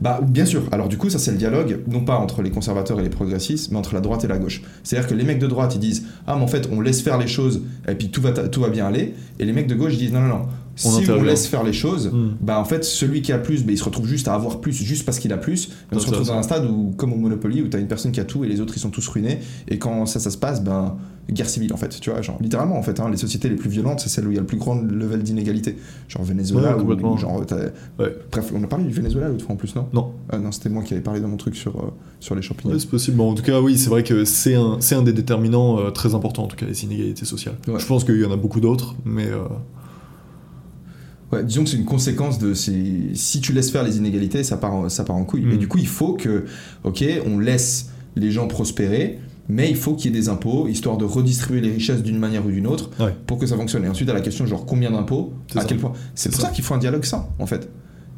Bah, 0.00 0.20
bien 0.26 0.44
sûr. 0.44 0.64
Alors, 0.72 0.88
du 0.88 0.96
coup, 0.96 1.08
ça, 1.08 1.20
c'est 1.20 1.30
le 1.30 1.36
dialogue, 1.36 1.78
non 1.86 2.00
pas 2.04 2.16
entre 2.16 2.42
les 2.42 2.50
conservateurs 2.50 2.98
et 2.98 3.02
les 3.04 3.10
progressistes, 3.10 3.70
mais 3.70 3.76
entre 3.78 3.94
la 3.94 4.00
droite 4.00 4.24
et 4.24 4.26
la 4.26 4.38
gauche. 4.38 4.62
C'est-à-dire 4.82 5.08
que 5.08 5.14
les 5.14 5.22
mecs 5.22 5.38
de 5.38 5.46
droite, 5.46 5.72
ils 5.76 5.80
disent 5.80 6.04
Ah, 6.26 6.34
mais 6.36 6.42
en 6.42 6.48
fait, 6.48 6.68
on 6.72 6.80
laisse 6.80 7.00
faire 7.00 7.18
les 7.18 7.28
choses, 7.28 7.62
et 7.86 7.94
puis 7.94 8.08
tout 8.10 8.20
va, 8.22 8.32
tout 8.32 8.60
va 8.60 8.70
bien 8.70 8.86
aller. 8.86 9.14
Et 9.38 9.44
les 9.44 9.52
mecs 9.52 9.68
de 9.68 9.76
gauche, 9.76 9.92
ils 9.92 9.98
disent 9.98 10.12
Non, 10.12 10.20
non, 10.22 10.28
non. 10.28 10.46
Si 10.74 10.88
on 11.10 11.22
laisse 11.22 11.46
faire 11.46 11.62
les 11.64 11.72
choses, 11.72 12.10
Hmm. 12.12 12.30
bah 12.40 12.58
en 12.58 12.64
fait, 12.64 12.82
celui 12.84 13.20
qui 13.22 13.32
a 13.32 13.38
plus, 13.38 13.64
bah, 13.64 13.72
il 13.72 13.78
se 13.78 13.84
retrouve 13.84 14.06
juste 14.06 14.26
à 14.28 14.34
avoir 14.34 14.60
plus, 14.60 14.72
juste 14.72 15.04
parce 15.04 15.18
qu'il 15.18 15.32
a 15.32 15.36
plus. 15.36 15.70
On 15.92 15.98
se 15.98 16.06
retrouve 16.06 16.26
dans 16.26 16.32
un 16.34 16.42
stade 16.42 16.64
où, 16.64 16.92
comme 16.96 17.12
au 17.12 17.16
Monopoly, 17.16 17.62
où 17.62 17.68
t'as 17.68 17.78
une 17.78 17.88
personne 17.88 18.10
qui 18.12 18.20
a 18.20 18.24
tout 18.24 18.44
et 18.44 18.48
les 18.48 18.60
autres 18.60 18.74
ils 18.76 18.80
sont 18.80 18.90
tous 18.90 19.06
ruinés. 19.08 19.38
Et 19.68 19.78
quand 19.78 20.06
ça, 20.06 20.18
ça 20.20 20.30
se 20.30 20.38
passe, 20.38 20.62
ben 20.64 20.96
guerre 21.30 21.48
civile 21.48 21.72
en 21.72 21.76
fait. 21.76 22.00
Tu 22.00 22.10
vois, 22.10 22.20
genre 22.22 22.36
littéralement 22.40 22.76
en 22.78 22.82
fait, 22.82 22.98
hein, 23.00 23.08
les 23.10 23.16
sociétés 23.16 23.48
les 23.48 23.54
plus 23.56 23.70
violentes, 23.70 24.00
c'est 24.00 24.08
celles 24.08 24.26
où 24.26 24.30
il 24.30 24.34
y 24.34 24.38
a 24.38 24.40
le 24.40 24.46
plus 24.46 24.56
grand 24.56 24.74
level 24.74 25.22
d'inégalité. 25.22 25.76
Genre 26.08 26.22
Venezuela 26.24 26.76
Ouais, 26.76 26.94
ou, 26.94 27.16
genre. 27.18 27.42
Ouais. 27.98 28.16
Bref, 28.30 28.50
on 28.54 28.62
a 28.64 28.66
parlé 28.66 28.84
du 28.86 28.92
Venezuela 28.94 29.28
l'autre 29.28 29.44
fois 29.44 29.52
en 29.54 29.56
plus, 29.56 29.74
non? 29.76 29.86
Non. 29.92 30.12
Ah 30.30 30.38
non, 30.38 30.50
c'était 30.52 30.68
moi 30.70 30.82
qui 30.82 30.94
avais 30.94 31.02
parlé 31.02 31.20
dans 31.20 31.28
mon 31.28 31.36
truc 31.36 31.54
sur, 31.54 31.76
euh, 31.76 31.90
sur 32.18 32.34
les 32.34 32.42
champignons. 32.42 32.72
Ouais, 32.74 32.80
c'est 32.80 32.88
possible. 32.88 33.16
Bon, 33.18 33.30
en 33.30 33.34
tout 33.34 33.42
cas, 33.42 33.60
oui, 33.60 33.76
c'est 33.78 33.90
vrai 33.90 34.02
que 34.02 34.24
c'est 34.24 34.54
un, 34.54 34.78
c'est 34.80 34.94
un 34.94 35.02
des 35.02 35.12
déterminants 35.12 35.78
euh, 35.78 35.90
très 35.90 36.14
importants, 36.14 36.44
en 36.44 36.48
tout 36.48 36.56
cas, 36.56 36.66
les 36.66 36.84
inégalités 36.84 37.24
sociales. 37.26 37.54
Je 37.66 37.86
pense 37.86 38.04
qu'il 38.04 38.20
y 38.20 38.24
en 38.24 38.32
a 38.32 38.36
beaucoup 38.36 38.60
d'autres, 38.60 38.94
mais 39.04 39.26
euh, 39.26 39.44
Ouais, 41.32 41.42
disons 41.44 41.64
que 41.64 41.70
c'est 41.70 41.76
une 41.78 41.84
conséquence 41.86 42.38
de. 42.38 42.52
Si 42.54 43.40
tu 43.40 43.52
laisses 43.52 43.70
faire 43.70 43.82
les 43.82 43.96
inégalités, 43.96 44.44
ça 44.44 44.56
part 44.56 44.74
en, 44.74 44.88
ça 44.88 45.04
part 45.04 45.16
en 45.16 45.24
couille. 45.24 45.42
Mm. 45.46 45.52
Et 45.52 45.56
du 45.56 45.68
coup, 45.68 45.78
il 45.78 45.86
faut 45.86 46.12
que, 46.14 46.44
ok, 46.84 47.04
on 47.26 47.38
laisse 47.38 47.90
les 48.16 48.30
gens 48.30 48.46
prospérer, 48.48 49.18
mais 49.48 49.70
il 49.70 49.76
faut 49.76 49.94
qu'il 49.94 50.10
y 50.12 50.14
ait 50.16 50.20
des 50.20 50.28
impôts, 50.28 50.68
histoire 50.68 50.98
de 50.98 51.04
redistribuer 51.06 51.62
les 51.62 51.70
richesses 51.72 52.02
d'une 52.02 52.18
manière 52.18 52.44
ou 52.44 52.50
d'une 52.50 52.66
autre, 52.66 52.90
Ouais. 53.00 53.14
pour 53.26 53.38
que 53.38 53.46
ça 53.46 53.56
fonctionne. 53.56 53.84
Et 53.84 53.88
ensuite, 53.88 54.08
à 54.10 54.12
la 54.12 54.20
question, 54.20 54.44
genre, 54.46 54.66
combien 54.66 54.90
d'impôts 54.90 55.32
C'est 55.50 55.58
À 55.58 55.62
ça. 55.62 55.68
quel 55.68 55.78
point 55.78 55.92
C'est 56.14 56.28
pour 56.30 56.40
ça. 56.40 56.48
ça, 56.48 56.52
qu'il 56.52 56.62
faut 56.64 56.74
un 56.74 56.78
dialogue 56.78 57.04
sain, 57.04 57.26
en 57.38 57.46
fait. 57.46 57.70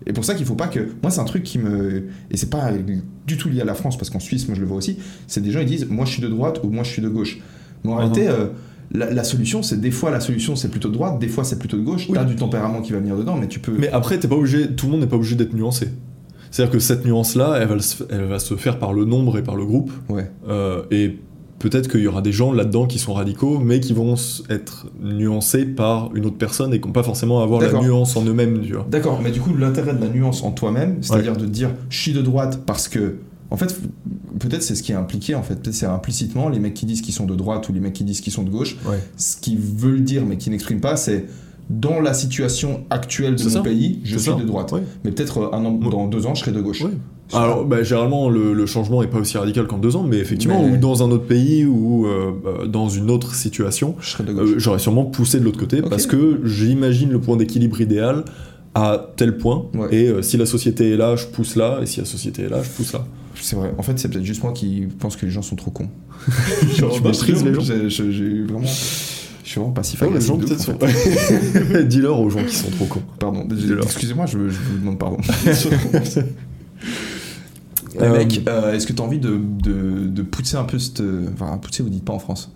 Et 0.06 0.12
pour 0.12 0.24
ça 0.24 0.34
qu'il 0.34 0.44
faut 0.44 0.56
pas 0.56 0.66
que... 0.66 0.80
Moi, 1.02 1.10
c'est 1.10 1.20
un 1.20 1.24
truc 1.24 1.44
qui 1.44 1.58
me... 1.58 2.08
Et 2.30 2.36
c'est 2.36 2.50
pas 2.50 2.70
du 3.26 3.36
tout 3.38 3.48
lié 3.48 3.60
à 3.60 3.64
la 3.64 3.74
France, 3.74 3.96
parce 3.96 4.10
qu'en 4.10 4.18
Suisse, 4.20 4.48
moi, 4.48 4.54
je 4.56 4.60
le 4.60 4.66
vois 4.66 4.76
aussi, 4.76 4.98
c'est 5.28 5.40
des 5.40 5.50
gens, 5.52 5.60
ils 5.60 5.66
disent, 5.66 5.86
moi, 5.88 6.04
je 6.04 6.10
suis 6.10 6.22
de 6.22 6.28
droite 6.28 6.60
ou 6.64 6.68
moi, 6.70 6.82
je 6.82 6.90
suis 6.90 7.00
de 7.02 7.08
gauche. 7.08 7.38
Mais 7.84 7.90
en 7.90 7.94
Mhm. 7.94 7.98
réalité... 8.00 8.28
euh, 8.28 8.46
la, 8.92 9.10
la 9.10 9.24
solution, 9.24 9.62
c'est 9.62 9.80
des 9.80 9.90
fois 9.90 10.10
la 10.10 10.20
solution 10.20 10.56
c'est 10.56 10.68
plutôt 10.68 10.88
de 10.88 10.94
droite, 10.94 11.18
des 11.18 11.28
fois 11.28 11.44
c'est 11.44 11.58
plutôt 11.58 11.76
de 11.76 11.82
gauche. 11.82 12.06
Oui. 12.08 12.14
T'as 12.14 12.24
du 12.24 12.36
tempérament 12.36 12.80
qui 12.82 12.92
va 12.92 12.98
venir 12.98 13.16
dedans, 13.16 13.36
mais 13.40 13.48
tu 13.48 13.58
peux. 13.60 13.72
Mais 13.78 13.88
après, 13.90 14.18
t'es 14.18 14.28
pas 14.28 14.36
obligé, 14.36 14.68
tout 14.74 14.86
le 14.86 14.92
monde 14.92 15.00
n'est 15.00 15.06
pas 15.06 15.16
obligé 15.16 15.34
d'être 15.36 15.54
nuancé. 15.54 15.88
C'est-à-dire 16.50 16.72
que 16.72 16.78
cette 16.78 17.04
nuance-là, 17.04 17.58
elle, 17.60 17.68
va 17.68 17.78
se- 17.80 18.04
elle 18.10 18.24
va 18.26 18.38
se 18.38 18.54
faire 18.54 18.78
par 18.78 18.92
le 18.92 19.04
nombre 19.04 19.38
et 19.38 19.42
par 19.42 19.56
le 19.56 19.64
groupe. 19.66 19.90
Ouais. 20.08 20.30
Euh, 20.48 20.82
et 20.92 21.18
peut-être 21.58 21.88
qu'il 21.90 22.00
y 22.00 22.06
aura 22.06 22.22
des 22.22 22.30
gens 22.30 22.52
là-dedans 22.52 22.86
qui 22.86 22.98
sont 23.00 23.14
radicaux, 23.14 23.58
mais 23.58 23.80
qui 23.80 23.92
vont 23.92 24.14
être 24.50 24.86
nuancés 25.02 25.64
par 25.64 26.10
une 26.14 26.26
autre 26.26 26.36
personne 26.36 26.72
et 26.72 26.80
qui 26.80 26.86
n'ont 26.86 26.92
pas 26.92 27.02
forcément 27.02 27.42
avoir 27.42 27.60
la 27.60 27.68
nuance 27.82 28.16
en 28.16 28.24
eux-mêmes. 28.24 28.62
D'accord, 28.88 29.20
mais 29.22 29.30
du 29.32 29.40
coup, 29.40 29.54
l'intérêt 29.56 29.94
de 29.94 30.00
la 30.00 30.08
nuance 30.08 30.44
en 30.44 30.52
toi-même, 30.52 30.98
c'est-à-dire 31.00 31.36
de 31.36 31.46
dire 31.46 31.70
je 31.88 31.98
suis 31.98 32.12
de 32.12 32.22
droite 32.22 32.60
parce 32.66 32.86
que. 32.86 33.16
En 33.50 33.56
fait, 33.56 33.76
peut-être 34.40 34.62
c'est 34.62 34.74
ce 34.74 34.82
qui 34.82 34.92
est 34.92 34.96
impliqué, 34.96 35.34
en 35.34 35.42
fait. 35.42 35.56
Peut-être 35.56 35.74
c'est 35.76 35.86
implicitement 35.86 36.48
les 36.48 36.58
mecs 36.58 36.74
qui 36.74 36.86
disent 36.86 37.02
qu'ils 37.02 37.14
sont 37.14 37.26
de 37.26 37.34
droite 37.36 37.68
ou 37.68 37.72
les 37.72 37.80
mecs 37.80 37.92
qui 37.92 38.04
disent 38.04 38.20
qu'ils 38.20 38.32
sont 38.32 38.42
de 38.42 38.50
gauche. 38.50 38.76
Ouais. 38.88 38.98
Ce 39.16 39.36
qu'ils 39.36 39.58
veulent 39.58 40.02
dire 40.02 40.24
mais 40.26 40.36
qui 40.38 40.50
n'expriment 40.50 40.80
pas, 40.80 40.96
c'est 40.96 41.26
dans 41.70 42.00
la 42.00 42.12
situation 42.14 42.84
actuelle 42.90 43.36
de 43.36 43.42
mon 43.44 43.48
ça. 43.50 43.60
pays, 43.62 44.00
je 44.04 44.18
suis 44.18 44.30
ça. 44.30 44.36
de 44.36 44.42
droite. 44.44 44.72
Ouais. 44.72 44.82
Mais 45.04 45.12
peut-être 45.12 45.38
euh, 45.38 45.56
un 45.56 45.64
an, 45.64 45.78
Ouais. 45.82 45.90
dans 45.90 46.06
deux 46.08 46.26
ans, 46.26 46.34
je 46.34 46.40
serai 46.40 46.52
de 46.52 46.60
gauche. 46.60 46.82
Ouais. 46.82 46.90
Alors, 47.32 47.64
bah, 47.64 47.82
généralement, 47.82 48.28
le, 48.28 48.52
le 48.52 48.66
changement 48.66 49.00
n'est 49.00 49.08
pas 49.08 49.18
aussi 49.18 49.38
radical 49.38 49.66
qu'en 49.66 49.78
deux 49.78 49.96
ans, 49.96 50.02
mais 50.02 50.18
effectivement, 50.18 50.62
Mais- 50.62 50.72
ou 50.72 50.76
dans 50.76 51.02
un 51.02 51.10
autre 51.10 51.24
pays 51.26 51.64
ou 51.64 52.06
euh, 52.06 52.32
bah, 52.44 52.66
dans 52.66 52.88
une 52.90 53.10
autre 53.10 53.34
situation, 53.34 53.94
euh, 54.20 54.54
j'aurais 54.58 54.78
sûrement 54.78 55.04
poussé 55.06 55.38
de 55.40 55.44
l'autre 55.44 55.58
côté 55.58 55.80
parce 55.80 56.06
que 56.06 56.40
j'imagine 56.44 57.10
le 57.10 57.20
point 57.20 57.36
d'équilibre 57.38 57.80
idéal 57.80 58.24
à 58.74 59.12
tel 59.16 59.38
point. 59.38 59.66
Ouais. 59.74 59.88
Et 59.94 60.08
euh, 60.08 60.20
si 60.20 60.36
la 60.36 60.44
société 60.46 60.90
est 60.92 60.96
là, 60.98 61.16
je 61.16 61.26
pousse 61.26 61.56
là, 61.56 61.78
et 61.82 61.86
si 61.86 62.00
la 62.00 62.04
société 62.06 62.42
est 62.42 62.48
là, 62.50 62.62
je 62.62 62.68
pousse 62.68 62.92
là. 62.92 63.06
C'est 63.44 63.56
vrai. 63.56 63.74
En 63.76 63.82
fait, 63.82 63.98
c'est 63.98 64.08
peut-être 64.08 64.24
juste 64.24 64.42
moi 64.42 64.54
qui 64.54 64.88
pense 64.98 65.16
que 65.16 65.26
les 65.26 65.30
gens 65.30 65.42
sont 65.42 65.54
trop 65.54 65.70
cons. 65.70 65.90
Genre, 66.78 66.94
Je 66.96 67.02
maîtrise 67.02 67.44
les 67.44 67.52
gens. 67.52 67.60
J'ai 67.60 68.42
vraiment. 68.42 68.66
Je 68.66 69.50
suis 69.50 69.60
vraiment 69.60 69.74
passif 69.74 70.00
les 70.00 70.06
agressif 70.06 70.28
gens 70.28 70.36
de 70.38 70.46
peut-être 70.46 70.60
ouf, 70.60 70.64
sont. 70.64 70.72
en 70.72 70.78
fait. 70.78 71.84
Dis-leur 71.88 72.18
aux 72.18 72.30
gens 72.30 72.42
qui 72.42 72.54
sont 72.54 72.70
trop 72.70 72.86
cons. 72.86 73.02
Pardon, 73.18 73.46
excusez-moi, 73.82 74.24
je, 74.24 74.48
je 74.48 74.58
vous 74.58 74.78
demande 74.78 74.98
pardon. 74.98 75.18
Eh, 77.96 78.02
Euh, 78.02 78.12
mec, 78.16 78.40
euh, 78.48 78.72
est-ce 78.72 78.88
que 78.88 78.92
tu 78.92 79.00
as 79.00 79.04
envie 79.04 79.20
de, 79.20 79.38
de, 79.38 80.08
de 80.08 80.22
pousser 80.22 80.56
un 80.56 80.64
peu 80.64 80.78
cette. 80.80 81.00
Enfin, 81.32 81.56
pousser, 81.58 81.82
vous 81.84 81.90
dites 81.90 82.04
pas 82.04 82.14
en 82.14 82.18
France 82.18 82.50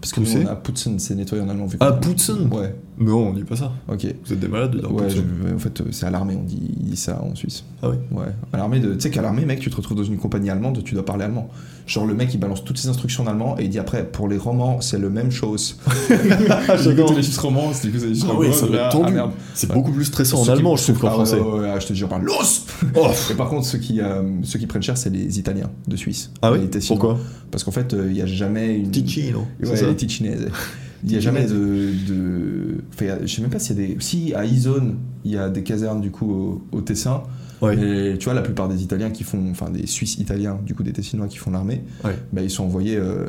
Parce 0.00 0.12
que 0.12 0.20
nous, 0.20 0.26
on 0.44 0.46
a 0.46 0.56
putzen, 0.56 0.98
c'est 0.98 1.14
nettoyer 1.14 1.42
en 1.44 1.48
allemand. 1.50 1.66
Vu 1.66 1.76
Ah, 1.80 1.92
putzen 1.92 2.48
Ouais, 2.50 2.74
Mais 2.96 3.10
on 3.12 3.32
dit 3.34 3.44
pas 3.44 3.56
ça. 3.56 3.70
ok. 3.88 4.06
Vous 4.24 4.32
êtes 4.32 4.40
des 4.40 4.48
malades 4.48 4.70
de 4.70 4.78
dire 4.80 4.92
Ouais, 4.94 5.10
je- 5.10 5.20
en 5.54 5.58
fait, 5.58 5.78
euh, 5.80 5.84
c'est 5.90 6.06
à 6.06 6.10
l'armée, 6.10 6.36
on 6.40 6.42
dit, 6.44 6.96
ça 6.96 7.22
en 7.22 7.34
Suisse. 7.34 7.64
Ah 7.82 7.90
oui. 7.90 7.96
Ouais. 8.10 8.24
À 8.52 8.56
l'armée, 8.56 8.80
tu 8.80 8.88
sais 8.98 9.10
qu'à 9.10 9.20
l'armée, 9.20 9.44
mec, 9.44 9.60
tu 9.60 9.68
te 9.70 9.76
retrouves 9.76 9.98
dans 9.98 10.02
une 10.04 10.16
compagnie 10.16 10.48
allemande, 10.48 10.82
tu 10.84 10.94
dois 10.94 11.04
parler 11.04 11.24
allemand. 11.24 11.50
Genre, 11.90 12.06
le 12.06 12.14
mec, 12.14 12.32
il 12.32 12.38
balance 12.38 12.62
toutes 12.64 12.78
ses 12.78 12.86
instructions 12.88 13.24
en 13.24 13.26
allemand 13.26 13.56
et 13.58 13.64
il 13.64 13.68
dit 13.68 13.80
après, 13.80 14.04
pour 14.06 14.28
les 14.28 14.36
romans, 14.38 14.80
c'est 14.80 14.96
le 14.96 15.10
même 15.10 15.32
chose. 15.32 15.76
j'adore. 16.84 17.08
J'ai 17.08 17.14
les 17.16 17.22
juste 17.24 17.38
romans, 17.38 17.72
c'est 17.72 17.88
du 17.88 17.92
coup, 17.92 17.98
c'est 17.98 18.10
juste 18.14 18.26
Ah 18.28 18.52
ça 18.52 18.66
doit 18.66 18.76
là, 18.76 18.86
être 18.86 18.92
tendu. 18.92 19.06
ah, 19.08 19.10
merde. 19.10 19.30
C'est 19.54 19.68
Ouais. 19.68 19.74
beaucoup 19.74 19.90
plus 19.90 20.04
stressant 20.04 20.40
en 20.40 20.48
allemand, 20.48 20.76
je 20.76 20.84
trouve, 20.84 20.98
qu'en 21.00 21.08
Ah 21.08 21.10
ouais, 21.10 21.16
français. 21.26 21.40
ouais, 21.40 21.60
ouais, 21.72 21.80
je 21.80 21.86
te 21.88 21.92
jure, 21.92 22.08
par 22.08 22.20
l'os 22.20 22.64
Oh 22.94 23.08
Et 23.30 23.34
par 23.34 23.48
contre, 23.48 23.66
ceux 23.66 23.78
qui, 23.78 24.00
euh, 24.00 24.22
ceux 24.44 24.60
qui 24.60 24.68
prennent 24.68 24.84
cher, 24.84 24.96
c'est 24.96 25.10
les 25.10 25.40
Italiens 25.40 25.68
de 25.88 25.96
Suisse. 25.96 26.30
Ah 26.42 26.52
oui. 26.52 26.60
Pourquoi 26.86 27.18
Parce 27.50 27.64
qu'en 27.64 27.72
fait, 27.72 27.92
euh, 27.92 28.06
il 28.06 28.12
n'y 28.14 28.22
a 28.22 28.26
jamais 28.26 28.76
une. 28.76 28.92
Ticino. 28.92 29.40
Ouais, 29.40 29.66
c'est 29.66 29.76
ça 29.78 29.86
les 29.88 29.96
Ticinese. 29.96 30.46
Il 31.02 31.08
n'y 31.10 31.16
a 31.16 31.20
jamais 31.20 31.46
de. 31.46 31.92
de... 32.06 32.84
Enfin, 32.94 33.16
je 33.24 33.34
sais 33.34 33.40
même 33.40 33.50
pas 33.50 33.58
s'il 33.58 33.80
y 33.80 33.84
a 33.84 33.86
des. 33.88 33.96
Si, 34.00 34.34
à 34.34 34.44
Isone, 34.44 34.96
il 35.24 35.30
y 35.32 35.38
a 35.38 35.48
des 35.48 35.62
casernes 35.62 36.02
du 36.02 36.10
coup 36.10 36.30
au, 36.30 36.62
au 36.76 36.80
Tessin. 36.82 37.22
Ouais. 37.62 37.76
Mais 37.76 38.18
tu 38.18 38.24
vois, 38.24 38.34
la 38.34 38.42
plupart 38.42 38.68
des 38.68 38.82
Italiens 38.82 39.10
qui 39.10 39.24
font. 39.24 39.42
Enfin, 39.50 39.70
des 39.70 39.86
Suisses 39.86 40.18
italiens, 40.18 40.58
du 40.64 40.74
coup 40.74 40.82
des 40.82 40.92
Tessinois 40.92 41.26
qui 41.28 41.38
font 41.38 41.50
l'armée, 41.50 41.82
Ouais. 42.04 42.16
bah, 42.32 42.40
ils 42.42 42.50
sont 42.50 42.64
envoyés 42.64 42.96
euh, 42.96 43.26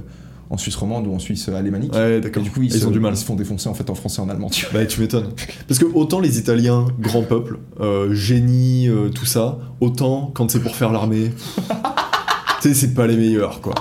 en 0.49 0.57
Suisse 0.57 0.75
romande 0.75 1.07
ou 1.07 1.13
en 1.13 1.19
Suisse 1.19 1.47
euh, 1.49 1.55
alémanique. 1.55 1.93
Ouais, 1.93 2.17
Et 2.17 2.21
d'accord. 2.21 2.43
du 2.43 2.49
coup, 2.51 2.61
ils, 2.61 2.73
ils 2.73 2.79
se, 2.79 2.85
ont 2.85 2.91
du 2.91 2.99
mal. 2.99 3.13
ils 3.13 3.17
se 3.17 3.25
font 3.25 3.35
défoncer 3.35 3.67
en 3.69 3.73
fait 3.73 3.89
en 3.89 3.95
français 3.95 4.21
et 4.21 4.25
en 4.25 4.29
allemand. 4.29 4.49
Tu 4.49 4.65
vois. 4.65 4.79
Bah, 4.81 4.85
tu 4.85 5.01
m'étonnes. 5.01 5.29
Parce 5.67 5.79
que 5.79 5.85
autant 5.93 6.19
les 6.19 6.39
Italiens, 6.39 6.85
grand 6.99 7.23
peuple, 7.23 7.59
euh, 7.79 8.13
génie, 8.13 8.87
euh, 8.89 9.09
tout 9.09 9.25
ça, 9.25 9.59
autant 9.79 10.31
quand 10.33 10.49
c'est 10.51 10.59
pour 10.61 10.75
faire 10.75 10.91
l'armée. 10.91 11.31
tu 12.61 12.69
sais, 12.69 12.73
c'est 12.73 12.93
pas 12.93 13.07
les 13.07 13.15
meilleurs, 13.17 13.61
quoi. 13.61 13.75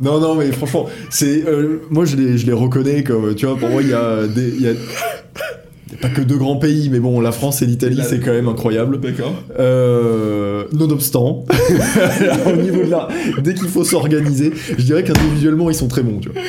Non, 0.00 0.20
non, 0.20 0.36
mais 0.36 0.52
franchement, 0.52 0.86
c'est, 1.10 1.44
euh, 1.48 1.80
moi 1.90 2.04
je 2.04 2.14
les, 2.14 2.38
je 2.38 2.46
les 2.46 2.52
reconnais 2.52 3.02
comme, 3.02 3.34
tu 3.34 3.46
vois, 3.46 3.56
pour 3.58 3.68
moi 3.68 3.82
il 3.82 3.88
y 3.88 3.94
a 3.94 4.28
des, 4.28 4.50
y 4.60 4.68
a 4.68 4.72
pas 5.96 6.08
que 6.08 6.20
deux 6.20 6.36
grands 6.36 6.56
pays, 6.56 6.88
mais 6.90 7.00
bon, 7.00 7.20
la 7.20 7.32
France 7.32 7.62
et 7.62 7.66
l'Italie 7.66 8.00
c'est 8.08 8.20
quand 8.20 8.32
même 8.32 8.48
incroyable. 8.48 9.00
D'accord. 9.00 9.34
Euh, 9.58 10.64
nonobstant, 10.72 11.44
au 12.46 12.56
niveau 12.56 12.84
de 12.84 12.90
là, 12.90 13.08
dès 13.42 13.54
qu'il 13.54 13.68
faut 13.68 13.84
s'organiser, 13.84 14.52
je 14.76 14.84
dirais 14.84 15.02
qu'individuellement 15.04 15.70
ils 15.70 15.74
sont 15.76 15.88
très 15.88 16.02
bons, 16.02 16.18
tu 16.20 16.28
vois. 16.30 16.42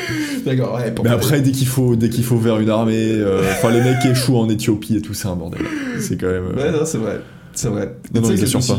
D'accord, 0.45 0.75
ouais. 0.75 0.93
Mais 1.03 1.09
après, 1.09 1.41
dès 1.41 1.51
qu'il 1.51 1.67
faut, 1.67 1.95
dès 1.95 2.09
qu'il 2.09 2.23
faut 2.23 2.37
vers 2.37 2.59
une 2.59 2.69
armée, 2.69 2.95
euh, 3.13 3.41
enfin 3.51 3.71
les 3.71 3.81
mecs 3.81 4.05
échouent 4.09 4.37
en 4.37 4.49
Éthiopie 4.49 4.95
et 4.97 5.01
tout, 5.01 5.13
c'est 5.13 5.27
un 5.27 5.35
bordel. 5.35 5.61
C'est 5.99 6.17
quand 6.19 6.27
même. 6.27 6.43
euh, 6.57 6.63
Ouais, 6.65 6.71
non, 6.71 6.85
c'est 6.85 6.97
vrai. 6.97 7.19
C'est 7.54 7.68
vrai. 7.68 7.93
Non, 8.14 8.22
non, 8.22 8.30
que 8.30 8.36
je 8.38 8.58
me 8.58 8.62
suis- 8.62 8.74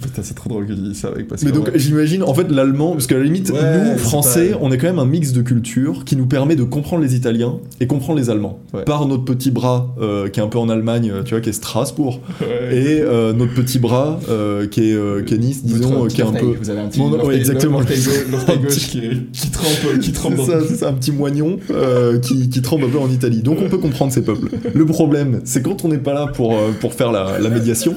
Je. 0.00 0.06
Putain, 0.06 0.22
c'est 0.22 0.34
trop 0.34 0.48
drôle 0.48 0.66
que 0.66 0.72
tu 0.72 0.80
dis 0.80 0.94
ça, 0.94 1.10
mec. 1.16 1.28
Parce 1.28 1.42
Mais 1.44 1.52
donc 1.52 1.66
ouais. 1.66 1.72
j'imagine 1.78 2.22
en 2.22 2.34
fait 2.34 2.50
l'allemand 2.50 2.92
parce 2.92 3.06
qu'à 3.06 3.16
la 3.18 3.24
limite 3.24 3.50
Ouais, 3.50 3.92
nous 3.92 3.98
français 3.98 4.48
pas- 4.48 4.58
on 4.62 4.72
est 4.72 4.78
quand 4.78 4.86
même 4.88 4.98
un 4.98 5.04
mix 5.06 5.32
de 5.32 5.42
cultures 5.42 6.04
qui 6.04 6.16
nous 6.16 6.26
permet 6.26 6.56
de 6.56 6.64
comprendre 6.64 7.02
les 7.02 7.14
Italiens 7.14 7.58
et 7.80 7.86
comprendre 7.86 8.18
les 8.18 8.28
Allemands 8.30 8.58
Ouais. 8.74 8.84
par 8.84 9.06
notre 9.06 9.24
petit 9.24 9.50
bras 9.50 9.94
euh, 10.00 10.28
qui 10.28 10.40
est 10.40 10.42
un 10.42 10.48
peu 10.48 10.58
en 10.58 10.68
Allemagne 10.68 11.10
euh, 11.14 11.22
tu 11.22 11.34
vois 11.34 11.40
qui 11.40 11.50
est 11.50 11.52
Strasbourg 11.52 12.20
Ouais. 12.40 12.76
et 12.76 13.00
euh, 13.02 13.32
notre 13.32 13.54
petit 13.54 13.78
bras 13.78 14.18
euh, 14.28 14.66
qui 14.66 14.90
est 14.90 14.94
euh, 14.94 15.22
qui 15.22 15.34
est 15.34 15.38
Nice 15.38 15.64
disons 15.64 16.04
euh, 16.04 16.08
qui 16.08 16.20
est 16.20 16.24
un 16.24 16.32
peu 16.32 16.54
Vous 16.60 16.70
avez 16.70 16.80
un 16.80 16.88
petit. 16.88 16.98
Mon- 16.98 17.10
l'orteil- 17.10 17.28
ouais, 17.28 17.36
exactement. 17.36 17.78
L'orteil 17.78 18.58
gauche, 18.58 18.76
qui, 18.88 18.98
est- 18.98 19.30
qui 19.32 19.50
trempe, 19.50 19.98
qui 20.00 20.12
trempe 20.12 20.32
c'est 20.38 20.52
dans 20.52 20.60
ça, 20.60 20.66
c'est 20.68 20.76
ça, 20.76 20.88
un 20.88 20.92
petit 20.94 21.12
moignon 21.12 21.58
euh, 21.70 22.18
qui, 22.18 22.48
qui 22.48 22.60
tremble 22.62 22.84
un 22.84 22.88
peu 22.88 22.98
en 22.98 23.08
Italie. 23.10 23.42
Donc 23.42 23.58
on 23.62 23.68
peut 23.68 23.78
comprendre 23.78 24.12
ces 24.12 24.22
peuples. 24.22 24.48
Le 24.74 24.86
problème, 24.86 25.40
c'est 25.44 25.62
quand 25.62 25.84
on 25.84 25.88
n'est 25.88 25.98
pas 25.98 26.14
là 26.14 26.26
pour, 26.26 26.54
euh, 26.54 26.70
pour 26.80 26.92
faire 26.94 27.12
la, 27.12 27.38
la 27.38 27.48
médiation, 27.50 27.94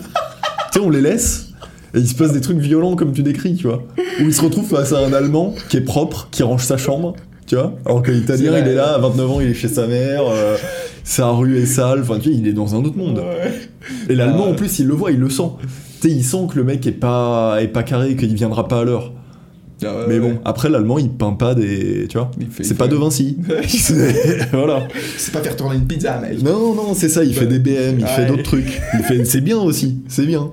tu 0.72 0.80
sais, 0.80 0.86
on 0.86 0.90
les 0.90 1.02
laisse 1.02 1.48
et 1.94 2.00
il 2.00 2.08
se 2.08 2.16
passe 2.16 2.32
des 2.34 2.42
trucs 2.42 2.60
violents 2.60 2.96
comme 2.96 3.14
tu 3.14 3.24
décris, 3.24 3.56
tu 3.56 3.68
vois. 3.68 3.84
Où 4.22 4.24
il 4.24 4.34
se 4.34 4.42
retrouve 4.42 4.68
face 4.68 4.94
à 4.94 5.00
un 5.00 5.12
Allemand 5.14 5.56
qui 5.70 5.78
est 5.78 5.82
propre, 5.82 6.28
qui 6.32 6.44
range 6.44 6.64
sa 6.64 6.78
chambre, 6.78 7.16
tu 7.48 7.56
vois. 7.56 7.74
Alors 7.86 8.02
que 8.04 8.12
l'Italien, 8.12 8.58
il 8.60 8.68
est 8.68 8.76
là, 8.76 8.94
à 8.94 8.98
29 9.00 9.32
ans, 9.32 9.40
il 9.42 9.50
est 9.50 9.54
chez 9.56 9.68
sa 9.70 9.88
mère, 9.88 10.22
euh, 10.28 10.56
sa 11.04 11.30
rue 11.32 11.58
est 11.58 11.66
sale, 11.66 12.02
enfin 12.02 12.20
tu 12.20 12.30
vois, 12.30 12.38
il 12.40 12.48
est 12.48 12.54
dans 12.54 12.76
un 12.76 12.84
autre 12.84 12.98
monde. 12.98 13.20
Ouais. 13.20 13.52
Et 14.10 14.16
l'Allemand, 14.16 14.46
Ah. 14.48 14.52
en 14.52 14.56
plus, 14.56 14.78
il 14.80 14.88
le 14.88 14.94
voit, 14.94 15.12
il 15.12 15.20
le 15.20 15.30
sent. 15.30 15.50
Tu 16.02 16.10
sais, 16.10 16.14
il 16.16 16.24
sent 16.24 16.48
que 16.52 16.56
le 16.58 16.64
mec 16.64 16.86
est 16.86 16.92
pas, 16.92 17.58
est 17.62 17.68
pas 17.68 17.84
carré, 17.84 18.16
qu'il 18.16 18.34
viendra 18.36 18.68
pas 18.68 18.82
à 18.82 18.84
l'heure. 18.84 19.12
Ah 19.84 19.96
ouais, 19.96 20.04
Mais 20.08 20.20
ouais. 20.20 20.32
bon, 20.32 20.40
après, 20.46 20.70
l'Allemand, 20.70 20.98
il 21.00 21.10
peint 21.10 21.34
pas 21.34 21.56
des. 21.56 22.08
Tu 22.10 22.18
vois 22.18 22.32
C'est 22.62 22.78
pas 22.78 22.86
fait- 22.86 22.92
de 22.92 22.96
Vinci. 22.98 23.38
Voilà. 24.52 24.88
C'est 25.18 25.32
pas 25.32 25.42
faire 25.42 25.56
tourner 25.56 25.78
une 25.78 25.86
pizza, 25.88 26.20
mec. 26.20 26.42
Non, 26.42 26.74
non, 26.74 26.94
c'est 26.94 27.10
ça, 27.10 27.24
il 27.24 27.34
fait 27.34 27.46
des 27.48 27.60
BM, 27.60 28.00
il 28.00 28.06
fait 28.08 28.26
d'autres 28.26 28.44
trucs. 28.44 28.82
Il 28.96 29.04
fait... 29.04 29.26
C'est 29.26 29.42
bien 29.42 29.58
aussi, 29.60 30.00
c'est 30.08 30.26
bien. 30.26 30.52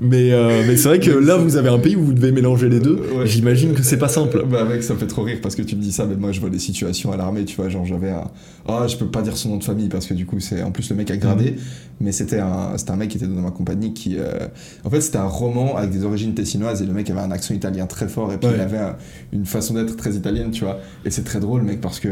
Mais, 0.00 0.32
euh, 0.32 0.62
mais 0.66 0.76
c'est 0.76 0.88
vrai 0.88 1.00
que 1.00 1.10
là, 1.10 1.36
vous 1.36 1.56
avez 1.56 1.68
un 1.68 1.78
pays 1.78 1.96
où 1.96 2.02
vous 2.04 2.12
devez 2.12 2.30
mélanger 2.30 2.68
les 2.68 2.78
deux. 2.78 3.00
Ouais. 3.16 3.26
J'imagine 3.26 3.74
que 3.74 3.82
c'est 3.82 3.96
pas 3.98 4.08
simple. 4.08 4.44
Bah 4.48 4.64
mec, 4.64 4.82
ça 4.82 4.94
me 4.94 4.98
fait 4.98 5.06
trop 5.08 5.22
rire 5.22 5.38
parce 5.42 5.56
que 5.56 5.62
tu 5.62 5.74
me 5.76 5.80
dis 5.82 5.90
ça, 5.92 6.06
mais 6.06 6.14
moi 6.14 6.30
je 6.32 6.40
vois 6.40 6.50
des 6.50 6.58
situations 6.60 7.10
à 7.12 7.16
l'armée, 7.16 7.44
tu 7.44 7.56
vois, 7.56 7.68
genre 7.68 7.84
j'avais 7.84 8.10
un... 8.10 8.30
Ah, 8.68 8.86
je 8.86 8.96
peux 8.96 9.06
pas 9.06 9.22
dire 9.22 9.36
son 9.36 9.48
nom 9.48 9.56
de 9.56 9.64
famille 9.64 9.88
parce 9.88 10.06
que 10.06 10.14
du 10.14 10.24
coup 10.26 10.38
c'est... 10.40 10.62
En 10.62 10.70
plus 10.70 10.88
le 10.90 10.96
mec 10.96 11.10
a 11.10 11.16
gradé, 11.16 11.56
mais 12.00 12.12
c'était 12.12 12.38
un... 12.38 12.74
un 12.88 12.96
mec 12.96 13.08
qui 13.08 13.16
était 13.16 13.26
dans 13.26 13.40
ma 13.40 13.50
compagnie 13.50 13.92
qui... 13.92 14.16
euh, 14.18 14.46
En 14.84 14.90
fait 14.90 15.00
c'était 15.00 15.18
un 15.18 15.26
roman 15.26 15.76
avec 15.76 15.90
des 15.90 16.04
origines 16.04 16.32
tessinoises 16.34 16.80
et 16.80 16.86
le 16.86 16.92
mec 16.92 17.10
avait 17.10 17.20
un 17.20 17.30
accent 17.32 17.52
italien 17.54 17.86
très 17.86 18.08
fort 18.08 18.32
et 18.32 18.36
puis 18.38 18.48
Ouais. 18.48 18.54
il 18.56 18.60
avait 18.60 18.78
un- 18.78 18.96
une 19.32 19.46
façon 19.46 19.74
d'être 19.74 19.96
très 19.96 20.12
italienne, 20.14 20.50
tu 20.52 20.62
vois. 20.64 20.78
Et 21.04 21.10
c'est 21.10 21.24
très 21.24 21.40
drôle 21.40 21.62
mec 21.62 21.80
parce 21.80 21.98
que... 21.98 22.08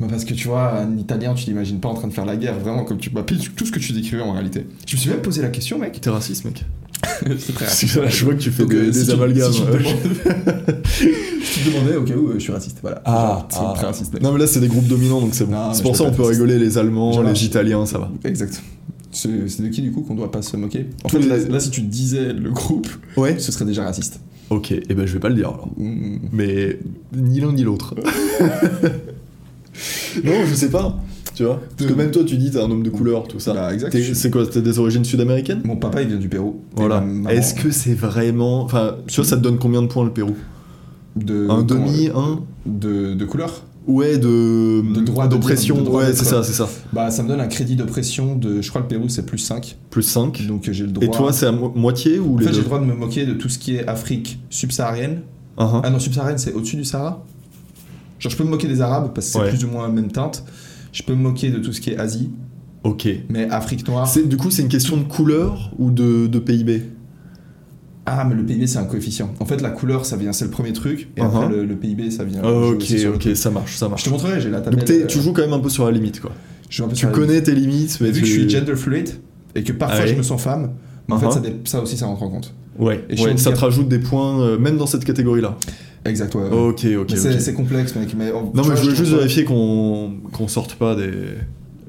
bah, 0.00 0.06
parce 0.10 0.24
que 0.26 0.34
tu 0.34 0.48
vois, 0.48 0.74
un 0.80 0.96
Italien, 0.98 1.32
tu 1.34 1.44
t'imagines 1.46 1.80
pas 1.80 1.88
en 1.88 1.94
train 1.94 2.08
de 2.08 2.12
faire 2.12 2.26
la 2.26 2.36
guerre, 2.36 2.58
vraiment 2.58 2.84
comme 2.84 2.98
tu. 2.98 3.08
Bah, 3.10 3.24
tout 3.24 3.64
ce 3.64 3.72
que 3.72 3.78
tu 3.78 3.92
décrivais 3.94 4.22
en 4.22 4.32
réalité. 4.32 4.66
Je 4.86 4.96
me 4.96 5.00
suis 5.00 5.08
même 5.10 5.22
posé 5.22 5.40
la 5.42 5.48
question, 5.48 5.78
mec. 5.78 5.98
T'es 6.00 6.10
raciste, 6.10 6.44
mec. 6.44 6.64
C'est 7.38 7.86
très 7.86 8.10
Je 8.10 8.24
vois 8.24 8.34
que 8.34 8.40
tu 8.40 8.50
fais 8.50 8.62
Donc, 8.62 8.72
des, 8.72 8.76
euh, 8.78 8.90
des 8.90 9.00
si 9.00 9.06
tu- 9.06 9.12
amalgames. 9.12 9.52
si 9.52 9.60
tu 9.62 9.66
tu 11.52 11.60
te 11.60 11.70
demandais 11.70 11.96
au 11.96 12.02
cas 12.02 12.14
où 12.14 12.28
euh, 12.28 12.34
je 12.34 12.38
suis 12.40 12.52
raciste, 12.52 12.78
voilà. 12.82 13.00
Ah, 13.04 13.46
c'est 13.50 13.58
ah. 13.60 13.72
très 13.76 13.86
raciste. 13.86 14.12
mec. 14.12 14.22
Non, 14.22 14.32
mais 14.32 14.38
là, 14.38 14.46
c'est 14.46 14.60
des 14.60 14.68
groupes 14.68 14.86
dominants, 14.86 15.20
donc 15.20 15.34
c'est 15.34 15.44
bon. 15.46 15.56
C'est 15.72 15.82
pour 15.82 15.92
je 15.94 15.98
ça 15.98 16.04
vais 16.04 16.10
on 16.10 16.12
pas 16.12 16.22
peut 16.22 16.28
rigoler 16.28 16.58
les 16.58 16.78
Allemands, 16.78 17.12
Je 17.12 17.22
les. 17.22 17.44
Italiens, 17.44 17.86
ça 17.86 17.98
va. 17.98 18.10
Exact. 18.24 18.62
C'est 19.12 19.28
de 19.62 19.68
qui 19.68 19.82
du 19.82 19.90
coup 19.92 20.02
qu'on 20.02 20.14
doit 20.14 20.30
pas 20.30 20.40
se 20.42 20.56
moquer 20.56 20.86
En 21.04 21.08
fait, 21.08 21.18
les- 21.18 21.26
là, 21.26 21.36
là, 21.38 21.58
si 21.60 21.70
tu 21.70 21.80
disais 21.82 22.32
le 22.32 22.50
groupe, 22.50 22.88
Ouais. 23.16 23.38
ce 23.38 23.50
serait 23.50 23.64
déjà 23.64 23.82
raciste. 23.84 24.20
Ok, 24.50 24.72
et 24.72 24.94
ben 24.94 25.06
je 25.06 25.12
vais 25.12 25.18
pas 25.20 25.28
le 25.28 25.34
dire 25.36 25.48
alors. 25.48 25.68
Mm. 25.76 26.16
Mais 26.32 26.78
ni 27.16 27.40
l'un 27.40 27.52
ni 27.52 27.62
l'autre. 27.62 27.94
non, 30.24 30.32
je 30.48 30.54
sais 30.54 30.68
pas. 30.70 30.98
Tu 31.40 31.46
vois 31.46 31.58
Parce 31.78 31.90
que 31.90 31.96
même 31.96 32.10
toi, 32.10 32.22
tu 32.22 32.36
dis 32.36 32.50
t'es 32.50 32.58
un 32.58 32.70
homme 32.70 32.82
de 32.82 32.90
couleur, 32.90 33.26
tout 33.26 33.40
ça. 33.40 33.54
Bah, 33.54 33.72
exact. 33.72 33.88
T'es- 33.92 34.12
C'est 34.12 34.30
quoi 34.30 34.46
T'es 34.46 34.60
des 34.60 34.78
origines 34.78 35.06
sud-américaines? 35.06 35.62
Mon 35.64 35.76
papa, 35.76 36.02
il 36.02 36.08
vient 36.08 36.18
du 36.18 36.28
Pérou. 36.28 36.60
Et 36.72 36.80
Voilà. 36.80 37.00
ma 37.00 37.06
maman 37.06 37.28
Est-ce 37.30 37.54
que 37.54 37.70
c'est 37.70 37.94
vraiment. 37.94 38.62
Enfin, 38.62 38.96
tu 39.06 39.16
vois, 39.16 39.24
ça 39.24 39.38
te 39.38 39.42
donne 39.42 39.56
combien 39.58 39.80
de 39.80 39.86
points 39.86 40.04
le 40.04 40.10
Pérou? 40.12 40.36
De, 41.16 41.48
Un 41.48 41.62
demi, 41.62 42.10
un? 42.14 42.40
de, 42.66 43.14
de 43.14 43.24
couleur? 43.24 43.62
Ouais, 43.86 44.18
de. 44.18 44.82
De 44.82 45.00
droit 45.00 45.26
de- 45.28 45.30
d'oppression. 45.30 45.80
droit 45.80 46.00
ouais, 46.02 46.08
d'être- 46.08 46.18
c'est 46.18 46.26
ça, 46.26 46.42
c'est 46.42 46.52
ça. 46.52 46.68
Bah, 46.92 47.10
ça 47.10 47.22
me 47.22 47.28
donne 47.28 47.40
un 47.40 47.46
crédit 47.48 47.74
d'oppression 47.74 48.36
de. 48.36 48.60
Je 48.60 48.68
crois 48.68 48.82
le 48.82 48.86
Pérou, 48.86 49.08
c'est 49.08 49.24
plus 49.24 49.38
5. 49.38 49.78
Plus 49.88 50.02
5. 50.02 50.46
Donc 50.46 50.68
euh, 50.68 50.72
j'ai 50.74 50.84
le 50.84 50.90
droit. 50.92 51.06
Et 51.06 51.10
toi, 51.10 51.32
c'est 51.32 51.46
à 51.46 51.52
mo- 51.52 51.72
moitié 51.74 52.18
ou 52.18 52.34
En 52.34 52.38
les 52.38 52.44
fait, 52.44 52.50
j'ai 52.50 52.56
deux? 52.58 52.62
le 52.64 52.64
droit 52.66 52.80
de 52.80 52.84
me 52.84 52.94
moquer 52.94 53.24
de 53.24 53.32
tout 53.32 53.48
ce 53.48 53.58
qui 53.58 53.76
est 53.76 53.88
Afrique 53.88 54.38
subsaharienne. 54.50 55.20
Uh-huh. 55.56 55.80
Ah 55.82 55.88
non, 55.88 55.98
subsaharienne, 55.98 56.36
c'est 56.38 56.52
au-dessus 56.52 56.76
du 56.76 56.84
Sahara? 56.84 57.24
Genre, 58.18 58.30
je 58.30 58.36
peux 58.36 58.44
me 58.44 58.50
moquer 58.50 58.68
des 58.68 58.82
Arabes 58.82 59.12
parce 59.14 59.28
que 59.28 59.32
c'est 59.32 59.38
Ouais. 59.40 59.48
plus 59.48 59.64
ou 59.64 59.68
moins 59.68 59.84
la 59.88 59.92
même 59.94 60.12
teinte. 60.12 60.44
Je 60.92 61.02
peux 61.02 61.14
me 61.14 61.22
moquer 61.22 61.50
de 61.50 61.58
tout 61.58 61.72
ce 61.72 61.80
qui 61.80 61.90
est 61.90 61.96
Asie. 61.98 62.30
Ok. 62.82 63.08
Mais 63.28 63.48
Afrique 63.50 63.86
noire. 63.86 64.06
C'est- 64.06 64.26
Du 64.26 64.36
coup, 64.36 64.50
c'est 64.50 64.62
une 64.62 64.68
question 64.68 64.96
de 64.96 65.02
couleur 65.04 65.70
ou 65.78 65.90
de, 65.90 66.26
de 66.26 66.38
PIB 66.38 66.82
Ah, 68.06 68.24
mais 68.28 68.34
le 68.34 68.44
PIB, 68.44 68.66
c'est 68.66 68.78
un 68.78 68.84
coefficient. 68.84 69.32
En 69.38 69.44
fait, 69.44 69.60
la 69.60 69.70
couleur, 69.70 70.04
ça 70.06 70.16
vient, 70.16 70.32
c'est 70.32 70.44
le 70.46 70.50
premier 70.50 70.72
truc. 70.72 71.08
Et 71.16 71.20
Uh-huh. 71.20 71.26
après, 71.26 71.48
le, 71.48 71.64
le 71.64 71.76
PIB, 71.76 72.10
ça 72.10 72.24
vient. 72.24 72.42
jouer 72.42 72.50
Ok, 72.74 72.88
le 72.88 73.08
ok, 73.14 73.36
ça 73.36 73.50
marche, 73.50 73.76
ça 73.76 73.86
Je 73.86 73.90
marche. 73.90 74.02
te 74.04 74.10
montrerai, 74.10 74.40
j'ai 74.40 74.50
la 74.50 74.60
tabelle. 74.60 74.78
Donc 74.80 74.88
t'es- 74.88 75.02
euh, 75.02 75.06
tu 75.06 75.20
joues 75.20 75.32
quand 75.32 75.42
même 75.42 75.52
un 75.52 75.60
peu 75.60 75.68
sur 75.68 75.84
la 75.84 75.92
limite, 75.92 76.20
quoi. 76.20 76.32
je 76.70 76.82
Tu 76.94 77.06
connais 77.08 77.42
tes 77.42 77.54
limites, 77.54 77.98
mais 78.00 78.08
vu 78.10 78.14
tu... 78.14 78.20
que 78.22 78.26
je 78.26 78.32
suis 78.32 78.48
gender 78.48 78.74
fluid 78.76 79.10
et 79.54 79.62
que 79.62 79.72
parfois 79.72 80.00
Ah 80.02 80.06
je 80.06 80.14
me 80.14 80.22
sens 80.22 80.40
femme, 80.42 80.70
mais 81.08 81.14
en 81.14 81.18
Uh-huh. 81.18 81.20
fait, 81.20 81.30
ça, 81.32 81.40
dé- 81.40 81.56
ça 81.64 81.80
aussi, 81.82 81.96
ça 81.96 82.06
rentre 82.06 82.22
en 82.22 82.30
compte. 82.30 82.54
Ouais, 82.78 83.04
Et 83.10 83.16
je 83.16 83.22
ouais, 83.22 83.36
ça 83.36 83.52
te 83.52 83.60
rajoute 83.60 83.88
des 83.88 83.98
points, 83.98 84.40
euh, 84.40 84.58
même 84.58 84.78
dans 84.78 84.86
cette 84.86 85.04
catégorie-là. 85.04 85.56
Exact, 86.04 86.34
ouais. 86.34 86.42
ouais. 86.42 86.50
Ok, 86.50 86.86
ok, 87.00 87.10
c'est 87.16 87.34
ok. 87.34 87.40
c'est 87.40 87.54
complexe, 87.54 87.94
mec. 87.94 88.14
Mais, 88.16 88.30
Non, 88.32 88.50
mais 88.54 88.62
vois, 88.62 88.74
je 88.74 88.80
voulais 88.82 88.92
te 88.94 88.98
juste 88.98 89.12
vérifier 89.12 89.44
qu'on 89.44 90.12
qu'on 90.32 90.48
sorte 90.48 90.74
pas 90.76 90.94
des... 90.94 91.10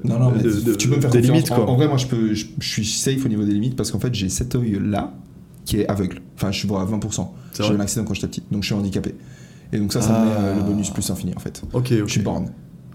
Non, 0.04 0.18
non, 0.18 0.32
mais 0.36 0.42
de- 0.42 0.50
de- 0.60 0.74
tu 0.74 0.88
peux 0.88 0.96
me 0.96 1.00
faire 1.00 1.10
des 1.10 1.18
confiance. 1.20 1.36
limites, 1.36 1.52
En- 1.52 1.54
quoi. 1.54 1.70
En, 1.70 1.76
vrai, 1.76 1.86
moi, 1.88 1.96
je, 1.96 2.06
peux, 2.06 2.34
je, 2.34 2.46
je 2.58 2.68
suis 2.68 2.84
safe 2.84 3.24
au 3.24 3.28
niveau 3.28 3.44
des 3.44 3.52
limites 3.52 3.76
parce 3.76 3.90
qu'en 3.92 4.00
fait, 4.00 4.12
j'ai 4.14 4.28
cet 4.28 4.54
œil-là 4.56 5.14
qui 5.64 5.78
est 5.80 5.86
aveugle. 5.88 6.20
Enfin, 6.34 6.50
je 6.50 6.58
suis 6.58 6.66
vois 6.68 6.82
à 6.82 6.84
20%. 6.86 7.28
C'est 7.52 7.62
J'ai 7.62 7.72
eu 7.72 7.76
un 7.76 7.80
accident 7.80 8.04
quand 8.04 8.14
j'étais 8.14 8.26
petit, 8.26 8.42
donc 8.50 8.62
je 8.62 8.66
suis 8.66 8.74
handicapé. 8.74 9.14
Et 9.72 9.78
donc 9.78 9.92
ça, 9.92 10.00
ça 10.02 10.10
Ah. 10.14 10.20
me 10.24 10.26
met 10.26 10.36
euh, 10.48 10.56
le 10.56 10.62
bonus 10.64 10.90
plus 10.90 11.08
infini, 11.08 11.32
en 11.36 11.40
fait. 11.40 11.62
Ok, 11.72 11.92
ok. 11.92 12.02
Je 12.06 12.10
suis 12.12 12.20
born. 12.20 12.46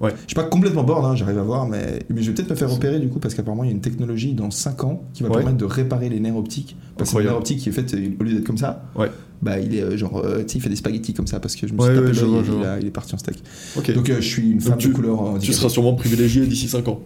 Ouais. 0.02 0.12
Je 0.12 0.28
suis 0.28 0.36
pas 0.36 0.44
complètement 0.44 0.84
born, 0.84 1.04
hein, 1.06 1.16
j'arrive 1.16 1.40
à 1.40 1.44
voir, 1.44 1.66
mais, 1.66 2.04
mais 2.10 2.22
je 2.22 2.28
vais 2.30 2.36
peut-être 2.36 2.52
me 2.52 2.56
faire 2.56 2.72
opérer 2.72 3.00
du 3.00 3.08
coup 3.08 3.18
parce 3.18 3.34
qu'apparemment 3.34 3.64
il 3.64 3.68
y 3.68 3.70
a 3.72 3.74
une 3.74 3.82
technologie 3.82 4.34
dans 4.36 4.52
5 4.52 4.84
ans 4.84 5.02
qui 5.14 5.24
va 5.24 5.30
Ouais. 5.30 5.38
permettre 5.38 5.58
de 5.58 5.66
réparer 5.66 6.10
les 6.10 6.20
nerfs 6.20 6.36
optiques. 6.38 6.76
Parce 6.98 7.12
que 7.14 7.18
le 7.18 7.24
nerf 7.24 7.38
optique 7.38 7.58
qui 7.62 7.70
est 7.70 7.72
fait, 7.72 7.92
euh, 7.96 8.10
au 8.20 8.24
lieu 8.24 8.34
d'être 8.34 8.46
comme 8.46 8.60
ça, 8.60 8.84
Ouais. 8.96 9.10
Bah 9.42 9.60
il 9.60 9.76
est 9.76 9.82
euh, 9.84 9.98
genre, 9.98 10.22
euh, 10.24 10.40
tu 10.40 10.54
sais, 10.54 10.58
il 10.58 10.62
fait 10.62 10.70
des 10.70 10.76
spaghettis 10.76 11.14
comme 11.14 11.28
ça 11.28 11.40
parce 11.40 11.56
que 11.56 11.68
je 11.68 11.74
me 11.74 11.80
suis 11.80 11.90
Ouais, 11.90 11.96
tapé 11.96 12.08
ouais, 12.08 12.14
vois, 12.26 12.44
je 12.44 12.52
il, 12.52 12.58
vois. 12.58 12.68
a- 12.68 12.80
il 12.80 12.88
est 12.88 12.92
parti 12.92 13.14
en 13.16 13.18
steak. 13.18 13.44
Donc 13.96 14.10
euh, 14.10 14.16
je 14.20 14.28
suis 14.28 14.50
une 14.52 14.62
femme 14.62 14.78
tu- 14.78 14.90
de 14.90 14.94
couleur 14.94 15.36
tu 15.40 15.54
seras 15.54 15.70
sûrement 15.70 15.94
privilégié 15.94 16.46
d'ici 16.48 16.68
5 16.68 16.88
ans. 16.88 17.02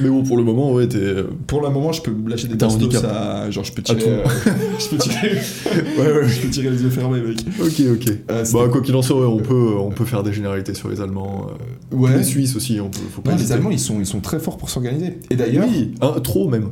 Mais 0.00 0.08
bon, 0.08 0.22
pour 0.22 0.36
le 0.36 0.44
moment, 0.44 0.72
ouais, 0.72 0.86
t'es... 0.86 1.00
Pour 1.48 1.60
le 1.60 1.68
moment, 1.68 1.90
je 1.92 2.00
peux 2.00 2.12
me 2.12 2.30
lâcher 2.30 2.46
des 2.46 2.56
T'as 2.56 2.66
un 2.66 2.68
tostos 2.68 2.84
handicap. 2.86 3.04
à... 3.12 3.50
Genre, 3.50 3.64
je 3.64 3.72
peux 3.72 3.82
tirer... 3.82 4.02
euh, 4.06 4.24
je 4.78 4.88
peux 4.88 4.96
tirer... 4.98 5.32
Ouais, 5.98 6.12
ouais. 6.12 6.28
je 6.28 6.40
peux 6.42 6.48
tirer 6.48 6.70
les 6.70 6.80
yeux 6.80 6.90
fermés, 6.90 7.20
mec. 7.20 7.38
Ok, 7.60 7.82
ok. 7.92 8.12
Euh, 8.30 8.44
Bah, 8.52 8.68
quoi 8.70 8.80
qu'il 8.82 8.94
en 8.94 9.02
soit, 9.02 9.18
ouais, 9.20 9.26
on 9.26 9.38
peut, 9.40 9.72
on 9.76 9.90
peut 9.90 10.04
faire 10.04 10.22
des 10.22 10.32
généralités 10.32 10.74
sur 10.74 10.88
les 10.90 11.00
Allemands. 11.00 11.48
euh, 11.92 11.96
Ouais. 11.96 12.16
Les 12.16 12.22
Suisses 12.22 12.54
aussi, 12.54 12.78
on 12.80 12.88
peut, 12.88 13.00
faut 13.10 13.20
pas 13.20 13.32
Non, 13.32 13.36
les. 13.36 13.50
Allemands, 13.50 13.70
ils 13.72 13.80
sont, 13.80 13.98
ils 13.98 14.06
sont 14.06 14.20
très 14.20 14.38
forts 14.38 14.58
pour 14.58 14.70
s'organiser. 14.70 15.18
Et 15.30 15.34
d'ailleurs... 15.34 15.66
Oui, 15.68 15.92
trop 16.22 16.48
même. 16.48 16.68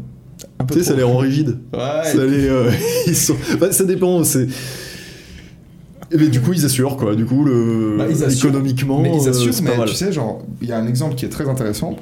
un 0.61 0.65
peu 0.65 0.75
Tu 0.77 0.81
sais, 0.83 0.91
ça 0.91 0.95
les 0.97 1.03
rend 1.03 1.17
rigides. 1.19 1.59
Ouais, 1.75 2.05
Ça 2.05 2.25
les, 2.25 2.47
euh, 2.49 2.71
ils 3.09 3.17
sont... 3.17 3.35
bah, 3.59 3.73
ça 3.73 3.83
dépend, 3.85 4.23
c'est... 4.23 4.47
Mais 6.17 6.29
du 6.29 6.41
coup, 6.41 6.53
ils 6.53 6.65
assurent, 6.65 6.97
quoi. 6.97 7.15
Du 7.17 7.25
coup, 7.25 7.45
le... 7.45 7.97
Bah, 7.99 8.07
ils 8.11 8.23
assurent. 8.25 8.51
économiquement, 8.51 9.01
Mais 9.01 9.17
ils 9.17 9.27
euh, 9.27 9.31
assurent, 9.31 9.55
c'est 9.55 9.63
mais 9.63 9.71
pas 9.73 9.79
mal. 9.79 9.89
tu 9.89 9.95
sais, 9.95 10.13
genre, 10.13 10.43
il 10.61 10.69
y 10.69 10.73
a 10.73 10.79
un 10.79 10.87
exemple 10.87 11.15
qui 11.15 11.25
est 11.25 11.29
très 11.31 11.49
intéressant. 11.49 11.97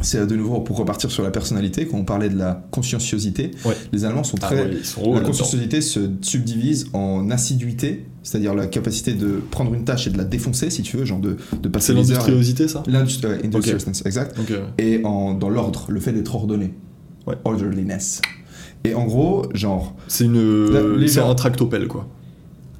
C'est 0.00 0.18
euh, 0.18 0.26
de 0.26 0.34
nouveau 0.34 0.60
pour 0.60 0.76
repartir 0.78 1.10
sur 1.10 1.22
la 1.22 1.30
personnalité, 1.30 1.86
quand 1.86 1.98
on 1.98 2.04
parlait 2.04 2.28
de 2.28 2.36
la 2.36 2.66
conscienciosité. 2.72 3.52
Ouais. 3.64 3.74
Les 3.92 4.04
Allemands 4.04 4.24
sont 4.24 4.36
Ah 4.42 4.46
très. 4.46 4.62
ouais, 4.64 4.70
ils 4.78 4.84
sont 4.84 5.02
hauts 5.02 5.14
la 5.14 5.20
conscienciosité 5.20 5.80
se 5.80 6.10
subdivise 6.20 6.86
en 6.94 7.30
assiduité, 7.30 8.04
c'est-à-dire 8.24 8.54
la 8.54 8.66
capacité 8.66 9.12
de 9.12 9.40
prendre 9.50 9.72
une 9.72 9.84
tâche 9.84 10.06
et 10.08 10.10
de 10.10 10.18
la 10.18 10.24
défoncer, 10.24 10.70
si 10.70 10.82
tu 10.82 10.96
veux, 10.96 11.04
genre 11.04 11.20
de, 11.20 11.36
de 11.62 11.68
passer 11.68 11.88
C'est 11.88 11.92
l'industriosité, 11.94 12.66
ça? 12.66 12.82
Ouais, 12.88 12.94
industriousness, 13.44 14.02
exact. 14.04 14.36
Euh, 14.50 14.66
Et 14.78 15.00
en, 15.04 15.34
dans 15.34 15.48
l'ordre, 15.48 15.86
le 15.88 16.00
fait 16.00 16.12
d'être 16.12 16.34
ordonné. 16.34 16.74
Orderliness. 17.44 18.20
Et 18.84 18.94
en 18.94 19.04
gros, 19.06 19.46
genre. 19.54 19.94
c'est 20.08 20.24
une... 20.24 21.06
C'est 21.06 21.20
un 21.20 21.34
tractopelle, 21.34 21.86
quoi. 21.88 22.08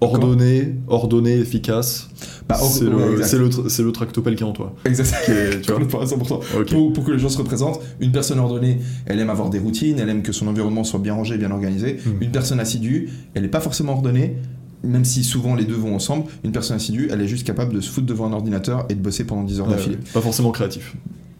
Ordonné, 0.00 0.74
ordonné, 0.88 1.32
efficace. 1.38 2.08
Bah, 2.48 2.56
or- 2.60 2.66
c'est 2.70 2.84
ouais, 2.84 2.90
le, 2.90 3.16
le, 3.16 3.84
le 3.84 3.92
tractopelle 3.92 4.34
qui 4.36 4.42
est 4.42 4.46
en 4.46 4.52
toi. 4.52 4.74
Exact. 4.84 5.14
Qui 5.24 5.30
est- 5.30 5.60
tu 5.62 5.70
vois 5.72 5.80
Complètement 5.80 6.00
à 6.02 6.04
100%. 6.04 6.40
Ok. 6.60 6.70
Pour, 6.70 6.92
pour 6.92 7.04
que 7.04 7.12
les 7.12 7.18
gens 7.18 7.28
se 7.30 7.38
représentent, 7.38 7.80
une 8.00 8.12
personne 8.12 8.38
ordonnée, 8.38 8.80
elle 9.06 9.18
aime 9.20 9.30
avoir 9.30 9.48
des 9.50 9.58
routines, 9.58 9.98
elle 9.98 10.08
aime 10.10 10.22
que 10.22 10.32
son 10.32 10.46
environnement 10.46 10.84
soit 10.84 11.00
bien 11.00 11.14
rangé, 11.14 11.38
bien 11.38 11.50
organisé. 11.50 11.98
Hmm. 12.04 12.22
Une 12.22 12.30
personne 12.30 12.60
assidue, 12.60 13.08
elle 13.34 13.42
n'est 13.42 13.48
pas 13.48 13.60
forcément 13.60 13.92
ordonnée, 13.92 14.36
même 14.82 15.04
si 15.06 15.24
souvent 15.24 15.54
les 15.54 15.64
deux 15.64 15.74
vont 15.76 15.94
ensemble, 15.94 16.24
une 16.44 16.52
personne 16.52 16.76
assidue, 16.76 17.08
elle 17.10 17.22
est 17.22 17.28
juste 17.28 17.46
capable 17.46 17.72
de 17.72 17.80
se 17.80 17.88
foutre 17.90 18.06
devant 18.06 18.26
un 18.26 18.32
ordinateur 18.34 18.84
et 18.90 18.94
de 18.94 19.00
bosser 19.00 19.24
pendant 19.24 19.42
10 19.44 19.60
heures 19.60 19.66
Ouais, 19.68 19.72
d'affilée. 19.76 19.98
pas 20.12 20.20
forcément 20.20 20.50
créatif. 20.50 20.94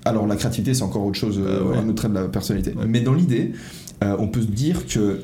Alors 0.06 0.26
la 0.26 0.36
créativité, 0.36 0.72
c'est 0.72 0.82
encore 0.84 1.04
autre 1.04 1.18
chose, 1.18 1.38
euh, 1.38 1.60
Euh, 1.60 1.64
ouais. 1.64 1.76
un 1.76 1.84
autre 1.88 1.94
trait 1.96 2.08
de 2.08 2.14
la 2.14 2.28
personnalité. 2.28 2.74
Mais 2.88 3.00
dans 3.00 3.12
l'idée, 3.14 3.52
euh, 4.02 4.16
on 4.18 4.28
peut 4.28 4.40
se 4.42 4.46
dire 4.46 4.86
que 4.86 5.20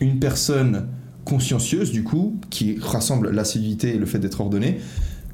une 0.00 0.18
personne 0.20 0.86
consciencieuse, 1.24 1.90
du 1.92 2.02
coup, 2.04 2.38
qui 2.50 2.78
rassemble 2.80 3.30
l'assiduité 3.30 3.94
et 3.94 3.98
le 3.98 4.06
fait 4.06 4.18
d'être 4.18 4.40
ordonnée, 4.40 4.78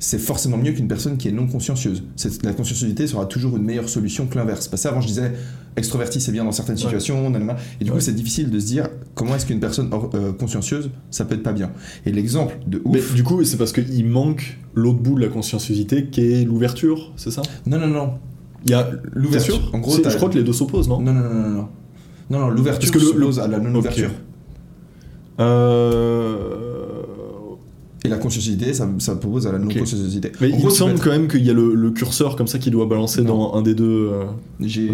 c'est 0.03 0.19
forcément 0.19 0.57
mieux 0.57 0.73
qu'une 0.73 0.89
personne 0.89 1.19
qui 1.19 1.29
est 1.29 1.33
non 1.33 1.47
consciencieuse. 1.47 2.03
La 2.43 2.53
conscienciosité 2.55 3.07
sera 3.07 3.27
toujours 3.27 3.57
une 3.59 3.65
meilleure 3.65 3.89
solution 3.89 4.27
que 4.27 4.39
l'inverse. 4.39 4.67
Parce 4.67 4.83
que 4.85 4.89
avant, 4.89 5.03
je 5.03 5.09
disais, 5.09 5.33
extroverti, 5.77 6.23
c'est 6.23 6.33
bien 6.33 6.45
dans 6.45 6.53
certaines 6.53 6.77
Ouais. 6.77 6.81
situations, 6.83 7.29
nanana. 7.29 7.57
et 7.81 7.85
du 7.85 7.91
coup, 7.91 7.97
Ouais. 7.97 8.03
c'est 8.03 8.15
difficile 8.15 8.49
de 8.51 8.59
se 8.59 8.67
dire 8.67 8.89
comment 9.15 9.37
est-ce 9.37 9.45
qu'une 9.45 9.61
personne 9.61 9.89
or- 9.93 10.09
euh, 10.15 10.33
consciencieuse, 10.33 10.91
ça 11.11 11.27
peut 11.27 11.35
être 11.35 11.43
pas 11.43 11.53
bien? 11.53 11.71
Et 12.07 12.13
l'exemple 12.13 12.57
de 12.67 12.81
Mais 12.87 12.99
ouf. 13.01 13.15
du 13.15 13.23
coup, 13.25 13.45
c'est 13.45 13.59
parce 13.59 13.73
qu'il 13.73 14.07
manque 14.07 14.57
l'autre 14.75 15.01
bout 15.01 15.17
de 15.17 15.21
la 15.21 15.29
conscienciosité 15.29 16.07
qui 16.07 16.21
est 16.33 16.45
l'ouverture, 16.47 17.13
c'est 17.17 17.31
ça? 17.31 17.43
Non, 17.67 17.79
non, 17.79 17.89
non. 17.89 18.15
Il 18.65 18.71
y 18.71 18.75
a 18.75 18.91
L'ouverture, 19.13 19.71
en 19.75 19.79
gros, 19.81 19.95
je 19.97 20.17
crois 20.17 20.31
que 20.31 20.39
les 20.39 20.45
deux 20.45 20.53
s'opposent, 20.55 20.89
non? 20.89 21.01
Non, 21.01 21.13
non, 21.13 21.21
non, 21.23 21.35
non, 21.35 21.49
non. 21.51 21.69
Non, 22.31 22.39
non, 22.41 22.49
l'ouverture 22.49 22.91
Parce 22.93 23.05
que 23.13 23.19
le- 23.19 23.39
à 23.41 23.49
la 23.49 23.59
non-ouverture. 23.59 24.11
Euh... 25.41 26.37
Et 28.03 28.09
la 28.09 28.17
conscienciosité, 28.17 28.73
ça, 28.73 28.89
ça 28.99 29.15
propose 29.17 29.47
à 29.47 29.53
la 29.53 29.59
non-conscienciosité. 29.59 30.33
Mais 30.41 30.47
En 30.47 30.51
il 30.51 30.57
gros, 30.59 30.69
me 30.69 30.71
semble 30.73 30.93
être- 30.95 31.05
quand 31.05 31.11
même 31.11 31.29
qu'il 31.29 31.45
y 31.45 31.51
a 31.51 31.53
le, 31.53 31.75
le 31.75 31.91
curseur 31.91 32.35
comme 32.35 32.47
ça 32.47 32.59
qui 32.59 32.71
doit 32.71 32.87
balancer 32.87 33.21
Non. 33.21 33.51
dans 33.51 33.55
un 33.59 33.63
des 33.63 33.75
deux. 33.75 34.09
euh, 34.11 34.25
J'ai 34.61 34.89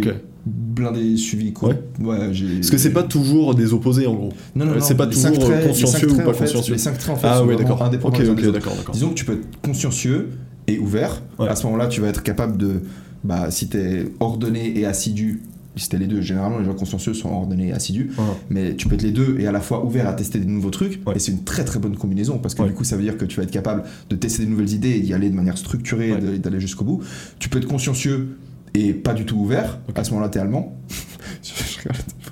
blindé 0.44 1.16
suivi 1.16 1.52
quoi. 1.52 1.70
Ouais, 2.00 2.16
j'ai. 2.32 2.54
Parce 2.56 2.70
que 2.70 2.78
c'est 2.78 2.92
pas 2.92 3.04
toujours 3.04 3.54
des 3.54 3.72
opposés 3.72 4.06
en 4.08 4.14
gros. 4.14 4.32
Non, 4.56 4.64
non, 4.66 4.74
non, 4.74 4.80
c'est 4.80 4.96
pas 4.96 5.06
toujours, 5.06 5.38
traits- 5.38 5.64
euh, 5.64 5.68
consciencieux 5.68 6.10
ou 6.10 6.16
pas 6.16 6.30
en 6.30 6.32
fait, 6.32 6.44
consciencieux. 6.46 6.72
Les 6.74 6.78
cinq 6.80 6.98
traits 6.98 7.14
en 7.16 7.18
fait 7.18 7.28
Ah 7.30 7.38
sont 7.38 7.46
oui, 7.46 7.56
d'accord. 7.56 7.82
indépendants 7.82 8.16
Ok, 8.16 8.22
les 8.22 8.28
uns 8.28 8.52
d'accord, 8.52 8.74
d'accord. 8.76 8.92
Disons 8.92 9.10
que 9.10 9.14
tu 9.14 9.24
peux 9.24 9.34
être 9.34 9.60
consciencieux 9.62 10.30
et 10.66 10.78
ouvert. 10.80 11.22
Ouais. 11.38 11.48
À 11.48 11.54
ce 11.56 11.64
moment-là, 11.66 11.86
tu 11.86 12.00
vas 12.00 12.08
être 12.08 12.22
capable 12.24 12.56
de. 12.56 12.80
Bah, 13.22 13.50
si 13.50 13.68
t'es 13.68 14.04
ordonné 14.20 14.78
et 14.78 14.84
assidu, 14.84 15.42
t'es 15.88 15.98
les 15.98 16.06
deux, 16.06 16.20
généralement 16.22 16.58
les 16.58 16.64
gens 16.64 16.74
consciencieux 16.74 17.14
sont 17.14 17.28
ordonnés 17.30 17.68
et 17.68 17.72
assidus, 17.72 18.10
Ouais. 18.18 18.24
mais 18.50 18.74
tu 18.76 18.88
peux 18.88 18.94
être 18.94 19.02
les 19.02 19.10
deux 19.12 19.36
et 19.38 19.46
à 19.46 19.52
la 19.52 19.60
fois 19.60 19.84
ouvert 19.84 20.08
à 20.08 20.12
tester 20.14 20.38
des 20.38 20.46
nouveaux 20.46 20.70
trucs. 20.70 21.00
Ouais. 21.06 21.14
Et 21.16 21.18
c'est 21.18 21.32
une 21.32 21.44
très 21.44 21.64
très 21.64 21.78
bonne 21.78 21.96
combinaison 21.96 22.38
parce 22.38 22.54
que 22.54 22.62
Ouais. 22.62 22.68
du 22.68 22.74
coup, 22.74 22.84
ça 22.84 22.96
veut 22.96 23.02
dire 23.02 23.16
que 23.18 23.24
tu 23.24 23.36
vas 23.36 23.42
être 23.42 23.50
capable 23.50 23.84
de 24.10 24.16
tester 24.16 24.44
des 24.44 24.48
nouvelles 24.50 24.72
idées 24.72 24.90
et 24.90 25.00
d'y 25.00 25.12
aller 25.14 25.28
de 25.30 25.34
manière 25.36 25.58
structurée, 25.58 26.10
et 26.34 26.38
d'aller 26.38 26.60
jusqu'au 26.60 26.84
bout. 26.84 27.02
Tu 27.38 27.48
peux 27.48 27.58
être 27.58 27.68
consciencieux 27.68 28.38
et 28.74 28.92
pas 28.92 29.14
du 29.14 29.24
tout 29.24 29.36
ouvert. 29.36 29.78
À 29.94 30.04
ce 30.04 30.10
moment-là, 30.10 30.28
t'es 30.28 30.38
allemand. 30.38 30.76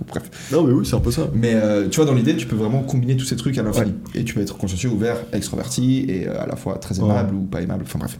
Bref. 0.08 0.48
Non, 0.52 0.64
mais 0.64 0.72
oui, 0.72 0.84
c'est 0.86 0.96
un 0.96 1.00
peu 1.00 1.10
ça. 1.10 1.28
Mais 1.34 1.52
euh, 1.54 1.88
tu 1.88 1.96
vois, 1.96 2.04
dans 2.04 2.14
l'idée, 2.14 2.36
tu 2.36 2.46
peux 2.46 2.56
vraiment 2.56 2.82
combiner 2.82 3.16
tous 3.16 3.24
ces 3.24 3.36
trucs 3.36 3.56
à 3.58 3.62
l'infini. 3.62 3.94
Et 4.14 4.24
tu 4.24 4.34
peux 4.34 4.40
être 4.40 4.56
consciencieux, 4.56 4.90
ouvert, 4.90 5.16
extraverti 5.32 6.04
et 6.08 6.28
euh, 6.28 6.42
à 6.42 6.46
la 6.46 6.56
fois 6.56 6.76
très 6.78 6.98
aimable 6.98 7.34
ou 7.34 7.42
pas 7.42 7.62
aimable. 7.62 7.84
Enfin 7.86 7.98
bref. 7.98 8.18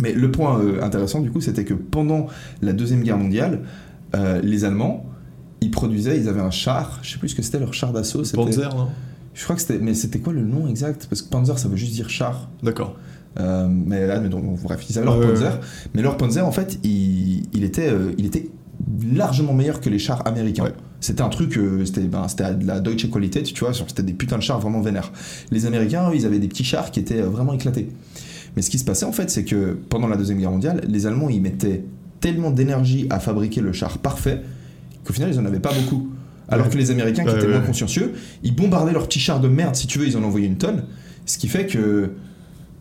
Mais 0.00 0.12
le 0.12 0.30
point 0.30 0.58
euh, 0.60 0.82
intéressant, 0.82 1.20
du 1.20 1.30
coup, 1.30 1.40
c'était 1.40 1.64
que 1.64 1.74
pendant 1.74 2.26
la 2.62 2.72
Deuxième 2.72 3.02
Guerre 3.02 3.18
mondiale, 3.18 3.60
euh, 4.14 4.40
les 4.42 4.64
Allemands, 4.64 5.04
ils 5.60 5.70
produisaient, 5.70 6.18
ils 6.18 6.28
avaient 6.28 6.40
un 6.40 6.50
char, 6.50 7.00
je 7.02 7.12
sais 7.12 7.18
plus 7.18 7.30
ce 7.30 7.34
que 7.34 7.42
c'était 7.42 7.58
leur 7.58 7.74
char 7.74 7.92
d'assaut. 7.92 8.22
Panzer, 8.34 8.74
non? 8.74 8.88
Je 9.34 9.44
crois 9.44 9.56
que 9.56 9.62
c'était. 9.62 9.78
Mais 9.78 9.94
c'était 9.94 10.18
quoi 10.18 10.32
le 10.32 10.42
nom 10.42 10.68
exact? 10.68 11.06
Parce 11.08 11.22
que 11.22 11.28
Panzer, 11.28 11.58
ça 11.58 11.68
veut 11.68 11.76
juste 11.76 11.92
dire 11.92 12.10
char. 12.10 12.48
D'accord. 12.62 12.96
Euh, 13.38 13.68
mais 13.68 14.06
là, 14.06 14.18
mais 14.20 14.28
donc, 14.28 14.44
bref, 14.62 14.84
ils 14.88 14.98
avaient 14.98 15.06
leur 15.06 15.20
Panzer. 15.20 15.60
Mais 15.94 16.02
leur 16.02 16.16
Panzer, 16.16 16.46
en 16.46 16.52
fait, 16.52 16.78
il, 16.82 17.46
il 17.52 17.62
était, 17.62 17.88
euh, 17.88 18.12
il 18.18 18.26
était 18.26 18.48
largement 19.12 19.52
meilleur 19.52 19.80
que 19.80 19.90
les 19.90 19.98
chars 19.98 20.26
américains. 20.26 20.64
Ouais. 20.64 20.72
C'était 21.00 21.22
un 21.22 21.28
truc, 21.28 21.56
euh, 21.56 21.84
c'était 21.84 22.00
ben, 22.02 22.26
de 22.26 22.66
la 22.66 22.80
Deutsche 22.80 23.08
Qualität, 23.10 23.44
tu 23.44 23.60
vois, 23.60 23.72
c'était 23.72 24.02
des 24.02 24.12
putains 24.14 24.38
de 24.38 24.42
chars 24.42 24.58
vraiment 24.58 24.80
vénères. 24.80 25.12
Les 25.52 25.66
Américains, 25.66 26.10
eux, 26.10 26.16
ils 26.16 26.26
avaient 26.26 26.40
des 26.40 26.48
petits 26.48 26.64
chars 26.64 26.90
qui 26.90 26.98
étaient 26.98 27.20
vraiment 27.20 27.52
éclatés. 27.52 27.90
Mais 28.56 28.62
ce 28.62 28.70
qui 28.70 28.78
se 28.78 28.84
passait, 28.84 29.04
en 29.06 29.12
fait, 29.12 29.30
c'est 29.30 29.44
que 29.44 29.78
pendant 29.88 30.08
la 30.08 30.16
Deuxième 30.16 30.38
Guerre 30.38 30.50
mondiale, 30.50 30.80
les 30.88 31.06
Allemands, 31.06 31.28
ils 31.28 31.40
mettaient 31.40 31.84
tellement 32.20 32.50
d'énergie 32.50 33.06
à 33.10 33.20
fabriquer 33.20 33.60
le 33.60 33.72
char 33.72 33.98
parfait 33.98 34.40
qu'au 35.04 35.12
final, 35.12 35.30
ils 35.32 35.38
en 35.38 35.44
avaient 35.46 35.60
pas 35.60 35.72
beaucoup. 35.72 36.08
Alors 36.48 36.66
Ouais. 36.66 36.72
que 36.72 36.78
les 36.78 36.90
Américains, 36.90 37.24
qui 37.24 37.30
Ouais, 37.30 37.36
étaient 37.36 37.46
ouais. 37.46 37.52
moins 37.52 37.60
consciencieux, 37.60 38.12
ils 38.42 38.54
bombardaient 38.54 38.92
leurs 38.92 39.06
petits 39.06 39.20
chars 39.20 39.40
de 39.40 39.48
merde, 39.48 39.74
si 39.76 39.86
tu 39.86 39.98
veux, 39.98 40.06
ils 40.06 40.16
en 40.16 40.22
envoyaient 40.22 40.46
une 40.46 40.56
tonne. 40.58 40.84
Ce 41.26 41.36
qui 41.36 41.46
fait 41.48 41.66
que, 41.66 42.10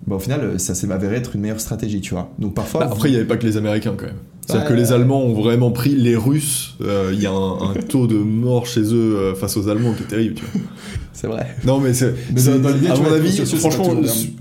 bah, 0.07 0.15
au 0.15 0.19
final, 0.19 0.57
ça 0.59 0.73
s'est 0.73 0.89
avéré 0.89 1.15
être 1.17 1.35
une 1.35 1.41
meilleure 1.41 1.59
stratégie, 1.59 1.99
tu 1.99 2.13
vois. 2.13 2.31
Donc 2.39 2.53
parfois. 2.53 2.81
Bah, 2.85 2.89
après, 2.93 3.09
il 3.09 3.11
n'y 3.11 3.17
avait 3.17 3.27
pas 3.27 3.35
que 3.37 3.45
les 3.45 3.57
Américains 3.57 3.93
quand 3.97 4.05
même. 4.05 4.15
C'est-à-dire 4.45 4.69
que 4.69 4.73
les 4.73 4.93
Allemands 4.93 5.21
ont 5.25 5.33
vraiment 5.33 5.71
pris 5.71 5.93
les 5.95 6.15
Russes. 6.15 6.75
euh, 6.81 7.11
Il 7.13 7.21
y 7.21 7.25
a 7.25 7.31
un, 7.31 7.71
un 7.71 7.73
taux 7.89 8.07
de 8.07 8.15
mort 8.15 8.65
chez 8.65 8.79
eux 8.93 9.17
euh, 9.17 9.35
face 9.35 9.57
aux 9.57 9.67
Allemands 9.67 9.93
qui 9.93 10.03
est 10.03 10.07
terrible. 10.07 10.35
Tu 10.35 10.43
vois. 10.45 10.61
c'est 11.11 11.27
vrai. 11.27 11.47
Non, 11.65 11.81
mais 11.81 11.93
c'est. 11.93 12.13
Dans- 12.33 12.69
l'idée, 12.69 12.87
à 12.87 12.93
tu 12.93 13.01
mon 13.01 13.11
avis, 13.11 13.45
franchement, 13.57 13.89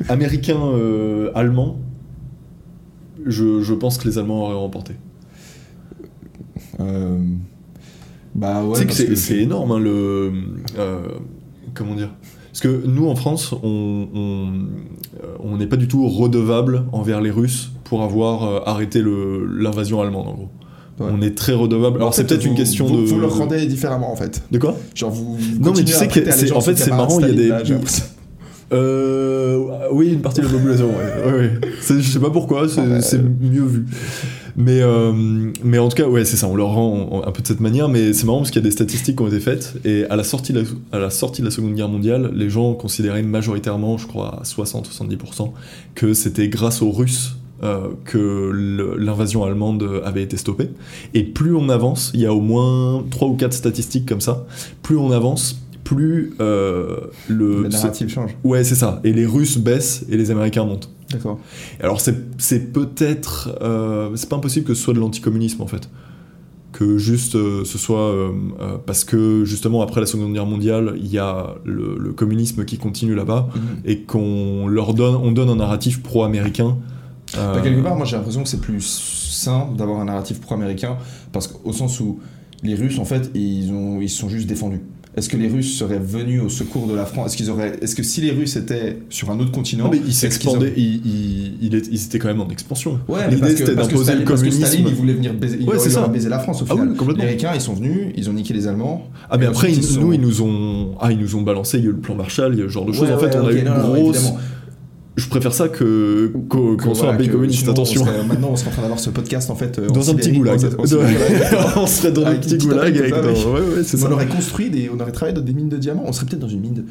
américain, 0.09 0.61
euh, 0.61 1.31
allemand, 1.35 1.81
je, 3.27 3.63
je 3.63 3.75
pense 3.75 3.99
que 3.99 4.09
les 4.09 4.19
Allemands 4.19 4.45
auraient 4.45 4.55
remporté. 4.55 4.95
Euh, 6.81 7.19
Bah 8.35 8.65
ouais. 8.65 8.79
c'est 8.91 9.07
que- 9.07 9.33
énorme, 9.41 9.73
hein, 9.73 9.79
le. 9.79 10.33
euh, 10.79 11.01
comment 11.75 11.95
dire? 11.95 12.11
Parce 12.53 12.61
que 12.61 12.87
nous, 12.87 13.07
en 13.07 13.17
France, 13.17 13.53
on 13.63 14.07
euh, 14.17 14.47
on 15.43 15.57
n'est 15.59 15.67
pas 15.67 15.77
du 15.77 15.89
tout 15.89 16.07
redevable 16.09 16.85
envers 16.93 17.21
les 17.21 17.31
Russes 17.31 17.71
pour 17.85 18.03
avoir 18.03 18.67
arrêté 18.69 19.03
l'invasion 19.03 20.01
allemande, 20.01 20.29
en 20.29 20.35
gros. 20.35 20.49
Ouais. 20.99 21.07
On 21.13 21.21
est 21.21 21.37
très 21.37 21.53
redevable. 21.53 21.97
Alors, 21.99 22.15
c'est 22.15 22.27
peut-être 22.27 22.47
une 22.47 22.55
question 22.55 22.87
vous, 22.87 22.97
de. 23.03 23.07
Vous 23.07 23.21
le 23.21 23.27
rendez 23.27 23.67
différemment, 23.67 24.11
en 24.11 24.17
fait. 24.17 24.43
De 24.51 24.59
quoi? 24.59 24.75
Genre, 24.95 25.11
vous. 25.11 25.37
Non, 25.61 25.73
mais 25.77 25.85
tu 25.85 25.93
sais 25.93 26.09
que 26.09 26.55
en 26.55 26.61
fait, 26.63 26.77
c'est 26.77 26.91
marrant, 26.91 27.21
il 27.21 27.27
y 27.47 27.51
a 27.53 27.63
des- 27.63 27.75
Euh, 28.73 29.89
oui, 29.93 30.13
une 30.13 30.23
partie 30.23 30.41
de 30.41 30.47
la 30.47 30.53
population, 30.53 30.87
ouais. 30.87 31.25
ouais, 31.27 31.33
ouais. 31.33 31.61
Je 31.89 32.01
sais 32.01 32.19
pas 32.19 32.31
pourquoi, 32.31 32.69
c'est 32.69 32.81
Ouais. 32.81 33.01
c'est 33.01 33.23
mieux 33.23 33.65
vu. 33.65 33.87
Mais, 34.57 34.81
euh, 34.81 35.13
mais 35.63 35.79
en 35.79 35.89
tout 35.89 35.97
cas, 35.97 36.09
ouais, 36.09 36.25
c'est 36.25 36.37
ça, 36.37 36.49
on 36.49 36.57
leur 36.57 36.69
rend 36.69 37.23
un 37.27 37.31
peu 37.31 37.43
de 37.43 37.47
cette 37.47 37.61
manière, 37.61 37.89
mais 37.89 38.13
c'est 38.13 38.25
marrant 38.25 38.39
parce 38.39 38.51
qu'il 38.51 38.61
y 38.63 38.65
a 38.65 38.69
des 38.69 38.73
statistiques 38.73 39.17
qui 39.17 39.23
ont 39.23 39.29
été 39.29 39.41
faites, 39.41 39.75
et 39.85 40.05
à 40.09 40.17
la, 40.17 40.25
sortie 40.25 40.53
de 40.53 40.61
la, 40.61 40.67
à 40.93 40.99
la 40.99 41.11
sortie 41.11 41.43
de 41.43 41.47
la 41.47 41.51
Seconde 41.51 41.75
Guerre 41.75 41.89
mondiale, 41.89 42.33
les 42.35 42.49
gens 42.49 42.73
considéraient 42.75 43.23
majoritairement, 43.23 43.99
je 43.99 44.07
crois 44.07 44.41
à 44.41 44.43
60-70%, 44.45 45.53
que 45.95 46.15
c'était 46.15 46.49
grâce 46.49 46.81
aux 46.81 46.91
Russes 46.91 47.37
euh, 47.63 47.89
que 48.05 48.51
l'invasion 48.99 49.45
allemande 49.45 50.03
avait 50.05 50.23
été 50.23 50.37
stoppée. 50.37 50.71
Et 51.15 51.23
plus 51.25 51.55
on 51.55 51.69
avance, 51.69 52.11
il 52.15 52.21
y 52.21 52.27
a 52.27 52.35
au 52.35 52.41
moins 52.41 53.05
3 53.11 53.29
ou 53.29 53.35
4 53.35 53.53
statistiques 53.53 54.07
comme 54.07 54.21
ça, 54.21 54.47
plus 54.83 54.97
on 54.97 55.11
avance, 55.11 55.59
plus 55.87 56.35
euh, 56.41 56.99
le... 57.29 57.63
La 57.63 57.69
narrative 57.69 58.09
change. 58.09 58.37
Ouais, 58.43 58.65
c'est 58.65 58.75
ça. 58.75 59.01
Et 59.05 59.13
les 59.13 59.25
Russes 59.25 59.57
baissent 59.59 60.05
et 60.11 60.17
les 60.17 60.31
Américains 60.33 60.65
montent. 60.65 60.91
D'accord. 61.11 61.39
Alors 61.81 62.01
c'est 62.01 62.73
peut-être... 62.73 63.57
euh, 63.63 64.11
c'est 64.17 64.29
pas 64.29 64.37
impossible 64.37 64.67
que 64.67 64.75
ce 64.75 64.83
soit 64.83 64.95
de 64.95 64.99
l'anticommunisme 64.99 65.63
en 65.63 65.69
fait. 65.69 65.89
Que 66.73 66.99
juste 66.99 67.37
euh, 67.37 67.65
ce 67.65 67.79
soit... 67.79 68.13
parce 68.85 69.05
que 69.05 69.45
justement 69.45 69.81
après 69.81 70.01
la 70.01 70.07
Seconde 70.07 70.33
Guerre 70.35 70.47
mondiale, 70.47 70.95
il 70.97 71.07
y 71.07 71.19
a 71.19 71.55
le, 71.65 71.97
le 71.99 72.13
communisme 72.13 72.65
qui 72.65 72.77
continue 72.77 73.15
là-bas 73.15 73.49
et 73.85 74.01
qu'on 74.01 74.67
leur 74.67 74.93
donne, 74.93 75.15
on 75.15 75.31
donne 75.33 75.49
un 75.49 75.57
narratif 75.57 76.03
pro-américain. 76.03 76.77
Bah, 77.35 77.61
quelque 77.63 77.83
part, 77.83 77.97
moi 77.97 78.05
j'ai 78.05 78.17
l'impression 78.17 78.43
que 78.43 78.49
c'est 78.49 78.61
plus 78.61 78.83
sain 78.83 79.69
d'avoir 79.79 80.01
un 80.01 80.07
narratif 80.07 80.41
pro-américain 80.41 80.97
parce 81.33 81.47
qu'au 81.49 81.73
sens 81.73 82.01
où 82.01 82.19
les 82.63 82.75
Russes 82.75 82.99
en 82.99 83.05
fait 83.05 83.31
ils 83.35 83.71
ont 83.71 84.01
ils 84.01 84.09
se 84.09 84.19
sont 84.19 84.29
juste 84.29 84.47
défendus. 84.47 84.81
Est-ce 85.17 85.31
que 85.31 85.37
les 85.39 85.49
Russes 85.49 85.79
seraient 85.79 85.99
venus 85.99 86.43
au 86.43 86.49
secours 86.51 86.87
de 86.87 86.95
la 86.95 87.07
France? 87.07 87.29
Est-ce 87.29 87.37
qu'ils 87.39 87.51
auraient 87.51 87.73
Est-ce 87.81 87.97
que 87.97 88.03
si 88.03 88.21
les 88.21 88.33
Russes 88.33 88.57
étaient 88.57 88.99
sur 89.09 89.31
un 89.31 89.41
autre 89.41 89.51
continent 89.51 89.85
non, 89.85 89.91
mais 89.91 90.01
ils 90.07 90.13
s'expandaient, 90.13 90.75
ils, 90.77 91.75
étaient 91.75 92.19
quand 92.19 92.29
même 92.29 92.41
en 92.41 92.49
expansion. 92.49 93.01
Ouais, 93.09 93.29
L'idée 93.31 93.57
c'était 93.57 93.75
d'imposer 93.75 93.95
le 93.97 94.03
Staline- 94.05 94.25
parce 94.25 94.41
que 94.43 94.47
communisme. 94.49 94.67
Staline, 94.67 94.87
il 94.89 94.95
voulait 94.95 95.13
venir 95.15 95.33
baiser, 95.35 95.57
il 95.61 95.67
Ouais, 95.69 95.77
aurait- 95.77 95.89
ça. 95.89 96.11
la 96.29 96.39
France 96.39 96.63
au 96.63 96.67
Ah 96.69 96.73
final. 96.75 96.89
oui, 96.91 97.07
les 97.17 97.23
Américains, 97.23 97.51
ils 97.55 97.61
sont 97.61 97.75
venus, 97.75 98.13
ils 98.17 98.29
ont 98.29 98.33
niqué 98.35 98.53
les 98.53 98.67
Allemands. 98.67 99.09
Ah 99.31 99.39
mais 99.39 99.47
après, 99.47 99.73
ils- 99.73 99.83
sont- 99.83 100.01
nous, 100.01 100.13
ils 100.13 100.21
nous 100.21 100.43
ont, 100.43 100.95
ah, 101.01 101.11
ils 101.11 101.19
nous 101.19 101.35
ont 101.35 101.43
balancé, 101.43 101.79
il 101.79 101.85
y 101.85 101.87
a 101.87 101.91
eu 101.91 101.93
le 101.93 101.99
plan 101.99 102.15
Marshall, 102.15 102.53
il 102.55 102.59
y 102.59 102.63
a 102.63 102.65
eu 102.67 102.69
ce 102.69 102.73
genre 102.75 102.85
de 102.85 102.93
choses. 102.93 103.09
Ouais, 103.09 103.15
en 103.15 103.19
fait, 103.19 103.35
on 103.37 103.47
a 103.47 103.51
ok, 103.51 103.53
eu 103.55 103.59
une 103.61 103.65
grosse. 103.71 104.17
évidemment. 104.17 104.39
Je 105.17 105.29
préfère 105.29 105.55
ça 105.55 105.69
que 105.71 106.31
qu'on 106.49 106.95
soit 106.95 107.11
un 107.13 107.17
pays 107.17 107.29
communiste. 107.31 107.67
on 107.69 107.73
attention. 107.73 108.05
serait- 108.05 108.23
maintenant, 108.25 108.49
on 108.53 108.57
serait 108.57 108.69
en 108.69 108.73
train 108.73 108.83
d'avoir 108.83 109.01
ce 109.01 109.09
podcast 109.11 109.49
en 109.51 109.55
fait 109.57 109.79
euh, 109.79 109.89
en 109.89 109.93
Dans 109.93 110.11
un 110.11 110.15
petit 110.15 110.31
goulag. 110.33 110.59
Sibérie, 110.59 110.77
on 111.77 111.87
serait 111.87 112.13
dans 112.13 112.27
un 112.27 112.35
petit 112.37 112.59
goulag 112.59 112.99
avec. 112.99 113.11
dans- 113.11 113.23
Ouais, 113.23 113.61
ouais, 113.61 113.81
on 113.81 113.83
ça. 113.97 114.13
aurait 114.13 114.27
construit 114.27 114.69
des, 114.71 114.91
on 114.95 115.01
aurait 115.01 115.13
travaillé 115.13 115.35
dans 115.35 115.43
des 115.45 115.55
mines 115.55 115.71
de 115.71 115.79
diamants. 115.79 116.05
On 116.07 116.13
serait 116.13 116.27
peut-être 116.27 116.41
dans 116.41 116.49
une 116.49 116.61
mine 116.61 116.75
de. 116.75 116.85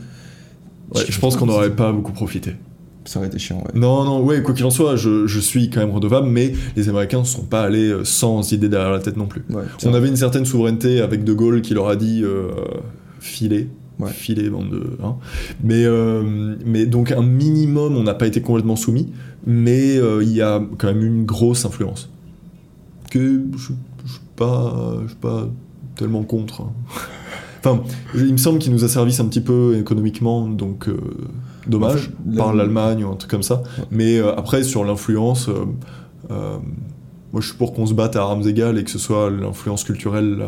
Ouais, 0.96 1.04
je 1.08 1.20
pense 1.20 1.36
qu'on 1.36 1.46
n'aurait 1.46 1.76
pas 1.76 1.92
beaucoup 1.92 2.14
profité. 2.14 2.56
Ça 3.08 3.20
aurait 3.20 3.28
été 3.28 3.38
chiant. 3.38 3.58
Ouais. 3.58 3.80
Non, 3.80 4.04
non, 4.04 4.24
ouais, 4.24 4.42
quoi 4.42 4.56
qu'il 4.56 4.66
en 4.66 4.72
soit, 4.72 4.96
je, 4.96 5.28
je 5.28 5.40
suis 5.40 5.70
quand 5.70 5.80
même 5.82 5.92
redevable, 5.92 6.28
mais 6.28 6.54
les 6.76 6.90
Américains 6.90 7.20
ne 7.20 7.24
sont 7.26 7.44
pas 7.44 7.62
allés 7.62 7.90
euh, 7.90 8.04
sans 8.04 8.52
idée 8.52 8.68
derrière 8.70 8.90
la 8.92 9.00
tête 9.00 9.16
non 9.18 9.28
plus. 9.28 9.44
On 9.52 9.54
vrai. 9.90 9.96
avait 9.98 10.08
une 10.08 10.16
certaine 10.16 10.46
souveraineté 10.46 11.02
avec 11.02 11.24
De 11.24 11.32
Gaulle 11.34 11.62
qui 11.62 11.76
leur 11.76 11.88
a 11.88 11.96
dit 11.96 12.22
euh, 12.24 12.48
filer. 13.20 13.68
Ouais. 14.00 14.12
Filer, 14.12 14.50
bande 14.50 14.70
de. 14.72 14.98
hein. 15.04 15.16
Mais, 15.64 15.86
euh, 15.86 16.56
mais 16.66 16.86
donc, 16.86 17.12
un 17.12 17.22
minimum, 17.22 17.96
on 17.96 18.04
n'a 18.04 18.14
pas 18.14 18.28
été 18.28 18.42
complètement 18.42 18.76
soumis, 18.76 19.12
mais 19.46 19.98
euh, 19.98 20.22
il 20.24 20.32
y 20.34 20.42
a 20.42 20.62
quand 20.78 20.88
même 20.88 21.04
une 21.04 21.26
grosse 21.26 21.66
influence. 21.66 22.10
Que 23.10 23.20
je 23.20 23.72
ne 23.72 24.08
suis 24.08 24.20
pas, 24.36 24.98
je 25.04 25.08
suis 25.08 25.16
pas 25.18 25.48
tellement 25.96 26.24
contre. 26.24 26.62
hein. 26.62 26.72
Enfin, 27.68 27.82
il 28.14 28.32
me 28.32 28.38
semble 28.38 28.60
qu'il 28.60 28.72
nous 28.74 28.84
a 28.84 28.88
servi 28.88 29.20
un 29.20 29.26
petit 29.26 29.42
peu 29.42 29.76
économiquement, 29.80 30.48
donc. 30.48 30.88
euh, 30.88 30.98
dommage, 31.66 32.12
par 32.38 32.54
l'Allemagne 32.54 33.04
ou 33.04 33.10
un 33.12 33.16
truc 33.16 33.32
comme 33.32 33.42
ça. 33.42 33.64
Ouais. 33.80 33.86
Mais 33.90 34.20
après, 34.20 34.62
sur 34.64 34.84
l'influence, 34.86 35.50
moi 36.30 37.42
je 37.42 37.48
suis 37.48 37.58
pour 37.58 37.74
qu'on 37.74 37.88
se 37.88 37.94
batte 37.96 38.16
à 38.18 38.22
armes 38.22 38.48
égales 38.48 38.78
et 38.78 38.84
que 38.84 38.92
ce 38.92 39.00
soit 39.00 39.32
l'influence 39.32 39.84
culturelle 39.84 40.44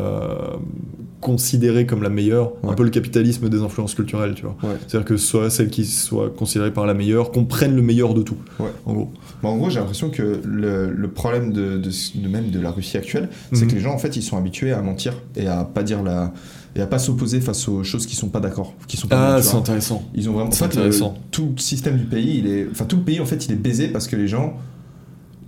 considérée 1.20 1.84
comme 1.86 2.02
la 2.02 2.08
meilleure, 2.10 2.52
un 2.62 2.74
peu 2.74 2.84
le 2.84 2.90
capitalisme 2.90 3.48
des 3.48 3.60
influences 3.60 3.94
culturelles, 3.94 4.34
tu 4.34 4.42
vois. 4.42 4.56
Ouais. 4.62 4.76
C'est-à-dire 4.86 5.04
que 5.06 5.16
ce 5.16 5.26
soit 5.26 5.50
celle 5.50 5.68
qui 5.68 5.84
soit 5.84 6.30
considérée 6.30 6.72
par 6.72 6.86
la 6.86 6.94
meilleure, 6.94 7.30
qu'on 7.32 7.44
prenne 7.44 7.74
le 7.74 7.82
meilleur 7.82 8.14
de 8.14 8.22
tout, 8.22 8.36
Ouais. 8.60 8.70
en 8.86 8.92
gros. 8.94 9.12
Bah, 9.42 9.48
en 9.48 9.56
gros, 9.56 9.68
j'ai 9.70 9.78
l'impression 9.80 10.10
que 10.10 10.40
le, 10.44 10.90
le 10.90 11.08
problème 11.08 11.52
de, 11.52 11.78
de, 11.78 11.90
de 12.20 12.28
même 12.28 12.50
de 12.50 12.60
la 12.60 12.70
Russie 12.70 12.96
actuelle, 12.96 13.28
c'est 13.52 13.62
Mhm. 13.64 13.70
que 13.70 13.74
les 13.76 13.80
gens, 13.80 13.92
en 13.94 13.98
fait, 13.98 14.16
ils 14.16 14.22
sont 14.22 14.36
habitués 14.36 14.72
à 14.72 14.80
mentir 14.82 15.14
et 15.36 15.46
à 15.46 15.64
pas 15.64 15.82
dire 15.82 16.02
la. 16.02 16.32
et 16.76 16.80
à 16.80 16.86
pas 16.86 16.98
s'opposer 16.98 17.40
face 17.40 17.66
aux 17.68 17.82
choses 17.82 18.06
qui 18.06 18.14
sont 18.14 18.28
pas 18.28 18.40
d'accord, 18.40 18.74
qui 18.86 18.96
sont 18.96 19.08
pas 19.08 19.36
Ah, 19.36 19.42
c'est 19.42 19.56
intéressant. 19.56 20.08
Ils 20.14 20.28
ont 20.28 20.32
vraiment. 20.34 20.48
En 20.48 20.52
c'est 20.52 20.64
fait, 20.64 20.74
le- 20.76 20.82
intéressant. 20.82 21.14
tout 21.32 21.52
le 21.56 21.60
système 21.60 21.96
du 21.96 22.04
pays, 22.04 22.38
il 22.38 22.46
est. 22.46 22.66
Enfin, 22.70 22.84
tout 22.84 22.96
le 22.96 23.02
pays, 23.02 23.18
en 23.20 23.26
fait, 23.26 23.46
il 23.46 23.52
est 23.52 23.56
baisé 23.56 23.88
parce 23.88 24.06
que 24.06 24.14
les 24.16 24.28
gens. 24.28 24.56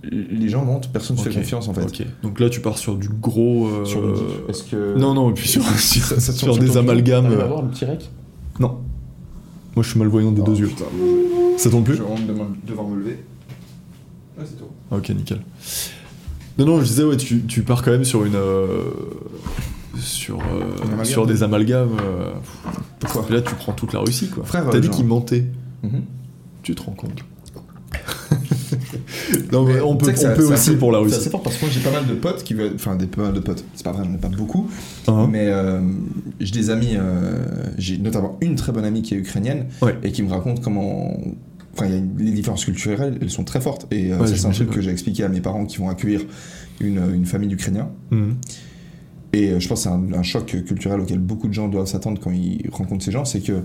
Les 0.03 0.49
gens 0.49 0.65
mentent, 0.65 0.91
personne 0.91 1.15
ne 1.15 1.21
Ok. 1.21 1.29
fait 1.29 1.39
confiance, 1.39 1.67
en 1.67 1.73
fait. 1.73 2.07
Donc 2.23 2.39
là, 2.39 2.49
tu 2.49 2.59
pars 2.59 2.77
sur 2.79 2.95
du 2.95 3.07
gros. 3.09 3.67
euh, 3.67 3.85
Sur 3.85 4.01
le 4.01 4.13
diff. 4.13 4.23
Est-ce 4.49 4.63
que. 4.63 4.97
Non, 4.97 5.13
non, 5.13 5.29
et 5.29 5.33
puis 5.33 5.47
sur, 5.47 5.63
sur, 5.63 6.03
Ça- 6.05 6.19
ça 6.19 6.33
te 6.33 6.37
sur 6.39 6.47
tombe 6.47 6.59
des 6.59 6.75
amalgames. 6.77 7.25
À 7.27 7.29
euh, 7.29 7.47
voir 7.47 7.61
le 7.61 7.69
petit 7.69 7.85
rec? 7.85 8.09
Non. 8.59 8.79
Moi, 9.75 9.83
je 9.83 9.89
suis 9.89 9.99
malvoyant 9.99 10.31
des 10.31 10.41
Oh, 10.41 10.45
deux 10.45 10.57
yeux. 10.59 10.71
Ça 11.57 11.69
tombe 11.69 11.85
Je 11.85 11.91
plus 11.91 11.99
vais 11.99 12.03
vraiment 12.09 12.27
devoir- 12.27 12.47
devoir 12.67 12.87
me 12.87 12.97
lever. 12.97 13.23
Ah, 14.39 14.43
c'est 14.45 14.57
tout. 14.57 14.65
Ok, 14.89 15.09
nickel. 15.09 15.41
Non, 16.57 16.65
non, 16.65 16.79
je 16.79 16.85
disais, 16.85 17.03
ouais, 17.03 17.17
tu, 17.17 17.43
tu 17.43 17.61
pars 17.61 17.83
quand 17.83 17.91
même 17.91 18.03
sur 18.03 18.25
une. 18.25 18.35
euh, 18.35 18.83
sur, 19.99 20.39
euh, 20.39 21.03
sur 21.03 21.27
des 21.27 21.43
amalgames. 21.43 21.89
euh, 22.01 22.31
Pourquoi? 22.99 23.25
et 23.29 23.33
là, 23.33 23.41
tu 23.41 23.53
prends 23.55 23.73
toute 23.73 23.93
la 23.93 23.99
Russie, 23.99 24.29
quoi. 24.29 24.43
Frère, 24.45 24.67
T'as 24.69 24.77
euh, 24.77 24.79
dit 24.81 24.87
genre- 24.87 24.95
qu'ils 24.95 25.05
mentaient. 25.05 25.45
Mhm. 25.83 26.01
Tu 26.63 26.73
te 26.75 26.81
rends 26.81 26.91
compte 26.93 27.23
Non, 29.51 29.65
mais 29.65 29.79
on 29.81 29.95
peut, 29.97 30.07
sais 30.07 30.13
que 30.13 30.19
on 30.19 30.21
ça- 30.21 30.29
peut 30.31 30.45
c'est 30.47 30.53
aussi 30.53 30.75
pour 30.77 30.91
la 30.91 30.99
C'est 30.99 31.03
Russie. 31.05 31.15
assez 31.17 31.29
fort 31.29 31.41
parce 31.43 31.57
que 31.57 31.65
moi 31.65 31.73
j'ai 31.73 31.79
pas 31.81 31.91
mal 31.91 32.05
de 32.07 32.13
potes 32.13 32.43
qui 32.43 32.53
veulent. 32.53 32.73
Enfin, 32.75 32.95
des 32.95 33.05
pas 33.07 33.23
mal 33.23 33.33
de 33.33 33.39
potes. 33.39 33.63
C'est 33.75 33.83
pas 33.83 33.91
vrai, 33.91 34.03
j'en 34.05 34.13
ai 34.13 34.17
pas 34.17 34.29
beaucoup. 34.29 34.69
Hein 35.07 35.27
Mais 35.31 35.47
euh, 35.47 35.81
j'ai 36.39 36.51
des 36.51 36.69
amis. 36.69 36.91
euh, 36.95 37.37
j'ai 37.77 37.97
notamment 37.97 38.37
une 38.41 38.55
très 38.55 38.71
bonne 38.71 38.85
amie 38.85 39.01
qui 39.01 39.13
est 39.13 39.17
ukrainienne 39.17 39.65
Ouais. 39.81 39.95
et 40.03 40.11
qui 40.11 40.23
me 40.23 40.29
raconte 40.29 40.61
comment. 40.61 41.11
Enfin, 41.73 41.85
il 41.85 41.91
y 41.91 41.95
a 41.95 41.97
une- 41.97 42.17
les 42.17 42.31
différences 42.31 42.65
culturelles, 42.65 43.17
elles 43.21 43.29
sont 43.29 43.43
très 43.43 43.61
fortes. 43.61 43.87
Et 43.91 44.11
euh, 44.11 44.17
Ouais, 44.19 44.27
c'est 44.27 44.45
un 44.45 44.51
truc 44.51 44.69
que 44.69 44.81
j'ai 44.81 44.91
expliqué 44.91 45.23
à 45.23 45.29
mes 45.29 45.41
parents 45.41 45.65
qui 45.65 45.77
vont 45.77 45.89
accueillir 45.89 46.21
une, 46.79 47.01
une 47.13 47.25
famille 47.25 47.49
d'Ukrainiens. 47.49 47.89
Mhm. 48.11 48.35
Et 49.33 49.57
je 49.59 49.67
pense 49.69 49.83
que 49.85 49.89
c'est 49.89 49.95
un, 49.95 50.13
un 50.13 50.23
choc 50.23 50.45
culturel 50.65 50.99
auquel 50.99 51.19
beaucoup 51.19 51.47
de 51.47 51.53
gens 51.53 51.69
doivent 51.69 51.87
s'attendre 51.87 52.19
quand 52.21 52.31
ils 52.31 52.69
rencontrent 52.71 53.03
ces 53.03 53.11
gens, 53.11 53.23
c'est 53.23 53.39
que 53.39 53.61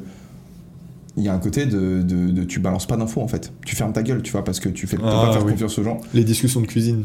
il 1.17 1.23
y 1.25 1.29
a 1.29 1.35
un 1.35 1.39
côté 1.39 1.67
de, 1.67 2.03
de, 2.03 2.31
de- 2.31 2.45
tu 2.45 2.61
balances 2.61 2.87
pas 2.87 2.97
d'infos 2.97 3.21
en 3.23 3.29
fait. 3.29 3.53
Tu 3.65 3.75
fermes 3.77 3.93
ta 3.93 4.03
gueule, 4.03 4.23
tu 4.23 4.33
vois, 4.33 4.45
parce 4.45 4.61
que 4.61 4.69
tu 4.69 4.87
fais 4.87 4.97
peux 4.97 5.03
Ah, 5.07 5.27
pas 5.27 5.33
faire 5.33 5.45
oui. 5.47 5.53
confiance 5.53 5.79
aux 5.79 5.83
gens. 5.85 5.99
Les 6.15 6.25
discussions 6.25 6.61
de 6.61 6.67
cuisine. 6.67 7.05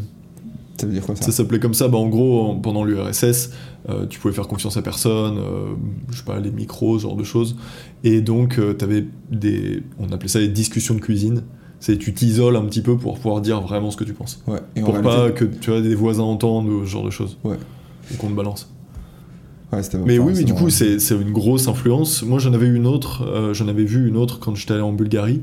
Ça 0.80 0.88
veut 0.88 0.94
dire 0.94 1.06
quoi 1.06 1.16
ça, 1.16 1.24
Ça 1.26 1.32
s'appelait 1.32 1.60
comme 1.60 1.74
ça, 1.76 1.88
bah 1.88 1.98
en 2.00 2.08
gros, 2.10 2.42
en- 2.50 2.56
pendant 2.56 2.84
l'URSS, 2.84 3.52
euh, 3.90 4.08
tu 4.08 4.20
pouvais 4.20 4.34
faire 4.34 4.48
confiance 4.48 4.78
à 4.78 4.82
personne, 4.82 5.38
euh, 5.38 5.74
je 6.12 6.18
sais 6.18 6.24
pas, 6.24 6.40
les 6.40 6.50
micros, 6.52 6.98
ce 6.98 7.04
genre 7.04 7.16
de 7.16 7.24
choses. 7.24 7.56
Et 8.04 8.22
donc, 8.22 8.56
tu 8.56 8.76
t'avais 8.78 9.06
des. 9.32 9.84
On 10.00 10.12
appelait 10.12 10.28
ça 10.30 10.40
des 10.40 10.48
discussions 10.48 10.96
de 10.96 11.00
cuisine. 11.02 11.44
C'est 11.80 11.98
tu 11.98 12.14
t'isoles 12.14 12.56
un 12.56 12.66
petit 12.66 12.82
peu 12.82 12.96
pour 12.98 13.16
pouvoir 13.20 13.42
dire 13.42 13.60
vraiment 13.62 13.92
ce 13.92 13.98
que 13.98 14.04
tu 14.04 14.14
penses. 14.14 14.42
Ouais. 14.48 14.60
Et 14.76 14.82
Pour 14.82 14.94
réalité- 14.96 15.10
pas 15.16 15.32
que 15.32 15.46
tu 15.46 15.70
vois, 15.72 15.82
des 15.82 15.96
voisins 15.96 16.24
entendent 16.24 16.70
ce 16.86 16.90
genre 16.90 17.04
de 17.06 17.10
choses. 17.12 17.38
Ouais. 17.44 17.58
Ou 18.14 18.18
qu'on 18.18 18.28
te 18.30 18.34
balance. 18.34 18.72
Ouais, 19.72 19.82
Mais 20.06 20.20
enfin, 20.20 20.28
oui, 20.28 20.34
mais 20.38 20.44
du 20.44 20.54
coup, 20.54 20.70
c'est 20.70 21.00
c'est 21.00 21.16
une 21.16 21.32
grosse 21.32 21.68
influence. 21.68 22.24
Moi, 22.24 22.40
j'en 22.40 22.54
avais 22.54 22.68
une 22.68 22.86
autre, 22.86 23.24
euh, 23.24 23.54
j'en 23.54 23.68
avais 23.68 23.86
vu 23.86 24.08
une 24.08 24.18
autre 24.18 24.40
quand 24.40 24.54
j'étais 24.54 24.74
allé 24.74 24.82
en 24.82 24.92
Bulgarie. 24.92 25.42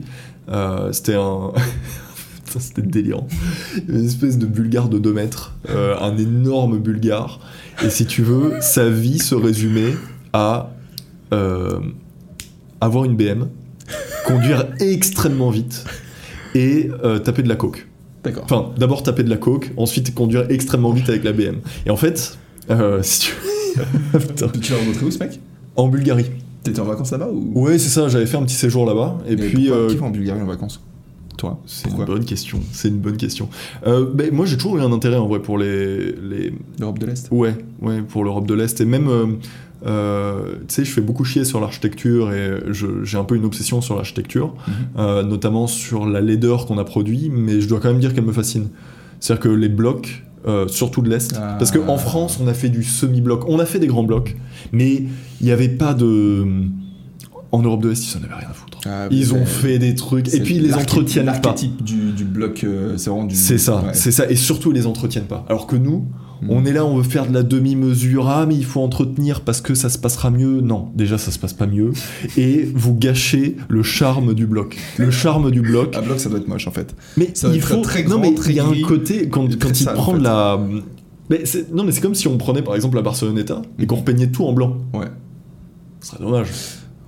Euh, 0.50 0.92
c'était 0.92 1.14
un. 1.14 1.52
Putain, 2.44 2.60
c'était 2.60 2.82
délirant. 2.82 3.26
Une 3.88 4.06
espèce 4.06 4.38
de 4.38 4.46
bulgare 4.46 4.88
de 4.88 4.98
2 4.98 5.12
mètres, 5.12 5.54
euh, 5.68 5.98
un 6.00 6.16
énorme 6.16 6.78
bulgare. 6.78 7.40
Et 7.84 7.90
si 7.90 8.06
tu 8.06 8.22
veux, 8.22 8.54
sa 8.60 8.88
vie 8.88 9.18
se 9.18 9.34
résumait 9.34 9.94
à 10.32 10.70
euh, 11.32 11.78
avoir 12.80 13.04
une 13.04 13.16
BM, 13.16 13.48
conduire 14.26 14.66
extrêmement 14.80 15.50
vite 15.50 15.84
et 16.54 16.90
euh, 17.04 17.18
taper 17.18 17.42
de 17.42 17.48
la 17.48 17.56
coke. 17.56 17.86
D'accord. 18.24 18.44
Enfin, 18.44 18.72
d'abord 18.78 19.02
taper 19.02 19.22
de 19.22 19.30
la 19.30 19.36
coke, 19.36 19.72
ensuite 19.76 20.14
conduire 20.14 20.46
extrêmement 20.50 20.92
vite 20.92 21.08
avec 21.08 21.24
la 21.24 21.32
BM. 21.32 21.56
Et 21.86 21.90
en 21.90 21.96
fait, 21.96 22.38
euh, 22.70 23.02
si 23.02 23.20
tu. 23.20 23.34
Putain. 24.12 24.48
Tu 24.60 24.72
l'as 24.72 24.78
rencontré 24.78 25.04
où 25.06 25.10
ce 25.10 25.18
mec? 25.18 25.40
En 25.76 25.88
Bulgarie. 25.88 26.26
T'étais 26.62 26.80
en 26.80 26.84
vacances 26.84 27.12
là-bas 27.12 27.28
ou? 27.32 27.52
Ouais, 27.54 27.78
c'est 27.78 27.88
ça, 27.88 28.08
j'avais 28.08 28.26
fait 28.26 28.36
un 28.36 28.42
petit 28.42 28.54
séjour 28.56 28.84
là-bas. 28.86 29.18
Et 29.28 29.36
Mais 29.36 29.46
puis. 29.46 29.66
pourquoi- 29.66 29.76
euh, 29.84 29.88
Qui 29.90 29.96
va 29.96 30.06
en 30.06 30.10
Bulgarie 30.10 30.42
en 30.42 30.46
vacances? 30.46 30.82
Toi 31.36 31.60
c'est 31.66 31.88
une 31.88 32.04
bonne 32.04 32.24
question. 32.24 32.58
C'est 32.72 32.88
une 32.88 32.98
bonne 32.98 33.16
question. 33.16 33.48
Euh, 33.86 34.04
ben, 34.12 34.32
moi, 34.34 34.44
j'ai 34.44 34.56
toujours 34.56 34.76
eu 34.76 34.80
un 34.80 34.90
intérêt 34.92 35.16
en 35.18 35.28
vrai 35.28 35.40
pour 35.40 35.56
les. 35.56 36.12
les... 36.12 36.52
L'Europe 36.80 36.98
de 36.98 37.06
l'Est? 37.06 37.28
Ouais, 37.30 37.54
ouais, 37.80 38.02
pour 38.02 38.24
l'Europe 38.24 38.46
de 38.46 38.54
l'Est. 38.54 38.80
Et 38.80 38.84
même. 38.84 39.08
euh, 39.08 39.26
euh, 39.86 40.54
tu 40.66 40.74
sais, 40.74 40.84
je 40.84 40.90
fais 40.90 41.00
beaucoup 41.00 41.22
chier 41.24 41.44
sur 41.44 41.60
l'architecture 41.60 42.32
et 42.32 42.58
j'ai 43.04 43.16
un 43.16 43.22
peu 43.22 43.36
une 43.36 43.44
obsession 43.44 43.80
sur 43.80 43.94
l'architecture, 43.94 44.54
Mhm. 44.66 44.74
euh, 44.98 45.22
notamment 45.22 45.68
sur 45.68 46.04
la 46.06 46.20
laideur 46.20 46.66
qu'on 46.66 46.78
a 46.78 46.84
produit, 46.84 47.30
mais 47.32 47.60
je 47.60 47.68
dois 47.68 47.78
quand 47.78 47.88
même 47.90 48.00
dire 48.00 48.12
qu'elle 48.14 48.24
me 48.24 48.32
fascine. 48.32 48.68
C'est-à-dire 49.20 49.42
que 49.44 49.48
les 49.50 49.68
blocs, 49.68 50.24
euh, 50.46 50.68
surtout 50.68 51.02
de 51.02 51.10
l'Est, 51.10 51.34
Ah. 51.40 51.56
parce 51.58 51.70
qu'en 51.70 51.98
France, 51.98 52.38
on 52.42 52.46
a 52.48 52.54
fait 52.54 52.68
du 52.68 52.82
semi-bloc, 52.84 53.44
on 53.48 53.58
a 53.58 53.66
fait 53.66 53.78
des 53.78 53.86
grands 53.88 54.04
blocs, 54.04 54.36
mais 54.72 55.02
il 55.40 55.44
n'y 55.44 55.50
avait 55.50 55.68
pas 55.68 55.94
de. 55.94 56.46
En 57.50 57.62
Europe 57.62 57.82
de 57.82 57.88
l'Est, 57.88 58.12
ils 58.12 58.16
en 58.18 58.24
avaient 58.24 58.34
rien 58.34 58.48
à 58.50 58.52
foutre. 58.52 58.78
Ah, 58.86 59.06
Ils 59.10 59.32
ont 59.34 59.44
fait 59.46 59.78
des 59.78 59.94
trucs, 59.94 60.32
et 60.34 60.40
puis 60.40 60.56
ils 60.56 60.62
les 60.62 60.74
entretiennent 60.74 61.26
pas. 61.26 61.32
L'archétype 61.42 61.82
du, 61.82 62.12
du 62.12 62.24
bloc, 62.24 62.62
euh, 62.62 62.96
c'est 62.98 63.10
vraiment 63.10 63.24
du. 63.24 63.34
C'est 63.34 63.58
ça, 63.58 63.76
ouais. 63.76 63.90
c'est 63.94 64.12
ça, 64.12 64.30
et 64.30 64.36
surtout 64.36 64.70
ils 64.70 64.74
les 64.74 64.86
entretiennent 64.86 65.24
pas. 65.26 65.44
Alors 65.48 65.66
que 65.66 65.74
nous, 65.76 66.06
Mm. 66.42 66.50
on 66.50 66.64
est 66.64 66.72
là, 66.72 66.84
on 66.84 66.96
veut 66.96 67.02
faire 67.02 67.26
de 67.26 67.34
la 67.34 67.42
demi-mesure, 67.42 68.28
ah 68.28 68.46
mais 68.46 68.54
il 68.54 68.64
faut 68.64 68.80
entretenir 68.80 69.40
parce 69.42 69.60
que 69.60 69.74
ça 69.74 69.88
se 69.88 69.98
passera 69.98 70.30
mieux. 70.30 70.60
Non, 70.60 70.88
déjà 70.94 71.18
ça 71.18 71.30
se 71.30 71.38
passe 71.38 71.52
pas 71.52 71.66
mieux, 71.66 71.92
et 72.36 72.68
vous 72.74 72.94
gâchez 72.94 73.56
le 73.68 73.82
charme 73.82 74.34
du 74.34 74.46
bloc. 74.46 74.76
Le 74.98 75.10
charme 75.10 75.50
du 75.50 75.60
bloc. 75.62 75.96
Un 75.98 76.02
bloc, 76.02 76.20
ça 76.20 76.28
doit 76.28 76.38
être 76.38 76.48
moche 76.48 76.66
en 76.68 76.70
fait. 76.72 76.94
Mais 77.16 77.30
Ça 77.34 77.48
il 77.52 77.60
faut. 77.60 77.80
très 77.80 78.02
non 78.04 78.10
grand, 78.10 78.20
mais 78.20 78.34
très 78.34 78.50
il 78.50 78.56
y 78.56 78.60
a 78.60 78.66
un 78.66 78.80
côté 78.86 79.28
quand, 79.28 79.46
il 79.48 79.74
sale, 79.74 79.94
prend 79.94 80.12
en 80.12 80.14
de 80.14 80.18
fait. 80.18 80.24
la. 80.24 80.60
Mais 81.30 81.42
non 81.74 81.84
mais 81.84 81.92
c'est 81.92 82.00
comme 82.00 82.14
si 82.14 82.26
on 82.28 82.38
prenait 82.38 82.62
par 82.62 82.74
exemple 82.74 82.96
la 82.96 83.02
Barceloneta 83.02 83.60
et 83.78 83.86
qu'on 83.86 83.96
repeignait 83.96 84.28
tout 84.28 84.44
en 84.46 84.52
blanc. 84.52 84.76
Ouais. 84.94 85.06
Ce 86.00 86.10
serait 86.10 86.24
dommage. 86.24 86.48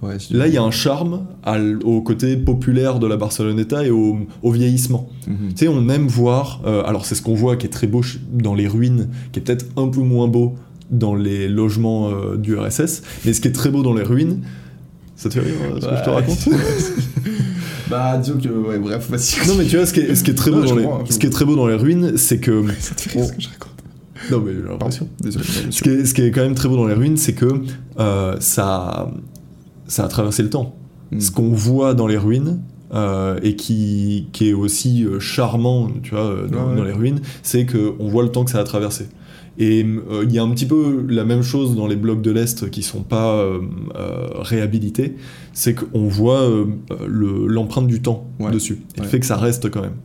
Ouais, 0.02 0.16
Là 0.30 0.46
il 0.46 0.54
y 0.54 0.56
a 0.56 0.62
un 0.62 0.70
charme 0.70 1.26
à 1.42 1.58
au 1.84 2.00
côté 2.00 2.36
populaire 2.36 2.98
de 2.98 3.06
la 3.06 3.16
Barceloneta 3.16 3.84
et 3.84 3.90
au, 3.90 4.20
au 4.42 4.50
vieillissement. 4.50 5.10
Mhm. 5.26 5.36
Tu 5.50 5.56
sais, 5.56 5.68
on 5.68 5.88
aime 5.90 6.06
voir, 6.06 6.62
euh, 6.64 6.82
alors 6.84 7.04
c'est 7.04 7.14
ce 7.14 7.22
qu'on 7.22 7.34
voit 7.34 7.56
qui 7.56 7.66
est 7.66 7.70
très 7.70 7.86
beau 7.86 8.00
dans 8.32 8.54
les 8.54 8.66
ruines, 8.66 9.08
qui 9.32 9.40
est 9.40 9.42
peut-être 9.42 9.66
un 9.76 9.88
peu 9.88 10.00
moins 10.00 10.26
beau 10.26 10.56
dans 10.90 11.14
les 11.14 11.48
logements 11.48 12.10
euh, 12.10 12.36
du 12.36 12.56
RSS, 12.56 13.02
mais 13.24 13.34
ce 13.34 13.40
qui 13.40 13.48
est 13.48 13.52
très 13.52 13.70
beau 13.70 13.82
dans 13.82 13.92
les 13.92 14.02
ruines, 14.02 14.40
ça 15.16 15.28
te 15.28 15.34
fait 15.34 15.40
rire 15.40 15.54
euh, 15.64 15.80
ce 15.80 15.86
que 15.86 15.96
je 15.96 16.02
te 16.02 16.10
raconte 16.10 16.48
Bah, 17.90 18.16
disons 18.18 18.38
que. 18.38 18.48
Ouais, 18.48 18.78
bref, 18.78 19.10
vas-y. 19.10 19.46
Non 19.48 19.54
mais 19.56 19.64
tu 19.64 19.76
vois, 19.76 19.84
ce 19.84 19.92
qui 19.92 20.00
est, 20.00 20.14
ce 20.14 20.24
qui 20.24 20.30
est 20.30 20.34
très 20.34 20.50
Non, 20.50 20.60
beau 20.60 20.64
dans 20.64 20.76
les, 20.76 21.10
ce 21.10 21.18
qui 21.18 21.26
est 21.26 21.30
très 21.30 21.44
beau 21.44 21.56
dans 21.56 21.66
les 21.66 21.74
ruines, 21.74 22.16
c'est 22.16 22.38
que... 22.38 22.64
Ça 22.78 22.94
te 22.94 23.02
fait 23.02 23.18
rire 23.18 23.26
ce 23.26 23.32
que 23.32 23.42
je 23.42 23.48
raconte. 23.48 23.70
Non 24.30 24.40
mais 24.40 24.52
j'ai 24.52 24.68
l'impression. 24.68 25.08
Désolé. 25.20 25.44
Ce 25.70 25.82
qui, 25.82 25.88
est, 25.88 26.04
ce 26.04 26.14
qui 26.14 26.22
est 26.22 26.30
quand 26.30 26.42
même 26.42 26.54
très 26.54 26.68
beau 26.68 26.76
dans 26.76 26.86
les 26.86 26.94
ruines, 26.94 27.16
c'est 27.16 27.32
que 27.32 27.62
euh, 27.98 28.36
ça, 28.38 29.10
ça 29.90 30.04
a 30.04 30.08
traversé 30.08 30.42
le 30.42 30.50
temps. 30.50 30.76
Mm. 31.12 31.20
Ce 31.20 31.30
qu'on 31.30 31.50
voit 31.50 31.94
dans 31.94 32.06
les 32.06 32.16
ruines, 32.16 32.60
euh, 32.92 33.38
et 33.42 33.54
qui, 33.56 34.28
qui 34.32 34.48
est 34.48 34.52
aussi 34.52 35.04
euh, 35.04 35.20
charmant, 35.20 35.88
tu 36.02 36.10
vois, 36.12 36.20
euh, 36.24 36.48
dans, 36.48 36.58
Ouais, 36.64 36.70
ouais. 36.70 36.76
dans 36.76 36.84
les 36.84 36.92
ruines, 36.92 37.20
c'est 37.42 37.66
qu'on 37.66 38.08
voit 38.08 38.22
le 38.22 38.30
temps 38.30 38.44
que 38.44 38.50
ça 38.50 38.58
a 38.60 38.64
traversé. 38.64 39.06
Et 39.58 39.84
euh, 39.84 40.24
il 40.24 40.32
y 40.32 40.38
a 40.38 40.42
un 40.42 40.50
petit 40.50 40.66
peu 40.66 41.04
la 41.08 41.24
même 41.24 41.42
chose 41.42 41.76
dans 41.76 41.86
les 41.86 41.96
blocs 41.96 42.22
de 42.22 42.30
l'Est 42.30 42.70
qui 42.70 42.82
sont 42.82 43.02
pas 43.02 43.34
euh, 43.34 43.60
réhabilités, 44.36 45.16
c'est 45.52 45.74
qu'on 45.74 46.08
voit 46.08 46.48
le- 47.06 47.46
l'empreinte 47.46 47.86
du 47.86 48.00
temps 48.00 48.26
Ouais. 48.38 48.50
dessus. 48.50 48.80
Et 48.94 49.00
le 49.00 49.04
Ouais. 49.04 49.08
fait 49.10 49.20
que 49.20 49.26
ça 49.26 49.36
reste 49.36 49.70
quand 49.70 49.82
même. 49.82 49.96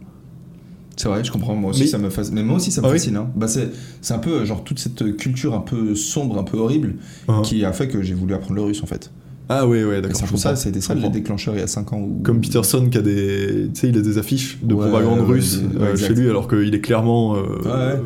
C'est 0.97 1.09
vrai, 1.09 1.23
je 1.23 1.31
comprends. 1.31 1.55
Moi 1.55 1.71
aussi, 1.71 1.81
Mais- 1.81 1.87
ça 1.87 1.97
me 1.97 2.09
fascine. 2.09 2.35
Mais 2.35 2.43
moi 2.43 2.55
aussi, 2.57 2.71
ça 2.71 2.81
me 2.81 2.87
Ah 2.87 2.89
oui 2.91 2.97
fascine. 2.97 3.17
hein. 3.17 3.29
Bah, 3.35 3.47
c'est, 3.47 3.69
un 4.13 4.17
peu 4.19 4.45
genre 4.45 4.63
toute 4.63 4.79
cette 4.79 5.15
culture 5.17 5.53
un 5.53 5.59
peu 5.59 5.93
sombre, 5.95 6.37
un 6.37 6.43
peu 6.43 6.57
horrible, 6.57 6.95
Hein. 7.27 7.41
qui 7.43 7.65
a 7.65 7.73
fait 7.73 7.87
que 7.87 8.01
j'ai 8.01 8.13
voulu 8.13 8.33
apprendre 8.33 8.55
le 8.55 8.61
russe 8.61 8.81
en 8.83 8.87
fait. 8.87 9.11
Ah 9.49 9.67
oui, 9.67 9.83
ouais, 9.83 10.01
d'accord. 10.01 10.17
ça, 10.17 10.55
ça 10.55 10.71
Je 10.73 10.79
ça 10.79 10.95
le 10.95 11.09
déclencheur 11.09 11.53
il 11.55 11.59
y 11.59 11.63
a 11.63 11.67
5 11.67 11.93
ans. 11.93 11.99
Où... 11.99 12.21
Comme 12.23 12.41
Peterson 12.41 12.87
qui 12.89 12.97
a 12.97 13.01
des, 13.01 13.69
tu 13.73 13.79
sais, 13.81 13.89
il 13.89 13.97
a 13.97 14.01
des 14.01 14.17
affiches 14.17 14.57
de 14.63 14.73
Ouais, 14.73 14.89
propagande 14.89 15.19
ouais, 15.19 15.25
russe 15.25 15.61
ouais, 15.79 15.81
euh, 15.87 15.95
chez 15.95 16.13
lui, 16.15 16.29
alors 16.29 16.47
qu'il 16.47 16.73
est 16.73 16.81
clairement, 16.81 17.35
euh, 17.35 17.41
Ouais. 17.65 18.01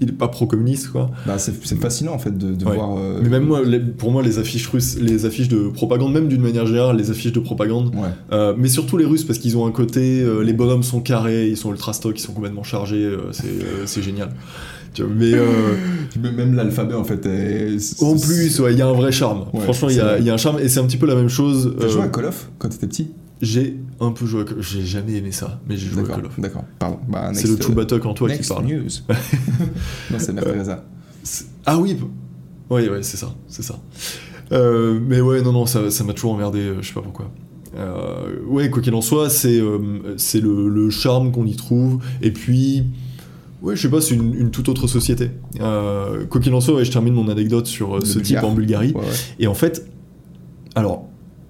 il 0.00 0.10
est 0.10 0.12
pas 0.12 0.28
pro-communiste 0.28 0.88
quoi. 0.88 1.10
Bah, 1.26 1.38
c'est, 1.38 1.52
fascinant 1.80 2.12
en 2.12 2.18
fait 2.18 2.36
de, 2.36 2.62
voir. 2.64 2.96
euh, 2.96 3.18
Mais 3.22 3.28
même 3.28 3.44
moi, 3.44 3.62
les- 3.64 3.80
pour 3.80 4.12
moi, 4.12 4.22
les 4.22 4.38
affiches 4.38 4.68
russes, 4.68 4.96
les 5.00 5.26
affiches 5.26 5.48
de 5.48 5.68
propagande, 5.68 6.12
même 6.12 6.28
d'une 6.28 6.42
manière 6.42 6.66
générale, 6.66 6.96
les 6.96 7.10
affiches 7.10 7.32
de 7.32 7.40
propagande, 7.40 7.92
mais 8.56 8.68
surtout 8.68 8.96
les 8.96 9.04
Russes 9.04 9.24
parce 9.24 9.38
qu'ils 9.40 9.56
ont 9.56 9.66
un 9.66 9.72
côté, 9.72 10.24
les 10.44 10.52
bonhommes 10.52 10.82
sont 10.84 11.00
carrés, 11.00 11.48
ils 11.48 11.56
sont 11.56 11.70
ultra 11.72 11.92
stock, 11.92 12.16
ils 12.16 12.22
sont 12.22 12.32
complètement 12.32 12.62
chargés, 12.62 13.10
c'est, 13.32 13.44
c'est 13.86 14.02
génial. 14.02 14.30
Tu 14.94 15.02
vois, 15.02 15.12
mais 15.14 15.32
euh, 15.34 15.74
Même- 16.22 16.54
l'alphabet 16.54 16.94
en 16.94 17.04
fait. 17.04 17.26
Est... 17.26 18.02
en 18.02 18.16
plus, 18.16 18.60
ouais, 18.60 18.72
il 18.72 18.78
y 18.78 18.82
a 18.82 18.86
un 18.88 18.92
vrai 18.92 19.12
charme. 19.12 19.46
Ouais, 19.52 19.60
Franchement, 19.64 19.88
il 19.90 19.96
y, 19.96 20.00
a- 20.00 20.18
y 20.18 20.30
a 20.30 20.34
un 20.34 20.38
charme 20.38 20.58
et 20.60 20.68
c'est 20.68 20.80
un 20.80 20.86
petit 20.86 20.96
peu 20.96 21.06
la 21.06 21.14
même 21.16 21.28
chose. 21.28 21.74
T'as 21.78 21.86
euh, 21.86 21.88
joué 21.88 22.02
à 22.02 22.08
Call 22.08 22.26
of 22.26 22.48
quand 22.58 22.68
t'étais 22.68 22.86
petit? 22.86 23.10
J'ai 23.42 23.76
un 24.00 24.12
peu 24.12 24.24
joué 24.24 24.42
à 24.42 24.44
Call 24.44 24.62
J'ai 24.62 24.82
jamais 24.82 25.14
aimé 25.14 25.32
ça, 25.32 25.60
mais 25.68 25.76
j'ai 25.76 25.88
joué 25.88 26.02
à 26.04 26.06
Call 26.14 26.26
of. 26.26 26.38
d'accord. 26.40 26.64
Pardon. 26.78 26.98
Bah, 27.08 27.30
C'est 27.34 27.48
le 27.48 27.54
euh, 27.54 27.60
Chewbacca 27.60 27.96
en 28.06 28.14
toi 28.14 28.30
qui 28.30 28.46
parle. 28.48 28.64
news. 28.66 28.82
non, 30.10 30.18
c'est 30.18 30.32
Mère 30.32 30.44
Teresa. 30.44 30.84
Ah 31.66 31.78
oui, 31.78 31.96
oui, 32.70 32.88
ouais, 32.88 33.02
c'est 33.02 33.16
ça, 33.16 33.34
c'est 33.48 33.62
ça. 33.62 33.78
Euh, 34.52 35.00
mais 35.04 35.20
ouais, 35.20 35.42
non, 35.42 35.52
non, 35.52 35.66
ça 35.66 35.90
ça 35.90 36.04
m'a 36.04 36.12
toujours 36.12 36.32
emmerdé, 36.34 36.60
euh, 36.60 36.76
je 36.82 36.88
sais 36.88 36.94
pas 36.94 37.00
pourquoi. 37.02 37.30
Euh, 37.76 38.36
ouais, 38.46 38.70
quoi 38.70 38.82
qu'il 38.82 38.94
en 38.94 39.00
soit, 39.00 39.30
c'est 39.30 39.58
euh, 39.58 39.78
c'est 40.16 40.40
le, 40.40 40.68
le 40.68 40.90
charme 40.90 41.32
qu'on 41.32 41.46
y 41.46 41.56
trouve, 41.56 41.98
et 42.22 42.30
puis, 42.30 42.84
ouais, 43.64 43.76
je 43.76 43.82
sais 43.82 43.88
pas, 43.90 44.00
c'est 44.00 44.14
une, 44.14 44.34
une 44.34 44.50
toute 44.50 44.68
autre 44.68 44.86
société. 44.86 45.30
Euh, 45.60 46.24
quoi 46.26 46.40
qu'il 46.40 46.52
en 46.54 46.60
soit, 46.60 46.74
ouais, 46.74 46.84
je 46.84 46.92
termine 46.92 47.14
mon 47.14 47.28
anecdote 47.28 47.66
sur 47.66 47.96
euh, 47.96 48.00
ce 48.04 48.18
type 48.18 48.42
en 48.44 48.52
Bulgarie. 48.52 48.92
Ouais, 48.92 49.00
ouais. 49.00 49.06
Et 49.40 49.46
en 49.46 49.54
fait, 49.54 49.86
alors, 50.74 51.08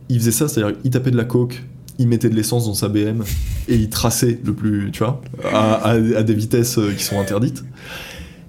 il 0.09 0.19
faisait 0.19 0.33
ça, 0.33 0.49
c'est-à-dire 0.49 0.77
il 0.85 0.91
tapait 0.91 1.11
de 1.11 1.17
la 1.17 1.25
coke, 1.25 1.63
il 1.99 2.09
mettait 2.09 2.29
de 2.29 2.35
l'essence 2.35 2.67
dans 2.67 2.75
sa 2.75 2.89
BM 2.89 3.23
et 3.69 3.77
il 3.77 3.89
traçait 3.89 4.39
le 4.45 4.53
plus, 4.53 4.91
tu 4.93 4.99
vois, 5.01 5.21
à, 5.53 5.75
à- 5.75 5.91
à 5.93 6.23
des 6.23 6.35
vitesses 6.35 6.79
euh, 6.79 6.93
qui 6.97 7.05
sont 7.05 7.21
interdites. 7.21 7.65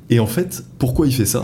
Et 0.10 0.20
en 0.20 0.28
fait, 0.28 0.64
pourquoi 0.80 1.08
il 1.08 1.14
fait 1.14 1.26
ça? 1.26 1.44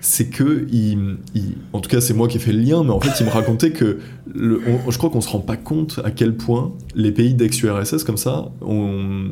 C'est 0.00 0.26
que, 0.28 0.66
il, 0.70 1.16
il- 1.34 1.56
en 1.72 1.80
tout 1.80 1.88
cas, 1.90 2.00
c'est 2.00 2.14
moi 2.14 2.28
qui 2.28 2.36
ai 2.36 2.40
fait 2.40 2.52
le 2.52 2.60
lien, 2.60 2.84
mais 2.84 2.90
en 2.90 3.00
fait, 3.00 3.18
il 3.20 3.26
me 3.26 3.30
racontait 3.32 3.70
que, 3.72 3.98
le- 4.32 4.60
on- 4.86 4.90
je 4.90 4.98
crois 4.98 5.10
qu'on 5.10 5.20
se 5.20 5.28
rend 5.28 5.40
pas 5.40 5.56
compte 5.56 6.00
à 6.04 6.10
quel 6.10 6.36
point 6.36 6.72
les 6.94 7.10
pays 7.12 7.34
d'ex-URSS 7.34 8.04
comme 8.04 8.16
ça 8.16 8.50
ont- 8.60 9.24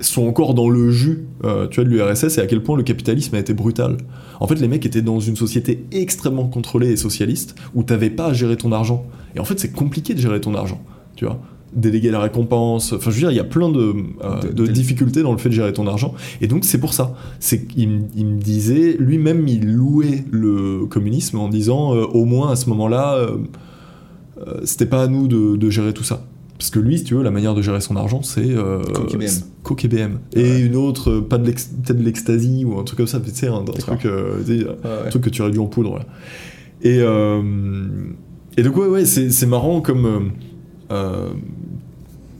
sont 0.00 0.26
encore 0.26 0.54
dans 0.54 0.68
le 0.68 0.90
jus, 0.90 1.26
euh, 1.44 1.66
tu 1.68 1.80
vois, 1.80 1.84
de 1.84 1.90
l'URSS 1.94 2.38
et 2.38 2.40
à 2.40 2.46
quel 2.46 2.62
point 2.62 2.76
le 2.76 2.82
capitalisme 2.82 3.34
a 3.34 3.38
été 3.38 3.54
brutal. 3.54 3.96
En 4.40 4.46
fait, 4.46 4.56
les 4.56 4.68
mecs 4.68 4.84
étaient 4.86 5.02
dans 5.02 5.20
une 5.20 5.36
société 5.36 5.84
extrêmement 5.92 6.46
contrôlée 6.48 6.90
et 6.90 6.96
socialiste 6.96 7.54
où 7.74 7.82
t'avais 7.82 8.10
pas 8.10 8.26
à 8.26 8.32
gérer 8.32 8.56
ton 8.56 8.72
argent. 8.72 9.06
Et 9.36 9.40
en 9.40 9.44
fait, 9.44 9.58
c'est 9.58 9.72
compliqué 9.72 10.14
de 10.14 10.20
gérer 10.20 10.40
ton 10.40 10.54
argent, 10.54 10.80
tu 11.16 11.24
vois. 11.24 11.38
Déléguer 11.74 12.10
la 12.12 12.20
récompense, 12.20 12.92
enfin, 12.92 13.10
je 13.10 13.16
veux 13.16 13.20
dire, 13.22 13.30
il 13.32 13.36
y 13.36 13.40
a 13.40 13.44
plein 13.44 13.68
de, 13.68 13.94
euh, 14.22 14.52
De- 14.52 14.66
difficultés 14.66 15.22
dans 15.22 15.32
le 15.32 15.38
fait 15.38 15.48
de 15.48 15.54
gérer 15.54 15.72
ton 15.72 15.86
argent. 15.88 16.14
Et 16.40 16.46
donc, 16.46 16.64
c'est 16.64 16.78
pour 16.78 16.94
ça. 16.94 17.14
C'est 17.40 17.66
il 17.76 17.88
me 17.88 18.38
disait, 18.40 18.96
lui-même, 18.98 19.48
il 19.48 19.72
louait 19.72 20.24
le 20.30 20.86
communisme 20.86 21.38
en 21.38 21.48
disant, 21.48 21.94
euh, 21.94 22.04
au 22.04 22.24
moins 22.26 22.50
à 22.52 22.56
ce 22.56 22.68
moment-là, 22.70 23.26
c'était 24.64 24.86
pas 24.86 25.02
à 25.04 25.06
nous 25.08 25.26
de, 25.28 25.56
de 25.56 25.70
gérer 25.70 25.92
tout 25.92 26.04
ça. 26.04 26.24
Parce 26.58 26.70
que 26.70 26.78
lui, 26.78 26.98
si 26.98 27.04
tu 27.04 27.14
veux, 27.14 27.22
la 27.22 27.30
manière 27.32 27.54
de 27.54 27.62
gérer 27.62 27.80
son 27.80 27.96
argent, 27.96 28.22
c'est. 28.22 28.48
Euh, 28.48 28.80
Coke 28.94 29.14
et 29.14 29.26
Coke 29.64 29.84
et 29.84 29.88
BM. 29.88 30.18
Et 30.34 30.42
Ouais. 30.42 30.60
une 30.60 30.76
autre, 30.76 31.10
euh, 31.10 31.20
pas 31.20 31.36
de 31.38 31.50
peut-être 31.50 31.96
de 31.98 32.02
l'ecstasy 32.04 32.64
ou 32.64 32.78
un 32.78 32.84
truc 32.84 32.98
comme 32.98 33.06
ça, 33.08 33.18
tu 33.20 33.30
sais, 33.30 33.48
un, 33.48 33.54
un 33.54 33.62
D'accord. 33.64 33.98
truc, 33.98 34.06
euh, 34.06 34.38
Ouais, 34.46 35.06
un 35.06 35.10
truc 35.10 35.24
que 35.24 35.30
tu 35.30 35.42
réduis 35.42 35.58
en 35.60 35.66
poudre. 35.66 35.98
là. 35.98 36.04
Et, 36.82 36.98
euh, 37.00 37.42
et 38.56 38.62
donc, 38.62 38.76
ouais, 38.76 38.86
ouais, 38.86 39.04
c'est 39.04 39.46
marrant 39.46 39.80
comme. 39.80 40.30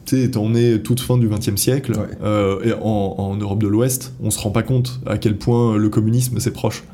tu 0.07 0.17
sais, 0.17 0.23
étant 0.23 0.49
né 0.51 0.81
toute 0.83 1.01
fin 1.01 1.17
du 1.19 1.29
XXe 1.29 1.57
siècle, 1.57 1.93
Ouais. 1.93 2.69
et 2.69 2.73
en, 2.73 3.15
en 3.19 3.37
Europe 3.37 3.63
de 3.63 3.69
l'Ouest, 3.69 4.15
on 4.23 4.31
se 4.31 4.39
rend 4.39 4.51
pas 4.51 4.63
compte 4.63 5.01
à 5.07 5.19
quel 5.19 5.37
point 5.39 5.77
le 5.77 5.89
communisme 5.89 6.39
c'est 6.41 6.53
proche. 6.53 6.85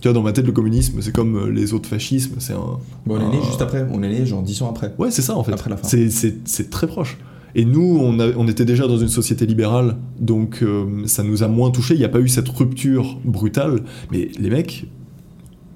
Tu 0.00 0.06
vois, 0.08 0.12
dans 0.12 0.22
ma 0.22 0.32
tête, 0.32 0.46
le 0.46 0.52
communisme, 0.52 0.98
c'est 1.00 1.12
comme 1.12 1.36
euh, 1.36 1.50
les 1.50 1.72
autres 1.72 1.88
fascismes, 1.88 2.36
c'est 2.38 2.52
un. 2.52 2.78
Bon, 3.06 3.16
on 3.16 3.20
est 3.20 3.36
né 3.36 3.42
juste 3.44 3.60
après. 3.62 3.86
On 3.92 4.02
est 4.02 4.08
né 4.08 4.24
genre 4.26 4.42
10 4.42 4.62
ans 4.62 4.70
après. 4.70 4.94
Ouais, 4.98 5.10
c'est 5.10 5.22
ça 5.22 5.36
en 5.36 5.42
fait. 5.42 5.52
Après 5.52 5.70
la 5.70 5.76
fin. 5.76 5.88
C'est- 5.88 6.10
C'est 6.10 6.36
c'est 6.44 6.70
très 6.70 6.86
proche. 6.86 7.18
Et 7.54 7.64
nous, 7.64 7.98
on, 8.00 8.20
a- 8.20 8.36
on 8.36 8.46
était 8.46 8.64
déjà 8.66 8.86
dans 8.86 8.98
une 8.98 9.08
société 9.08 9.46
libérale, 9.46 9.96
donc 10.20 10.62
euh, 10.62 10.84
ça 11.06 11.22
nous 11.24 11.42
a 11.42 11.48
moins 11.48 11.70
touché. 11.70 11.94
Il 11.94 11.98
n'y 11.98 12.04
a 12.04 12.08
pas 12.10 12.20
eu 12.20 12.28
cette 12.28 12.48
rupture 12.48 13.18
brutale. 13.24 13.80
Mais 14.12 14.28
les 14.38 14.50
mecs, 14.50 14.86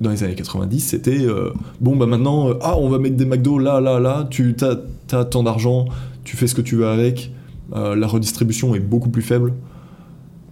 dans 0.00 0.10
les 0.10 0.22
années 0.22 0.34
90, 0.34 0.80
c'était 0.80 1.18
euh, 1.22 1.50
bon, 1.80 1.96
bah 1.96 2.06
maintenant, 2.06 2.50
euh, 2.50 2.54
ah, 2.60 2.76
on 2.78 2.88
va 2.90 2.98
mettre 2.98 3.16
des 3.16 3.24
McDo 3.24 3.58
là, 3.58 3.80
là, 3.80 3.98
là, 3.98 4.28
tu 4.30 4.54
as, 4.60 4.76
as 5.16 5.24
tant 5.24 5.42
d'argent, 5.42 5.86
tu 6.24 6.36
fais 6.36 6.46
ce 6.46 6.54
que 6.54 6.60
tu 6.62 6.76
veux 6.76 6.86
avec, 6.86 7.32
la 7.74 8.06
redistribution 8.06 8.74
est 8.74 8.80
beaucoup 8.80 9.08
plus 9.08 9.22
faible. 9.22 9.54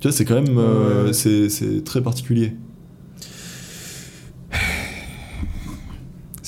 Tu 0.01 0.09
vois, 0.09 0.13
c'est 0.13 0.25
quand 0.25 0.35
même. 0.43 0.59
C'est 1.13 1.85
très 1.85 2.01
particulier. 2.03 2.55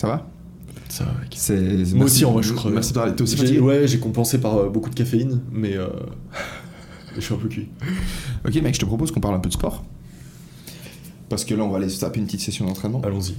Ça 0.02 0.08
va 0.08 0.26
Ça. 0.88 1.04
Moi 1.94 2.06
aussi, 2.06 2.24
en 2.24 2.32
vrai, 2.32 2.42
je. 2.42 2.52
Merci. 2.70 2.92
T'es 2.92 3.22
aussi 3.22 3.36
fatigué 3.36 3.60
Ouais, 3.60 3.86
j'ai 3.86 4.00
compensé 4.00 4.38
par 4.38 4.56
euh, 4.56 4.68
beaucoup 4.68 4.90
de 4.90 4.96
caféine, 4.96 5.40
mais 5.52 5.76
euh, 5.76 5.86
je 7.14 7.20
suis 7.20 7.32
un 7.32 7.36
peu 7.38 7.46
cuit. 7.48 7.68
Ok, 8.44 8.52
mec, 8.56 8.74
je 8.74 8.80
te 8.80 8.84
propose 8.84 9.12
qu'on 9.12 9.20
parle 9.20 9.36
un 9.36 9.40
peu 9.40 9.48
de 9.48 9.54
sport. 9.54 9.84
Parce 11.28 11.44
que 11.44 11.54
là, 11.54 11.62
on 11.62 11.70
va 11.70 11.76
aller 11.78 11.88
se 11.88 12.00
taper 12.00 12.18
une 12.18 12.26
petite 12.26 12.40
session 12.40 12.66
d'entraînement. 12.66 13.00
Allons-y. 13.04 13.34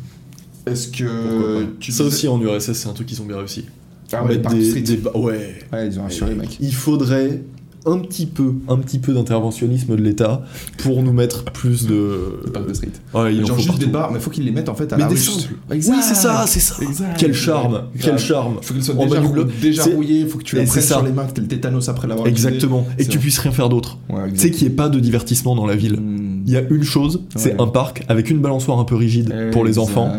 Est-ce 0.65 0.87
que. 0.87 1.65
Tu 1.81 1.91
Ça 1.91 2.03
disais- 2.05 2.15
aussi 2.15 2.27
en 2.29 2.39
URSS, 2.41 2.71
c'est 2.71 2.87
un 2.87 2.93
truc 2.93 3.07
qu'ils 3.07 3.21
ont 3.21 3.25
bien 3.25 3.37
réussi. 3.37 3.65
Ah 4.13 4.23
ouais, 4.23 4.37
des- 4.37 4.81
des 4.81 4.99
ouais. 5.15 5.59
Ouais, 5.73 5.87
ils 5.87 5.99
ont 5.99 6.05
assuré, 6.05 6.35
mec. 6.35 6.57
Il 6.61 6.73
faudrait 6.73 7.41
un 7.85 7.97
petit 7.99 8.25
peu, 8.25 8.53
un 8.69 8.77
petit 8.77 8.99
peu 8.99 9.13
d'interventionnisme 9.13 9.95
de 9.95 10.01
l'État 10.01 10.41
pour 10.77 11.03
nous 11.03 11.11
mettre 11.13 11.43
plus 11.45 11.85
de. 11.85 12.39
Les 12.45 12.51
parcs 12.51 12.67
de 12.69 12.73
street. 12.73 12.87
Ouais, 13.13 13.35
il 13.35 13.43
en 13.43 13.47
Genre 13.47 13.55
faut 13.55 13.61
juste 13.61 13.67
partout. 13.67 13.85
des 13.85 13.91
bars, 13.91 14.11
mais 14.11 14.19
faut 14.19 14.29
qu'ils 14.29 14.45
les 14.45 14.51
mettent 14.51 14.69
en 14.69 14.75
fait 14.75 14.91
à 14.93 14.97
Mais 14.97 15.03
la 15.03 15.09
des 15.09 15.15
rue. 15.15 15.75
Exact. 15.75 15.93
Oui, 15.95 16.01
c'est 16.01 16.15
ça, 16.15 16.45
c'est 16.47 16.59
ça. 16.59 16.75
Exact. 16.81 17.15
Quel 17.17 17.33
charme, 17.33 17.83
quel 17.99 18.17
charme. 18.17 18.55
Faut 18.61 18.73
qu'ils 18.73 18.83
soient 18.83 18.95
En 18.95 19.05
déjà, 19.05 19.19
rou- 19.21 19.43
déjà 19.61 19.83
rouillés, 19.83 20.25
faut 20.25 20.37
que 20.37 20.43
tu 20.43 20.55
prennes 20.55 20.67
ça. 20.67 20.81
sur 20.81 21.03
les 21.03 21.11
mains, 21.11 21.25
que 21.25 21.41
le 21.41 21.47
tétanos 21.47 21.89
après 21.89 22.07
l'avoir. 22.07 22.27
Exactement. 22.27 22.85
Et 22.97 23.05
que 23.05 23.09
tu 23.11 23.19
puisses 23.19 23.39
rien 23.39 23.51
faire 23.51 23.69
d'autre. 23.69 23.97
Ouais, 24.09 24.31
Tu 24.31 24.37
sais 24.39 24.51
qu'il 24.51 24.67
n'y 24.67 24.73
ait 24.73 24.75
pas 24.75 24.89
de 24.89 24.99
divertissement 24.99 25.55
dans 25.55 25.65
la 25.65 25.75
ville. 25.75 25.99
Hmm. 25.99 26.43
Il 26.45 26.51
y 26.53 26.57
a 26.57 26.61
une 26.61 26.83
chose, 26.83 27.21
c'est 27.35 27.59
un 27.59 27.67
parc 27.67 28.03
avec 28.09 28.29
une 28.29 28.39
balançoire 28.39 28.79
un 28.79 28.83
peu 28.85 28.95
rigide 28.95 29.33
pour 29.51 29.63
les 29.65 29.77
enfants 29.79 30.11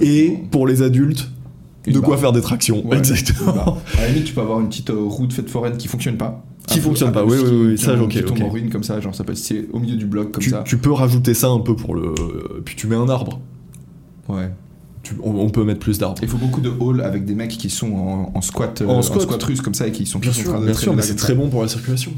et 0.00 0.38
pour 0.50 0.66
les 0.66 0.82
adultes, 0.82 1.28
Une 1.86 1.94
de 1.94 1.98
quoi 2.00 2.16
faire 2.16 2.32
des 2.32 2.40
tractions. 2.40 2.86
Ouais, 2.86 2.96
Exactement. 2.98 3.78
À 3.98 4.02
la 4.02 4.08
limite, 4.08 4.24
tu 4.24 4.32
peux 4.34 4.40
avoir 4.40 4.60
une 4.60 4.68
petite 4.68 4.90
euh, 4.90 4.96
roue 5.04 5.26
de 5.26 5.32
fête 5.32 5.50
foraine 5.50 5.76
qui 5.76 5.88
fonctionne 5.88 6.16
pas. 6.16 6.44
Qui 6.68 6.78
peu- 6.78 6.84
fonctionne 6.84 7.08
un 7.08 7.12
pas, 7.12 7.24
oui, 7.24 7.36
oui, 7.42 7.66
oui, 7.72 7.78
ça, 7.78 8.00
ok, 8.00 8.08
Qui 8.10 8.22
tombe 8.22 8.42
en 8.42 8.48
ruine 8.48 8.70
comme 8.70 8.84
ça, 8.84 9.00
genre 9.00 9.14
ça 9.14 9.24
peut 9.24 9.34
c'est 9.34 9.66
au 9.72 9.78
milieu 9.80 9.96
du 9.96 10.06
bloc 10.06 10.30
comme 10.32 10.42
Tu, 10.42 10.50
ça. 10.50 10.62
tu 10.64 10.78
peux 10.78 10.92
rajouter 10.92 11.34
ça 11.34 11.48
un 11.48 11.58
peu 11.60 11.74
pour 11.74 11.94
le. 11.94 12.14
Puis 12.64 12.76
tu 12.76 12.86
mets 12.86 12.96
un 12.96 13.08
arbre. 13.08 13.40
Ouais. 14.28 14.50
Tu- 15.02 15.14
on, 15.20 15.32
on 15.34 15.50
peut 15.50 15.64
mettre 15.64 15.80
plus 15.80 15.98
d'arbres. 15.98 16.18
Il 16.22 16.28
faut 16.28 16.36
beaucoup 16.38 16.60
de 16.60 16.70
halls 16.70 17.00
avec 17.00 17.24
des 17.24 17.34
mecs 17.34 17.50
qui 17.50 17.68
sont 17.68 17.92
en, 17.92 18.30
en 18.32 18.40
squat, 18.40 18.80
euh, 18.82 18.86
En 18.86 18.98
en 18.98 19.02
squat. 19.02 19.42
russe 19.42 19.60
comme 19.60 19.74
ça 19.74 19.88
et 19.88 19.90
qui 19.92 20.06
sont 20.06 20.20
Bien 20.20 20.30
qui 20.30 20.42
sûr, 20.42 20.60
bien 20.60 20.72
sûr, 20.74 20.94
mais 20.94 21.02
c'est 21.02 21.16
très 21.16 21.34
bon 21.34 21.48
pour 21.48 21.62
la 21.62 21.66
circulation. 21.68 22.12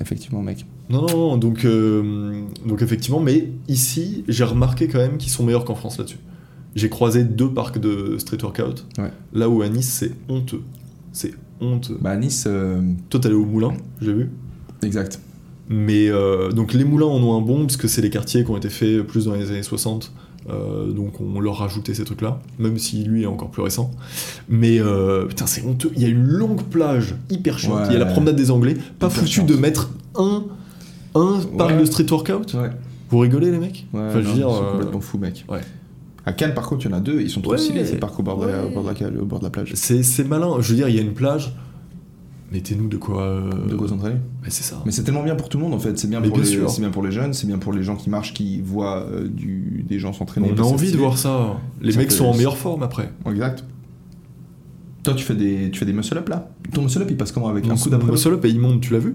Effectivement, 0.00 0.40
mec. 0.40 0.64
Non, 0.88 1.02
non, 1.02 1.08
non, 1.16 1.36
donc, 1.36 1.66
euh, 1.66 2.40
donc 2.66 2.80
effectivement, 2.80 3.20
mais 3.20 3.50
ici, 3.68 4.24
j'ai 4.26 4.44
remarqué 4.44 4.88
quand 4.88 4.98
même 4.98 5.18
qu'ils 5.18 5.30
sont 5.30 5.44
meilleurs 5.44 5.66
qu'en 5.66 5.74
France 5.74 5.98
là-dessus. 5.98 6.16
J'ai 6.74 6.88
croisé 6.88 7.24
deux 7.24 7.50
parcs 7.52 7.78
de 7.78 8.16
street 8.16 8.38
workout, 8.42 8.86
Ouais. 8.96 9.10
là 9.34 9.50
où 9.50 9.60
à 9.60 9.68
Nice, 9.68 9.90
c'est 10.00 10.12
honteux. 10.30 10.62
C'est 11.12 11.34
honteux. 11.60 11.96
Bah 12.00 12.10
à 12.10 12.16
Nice, 12.16 12.44
euh, 12.46 12.80
Toi, 13.08 13.20
t'allais 13.20 13.34
au 13.34 13.44
moulin, 13.44 13.72
j'ai 14.00 14.12
vu. 14.12 14.30
exact. 14.82 15.20
Mais 15.68 16.08
euh, 16.08 16.50
donc 16.50 16.72
les 16.72 16.84
moulins 16.84 17.06
en 17.06 17.22
ont 17.22 17.36
un 17.38 17.40
bon, 17.40 17.60
parce 17.60 17.76
que 17.76 17.86
c'est 17.86 18.02
les 18.02 18.10
quartiers 18.10 18.44
qui 18.44 18.50
ont 18.50 18.56
été 18.56 18.68
faits 18.68 19.02
plus 19.02 19.26
dans 19.26 19.34
les 19.34 19.50
années 19.50 19.62
60. 19.62 20.12
euh, 20.48 20.90
donc 20.90 21.20
on 21.20 21.38
leur 21.38 21.58
rajoutait 21.58 21.94
ces 21.94 22.02
trucs-là, 22.04 22.40
même 22.58 22.76
si 22.78 23.04
lui 23.04 23.22
est 23.22 23.26
encore 23.26 23.50
plus 23.50 23.62
récent. 23.62 23.92
Mais 24.48 24.80
euh, 24.80 25.26
putain, 25.26 25.46
c'est 25.46 25.64
honteux. 25.64 25.92
Il 25.94 26.02
y 26.02 26.06
a 26.06 26.08
une 26.08 26.24
longue 26.26 26.62
plage 26.64 27.14
hyper 27.30 27.58
chiante. 27.58 27.80
Ouais. 27.82 27.86
Il 27.90 27.92
y 27.92 27.96
a 27.96 28.00
la 28.00 28.06
promenade 28.06 28.34
des 28.36 28.50
Anglais. 28.50 28.74
Pas 28.98 29.06
Hyper 29.06 29.10
foutu 29.22 29.42
de 29.44 29.54
mettre 29.54 29.90
un, 30.16 30.42
un 31.14 31.38
parc 31.56 31.70
Ouais. 31.72 31.80
de 31.80 31.84
street 31.84 32.06
workout? 32.10 32.54
Ouais. 32.54 32.70
Vous 33.10 33.18
rigolez 33.18 33.50
les 33.52 33.58
mecs? 33.58 33.86
Ouais, 33.92 34.00
Enfin, 34.08 34.22
je 34.22 34.26
veux 34.28 34.40
non, 34.40 34.50
dire, 34.60 34.70
complètement 34.72 35.00
fous, 35.00 35.18
mec. 35.18 35.44
ouais. 35.48 35.60
À 36.30 36.32
Cannes, 36.32 36.54
par 36.54 36.66
contre, 36.68 36.86
il 36.86 36.90
y 36.90 36.94
en 36.94 36.96
a 36.96 37.00
deux, 37.00 37.20
ils 37.20 37.28
sont 37.30 37.40
trop 37.40 37.52
Ouais. 37.52 37.58
stylés, 37.58 37.84
ces 37.84 37.96
parcs 37.96 38.18
au 38.18 38.22
bord, 38.22 38.38
de 38.40 38.46
la, 38.46 38.64
au, 38.64 38.70
bord 38.70 38.82
de 38.84 38.88
la, 38.88 38.94
cale- 38.94 39.18
au 39.20 39.24
bord 39.26 39.38
de 39.40 39.44
la 39.44 39.50
plage. 39.50 39.72
c'est 39.74 40.02
c'est 40.02 40.24
malin. 40.24 40.56
Je 40.60 40.70
veux 40.70 40.76
dire, 40.76 40.88
il 40.88 40.94
y 40.94 40.98
a 40.98 41.02
une 41.02 41.12
plage. 41.14 41.54
Mettez-nous 42.52 42.88
de 42.88 42.96
quoi. 42.96 43.22
euh, 43.22 43.50
De 43.68 43.76
quoi 43.76 43.86
s'entraîner 43.88 44.16
mais 44.42 44.50
c'est 44.50 44.64
ça. 44.64 44.82
Mais 44.84 44.90
c'est 44.90 45.04
tellement 45.04 45.22
bien 45.22 45.36
pour 45.36 45.48
tout 45.48 45.56
le 45.58 45.62
monde 45.64 45.72
en 45.74 45.78
fait. 45.78 45.96
C'est 45.98 46.08
bien, 46.08 46.20
bien 46.20 46.32
les- 46.34 46.44
sûr. 46.44 46.68
c'est 46.68 46.80
bien 46.80 46.90
pour 46.90 47.02
les 47.04 47.12
jeunes, 47.12 47.32
c'est 47.32 47.46
bien 47.46 47.58
pour 47.58 47.72
les 47.72 47.82
gens 47.84 47.94
qui 47.94 48.10
marchent, 48.10 48.34
qui 48.34 48.60
voient 48.60 49.06
euh, 49.06 49.28
du, 49.28 49.84
des 49.88 49.98
gens 50.00 50.12
s'entraîner. 50.12 50.52
On 50.56 50.60
a 50.60 50.64
envie 50.66 50.90
de 50.90 50.96
voir 50.96 51.16
ça. 51.18 51.58
Les 51.80 51.94
mecs 51.96 52.10
sont 52.10 52.24
en 52.26 52.34
meilleure 52.34 52.56
forme 52.56 52.82
après. 52.82 53.12
Exact. 53.30 53.64
Toi, 55.04 55.14
tu 55.14 55.24
fais 55.24 55.34
des, 55.34 55.70
tu 55.70 55.78
fais 55.78 55.86
des 55.86 55.92
muscle 55.92 56.16
up 56.18 56.28
là? 56.28 56.50
Ton 56.74 56.82
muscle 56.82 57.00
up 57.02 57.08
il 57.10 57.16
passe 57.16 57.32
comment 57.32 57.48
avec 57.48 57.66
un 57.68 57.74
coup 57.76 57.88
d'après 57.88 58.10
muscle 58.10 58.32
up 58.34 58.44
et 58.44 58.48
il 58.50 58.60
monte, 58.60 58.80
tu 58.80 58.92
l'as 58.92 58.98
vu? 58.98 59.14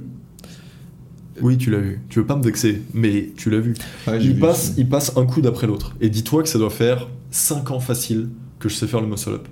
Oui, 1.41 1.57
tu 1.57 1.70
l'as 1.72 1.80
vu. 1.80 1.99
Tu 2.10 2.20
veux 2.20 2.26
pas 2.26 2.36
me 2.38 2.44
vexer, 2.44 2.82
mais 2.94 3.32
tu 3.36 3.49
l'as 3.49 3.60
vu. 3.60 3.74
Ouais, 4.07 4.18
Il 4.22 4.34
vu. 4.34 4.40
passe, 4.40 4.74
il 4.78 4.88
passe 4.88 5.18
un 5.18 5.26
coup 5.26 5.41
d'après 5.41 5.68
l'autre. 5.68 5.95
Et 6.02 6.10
dis-toi 6.10 6.44
que 6.44 6.49
ça 6.49 6.57
doit 6.60 6.70
faire 6.70 7.07
5 7.32 7.72
ans 7.72 7.80
facile 7.80 8.30
que 8.60 8.70
je 8.70 8.76
sais 8.76 8.88
faire 8.88 9.02
le 9.02 9.07
muscle 9.07 9.32
up. 9.32 9.48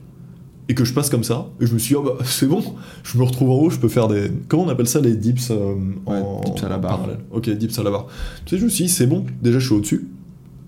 Et 0.70 0.76
que 0.76 0.86
je 0.86 0.94
passe 0.94 1.10
comme 1.10 1.26
ça, 1.26 1.48
et 1.60 1.66
je 1.66 1.74
me 1.74 1.78
suis 1.80 1.90
dit, 1.94 1.96
oh 1.96 2.04
bah, 2.04 2.24
c'est 2.24 2.48
bon, 2.48 2.64
je 3.04 3.18
me 3.18 3.24
retrouve 3.24 3.50
en 3.50 3.56
haut, 3.56 3.70
je 3.70 3.78
peux 3.80 3.90
faire 3.90 4.08
des. 4.08 4.32
Comment 4.48 4.64
on 4.64 4.70
appelle 4.70 4.88
ça, 4.88 5.02
les 5.02 5.14
dips 5.14 5.52
euh, 5.52 5.74
Ouais, 6.08 6.16
en 6.16 6.40
dips 6.46 6.64
à 6.64 6.70
la 6.70 6.78
barre. 6.78 7.00
parallèle. 7.00 7.20
Ok, 7.32 7.50
dips 7.50 7.78
à 7.80 7.84
la 7.84 7.92
barre. 7.92 8.08
Tu 8.46 8.56
sais, 8.56 8.60
je 8.60 8.64
me 8.64 8.70
suis 8.70 8.86
dit, 8.86 8.90
c'est 8.90 9.06
bon, 9.06 9.26
déjà 9.42 9.60
je 9.60 9.66
suis 9.66 9.76
au-dessus, 9.76 10.08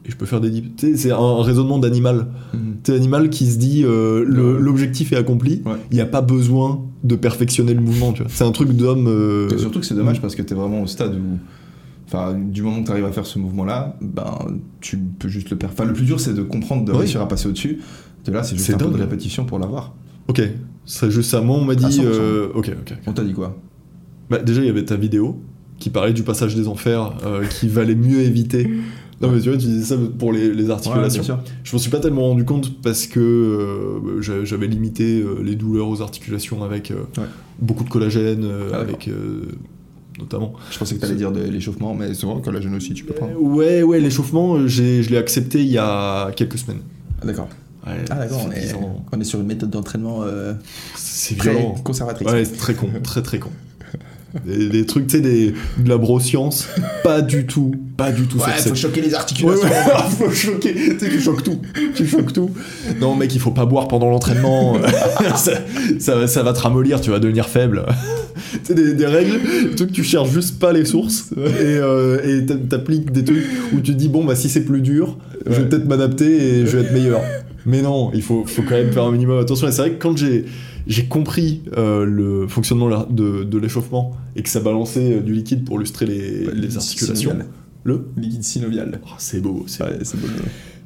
et 0.06 0.12
je 0.12 0.18
peux 0.18 0.26
faire 0.26 0.42
des 0.42 0.50
dips. 0.50 0.68
Tu 0.76 0.88
sais, 0.92 0.98
c'est 0.98 1.12
un, 1.12 1.42
raisonnement 1.42 1.80
d'animal. 1.80 2.28
Mhm. 2.54 2.76
T'es 2.84 2.94
animal 2.94 3.30
qui 3.30 3.50
se 3.50 3.58
dit, 3.58 3.84
euh, 3.86 4.26
l'objectif 4.60 5.14
est 5.14 5.16
accompli, 5.16 5.62
Ouais. 5.66 5.76
il 5.92 5.96
n'y 5.96 6.02
a 6.02 6.06
pas 6.06 6.22
besoin 6.22 6.82
de 7.06 7.16
perfectionner 7.16 7.74
le 7.74 7.82
mouvement, 7.82 8.12
tu 8.14 8.22
vois. 8.24 8.32
C'est 8.34 8.44
un 8.44 8.52
truc 8.52 8.70
d'homme. 8.74 9.08
euh, 9.08 9.50
Et 9.50 9.58
surtout 9.58 9.80
que 9.80 9.86
c'est 9.86 9.96
dommage 9.96 10.22
parce 10.22 10.36
que 10.36 10.42
t'es 10.42 10.56
vraiment 10.56 10.82
au 10.82 10.88
stade 10.88 11.16
où. 11.16 11.38
Enfin, 12.08 12.34
du 12.36 12.62
moment 12.62 12.82
que 12.82 12.86
tu 12.86 12.92
arrives 12.92 13.06
à 13.06 13.12
faire 13.12 13.26
ce 13.26 13.40
mouvement-là, 13.40 13.96
ben, 14.02 14.38
tu 14.80 14.98
peux 14.98 15.28
juste 15.28 15.50
le 15.50 15.58
faire. 15.60 15.70
Enfin, 15.72 15.86
le 15.86 15.94
plus 15.94 16.06
dur, 16.06 16.20
c'est 16.20 16.34
de 16.34 16.44
comprendre, 16.44 16.86
de 16.86 16.92
Oui. 16.92 17.00
réussir 17.00 17.20
à 17.22 17.28
passer 17.28 17.48
au-dessus. 17.48 17.80
De 18.26 18.32
là, 18.32 18.44
c'est 18.44 18.56
juste 18.56 18.68
C'est 18.68 18.74
un 18.74 18.78
peu 18.78 18.90
de 18.92 18.98
répétition 18.98 19.46
pour 19.46 19.58
l'avoir. 19.60 19.94
Ok. 20.28 20.42
Ce 20.86 21.00
serait 21.00 21.12
juste 21.12 21.32
ça. 21.32 21.42
Moi, 21.42 21.58
on 21.58 21.64
m'a 21.66 21.74
dit. 21.76 21.86
100%. 21.86 22.02
euh, 22.06 22.48
ok, 22.54 22.72
ok. 22.82 22.98
On 23.08 23.14
t'a 23.14 23.24
dit 23.24 23.34
quoi? 23.34 23.58
Bah, 24.30 24.38
déjà, 24.40 24.62
il 24.62 24.68
y 24.68 24.70
avait 24.70 24.86
ta 24.86 24.96
vidéo 24.96 25.40
qui 25.80 25.90
parlait 25.90 26.14
du 26.14 26.24
passage 26.24 26.56
des 26.56 26.68
enfers, 26.68 27.14
euh, 27.26 27.46
qui 27.46 27.68
valait 27.68 27.96
mieux 27.96 28.22
éviter. 28.22 28.70
Non, 29.22 29.30
mais 29.32 29.40
tu 29.40 29.50
vois, 29.50 29.58
tu 29.58 29.66
disais 29.68 29.86
ça 29.86 29.96
pour 30.20 30.34
les, 30.34 30.54
les 30.54 30.70
articulations. 30.70 31.24
sûr. 31.24 31.40
je 31.64 31.72
m'en 31.74 31.80
suis 31.80 31.90
pas 31.90 32.00
tellement 32.00 32.24
rendu 32.24 32.44
compte 32.44 32.82
parce 32.82 33.08
que 33.08 33.20
euh, 33.20 34.22
j'a- 34.22 34.44
j'avais 34.44 34.68
limité 34.68 35.22
euh, 35.22 35.42
les 35.44 35.56
douleurs 35.56 35.88
aux 35.88 36.02
articulations 36.02 36.64
avec 36.64 36.92
euh, 36.92 36.96
Ouais. 37.18 37.24
beaucoup 37.60 37.84
de 37.86 37.90
collagène, 37.90 38.44
euh, 38.44 38.72
Ah, 38.74 38.78
avec 38.80 39.08
euh, 39.08 39.44
notamment. 40.20 40.54
Je 40.70 40.78
pensais 40.78 40.96
que 40.96 41.00
t'allais 41.02 41.16
dire 41.16 41.32
de 41.32 41.42
l'échauffement, 41.42 41.94
mais 41.94 42.14
c'est 42.14 42.26
vrai 42.26 42.42
que 42.42 42.50
la 42.50 42.60
jeune 42.60 42.76
aussi, 42.76 42.94
tu 42.94 43.06
peux 43.06 43.14
prendre. 43.14 43.32
Euh, 43.34 43.40
ouais, 43.40 43.84
ouais, 43.84 44.00
l'échauffement, 44.02 44.68
j'ai- 44.68 45.02
je 45.02 45.10
l'ai 45.10 45.18
accepté 45.18 45.62
il 45.62 45.72
y 45.72 45.78
a 45.78 46.32
quelques 46.36 46.58
semaines. 46.58 46.82
Ah, 47.22 47.26
d'accord. 47.26 47.48
Ouais, 47.88 47.94
Ah, 48.10 48.16
d'accord, 48.16 48.46
on 48.48 48.52
est, 48.52 48.60
10 48.62 48.74
ans. 48.74 49.06
on 49.14 49.20
est 49.22 49.24
sur 49.24 49.40
une 49.40 49.46
méthode 49.48 49.70
d'entraînement 49.70 50.24
euh, 50.24 50.54
C'est 50.96 51.40
violent. 51.42 51.76
conservatrice. 51.84 52.28
Ouais, 52.30 52.44
c'est 52.44 52.58
très 52.58 52.74
con, 52.74 52.90
très 53.04 53.22
très 53.22 53.40
con. 53.40 53.50
Des, 54.46 54.68
des 54.70 54.86
trucs, 54.86 55.08
tu 55.08 55.18
sais, 55.18 55.22
des- 55.22 55.54
de 55.78 55.90
la 55.90 55.98
broscience, 55.98 56.68
pas 57.04 57.22
du 57.22 57.46
tout, 57.46 57.72
pas 57.96 58.12
du 58.12 58.24
tout 58.24 58.38
Ouais, 58.38 58.46
cette 58.58 58.70
faut 58.70 58.76
choquer 58.76 59.02
les 59.02 59.10
Ouais, 59.10 59.14
articulations. 59.16 59.64
ouais, 59.64 59.70
faut 60.18 60.30
choquer, 60.32 60.74
tu 60.74 61.00
sais, 61.00 61.10
tu 61.10 61.22
choques 61.22 61.44
tout, 61.44 61.62
tu 61.96 62.06
choques 62.06 62.34
tout. 62.34 62.50
Non, 63.00 63.16
mec, 63.16 63.34
il 63.34 63.40
faut 63.40 63.52
pas 63.52 63.66
boire 63.66 63.88
pendant 63.88 64.10
l'entraînement, 64.10 64.78
ça, 65.38 65.52
ça, 66.00 66.16
va- 66.16 66.28
ça 66.28 66.44
va 66.44 66.52
te 66.54 66.60
ramollir, 66.60 67.00
tu 67.00 67.12
vas 67.12 67.20
devenir 67.20 67.48
faible. 67.48 67.86
tu 68.52 68.60
sais, 68.64 68.74
des, 68.74 68.94
des 68.94 69.06
règles, 69.06 69.40
des 69.70 69.76
trucs, 69.76 69.92
tu 69.94 70.04
cherches 70.04 70.32
juste 70.32 70.60
pas 70.60 70.74
les 70.74 70.84
sources 70.86 71.30
et 71.38 71.78
euh, 71.78 72.42
t'appliques 72.70 73.12
des 73.12 73.24
trucs 73.24 73.46
où 73.74 73.78
tu 73.80 73.94
te 73.94 73.98
dis, 73.98 74.10
bon, 74.10 74.26
bah 74.26 74.36
si 74.36 74.50
c'est 74.50 74.66
plus 74.66 74.82
dur, 74.82 75.18
je 75.46 75.52
vais 75.52 75.58
Ouais. 75.60 75.70
peut-être 75.70 75.86
m'adapter 75.88 76.26
et 76.60 76.66
je 76.66 76.76
vais 76.78 76.84
être 76.84 76.94
meilleur. 76.94 77.22
Mais 77.66 77.82
non, 77.82 78.12
il 78.14 78.22
faut, 78.22 78.44
faut 78.46 78.62
quand 78.64 78.76
même 78.76 78.92
faire 78.92 79.04
un 79.06 79.12
minimum 79.12 79.40
attention. 79.40 79.68
Et 79.68 79.72
c'est 79.72 79.82
vrai 79.82 79.92
que 79.94 80.02
quand 80.02 80.16
j'ai 80.18 80.46
j'ai 80.88 81.06
compris 81.06 81.64
euh, 81.78 82.06
le 82.06 82.48
fonctionnement 82.48 83.06
de, 83.10 83.44
de 83.44 83.58
l'échauffement 83.58 84.12
et 84.36 84.44
que 84.44 84.50
ça 84.50 84.60
balançait 84.60 85.14
euh, 85.16 85.22
du 85.22 85.34
liquide 85.34 85.66
pour 85.66 85.80
lustrer 85.80 86.06
les, 86.06 86.46
les 86.54 86.78
articulations, 86.78 87.32
Synovial. 87.32 87.48
le 87.84 88.08
Liquide 88.18 88.44
synovial. 88.44 89.00
Oh, 89.04 89.10
c'est 89.18 89.42
beau, 89.42 89.64
c'est 89.68 89.84
Ouais, 89.84 89.98
beau. 89.98 90.28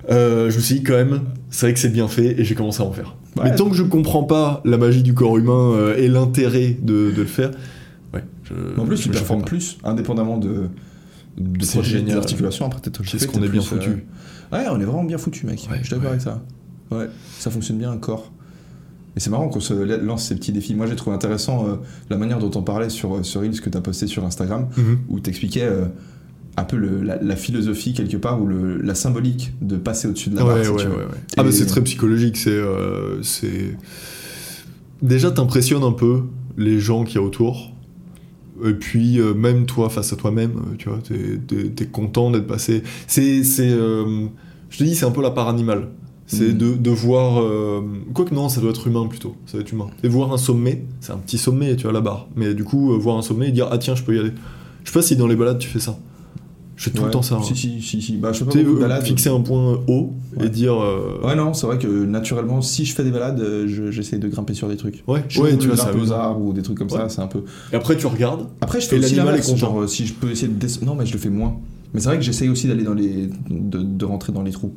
euh, 0.10 0.50
je 0.50 0.56
me 0.58 0.62
suis 0.62 0.76
dit 0.76 0.84
quand 0.84 0.94
même, 0.94 1.22
c'est 1.50 1.66
vrai 1.66 1.74
que 1.74 1.80
c'est 1.80 1.90
bien 1.90 2.08
fait 2.08 2.40
et 2.40 2.44
j'ai 2.44 2.56
commencé 2.56 2.82
à 2.82 2.86
en 2.86 2.92
faire. 2.92 3.16
Ouais. 3.38 3.44
Mais 3.46 3.56
tant 3.56 3.70
que 3.70 3.76
je 3.76 3.84
comprends 3.84 4.24
pas 4.24 4.62
la 4.66 4.78
magie 4.78 5.04
du 5.04 5.14
corps 5.14 5.38
humain 5.38 5.72
euh, 5.74 5.96
et 5.98 6.08
l'intérêt 6.08 6.78
de, 6.82 7.12
de 7.12 7.22
le 7.22 7.26
faire, 7.26 7.52
ouais. 8.14 8.24
Je, 8.44 8.80
En 8.80 8.86
plus, 8.86 8.98
je- 8.98 9.04
tu 9.04 9.10
performes 9.10 9.44
plus, 9.44 9.78
indépendamment 9.84 10.38
de, 10.38 10.68
de 11.38 11.64
C'est 11.66 11.84
génial. 11.84 12.12
tes 12.14 12.18
articulations. 12.18 12.66
Après, 12.66 12.80
t'es 12.82 12.90
Qu'est-ce 12.92 13.28
qu'on 13.28 13.44
est 13.44 13.50
bien 13.50 13.62
foutu. 13.62 14.06
Ouais, 14.52 14.66
on 14.72 14.80
est 14.80 14.84
vraiment 14.86 15.04
bien 15.04 15.18
foutu, 15.20 15.46
mec. 15.46 15.60
Je 15.70 15.84
suis 15.86 15.92
d'accord 15.96 16.10
avec 16.10 16.22
ça. 16.22 16.42
Ouais, 16.92 17.06
ça 17.38 17.52
fonctionne 17.52 17.78
bien, 17.78 17.92
un 17.92 17.98
corps. 17.98 18.32
Et 19.16 19.20
c'est 19.20 19.30
marrant 19.30 19.50
qu'on 19.50 19.60
se 19.60 19.74
la- 19.74 19.98
lance 19.98 20.26
ces 20.26 20.36
petits 20.36 20.52
défis. 20.52 20.76
Moi, 20.76 20.86
j'ai 20.88 20.96
trouvé 20.96 21.16
intéressant 21.16 21.66
euh, 21.68 21.76
la 22.10 22.18
manière 22.18 22.40
dont 22.40 22.52
on 22.56 22.62
parlait 22.64 22.90
sur, 22.90 23.16
euh, 23.18 23.24
sur 23.24 23.42
Reels 23.42 23.60
que 23.62 23.70
tu 23.70 23.78
as 23.78 23.82
posté 23.82 24.08
sur 24.08 24.24
Instagram, 24.26 24.68
Mhm. 24.78 25.00
où 25.10 25.20
tu 25.20 25.30
expliquais 25.30 25.68
un 26.58 26.64
peu 26.64 26.78
le- 26.78 27.02
la, 27.04 27.22
la 27.22 27.36
philosophie, 27.36 27.94
quelque 27.94 28.18
part, 28.18 28.42
ou 28.42 28.46
le, 28.46 28.78
la 28.82 28.94
symbolique 28.96 29.54
de 29.62 29.78
passer 29.78 30.08
au-dessus 30.10 30.30
de 30.30 30.36
la 30.38 30.44
barre. 30.44 30.56
Ouais, 30.58 30.64
si 30.64 30.70
ouais, 30.72 30.86
ouais. 30.86 30.92
Ah 31.38 31.44
bah 31.44 31.52
c'est 31.52 31.66
très 31.66 31.82
psychologique, 31.84 32.36
c'est 32.38 32.50
euh, 32.52 33.22
c'est 33.24 33.78
déjà 35.02 35.32
t'impressionnes 35.32 35.84
un 35.84 35.92
peu 35.92 36.22
les 36.58 36.80
gens 36.80 37.04
qui 37.04 37.16
y 37.16 37.18
a 37.18 37.22
autour. 37.22 37.72
Et 38.66 38.74
puis 38.74 39.20
euh, 39.22 39.34
même 39.34 39.66
toi 39.66 39.90
face 39.90 40.12
à 40.12 40.18
toi-même, 40.18 40.52
euh, 40.58 40.76
tu 40.78 40.90
vois, 40.90 41.00
t'es, 41.76 41.86
content 41.86 42.30
d'être 42.30 42.48
passé. 42.48 42.84
C'est 43.08 43.44
c'est 43.46 43.70
euh, 43.70 44.26
je 44.70 44.78
te 44.80 44.84
dis 44.84 44.96
c'est 44.96 45.06
un 45.06 45.12
peu 45.12 45.22
la 45.22 45.32
part 45.32 45.48
animale. 45.48 45.88
C'est 46.32 46.50
Mhm. 46.50 46.58
de, 46.60 46.74
de 46.76 46.90
voir 46.92 47.42
euh, 47.42 47.82
quoique 48.14 48.36
non 48.36 48.50
ça 48.50 48.62
doit 48.62 48.70
être 48.70 48.86
humain 48.86 49.08
plutôt, 49.08 49.36
ça 49.48 49.54
doit 49.54 49.62
être 49.62 49.72
humain. 49.74 49.88
Et 50.04 50.08
voir 50.08 50.32
un 50.32 50.38
sommet, 50.38 50.86
c'est 51.02 51.12
un 51.12 51.18
petit 51.18 51.40
sommet 51.40 51.76
tu 51.76 51.84
vois 51.84 51.92
la 51.92 52.02
barre. 52.02 52.28
Mais 52.36 52.54
du 52.54 52.64
coup 52.64 52.94
euh, 52.94 52.98
voir 52.98 53.18
un 53.18 53.24
sommet 53.24 53.50
et 53.50 53.52
dire 53.52 53.68
ah 53.72 53.80
tiens 53.80 53.96
je 53.96 54.04
peux 54.04 54.16
y 54.16 54.20
aller. 54.20 54.32
Je 54.84 54.92
sais 54.92 54.94
pas 54.94 55.02
si 55.02 55.16
dans 55.16 55.26
les 55.28 55.36
balades 55.36 55.58
tu 55.58 55.68
fais 55.68 55.80
ça. 55.80 55.98
Je 56.76 56.84
fais 56.86 56.92
tout 56.92 57.00
Ouais. 57.02 57.08
le 57.08 57.12
temps 57.12 57.24
ça. 57.24 57.36
hein. 57.36 57.42
Si, 57.44 57.82
si, 57.82 58.02
si. 58.02 58.16
Bah, 58.18 58.32
je 58.32 58.38
fais 58.40 58.46
pas 58.46 58.52
beaucoup 58.54 58.72
de 58.74 58.78
euh, 58.78 58.80
balades. 58.80 59.04
fixer 59.04 59.30
un 59.30 59.42
point 59.42 59.80
haut 59.88 60.14
et 60.42 60.48
dire 60.50 60.76
euh, 60.82 61.20
Ouais, 61.26 61.36
non, 61.36 61.54
c'est 61.56 61.66
vrai 61.68 61.78
que 61.80 61.88
naturellement, 62.06 62.62
si 62.62 62.86
je 62.86 62.94
fais 62.94 63.04
des 63.04 63.12
balades, 63.12 63.44
je- 63.66 63.90
j'essaie 63.92 64.18
de 64.20 64.28
grimper 64.30 64.54
sur 64.54 64.70
des 64.70 64.78
trucs. 64.78 65.04
Ouais, 65.08 65.26
Je 65.28 65.42
ouais, 65.42 65.58
tu 65.58 65.68
vois, 65.68 65.76
ça 65.76 65.92
aux 65.94 66.12
arbres 66.14 66.42
ou 66.46 66.54
des 66.54 66.62
trucs 66.62 66.78
comme 66.78 66.90
ça, 66.90 67.10
c'est 67.10 67.20
un 67.22 67.28
peu. 67.28 67.42
Et 67.74 67.76
après, 67.76 67.98
tu 67.98 68.06
regardes. 68.08 68.48
Après, 68.62 68.80
je 68.80 68.88
fais 68.88 68.98
l'animal 69.00 69.36
est 69.36 69.42
content. 69.42 69.58
genre 69.58 69.90
si 69.90 70.06
je 70.06 70.14
peux 70.14 70.30
essayer 70.32 70.48
de. 70.48 70.86
Non, 70.86 70.96
mais 70.96 71.06
je 71.06 71.12
le 71.14 71.20
fais 71.20 71.30
moins. 71.30 71.58
Mais 71.94 72.00
c'est 72.00 72.08
vrai 72.10 72.18
que 72.18 72.24
j'essaye 72.24 72.48
aussi 72.50 72.68
d'aller 72.68 72.84
dans 72.84 72.94
les. 72.94 73.30
De, 73.50 73.80
de 73.82 74.06
rentrer 74.06 74.32
dans 74.32 74.44
les 74.44 74.52
trous. 74.52 74.72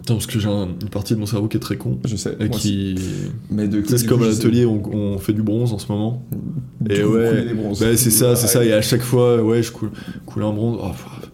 Attends, 0.00 0.14
parce 0.14 0.26
que 0.26 0.38
j'ai 0.40 0.48
un- 0.48 0.68
une 0.80 0.88
partie 0.88 1.14
de 1.14 1.18
mon 1.20 1.26
cerveau 1.26 1.46
qui 1.46 1.58
est 1.58 1.60
très 1.60 1.76
con. 1.76 1.98
Je 2.06 2.16
sais. 2.16 2.34
Et 2.40 2.48
qui. 2.48 2.94
Mais 3.50 3.68
de 3.68 3.82
c'est 3.86 4.06
comme 4.06 4.22
à 4.22 4.28
l'atelier, 4.28 4.64
on, 4.64 4.82
on 4.94 5.18
fait 5.18 5.32
du 5.34 5.42
bronze 5.42 5.72
en 5.74 5.78
ce 5.78 5.90
moment. 5.92 6.24
de 6.80 6.94
Et 6.94 7.04
ouais. 7.04 7.44
Bah, 7.78 7.96
c'est 7.96 8.10
ça, 8.10 8.34
c'est 8.34 8.46
ça. 8.46 8.64
Et 8.64 8.72
à 8.72 8.80
chaque 8.80 9.02
fois, 9.02 9.42
ouais, 9.42 9.62
je 9.62 9.70
coule, 9.72 9.90
coule 10.26 10.42
un 10.44 10.52
bronze. 10.52 10.78
Oh, 10.82 10.90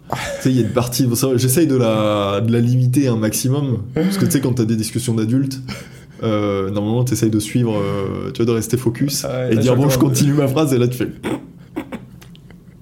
tu 0.09 0.17
sais, 0.43 0.49
il 0.51 0.57
y 0.57 0.59
a 0.59 0.63
une 0.63 0.73
partie. 0.73 1.07
ça, 1.15 1.27
J'essaye 1.37 1.67
de 1.67 1.75
la, 1.77 2.41
de 2.41 2.51
la 2.51 2.59
limiter 2.59 3.07
un 3.07 3.15
maximum. 3.15 3.83
Parce 3.93 4.17
que 4.17 4.25
tu 4.25 4.31
sais, 4.31 4.41
quand 4.41 4.53
t'as 4.53 4.65
des 4.65 4.75
discussions 4.75 5.13
d'adultes. 5.13 5.59
Euh, 6.23 6.71
normalement, 6.71 7.03
tu 7.03 7.13
essayes 7.13 7.29
de 7.29 7.39
suivre, 7.39 7.77
euh, 7.77 8.31
tu 8.33 8.37
vois, 8.37 8.45
de 8.47 8.51
rester 8.57 8.75
focus 8.75 9.23
Ouais, 9.23 9.53
et 9.53 9.57
dire 9.57 9.75
bon, 9.75 9.87
je 9.87 9.99
continue 9.99 10.33
ma 10.33 10.47
phrase 10.47 10.73
et 10.73 10.79
là 10.79 10.87
tu 10.87 10.97
fais. 10.97 11.09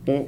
Ouais, 0.07 0.25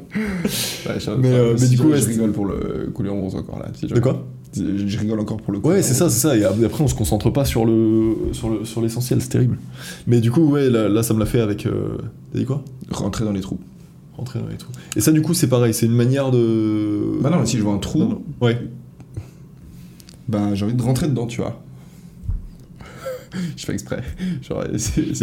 je- 1.00 1.12
Mais, 1.12 1.32
euh, 1.34 1.56
mais 1.60 1.68
du 1.68 1.78
coup, 1.78 1.90
je 1.94 2.06
rigole 2.06 2.32
pour 2.32 2.46
le 2.46 2.90
couler 2.94 3.10
en 3.10 3.18
bronze 3.18 3.36
encore 3.36 3.60
là. 3.60 3.68
si 3.74 3.88
De 3.88 4.00
quoi? 4.00 4.26
Je, 4.56 4.98
rigole 4.98 5.20
encore 5.20 5.38
pour 5.38 5.52
le 5.52 5.60
Ouais, 5.60 5.64
couler 5.64 5.82
c'est 5.82 5.94
ça, 5.94 6.10
c'est 6.10 6.20
ça. 6.20 6.38
Et 6.38 6.44
après, 6.44 6.84
on 6.84 6.88
se 6.88 6.96
concentre 6.96 7.30
pas 7.30 7.46
sur 7.46 7.66
le 7.66 8.16
sur 8.32 8.50
le 8.50 8.66
sur 8.66 8.82
l'essentiel, 8.82 9.22
c'est 9.22 9.30
terrible. 9.30 9.58
Mais 10.06 10.20
du 10.22 10.32
coup, 10.32 10.42
ouais, 10.42 10.70
là, 10.70 10.90
là, 10.90 11.04
ça 11.04 11.14
me 11.14 11.20
l'a 11.20 11.26
fait 11.26 11.42
avec. 11.42 11.66
Euh... 11.66 11.98
T'as 12.32 12.40
dit 12.40 12.46
quoi? 12.46 12.64
Rentrer 12.90 13.26
dans 13.26 13.32
les 13.32 13.42
trous. 13.42 13.60
Rentrer 14.18 14.40
dans 14.40 14.48
les 14.48 14.58
trous. 14.58 14.72
Et 14.96 15.02
ça, 15.02 15.12
du 15.12 15.22
coup, 15.22 15.34
c'est 15.34 15.48
pareil. 15.48 15.74
C'est 15.74 15.86
une 15.86 15.96
manière 15.96 16.32
de. 16.32 17.20
Bah 17.22 17.30
non, 17.30 17.40
mais 17.40 17.46
si 17.46 17.58
je 17.58 17.64
vois 17.64 17.74
un 17.74 17.80
trou, 17.80 18.00
Non, 18.00 18.10
non. 18.10 18.22
Ouais. 18.42 18.60
ben 20.28 20.56
j'ai 20.56 20.66
envie 20.66 20.74
de 20.74 20.82
rentrer 20.82 21.08
dedans, 21.08 21.28
tu 21.28 21.42
vois. 21.42 21.62
je 23.58 23.66
fais 23.66 23.74
exprès. 23.74 24.04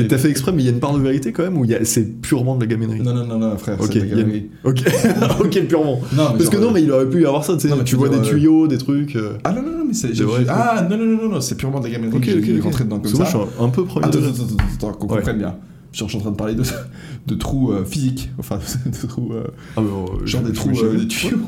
T'as 0.09 0.19
fait 0.19 0.31
exprès, 0.31 0.53
mais 0.53 0.63
il 0.63 0.67
y 0.67 0.69
a 0.69 0.73
une 0.73 0.81
part 0.81 0.95
de 0.95 1.01
vérité 1.01 1.33
quand 1.33 1.43
même, 1.43 1.57
ou 1.59 1.65
a- 1.65 1.85
c'est 1.85 2.21
purement 2.21 2.57
de 2.57 2.61
la 2.63 2.67
gaménerie 2.67 3.01
Non, 3.01 3.15
non, 3.15 3.27
non, 3.27 3.39
non, 3.39 3.57
frère, 3.59 3.81
Ok, 3.81 3.89
c'est 3.93 4.01
de 4.01 4.05
la 4.07 4.13
a- 4.15 4.17
galerie. 4.23 4.47
Ok, 4.65 4.83
ok, 5.41 5.67
purement. 5.67 6.01
Non, 6.17 6.33
Parce 6.37 6.49
que 6.49 6.57
non, 6.57 6.71
mais 6.71 6.83
il 6.83 6.91
aurait 6.93 7.09
pu 7.09 7.23
y 7.23 7.27
avoir 7.27 7.45
ça, 7.45 7.57
tu 7.57 7.69
sais. 7.69 7.75
Tu 7.85 7.97
vois 7.97 8.09
des 8.09 8.19
euh, 8.19 8.23
tuyaux, 8.23 8.67
des 8.69 8.79
trucs. 8.79 9.17
euh. 9.17 9.35
Ah 9.45 9.53
non, 9.53 9.63
non, 9.63 9.79
non, 9.79 9.85
mais 9.87 9.95
c'est. 9.95 10.11
Ah 10.49 10.87
non, 10.89 10.97
non, 10.97 11.05
non, 11.05 11.23
non, 11.25 11.29
non, 11.35 11.41
c'est 11.41 11.57
purement 11.57 11.81
de 11.81 11.85
la 11.87 11.91
gaminerie. 11.93 12.17
Ok, 12.17 12.29
ok, 12.59 12.63
rentré 12.65 12.85
dedans 12.85 12.99
comme 13.01 13.11
ça. 13.11 13.17
moi, 13.17 13.27
je 13.27 13.31
suis 13.31 13.65
un 13.65 13.69
peu 13.69 13.85
premier 13.85 14.07
Attends, 14.07 14.19
attends, 14.19 14.57
attends, 14.77 14.93
qu'on 14.93 15.07
comprenne 15.07 15.39
bien. 15.39 15.57
Je 15.93 16.05
suis 16.05 16.17
en 16.17 16.21
train 16.21 16.31
de 16.33 16.37
parler 16.37 16.55
de, 16.57 16.63
de 17.29 17.35
trous 17.37 17.71
euh, 17.71 17.85
physiques. 17.85 18.31
Enfin, 18.39 18.59
de 18.87 19.07
trous. 19.07 19.33
euh, 19.33 19.45
Ah, 19.77 19.81
mais, 19.81 19.89
euh, 19.89 20.27
genre 20.27 20.43
des 20.43 20.53
trous, 20.53 20.71
euh, 20.83 20.97
des 20.99 21.07
tuyaux. 21.07 21.39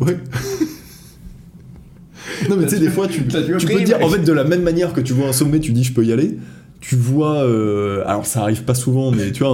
Ouais. 0.00 0.18
Non, 2.48 2.56
mais 2.56 2.64
tu 2.66 2.74
sais, 2.74 2.80
des 2.80 2.88
fois, 2.90 3.06
tu, 3.08 3.26
tu 3.26 3.66
peux 3.66 3.82
dire, 3.82 3.98
en 4.02 4.08
fait, 4.08 4.20
de 4.20 4.32
la 4.32 4.44
même 4.44 4.62
manière 4.62 4.92
que 4.92 5.00
tu 5.00 5.12
vois 5.12 5.28
un 5.28 5.32
sommet, 5.32 5.60
tu 5.60 5.72
dis, 5.72 5.84
je 5.84 5.92
peux 5.92 6.04
y 6.04 6.12
aller. 6.12 6.38
Tu 6.80 6.96
vois, 6.96 7.36
euh, 7.44 8.02
alors 8.06 8.26
ça 8.26 8.42
arrive 8.42 8.64
pas 8.64 8.74
souvent, 8.74 9.10
mais 9.10 9.32
tu 9.32 9.42
vois, 9.42 9.52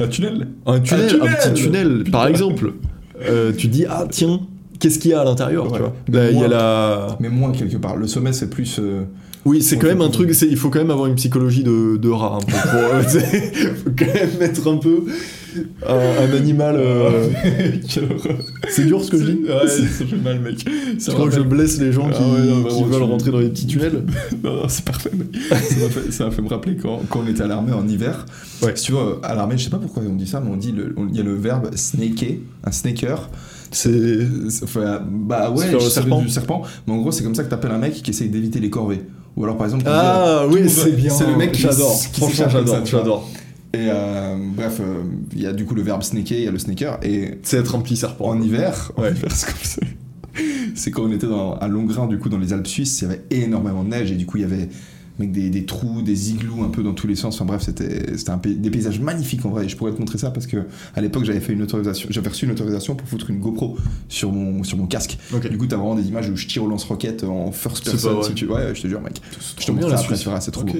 un, 0.00 0.04
Un 0.04 0.08
tunnel. 0.08 0.48
un 0.66 0.80
tunnel, 0.80 1.04
un, 1.04 1.08
tunnel 1.08 1.36
petit 1.36 1.62
tunnel, 1.62 2.04
par 2.10 2.26
exemple. 2.26 2.72
Euh, 3.28 3.52
tu 3.56 3.68
dis, 3.68 3.84
ah 3.88 4.04
tiens, 4.10 4.40
qu'est-ce 4.80 4.98
qu'il 4.98 5.12
y 5.12 5.14
a 5.14 5.20
à 5.20 5.24
l'intérieur, 5.24 5.66
Ouais. 5.66 5.72
tu 5.74 5.78
vois? 5.78 5.94
Mais 6.08 6.18
Là, 6.18 6.30
il 6.32 6.38
y 6.40 6.44
a 6.44 6.48
la. 6.48 7.16
Mais 7.20 7.28
moins 7.28 7.52
quelque 7.52 7.76
part. 7.76 7.96
Le 7.96 8.06
sommet, 8.08 8.32
c'est 8.32 8.50
plus. 8.50 8.78
euh, 8.80 9.02
Oui, 9.44 9.62
c'est 9.62 9.76
quand 9.78 9.86
même 9.86 10.00
un 10.00 10.08
truc, 10.10 10.30
il 10.42 10.56
faut 10.56 10.68
quand 10.70 10.80
même 10.80 10.90
avoir 10.90 11.06
une 11.06 11.14
psychologie 11.14 11.62
de, 11.62 11.96
de 11.98 12.08
rat 12.08 12.38
un 12.42 12.44
peu. 12.44 12.52
Pour, 12.52 13.10
faut 13.84 13.90
quand 13.96 14.14
même 14.14 14.42
être 14.42 14.68
un 14.72 14.76
peu 14.78 15.04
un, 15.86 15.94
un 15.94 16.36
animal. 16.36 16.76
euh, 16.78 17.28
Quelle 17.88 18.04
horreur. 18.04 18.36
C'est 18.68 18.84
dur 18.86 19.02
ce 19.02 19.10
que 19.10 19.18
je 19.18 19.24
dis 19.24 19.40
Ouais, 19.44 19.68
ça 19.68 20.04
fait 20.04 20.16
mal, 20.16 20.40
mec. 20.40 20.56
Tu 20.64 21.10
crois 21.12 21.28
que 21.28 21.34
je 21.34 21.40
blesse 21.40 21.78
les 21.80 21.92
gens 21.92 22.08
qui, 22.10 22.18
Ah 22.20 22.28
ouais, 22.34 22.46
non, 22.46 22.64
qui 22.64 22.82
veulent 22.84 22.92
tu- 23.02 23.10
rentrer 23.10 23.30
dans 23.30 23.38
les 23.40 23.48
petits 23.48 23.66
tunnels 23.66 24.04
Non, 24.44 24.54
non, 24.62 24.68
c'est 24.68 24.84
parfait. 24.84 25.10
mec. 25.14 25.28
ça 26.10 26.24
m'a 26.24 26.30
fait, 26.30 26.42
me 26.42 26.48
rappeler 26.48 26.76
quand, 26.76 27.00
quand 27.08 27.20
on 27.24 27.28
était 27.28 27.42
à 27.42 27.46
l'armée 27.46 27.72
en 27.72 27.86
hiver. 27.86 28.26
Ouais. 28.62 28.72
Si 28.74 28.84
tu 28.86 28.92
vois, 28.92 29.20
à 29.22 29.34
l'armée, 29.34 29.56
je 29.58 29.64
sais 29.64 29.70
pas 29.70 29.78
pourquoi 29.78 30.02
on 30.08 30.14
dit 30.14 30.26
ça, 30.26 30.40
mais 30.40 30.50
on 30.50 30.56
dit 30.56 30.74
il 31.10 31.16
y 31.16 31.20
a 31.20 31.24
le 31.24 31.34
verbe 31.34 31.70
snaker, 31.74 32.36
un 32.64 32.72
snaker. 32.72 33.28
C'est. 33.72 34.18
Enfin, 34.62 35.02
bah 35.10 35.50
ouais, 35.50 35.70
le 35.72 35.80
serpent. 35.80 36.20
du 36.22 36.28
serpent. 36.30 36.62
Mais 36.86 36.92
en 36.94 36.98
gros, 36.98 37.10
c'est 37.12 37.24
comme 37.24 37.34
ça 37.34 37.42
que 37.44 37.50
t'appelles 37.50 37.72
un 37.72 37.78
mec 37.78 37.94
qui 37.94 38.10
essaye 38.10 38.28
d'éviter 38.28 38.60
les 38.60 38.70
corvées. 38.70 39.02
Ou 39.36 39.44
alors 39.44 39.56
par 39.56 39.66
exemple. 39.66 39.84
Ah 39.86 40.46
dit, 40.48 40.56
euh, 40.56 40.62
oui, 40.62 40.70
c'est 40.70 40.92
bien. 40.92 41.10
C'est 41.12 41.26
le 41.26 41.36
mec 41.36 41.52
qui, 41.52 41.62
J'adore. 41.62 42.00
Franchement. 42.12 42.84
J'adore. 42.84 43.28
Et 43.74 43.88
euh, 43.90 44.36
bref, 44.54 44.78
euh, 44.80 45.02
il 45.34 45.42
y 45.42 45.46
a 45.46 45.52
du 45.52 45.64
coup 45.66 45.74
le 45.74 45.82
verbe 45.82 46.02
snaker, 46.02 46.38
il 46.38 46.44
y 46.44 46.48
a 46.48 46.50
le 46.50 46.58
snaker. 46.58 46.98
Et 47.02 47.38
C'est 47.42 47.58
être 47.58 47.74
un 47.74 47.80
petit 47.80 47.96
serpent. 47.96 48.26
en 48.28 48.40
hiver, 48.40 48.92
en 48.96 49.02
Ouais. 49.02 49.10
hiver, 49.12 49.30
c'est 49.34 49.46
comme 49.46 49.62
ça. 49.62 49.80
C'est 50.74 50.90
quand 50.90 51.02
on 51.04 51.12
était 51.12 51.26
dans, 51.26 51.54
à 51.54 51.68
Longrin, 51.68 52.06
du 52.06 52.18
coup, 52.18 52.28
dans 52.28 52.38
les 52.38 52.52
Alpes 52.52 52.66
suisses, 52.66 53.00
il 53.00 53.04
y 53.04 53.06
avait 53.06 53.22
énormément 53.30 53.84
de 53.84 53.88
neige 53.90 54.12
et 54.12 54.16
du 54.16 54.26
coup, 54.26 54.36
il 54.36 54.42
y 54.42 54.44
avait 54.44 54.68
avec 55.18 55.32
des, 55.32 55.48
des 55.48 55.64
trous, 55.64 56.02
des 56.02 56.30
igloos 56.32 56.62
un 56.62 56.68
peu 56.68 56.82
dans 56.82 56.92
tous 56.92 57.06
les 57.06 57.14
sens. 57.16 57.36
Enfin 57.36 57.46
bref, 57.46 57.62
c'était 57.62 58.18
c'était 58.18 58.30
un 58.32 58.36
pays- 58.36 58.56
des 58.56 58.68
paysages 58.70 59.00
magnifiques 59.00 59.46
en 59.46 59.48
vrai. 59.48 59.64
Et 59.64 59.68
je 59.70 59.74
pourrais 59.74 59.92
te 59.92 59.98
montrer 59.98 60.18
ça 60.18 60.30
parce 60.30 60.46
que 60.46 60.58
à 60.94 61.00
l'époque, 61.00 61.24
j'avais 61.24 61.40
fait 61.40 61.54
une 61.54 61.62
autorisation, 61.62 62.08
j'avais 62.10 62.28
reçu 62.28 62.44
une 62.44 62.50
autorisation 62.50 62.94
pour 62.94 63.08
foutre 63.08 63.30
une 63.30 63.38
GoPro 63.38 63.78
sur 64.10 64.30
mon, 64.30 64.62
sur 64.62 64.76
mon 64.76 64.86
casque. 64.86 65.16
Ok. 65.34 65.48
Du 65.48 65.56
coup, 65.56 65.66
t'as 65.66 65.76
vraiment 65.76 65.94
des 65.94 66.06
images 66.06 66.28
où 66.28 66.36
je 66.36 66.46
tire 66.46 66.64
au 66.64 66.68
lance-roquette 66.68 67.24
en 67.24 67.50
first 67.50 67.84
person. 67.86 68.22
Si 68.22 68.34
tu... 68.34 68.46
Ouais, 68.46 68.74
je 68.74 68.82
te 68.82 68.88
jure, 68.88 69.00
mec. 69.00 69.22
Je 69.58 69.64
te 69.64 69.72
montrerai 69.72 69.94
la 69.94 69.98
après 70.00 70.16
c'est 70.42 70.50
trop 70.50 70.62
Ok. 70.62 70.72
beau. 70.72 70.78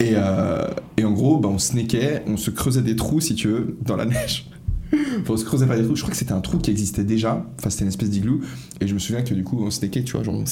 Et, 0.00 0.12
euh, 0.14 0.68
et 0.96 1.04
en 1.04 1.12
gros, 1.12 1.38
bah, 1.38 1.48
on 1.50 1.58
snakait, 1.58 2.22
on 2.26 2.36
se 2.36 2.50
creusait 2.50 2.82
des 2.82 2.96
trous, 2.96 3.20
si 3.20 3.34
tu 3.34 3.48
veux, 3.48 3.76
dans 3.82 3.96
la 3.96 4.04
neige. 4.04 4.50
Enfin, 4.92 5.34
on 5.34 5.36
se 5.36 5.44
creusait 5.44 5.66
pas 5.66 5.76
des 5.76 5.82
trous. 5.82 5.96
Je 5.96 6.02
crois 6.02 6.12
que 6.12 6.16
c'était 6.16 6.32
un 6.32 6.40
trou 6.40 6.58
qui 6.58 6.70
existait 6.70 7.02
déjà. 7.02 7.44
Enfin, 7.58 7.70
c'était 7.70 7.82
une 7.82 7.88
espèce 7.88 8.08
d'igloo. 8.08 8.40
Et 8.80 8.86
je 8.86 8.94
me 8.94 9.00
souviens 9.00 9.22
que 9.22 9.34
du 9.34 9.42
coup, 9.42 9.60
on 9.60 9.70
snakait, 9.70 10.04
tu 10.04 10.12
vois, 10.12 10.22
genre, 10.22 10.36
on, 10.36 10.44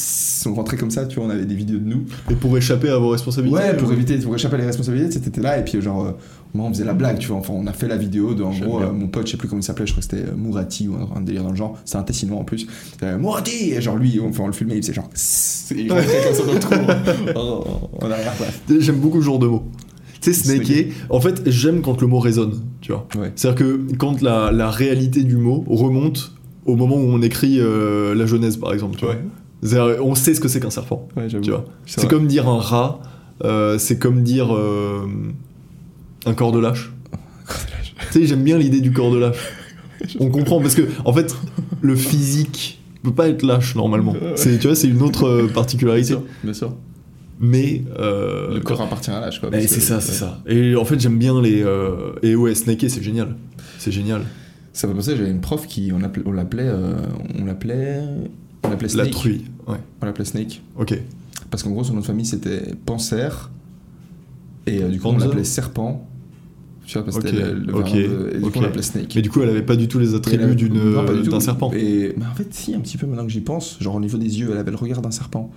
on 0.50 0.54
rentrait 0.54 0.76
comme 0.76 0.90
ça, 0.90 1.06
tu 1.06 1.16
vois, 1.16 1.26
on 1.26 1.30
avait 1.30 1.44
des 1.44 1.54
vidéos 1.54 1.78
de 1.78 1.84
nous. 1.84 2.04
Et 2.30 2.34
pour 2.34 2.56
échapper 2.58 2.88
à 2.88 2.98
vos 2.98 3.10
responsabilités 3.10 3.56
Ouais, 3.56 3.76
pour 3.76 3.90
euh, 3.90 3.92
éviter, 3.92 4.18
pour 4.18 4.34
échapper 4.34 4.56
à 4.56 4.58
les 4.58 4.66
responsabilités, 4.66 5.12
c'était 5.12 5.40
là. 5.40 5.58
Et 5.58 5.64
puis, 5.64 5.80
genre, 5.80 6.04
euh, 6.04 6.12
moi, 6.54 6.66
on 6.66 6.72
faisait 6.72 6.84
la 6.84 6.94
blague, 6.94 7.18
tu 7.18 7.28
vois. 7.28 7.38
Enfin, 7.38 7.52
on 7.54 7.66
a 7.66 7.72
fait 7.72 7.88
la 7.88 7.96
vidéo 7.96 8.32
de, 8.34 8.42
en 8.44 8.50
gros, 8.56 8.80
euh, 8.80 8.92
mon 8.92 9.08
pote, 9.08 9.26
je 9.26 9.32
sais 9.32 9.36
plus 9.36 9.48
comment 9.48 9.60
il 9.60 9.64
s'appelait, 9.64 9.86
je 9.86 9.92
crois 9.92 10.02
que 10.02 10.08
c'était 10.16 10.28
euh, 10.30 10.36
Mourati 10.36 10.86
ou 10.88 10.94
un, 10.94 11.08
un 11.16 11.20
délire 11.20 11.42
dans 11.42 11.50
le 11.50 11.56
genre. 11.56 11.76
C'était 11.84 11.98
un 11.98 12.02
Tessinois 12.04 12.38
en 12.38 12.44
plus. 12.44 12.66
Euh, 13.02 13.18
Mourati 13.18 13.72
Et 13.72 13.80
genre, 13.82 13.96
lui, 13.96 14.20
on, 14.22 14.28
enfin, 14.28 14.44
on 14.44 14.46
le 14.46 14.52
filmait, 14.52 14.76
il 14.76 14.82
faisait 14.82 14.92
genre. 14.94 15.08
Et 15.74 15.80
il 15.82 15.92
rentrait 15.92 16.22
comme 16.24 16.34
ça 16.34 16.44
dans 16.46 16.52
le 16.52 16.58
trou. 16.60 16.74
en- 17.36 18.06
en 18.06 18.10
arrière, 18.10 18.32
bref. 18.38 18.60
J'aime 18.78 18.96
beaucoup 19.00 19.20
ce 19.20 19.26
genre 19.26 19.38
de 19.40 19.46
mots. 19.48 19.64
Tu 20.20 20.32
sais, 20.32 20.42
snaker, 20.44 20.64
Snaker. 20.66 20.92
en 21.10 21.20
fait, 21.20 21.42
j'aime 21.50 21.82
quand 21.82 22.00
le 22.00 22.06
mot 22.06 22.18
résonne, 22.18 22.54
tu 22.80 22.92
vois. 22.92 23.06
Ouais. 23.16 23.32
C'est-à-dire 23.36 23.58
que 23.66 23.80
quand 23.98 24.22
la, 24.22 24.52
la 24.52 24.70
réalité 24.70 25.22
du 25.22 25.36
mot 25.36 25.64
remonte 25.68 26.32
au 26.64 26.76
moment 26.76 26.96
où 26.96 27.00
on 27.10 27.20
écrit 27.20 27.58
euh, 27.60 28.14
la 28.14 28.24
Genèse, 28.24 28.56
par 28.56 28.72
exemple, 28.72 28.96
tu 28.96 29.04
vois. 29.04 29.16
On 30.02 30.14
sait 30.14 30.34
ce 30.34 30.40
que 30.40 30.48
c'est 30.48 30.60
qu'un 30.60 30.70
serpent, 30.70 31.08
Ouais, 31.16 31.26
tu 31.26 31.38
vois. 31.50 31.64
C'est 31.84 32.00
C'est 32.02 32.08
comme 32.08 32.26
dire 32.26 32.48
un 32.48 32.58
rat, 32.58 33.00
euh, 33.44 33.76
c'est 33.78 33.98
comme 33.98 34.22
dire 34.22 34.54
euh, 34.54 35.06
un 36.26 36.34
corps 36.34 36.52
de 36.52 36.58
lâche. 36.58 36.92
tu 38.12 38.20
sais, 38.20 38.26
j'aime 38.26 38.42
bien 38.42 38.58
l'idée 38.58 38.80
du 38.80 38.92
corps 38.92 39.12
de 39.12 39.18
lâche. 39.18 39.36
On 40.20 40.28
comprend 40.28 40.60
parce 40.60 40.74
que, 40.74 40.82
en 41.04 41.12
fait, 41.12 41.34
le 41.80 41.96
physique 41.96 42.80
peut 43.02 43.12
pas 43.12 43.28
être 43.28 43.42
lâche 43.42 43.74
normalement. 43.74 44.14
C'est, 44.36 44.58
tu 44.58 44.66
vois, 44.66 44.76
c'est 44.76 44.88
une 44.88 45.02
autre 45.02 45.24
euh, 45.26 45.46
particularité. 45.48 46.16
Bien 46.42 46.52
sûr. 46.54 46.74
Mais 47.40 47.82
euh, 47.98 48.54
Le 48.54 48.60
corps 48.60 48.80
appartient 48.80 49.10
à 49.10 49.20
l'âge, 49.20 49.40
quoi. 49.40 49.50
Parce 49.50 49.66
c'est 49.66 49.80
ça, 49.80 50.00
c'est 50.00 50.12
ça. 50.12 50.40
Et 50.46 50.76
en 50.76 50.84
fait, 50.84 51.00
j'aime 51.00 51.18
bien 51.18 51.40
les. 51.42 51.62
euh, 51.62 52.12
Et 52.22 52.34
ouais, 52.36 52.54
snaker, 52.54 52.88
c'est 52.88 53.02
génial. 53.02 53.34
C'est 53.78 53.92
génial. 53.92 54.22
Ça 54.72 54.86
m'a 54.86 54.94
pensé, 54.94 55.16
j'avais 55.16 55.30
une 55.30 55.40
prof 55.40 55.66
qui, 55.66 55.90
on 55.94 55.98
l'appelait, 55.98 56.22
on 56.26 56.32
l'appelait, 56.32 56.62
euh, 56.66 56.94
on 57.40 57.44
l'appelait, 57.44 58.00
on 58.62 58.70
l'appelait 58.70 58.88
La 58.88 59.04
Snake. 59.04 59.10
truie. 59.10 59.44
Ouais. 59.66 59.76
On 60.00 60.06
l'appelait 60.06 60.24
Snake. 60.24 60.62
Ok. 60.78 60.98
Parce 61.50 61.62
qu'en 61.62 61.70
gros, 61.70 61.84
son 61.84 61.94
nom 61.94 62.00
de 62.00 62.04
famille, 62.06 62.26
c'était 62.26 62.62
Panser. 62.86 63.28
Et 64.66 64.80
du 64.80 64.98
coup, 65.00 65.08
on 65.08 65.12
Panzer. 65.12 65.26
l'appelait 65.28 65.44
Serpent. 65.44 66.08
Tu 66.86 66.98
vois, 66.98 67.04
parce 67.04 67.18
que 67.18 67.22
Ok, 67.22 67.28
c'était 67.30 67.46
le, 67.46 67.58
le 67.60 67.74
ok, 67.74 67.80
variant 67.82 67.96
de- 67.96 68.30
Et 68.34 68.38
du 68.38 68.44
ok. 68.44 68.52
coup, 68.52 68.58
on 68.58 68.62
l'appelait 68.62 68.82
Snake. 68.82 69.12
Mais 69.16 69.22
du 69.22 69.30
coup, 69.30 69.40
elle 69.42 69.48
avait 69.48 69.62
pas 69.62 69.76
du 69.76 69.88
tout 69.88 69.98
les 69.98 70.14
attributs 70.14 70.54
d'un 70.68 71.40
serpent. 71.40 71.72
Et 71.74 72.12
bah, 72.16 72.26
en 72.30 72.34
fait, 72.34 72.48
si, 72.52 72.74
un 72.74 72.80
petit 72.80 72.98
peu 72.98 73.06
maintenant 73.06 73.24
que 73.26 73.32
j'y 73.32 73.40
pense. 73.40 73.78
Genre 73.80 73.94
au 73.94 74.00
niveau 74.00 74.18
des 74.18 74.38
yeux, 74.40 74.48
elle 74.52 74.58
avait 74.58 74.70
le 74.70 74.76
regard 74.76 75.00
d'un 75.02 75.10
serpent. 75.10 75.50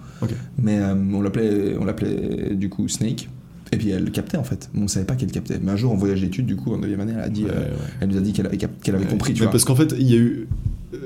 Mais 0.58 0.80
euh, 0.80 0.95
on 1.14 1.22
l'appelait, 1.22 1.76
on 1.80 1.86
l'appelait 1.86 2.56
du 2.56 2.70
coup 2.70 2.88
Snake. 2.88 3.30
Et 3.74 3.78
puis 3.78 3.90
elle 3.90 4.10
captait 4.12 4.38
en 4.38 4.44
fait. 4.45 4.70
On 4.76 4.88
savait 4.88 5.06
pas 5.06 5.16
qu'elle 5.16 5.32
captait. 5.32 5.60
Mais 5.62 5.72
un 5.74 5.76
jour 5.76 5.91
en 5.91 5.95
voyage 5.95 6.22
d'études, 6.22 6.45
du 6.45 6.56
coup, 6.56 6.74
en 6.74 6.78
9 6.78 6.99
année, 7.02 7.12
elle 7.16 7.22
a 7.22 7.28
dit, 7.30 7.44
Ouais, 7.44 7.49
euh, 7.52 7.72
ouais. 7.72 7.78
elle 7.99 8.08
nous 8.08 8.18
a 8.18 8.22
dit 8.22 8.32
qu'elle 8.32 8.45
avait, 8.45 8.58
compris. 9.06 9.34
Tu 9.34 9.41
Mais 9.41 9.45
vois. 9.48 9.52
parce 9.52 9.66
qu'en 9.66 9.76
fait, 9.76 9.94
il 9.99 10.10
y 10.10 10.14
a 10.14 10.18
eu. 10.18 10.48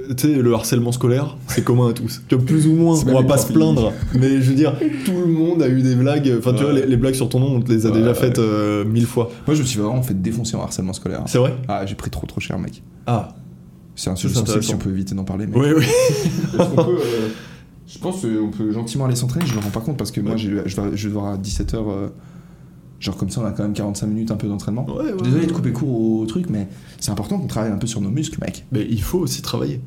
Euh, 0.09 0.13
Tu 0.15 0.27
sais, 0.27 0.41
le 0.41 0.53
harcèlement 0.53 0.91
scolaire, 0.91 1.38
c'est 1.47 1.63
commun 1.63 1.89
à 1.89 1.93
tous. 1.93 2.22
Tu 2.27 2.35
vois, 2.35 2.45
plus 2.45 2.68
ou 2.68 2.73
moins, 2.73 2.95
on 3.07 3.13
va 3.13 3.23
pas 3.23 3.38
se 3.38 3.51
plaindre, 3.51 3.93
mais 4.13 4.41
je 4.41 4.49
veux 4.49 4.55
dire, 4.55 4.73
tout 5.05 5.13
le 5.19 5.27
monde 5.27 5.61
a 5.61 5.68
eu 5.69 5.81
des 5.81 5.95
blagues. 5.95 6.31
Enfin, 6.38 6.53
tu 6.53 6.63
vois, 6.63 6.73
les, 6.73 6.85
les 6.85 6.97
blagues 6.97 7.13
sur 7.15 7.30
ton 7.30 7.39
nom, 7.39 7.55
on 7.55 7.61
te 7.61 7.72
les 7.72 7.85
a 7.85 7.89
Ouais, 7.89 7.97
déjà 7.97 8.09
ouais. 8.09 8.13
faites 8.15 8.39
euh, 8.39 8.84
mille 8.85 9.05
fois. 9.05 9.30
Moi, 9.47 9.55
je 9.55 9.61
me 9.61 9.68
suis 9.68 9.80
vraiment 9.80 10.01
fait 10.03 10.19
défoncer 10.22 10.55
en 10.55 10.61
harcèlement 10.61 10.93
scolaire. 10.93 11.23
C'est 11.27 11.38
vrai? 11.38 11.55
Ah, 11.68 11.85
j'ai 11.85 11.95
pris 11.95 12.09
trop 12.09 12.26
trop 12.27 12.39
cher, 12.39 12.57
mec. 12.59 12.81
Ah. 13.07 13.30
C'est 13.95 14.09
un 14.09 14.15
sujet 14.15 14.34
sensible 14.35 14.63
si 14.63 14.73
on 14.73 14.77
peut 14.77 14.89
éviter 14.89 15.13
d'en 15.15 15.23
parler. 15.26 15.45
Mais... 15.47 15.57
Oui, 15.57 15.68
oui. 15.77 15.84
Est-ce 15.85 16.57
qu'on 16.69 16.76
peut, 16.84 16.97
euh, 16.97 17.27
je 17.88 17.99
pense 17.99 18.22
qu'on 18.22 18.49
peut 18.57 18.72
gentiment 18.72 19.05
aller 19.05 19.15
s'entraîner, 19.15 19.45
je 19.45 19.53
me 19.55 19.59
rends 19.61 19.69
pas 19.69 19.81
compte 19.81 19.97
parce 19.97 20.11
que 20.11 20.22
moi 20.22 20.31
Ouais. 20.34 20.38
j'ai- 20.38 20.49
je 20.65 20.76
vais, 20.81 20.95
je 20.95 21.03
vais 21.03 21.09
devoir 21.13 21.34
à 21.34 21.38
17h. 21.38 21.76
Genre 23.02 23.18
comme 23.18 23.30
ça, 23.30 23.41
on 23.41 23.45
a 23.45 23.52
quand 23.52 23.64
même 23.64 23.73
45 23.73 24.07
minutes 24.07 24.32
un 24.32 24.38
peu 24.38 24.48
d'entraînement. 24.48 24.86
Ouais, 24.86 24.94
ouais, 24.95 25.03
Je 25.11 25.15
suis 25.15 25.23
Désolé 25.23 25.41
ouais. 25.41 25.48
de 25.48 25.52
couper 25.52 25.72
court 25.73 26.19
au 26.19 26.26
truc, 26.26 26.49
mais 26.49 26.68
c'est 26.99 27.11
important 27.11 27.38
qu'on 27.38 27.48
travaille 27.48 27.72
un 27.72 27.78
peu 27.78 27.88
sur 27.88 27.99
nos 27.99 28.10
muscles, 28.11 28.40
mec. 28.41 28.65
Mais 28.72 28.88
il 28.90 29.02
faut 29.02 29.19
aussi 29.19 29.41
travailler. 29.41 29.82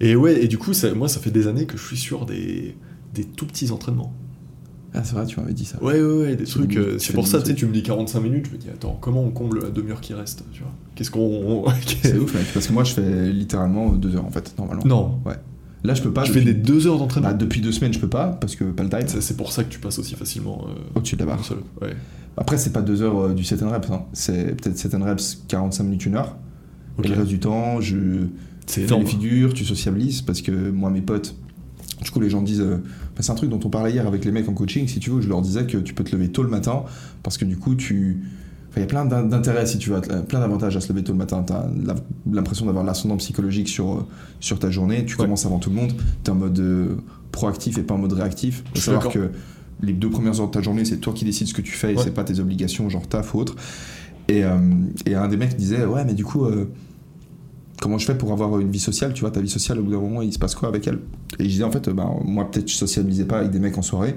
Et 0.00 0.16
ouais, 0.16 0.42
et 0.42 0.48
du 0.48 0.56
coup, 0.56 0.72
ça- 0.72 0.94
moi, 0.94 1.08
ça 1.08 1.20
fait 1.20 1.30
des 1.30 1.46
années 1.46 1.66
que 1.66 1.76
je 1.76 1.84
suis 1.84 1.96
sur 1.98 2.24
des, 2.26 2.74
des 3.14 3.24
tout 3.24 3.44
petits 3.46 3.70
entraînements. 3.70 4.14
Ah, 4.96 5.02
c'est 5.02 5.14
vrai, 5.16 5.26
tu 5.26 5.40
m'avais 5.40 5.52
dit 5.54 5.64
ça. 5.64 5.82
Ouais, 5.82 6.00
ouais, 6.00 6.18
ouais, 6.22 6.36
des 6.36 6.44
trucs. 6.44 6.76
euh, 6.76 6.98
c'est 7.00 7.12
pour 7.14 7.26
ça, 7.26 7.40
tu 7.42 7.46
sais, 7.48 7.54
tu 7.56 7.66
me 7.66 7.72
dis 7.72 7.82
45 7.82 8.20
minutes, 8.20 8.46
je 8.46 8.52
me 8.52 8.58
dis, 8.58 8.68
attends, 8.72 8.96
comment 9.00 9.22
on 9.24 9.30
comble 9.30 9.60
la 9.60 9.70
demi-heure 9.70 10.00
qui 10.00 10.14
reste 10.14 10.44
Tu 10.52 10.62
vois? 10.62 10.70
Qu'est-ce 10.94 11.10
qu'on. 11.10 11.64
C'est 12.02 12.16
ouf, 12.16 12.32
mec, 12.34 12.44
parce 12.54 12.68
que 12.68 12.72
moi 12.72 12.84
je 12.84 12.92
fais 12.94 13.32
littéralement 13.32 13.90
deux 13.90 14.14
heures 14.14 14.24
en 14.24 14.30
fait, 14.30 14.54
normalement. 14.56 14.84
Non. 14.86 15.18
Ouais. 15.26 15.34
Là, 15.82 15.94
je 15.94 16.00
peux 16.02 16.12
pas. 16.12 16.22
Tu 16.22 16.32
fais 16.32 16.42
des 16.42 16.54
deux 16.54 16.86
heures 16.86 16.98
d'entraînement 16.98 17.30
Bah, 17.30 17.34
depuis 17.34 17.60
deux 17.60 17.72
semaines, 17.72 17.92
je 17.92 17.98
peux 17.98 18.08
pas 18.08 18.28
parce 18.40 18.54
que 18.56 18.64
pas 18.64 18.84
le 18.84 18.88
time. 18.88 19.00
C'est- 19.06 19.20
C'est 19.20 19.36
pour 19.36 19.50
ça 19.52 19.64
que 19.64 19.68
tu 19.68 19.80
passes 19.80 19.98
aussi 19.98 20.14
facilement 20.14 20.64
euh, 20.68 20.72
Au-dessus 20.98 21.16
de 21.16 21.20
la 21.20 21.26
barre. 21.26 21.44
seul. 21.44 21.58
Ouais. 21.82 21.94
Après, 22.36 22.58
c'est 22.58 22.72
pas 22.72 22.82
deux 22.82 23.02
heures 23.02 23.18
euh, 23.26 23.34
du 23.34 23.44
set 23.44 23.62
and 23.62 23.70
reps. 23.70 23.90
hein. 23.90 24.02
C'est 24.12 24.56
peut-être 24.60 24.76
set 24.76 24.94
and 24.94 25.04
reps 25.04 25.42
45 25.48 25.84
minutes, 25.84 26.06
une 26.06 26.16
heure. 26.16 26.36
Et 27.02 27.08
le 27.08 27.14
reste 27.14 27.28
du 27.28 27.38
temps, 27.40 27.80
je 27.80 27.96
fais 28.66 28.86
les 28.86 29.06
figures, 29.06 29.52
tu 29.54 29.64
sociabilises 29.64 30.22
parce 30.22 30.42
que 30.42 30.70
moi, 30.70 30.90
mes 30.90 31.00
potes. 31.00 31.34
Du 32.02 32.10
coup, 32.10 32.20
les 32.20 32.30
gens 32.30 32.42
disent. 32.42 32.60
euh, 32.60 32.76
bah, 33.16 33.20
c'est 33.20 33.30
un 33.30 33.36
truc 33.36 33.50
dont 33.50 33.60
on 33.64 33.68
parlait 33.70 33.92
hier 33.92 34.06
avec 34.06 34.24
les 34.24 34.32
mecs 34.32 34.48
en 34.48 34.52
coaching, 34.54 34.86
si 34.88 34.98
tu 35.00 35.10
veux. 35.10 35.20
Je 35.20 35.28
leur 35.28 35.42
disais 35.42 35.64
que 35.66 35.78
tu 35.78 35.94
peux 35.94 36.02
te 36.04 36.14
lever 36.14 36.28
tôt 36.30 36.42
le 36.42 36.48
matin 36.48 36.82
parce 37.22 37.38
que 37.38 37.44
du 37.44 37.56
coup, 37.56 37.74
tu. 37.74 38.22
Enfin, 38.70 38.80
il 38.80 38.80
y 38.80 38.84
a 38.84 38.86
plein 38.88 39.04
d'in- 39.04 39.22
d'intérêts 39.22 39.66
si 39.66 39.78
tu 39.78 39.90
veux, 39.90 39.96
euh, 40.10 40.22
plein 40.22 40.40
d'avantages 40.40 40.76
à 40.76 40.80
se 40.80 40.88
lever 40.92 41.04
tôt 41.04 41.12
le 41.12 41.18
matin. 41.18 41.44
Tu 41.46 41.52
as 41.52 41.66
l'impression 42.32 42.66
d'avoir 42.66 42.82
l'ascendant 42.84 43.16
psychologique 43.18 43.68
sur, 43.68 44.06
sur 44.40 44.58
ta 44.58 44.70
journée. 44.70 45.04
Tu 45.04 45.14
Ouais. 45.14 45.24
commences 45.24 45.46
avant 45.46 45.58
tout 45.60 45.70
le 45.70 45.76
monde. 45.76 45.92
Tu 46.24 46.30
es 46.30 46.30
en 46.30 46.34
mode 46.36 46.58
euh, 46.58 46.96
proactif 47.30 47.78
et 47.78 47.82
pas 47.82 47.94
en 47.94 47.98
mode 47.98 48.12
réactif. 48.12 48.64
Je 48.74 48.80
savoir 48.80 49.08
que 49.08 49.30
les 49.82 49.92
deux 49.92 50.10
premières 50.10 50.40
heures 50.40 50.46
de 50.46 50.52
ta 50.52 50.62
journée, 50.62 50.84
c'est 50.84 50.98
toi 50.98 51.12
qui 51.12 51.24
décides 51.24 51.46
ce 51.48 51.54
que 51.54 51.62
tu 51.62 51.72
fais 51.72 51.92
et 51.92 51.96
Ouais. 51.96 52.02
c'est 52.02 52.14
pas 52.14 52.24
tes 52.24 52.40
obligations, 52.40 52.88
genre 52.88 53.06
taf 53.06 53.34
ou 53.34 53.38
autre. 53.40 53.56
Et, 54.28 54.44
euh, 54.44 54.56
et 55.06 55.14
un 55.14 55.28
des 55.28 55.36
mecs 55.36 55.56
disait 55.56 55.84
Ouais, 55.84 56.04
mais 56.04 56.14
du 56.14 56.24
coup. 56.24 56.44
euh, 56.44 56.66
Comment 57.80 57.98
je 57.98 58.06
fais 58.06 58.14
pour 58.14 58.32
avoir 58.32 58.58
une 58.60 58.70
vie 58.70 58.78
sociale 58.78 59.12
Tu 59.12 59.20
vois, 59.22 59.30
ta 59.30 59.40
vie 59.40 59.48
sociale, 59.48 59.78
au 59.80 59.82
bout 59.82 59.90
d'un 59.90 60.00
moment, 60.00 60.22
il 60.22 60.32
se 60.32 60.38
passe 60.38 60.54
quoi 60.54 60.68
avec 60.68 60.86
elle? 60.86 61.00
Et 61.38 61.44
je 61.44 61.48
disais 61.48 61.64
en 61.64 61.72
fait, 61.72 61.90
ben, 61.90 62.08
moi 62.24 62.48
peut-être 62.50 62.68
je 62.70 62.74
sociabilisais 62.74 63.24
pas 63.26 63.38
avec 63.40 63.50
des 63.50 63.58
mecs 63.58 63.76
en 63.76 63.82
soirée, 63.82 64.14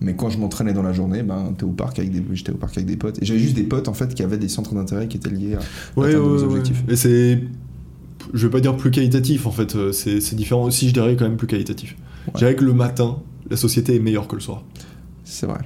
mais 0.00 0.14
quand 0.14 0.30
je 0.30 0.38
m'entraînais 0.38 0.72
dans 0.72 0.82
la 0.84 0.92
journée, 0.94 1.22
ben 1.22 1.52
t'es 1.58 1.64
au 1.64 1.72
parc 1.72 1.98
avec 1.98 2.12
des, 2.12 2.22
j'étais 2.32 2.52
au 2.52 2.56
parc 2.56 2.78
avec 2.78 2.86
des 2.88 2.96
potes. 2.96 3.20
Et 3.20 3.26
j'avais 3.26 3.40
juste 3.40 3.56
des 3.56 3.64
potes 3.64 3.88
en 3.88 3.94
fait 3.94 4.14
qui 4.14 4.22
avaient 4.22 4.38
des 4.38 4.48
centres 4.48 4.74
d'intérêt 4.74 5.08
qui 5.08 5.16
étaient 5.18 5.28
liés 5.28 5.54
à 5.56 6.00
Ouais, 6.00 6.14
ouais. 6.14 6.42
objectifs. 6.44 6.82
Et 6.88 6.96
c'est. 6.96 7.42
Je 8.32 8.46
vais 8.46 8.50
pas 8.50 8.60
dire 8.60 8.76
plus 8.76 8.90
qualitatif 8.92 9.46
en 9.46 9.50
fait, 9.50 9.74
euh, 9.74 9.92
c'est 9.92 10.20
c'est 10.20 10.36
différent 10.36 10.62
aussi, 10.64 10.88
je 10.88 10.94
dirais 10.94 11.16
quand 11.18 11.24
même 11.24 11.36
plus 11.36 11.48
qualitatif. 11.48 11.96
Ouais. 12.26 12.32
Je 12.34 12.38
dirais 12.38 12.54
que 12.54 12.64
le 12.64 12.72
matin, 12.74 13.18
la 13.50 13.56
société 13.56 13.96
est 13.96 14.00
meilleure 14.00 14.28
que 14.28 14.36
le 14.36 14.40
soir. 14.40 14.62
C'est 15.30 15.46
vrai. 15.46 15.58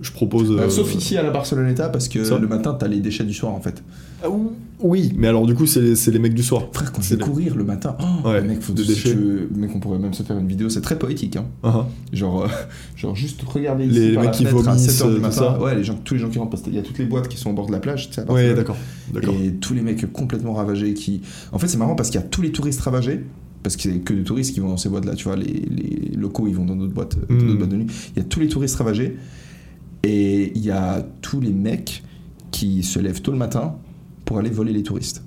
Je 0.00 0.10
propose. 0.10 0.50
Euh, 0.50 0.62
euh, 0.62 0.68
sauf 0.68 0.92
ici 0.96 1.16
à 1.16 1.22
la 1.22 1.30
Barceloneta 1.30 1.88
parce 1.88 2.08
que 2.08 2.18
le 2.18 2.48
matin 2.48 2.74
t'as 2.76 2.88
les 2.88 2.98
déchets 2.98 3.22
du 3.24 3.32
soir 3.34 3.52
en 3.52 3.60
fait. 3.60 3.84
Ah, 4.24 4.28
ou- 4.30 4.52
oui, 4.80 5.12
mais 5.16 5.28
alors 5.28 5.46
du 5.46 5.54
coup, 5.54 5.64
c'est 5.66 5.80
les, 5.80 5.94
c'est 5.94 6.10
les 6.10 6.18
mecs 6.18 6.34
du 6.34 6.42
soir. 6.42 6.64
Frère, 6.72 6.90
quand 6.92 7.00
je 7.02 7.14
vais 7.14 7.22
courir 7.22 7.54
le 7.54 7.62
matin, 7.62 7.96
oh, 8.00 8.28
Ouais, 8.28 8.42
mec, 8.42 8.60
faut 8.62 8.72
de 8.72 8.82
si 8.82 8.88
déchets. 8.88 9.14
veux- 9.14 9.48
mec, 9.54 9.70
on 9.76 9.78
pourrait 9.78 10.00
même 10.00 10.12
se 10.12 10.24
faire 10.24 10.36
une 10.38 10.48
vidéo, 10.48 10.68
c'est 10.70 10.80
très 10.80 10.98
poétique. 10.98 11.36
Hein. 11.36 11.44
Ah, 11.62 11.86
Genre, 12.12 12.42
euh, 12.44 12.48
genre 12.96 13.14
juste 13.14 13.42
regarder 13.42 13.86
Les- 13.86 13.90
ici 13.92 14.00
les 14.08 14.14
par 14.14 14.24
la 14.24 14.30
mecs 14.30 14.38
qui 14.38 14.44
vomissent, 14.44 14.88
7h 15.02 15.08
du 15.10 15.16
euh, 15.16 15.20
matin. 15.20 15.30
ça. 15.36 15.60
Ouais, 15.60 15.76
les 15.76 15.84
gens, 15.84 15.94
tous 16.02 16.14
les 16.14 16.20
gens 16.20 16.28
qui 16.30 16.38
rentrent 16.38 16.50
parce 16.50 16.62
qu'il 16.64 16.74
y 16.74 16.78
a 16.78 16.82
toutes 16.82 16.98
les 16.98 17.04
boîtes 17.06 17.28
qui 17.28 17.36
sont 17.36 17.50
au 17.50 17.54
bord 17.54 17.66
de 17.66 17.72
la 17.72 17.78
plage, 17.78 18.08
tu 18.08 18.14
sais, 18.14 18.28
Ouais. 18.28 18.54
D'accord. 18.54 18.76
Et 19.40 19.52
tous 19.54 19.74
les 19.74 19.82
mecs 19.82 20.10
complètement 20.12 20.54
ravagés 20.54 20.94
qui. 20.94 21.20
En 21.52 21.58
fait, 21.60 21.68
c'est 21.68 21.78
marrant 21.78 21.94
parce 21.94 22.10
qu'il 22.10 22.20
y 22.20 22.24
a 22.24 22.26
tous 22.26 22.42
les 22.42 22.50
touristes 22.50 22.80
ravagés. 22.80 23.24
Parce 23.62 23.76
que 23.76 23.82
c'est 23.82 23.98
que 24.00 24.12
des 24.12 24.24
touristes 24.24 24.54
qui 24.54 24.60
vont 24.60 24.68
dans 24.68 24.76
ces 24.76 24.88
boîtes-là, 24.88 25.14
tu 25.14 25.24
vois, 25.24 25.36
les, 25.36 25.44
les 25.44 26.16
locaux 26.16 26.46
ils 26.48 26.54
vont 26.54 26.64
dans 26.64 26.74
d'autres 26.76 26.92
boîtes, 26.94 27.16
euh, 27.30 27.34
Mm. 27.34 27.38
d'autres 27.46 27.58
boîtes 27.58 27.68
de 27.70 27.76
nuit. 27.76 27.86
Il 28.16 28.18
y 28.18 28.22
a 28.22 28.24
tous 28.24 28.40
les 28.40 28.48
touristes 28.48 28.76
ravagés 28.76 29.16
et 30.02 30.52
il 30.56 30.64
y 30.64 30.70
a 30.70 31.06
tous 31.20 31.40
les 31.40 31.52
mecs 31.52 32.02
qui 32.50 32.82
se 32.82 32.98
lèvent 32.98 33.22
tôt 33.22 33.30
le 33.32 33.38
matin 33.38 33.74
pour 34.24 34.38
aller 34.38 34.50
voler 34.50 34.72
les 34.72 34.82
touristes. 34.82 35.22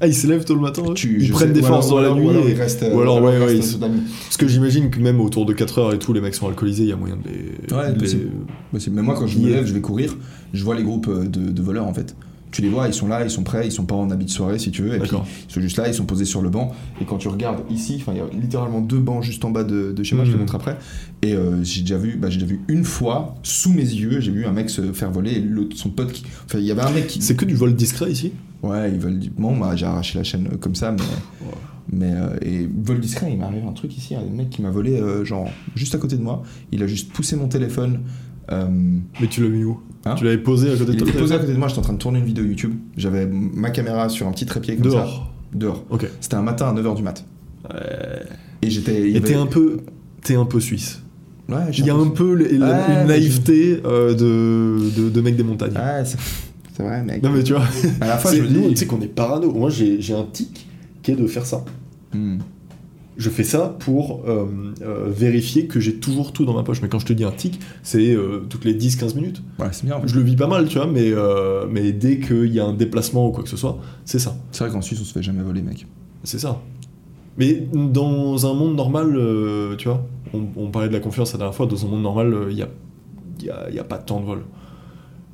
Ah, 0.00 0.06
ils 0.06 0.14
se 0.14 0.28
lèvent 0.28 0.44
tôt 0.44 0.54
le 0.54 0.60
matin 0.60 0.84
Tu- 0.94 1.20
Ils 1.24 1.30
prennent 1.32 1.48
sais- 1.48 1.54
des 1.54 1.62
forces 1.62 1.88
dans 1.88 1.98
la 2.00 2.14
nuit 2.14 2.24
ou 2.24 2.30
alors 2.30 2.46
et- 2.46 2.52
ils 2.52 2.56
restent, 2.56 2.82
ou 2.82 3.00
alors, 3.00 3.16
alors 3.16 3.30
ouais, 3.30 3.44
ouais, 3.44 3.56
ils-. 3.58 3.78
Parce 3.80 4.36
que 4.36 4.46
j'imagine 4.46 4.90
que 4.90 5.00
même 5.00 5.20
autour 5.20 5.44
de 5.44 5.52
4 5.52 5.78
heures 5.80 5.92
et 5.92 5.98
tout, 5.98 6.12
les 6.12 6.20
mecs 6.20 6.36
sont 6.36 6.46
alcoolisés, 6.46 6.84
il 6.84 6.88
y 6.90 6.92
a 6.92 6.96
moyen 6.96 7.16
de 7.16 7.22
les. 7.28 7.74
Ouais, 7.74 7.92
les- 7.92 7.98
possible. 8.70 9.02
Moi, 9.02 9.14
quand 9.18 9.26
je 9.26 9.38
me 9.40 9.48
lève, 9.48 9.66
je 9.66 9.74
vais 9.74 9.80
courir, 9.80 10.16
je 10.52 10.62
vois 10.64 10.76
les 10.76 10.84
groupes 10.84 11.08
euh, 11.08 11.24
de, 11.26 11.50
de 11.50 11.62
voleurs 11.62 11.86
en 11.88 11.92
fait. 11.94 12.14
Tu 12.50 12.62
les 12.62 12.68
vois, 12.70 12.88
ils 12.88 12.94
sont 12.94 13.08
là, 13.08 13.22
ils 13.24 13.30
sont 13.30 13.42
prêts, 13.42 13.66
ils 13.66 13.72
sont 13.72 13.84
pas 13.84 13.94
en 13.94 14.10
habit 14.10 14.24
de 14.24 14.30
soirée 14.30 14.58
si 14.58 14.70
tu 14.70 14.82
veux, 14.82 14.94
et 14.94 14.98
puis 15.00 15.10
ils 15.48 15.52
sont 15.52 15.60
juste 15.60 15.76
là, 15.76 15.86
ils 15.88 15.94
sont 15.94 16.06
posés 16.06 16.24
sur 16.24 16.40
le 16.40 16.48
banc. 16.48 16.72
Et 17.00 17.04
quand 17.04 17.18
tu 17.18 17.28
regardes 17.28 17.60
ici, 17.70 18.02
il 18.08 18.16
y 18.16 18.20
a 18.20 18.24
littéralement 18.32 18.80
deux 18.80 18.98
bancs 19.00 19.22
juste 19.22 19.44
en 19.44 19.50
bas 19.50 19.64
de, 19.64 19.92
de 19.92 20.02
chez 20.02 20.16
moi, 20.16 20.24
je 20.24 20.30
te 20.30 20.34
Mhm. 20.36 20.40
montre 20.40 20.54
après. 20.54 20.78
Et 21.22 21.34
euh, 21.34 21.62
j'ai 21.62 21.82
déjà 21.82 21.98
vu, 21.98 22.16
bah, 22.16 22.30
j'ai 22.30 22.36
déjà 22.38 22.46
vu 22.50 22.60
une 22.68 22.84
fois 22.84 23.34
sous 23.42 23.72
mes 23.72 23.82
yeux, 23.82 24.20
j'ai 24.20 24.30
vu 24.32 24.46
un 24.46 24.52
mec 24.52 24.70
se 24.70 24.92
faire 24.92 25.10
voler, 25.10 25.32
et 25.32 25.40
l'autre, 25.40 25.76
son 25.76 25.90
pote 25.90 26.12
qui, 26.12 26.24
enfin, 26.46 26.58
il 26.58 26.64
y 26.64 26.70
avait 26.70 26.80
un 26.82 26.90
mec 26.90 27.06
qui, 27.06 27.20
C'est 27.20 27.36
que 27.36 27.44
du 27.44 27.54
vol 27.54 27.74
discret 27.74 28.10
ici? 28.10 28.32
Ouais, 28.62 28.90
ils 28.92 28.98
veulent, 28.98 29.20
bon, 29.36 29.56
bah, 29.56 29.76
j'ai 29.76 29.86
arraché 29.86 30.16
la 30.18 30.24
chaîne 30.24 30.48
euh, 30.52 30.56
comme 30.56 30.74
ça, 30.74 30.90
mais, 30.90 30.98
mais 31.90 32.12
euh, 32.12 32.36
et 32.42 32.66
vol 32.82 33.00
discret, 33.00 33.30
il 33.32 33.38
m'arrive 33.38 33.66
un 33.66 33.72
truc 33.72 33.96
ici, 33.96 34.14
un 34.14 34.22
mec 34.24 34.50
qui 34.50 34.62
m'a 34.62 34.70
volé, 34.70 34.98
euh, 35.00 35.24
genre 35.24 35.52
juste 35.74 35.94
à 35.94 35.98
côté 35.98 36.16
de 36.16 36.22
moi, 36.22 36.42
il 36.72 36.82
a 36.82 36.86
juste 36.86 37.12
poussé 37.12 37.36
mon 37.36 37.48
téléphone 37.48 38.00
Mais 38.50 39.26
tu 39.28 39.42
l'as 39.42 39.48
mis 39.48 39.64
où 39.64 39.80
Hein 40.04 40.14
Tu 40.16 40.24
l'avais 40.24 40.38
posé 40.38 40.68
à 40.72 40.76
côté 40.76 40.86
de 40.86 40.92
il 40.92 40.98
toi 40.98 41.08
était 41.08 41.18
posé 41.18 41.34
à 41.34 41.38
côté 41.38 41.52
de 41.52 41.58
moi, 41.58 41.68
j'étais 41.68 41.80
en 41.80 41.82
train 41.82 41.92
de 41.92 41.98
tourner 41.98 42.18
une 42.20 42.24
vidéo 42.24 42.44
YouTube. 42.44 42.74
J'avais 42.96 43.26
ma 43.26 43.70
caméra 43.70 44.08
sur 44.08 44.26
un 44.26 44.32
petit 44.32 44.46
trépied 44.46 44.76
comme 44.76 44.84
ça. 44.84 44.90
Dehors. 44.98 45.32
Dehors. 45.54 45.84
Ok. 45.90 46.06
C'était 46.20 46.36
un 46.36 46.42
matin 46.42 46.68
à 46.68 46.72
9h 46.72 46.94
du 46.96 47.02
mat. 47.02 47.24
Et 48.62 48.70
j'étais. 48.70 49.10
il 49.10 49.16
Et 49.16 49.20
t'es 49.20 49.34
avait- 49.34 49.42
un 49.42 49.46
peu, 49.46 49.78
t'es 50.22 50.34
un 50.36 50.44
peu 50.44 50.60
suisse. 50.60 51.02
Ouais, 51.48 51.56
Il 51.76 51.86
y 51.86 51.90
a 51.90 51.94
un 51.94 52.08
peu 52.08 52.34
la- 52.34 52.44
Ouais, 52.44 53.00
une 53.02 53.08
naïveté 53.08 53.80
euh, 53.84 54.12
de, 54.14 55.00
de, 55.00 55.08
de 55.08 55.20
mec 55.22 55.34
des 55.36 55.42
montagnes. 55.42 55.72
Ouais, 55.74 56.04
c'est 56.04 56.82
vrai, 56.82 57.02
mec. 57.02 57.22
Non 57.22 57.30
mais 57.30 57.42
tu 57.42 57.54
vois, 57.54 57.62
À 58.02 58.06
la 58.06 58.18
fois, 58.18 58.34
je 58.34 58.42
me 58.42 58.48
nous, 58.48 58.62
dis. 58.68 58.68
tu 58.70 58.76
sais 58.76 58.86
qu'on 58.86 59.00
est 59.00 59.06
parano. 59.06 59.50
Moi 59.52 59.70
j'ai 59.70 60.00
j'ai 60.00 60.14
un 60.14 60.24
tic 60.30 60.66
qui 61.02 61.10
est 61.12 61.16
de 61.16 61.26
faire 61.26 61.46
ça. 61.46 61.64
Hmm. 62.14 62.38
Je 63.18 63.30
fais 63.30 63.42
ça 63.42 63.76
pour 63.80 64.22
euh, 64.28 64.46
euh, 64.80 65.08
vérifier 65.08 65.66
que 65.66 65.80
j'ai 65.80 65.96
toujours 65.96 66.32
tout 66.32 66.44
dans 66.44 66.54
ma 66.54 66.62
poche. 66.62 66.80
Mais 66.82 66.88
quand 66.88 67.00
je 67.00 67.06
te 67.06 67.12
dis 67.12 67.24
un 67.24 67.32
tic, 67.32 67.58
c'est 67.82 68.14
euh, 68.14 68.46
toutes 68.48 68.64
les 68.64 68.74
10-15 68.74 69.16
minutes. 69.16 69.42
Ouais, 69.58 69.66
c'est 69.72 69.84
bien. 69.84 69.96
en 69.96 70.00
fait. 70.00 70.06
Je 70.06 70.14
le 70.14 70.22
vis 70.22 70.36
pas 70.36 70.46
mal, 70.46 70.68
tu 70.68 70.78
vois, 70.78 70.86
mais, 70.86 71.12
mais 71.68 71.92
dès 71.92 72.20
qu'il 72.20 72.52
y 72.52 72.60
a 72.60 72.64
un 72.64 72.72
déplacement 72.72 73.26
ou 73.26 73.32
quoi 73.32 73.42
que 73.42 73.50
ce 73.50 73.56
soit, 73.56 73.78
c'est 74.04 74.20
ça. 74.20 74.36
C'est 74.52 74.64
vrai 74.64 74.72
qu'en 74.72 74.82
Suisse, 74.82 75.00
on 75.02 75.04
se 75.04 75.12
fait 75.12 75.22
jamais 75.22 75.42
voler, 75.42 75.62
mec. 75.62 75.86
C'est 76.22 76.38
ça. 76.38 76.62
Mais 77.36 77.66
dans 77.72 78.46
un 78.50 78.54
monde 78.54 78.76
normal, 78.76 79.12
tu 79.78 79.88
vois, 79.88 80.06
on, 80.32 80.46
on 80.56 80.70
parlait 80.70 80.88
de 80.88 80.94
la 80.94 81.00
confiance 81.00 81.32
la 81.32 81.38
dernière 81.38 81.54
fois, 81.54 81.66
dans 81.66 81.84
un 81.84 81.88
monde 81.88 82.02
normal, 82.02 82.36
il 82.50 82.54
n'y 82.54 82.62
a, 82.62 82.68
y 83.42 83.50
a, 83.50 83.70
y 83.70 83.78
a 83.80 83.84
pas 83.84 83.98
temps 83.98 84.20
de 84.20 84.26
vol. 84.26 84.44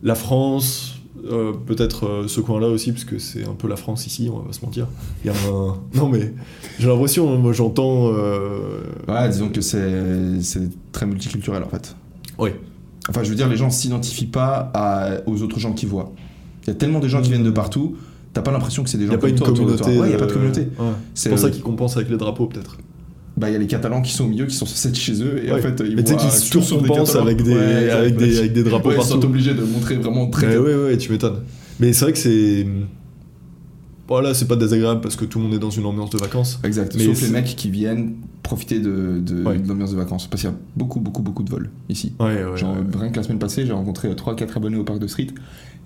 La 0.02 0.15
France, 0.15 0.94
euh, 1.30 1.52
peut-être 1.66 2.06
euh, 2.06 2.28
ce 2.28 2.40
coin-là 2.40 2.68
aussi, 2.68 2.92
parce 2.92 3.05
que 3.05 3.18
c'est 3.18 3.44
un 3.44 3.55
peu 3.55 3.68
la 3.68 3.76
France 3.76 4.06
ici, 4.06 4.28
on 4.32 4.38
va 4.38 4.44
pas 4.46 4.52
se 4.52 4.64
mentir. 4.64 4.86
Il 5.24 5.28
y 5.28 5.30
a 5.30 5.34
un... 5.51 5.76
Non 5.94 6.09
mais, 6.09 6.32
j'ai 6.78 6.88
l'impression, 6.88 7.36
moi 7.38 7.52
j'entends... 7.52 8.12
euh, 8.14 8.80
Ouais, 9.09 9.28
disons 9.28 9.48
que 9.48 9.60
c'est 9.60 10.40
c'est 10.40 10.68
très 10.92 11.06
multiculturel 11.06 11.62
en 11.62 11.68
fait. 11.68 11.96
Ouais. 12.38 12.59
Enfin, 13.09 13.22
je 13.22 13.28
veux 13.30 13.36
dire, 13.36 13.48
les 13.48 13.56
gens 13.56 13.70
s'identifient 13.70 14.26
pas 14.26 14.70
à- 14.74 15.20
aux 15.26 15.42
autres 15.42 15.59
gens 15.59 15.72
qu'ils 15.72 15.88
voient. 15.88 16.12
Il 16.64 16.68
y 16.68 16.70
a 16.70 16.74
tellement 16.74 17.01
de 17.01 17.09
gens 17.09 17.20
qui 17.20 17.28
viennent 17.30 17.44
de 17.44 17.51
partout, 17.51 17.96
t'as 18.32 18.40
pas 18.42 18.51
l'impression 18.51 18.82
que 18.82 18.88
c'est 18.88 18.96
des 18.98 19.05
Il 19.05 19.09
gens 19.09 19.12
n'y 19.12 19.18
a 19.18 19.20
pas 19.20 19.28
une 19.28 19.34
de 19.36 19.40
communauté. 19.42 19.98
Ouais, 19.98 20.09
il 20.10 20.14
a 20.14 20.18
pas 20.18 20.26
de 20.26 20.32
communauté. 20.32 20.60
ouais. 20.62 20.86
C'est 21.14 21.28
pour 21.30 21.38
ça 21.38 21.51
qu'ils 21.51 21.62
compensent 21.62 21.96
avec 21.98 22.09
les 22.10 22.16
drapeaux, 22.16 22.46
peut-être. 22.46 22.78
Bah, 23.36 23.51
il 23.51 23.52
y 23.52 23.56
a 23.56 23.59
les 23.59 23.66
Catalans 23.66 24.01
qui 24.01 24.12
sont 24.12 24.24
au 24.24 24.28
milieu, 24.28 24.47
qui 24.47 24.55
sont 24.55 24.66
censés 24.66 24.89
être 24.89 24.97
chez 24.97 25.20
eux, 25.23 25.44
et 25.44 25.51
en 25.51 25.59
fait, 25.59 25.82
ils 25.85 25.97
Mais 25.97 26.02
voient 26.02 26.16
qu'ils 26.16 26.31
des 26.31 26.36
surcompensent 26.36 27.16
avec 27.16 27.43
des, 27.43 27.55
Ouais, 27.55 27.90
avec, 27.90 28.16
des, 28.16 28.39
avec 28.39 28.52
des 28.52 28.62
drapeaux 28.62 28.90
Ouais, 28.90 28.97
ils 28.98 29.05
sont 29.05 29.24
obligés 29.24 29.55
de 29.55 29.62
montrer 29.62 29.97
vraiment 29.97 30.28
très. 30.28 30.56
Ouais, 30.56 30.74
ouais, 30.74 30.85
ouais, 30.85 30.98
tu 30.98 31.11
m'étonnes. 31.11 31.40
Mais 31.81 31.93
c'est 31.93 32.05
vrai 32.05 32.12
que 32.12 32.19
c'est. 32.19 32.66
Voilà, 34.06 34.35
c'est 34.35 34.47
pas 34.47 34.56
désagréable 34.56 35.01
parce 35.01 35.16
que 35.16 35.24
tout 35.24 35.39
le 35.39 35.47
monde 35.47 35.55
est 35.55 35.59
dans 35.59 35.70
une 35.70 35.86
ambiance 35.86 36.11
de 36.11 36.19
vacances. 36.19 36.61
Exact. 36.62 36.94
Mais 36.94 37.05
Sauf 37.05 37.23
les 37.23 37.31
mecs 37.31 37.56
qui 37.56 37.70
viennent 37.70 38.16
profiter 38.43 38.78
de, 38.78 39.19
de, 39.19 39.43
l'ambiance 39.43 39.93
de 39.93 39.97
vacances. 39.97 40.27
Parce 40.27 40.43
qu'il 40.43 40.51
y 40.51 40.52
a 40.52 40.56
beaucoup, 40.77 41.01
beaucoup, 41.01 41.23
beaucoup 41.23 41.43
de 41.43 41.51
vols 41.51 41.70
ici. 41.89 42.12
Ouais, 42.20 42.44
ouais. 42.44 42.56
Genre, 42.56 42.77
rien 42.98 43.11
que 43.11 43.16
la 43.16 43.23
semaine 43.23 43.39
passée, 43.39 43.65
j'ai 43.65 43.73
rencontré 43.73 44.12
3-4 44.12 44.56
abonnés 44.56 44.77
au 44.77 44.85
parc 44.85 44.98
de 44.98 45.06
Street. 45.06 45.28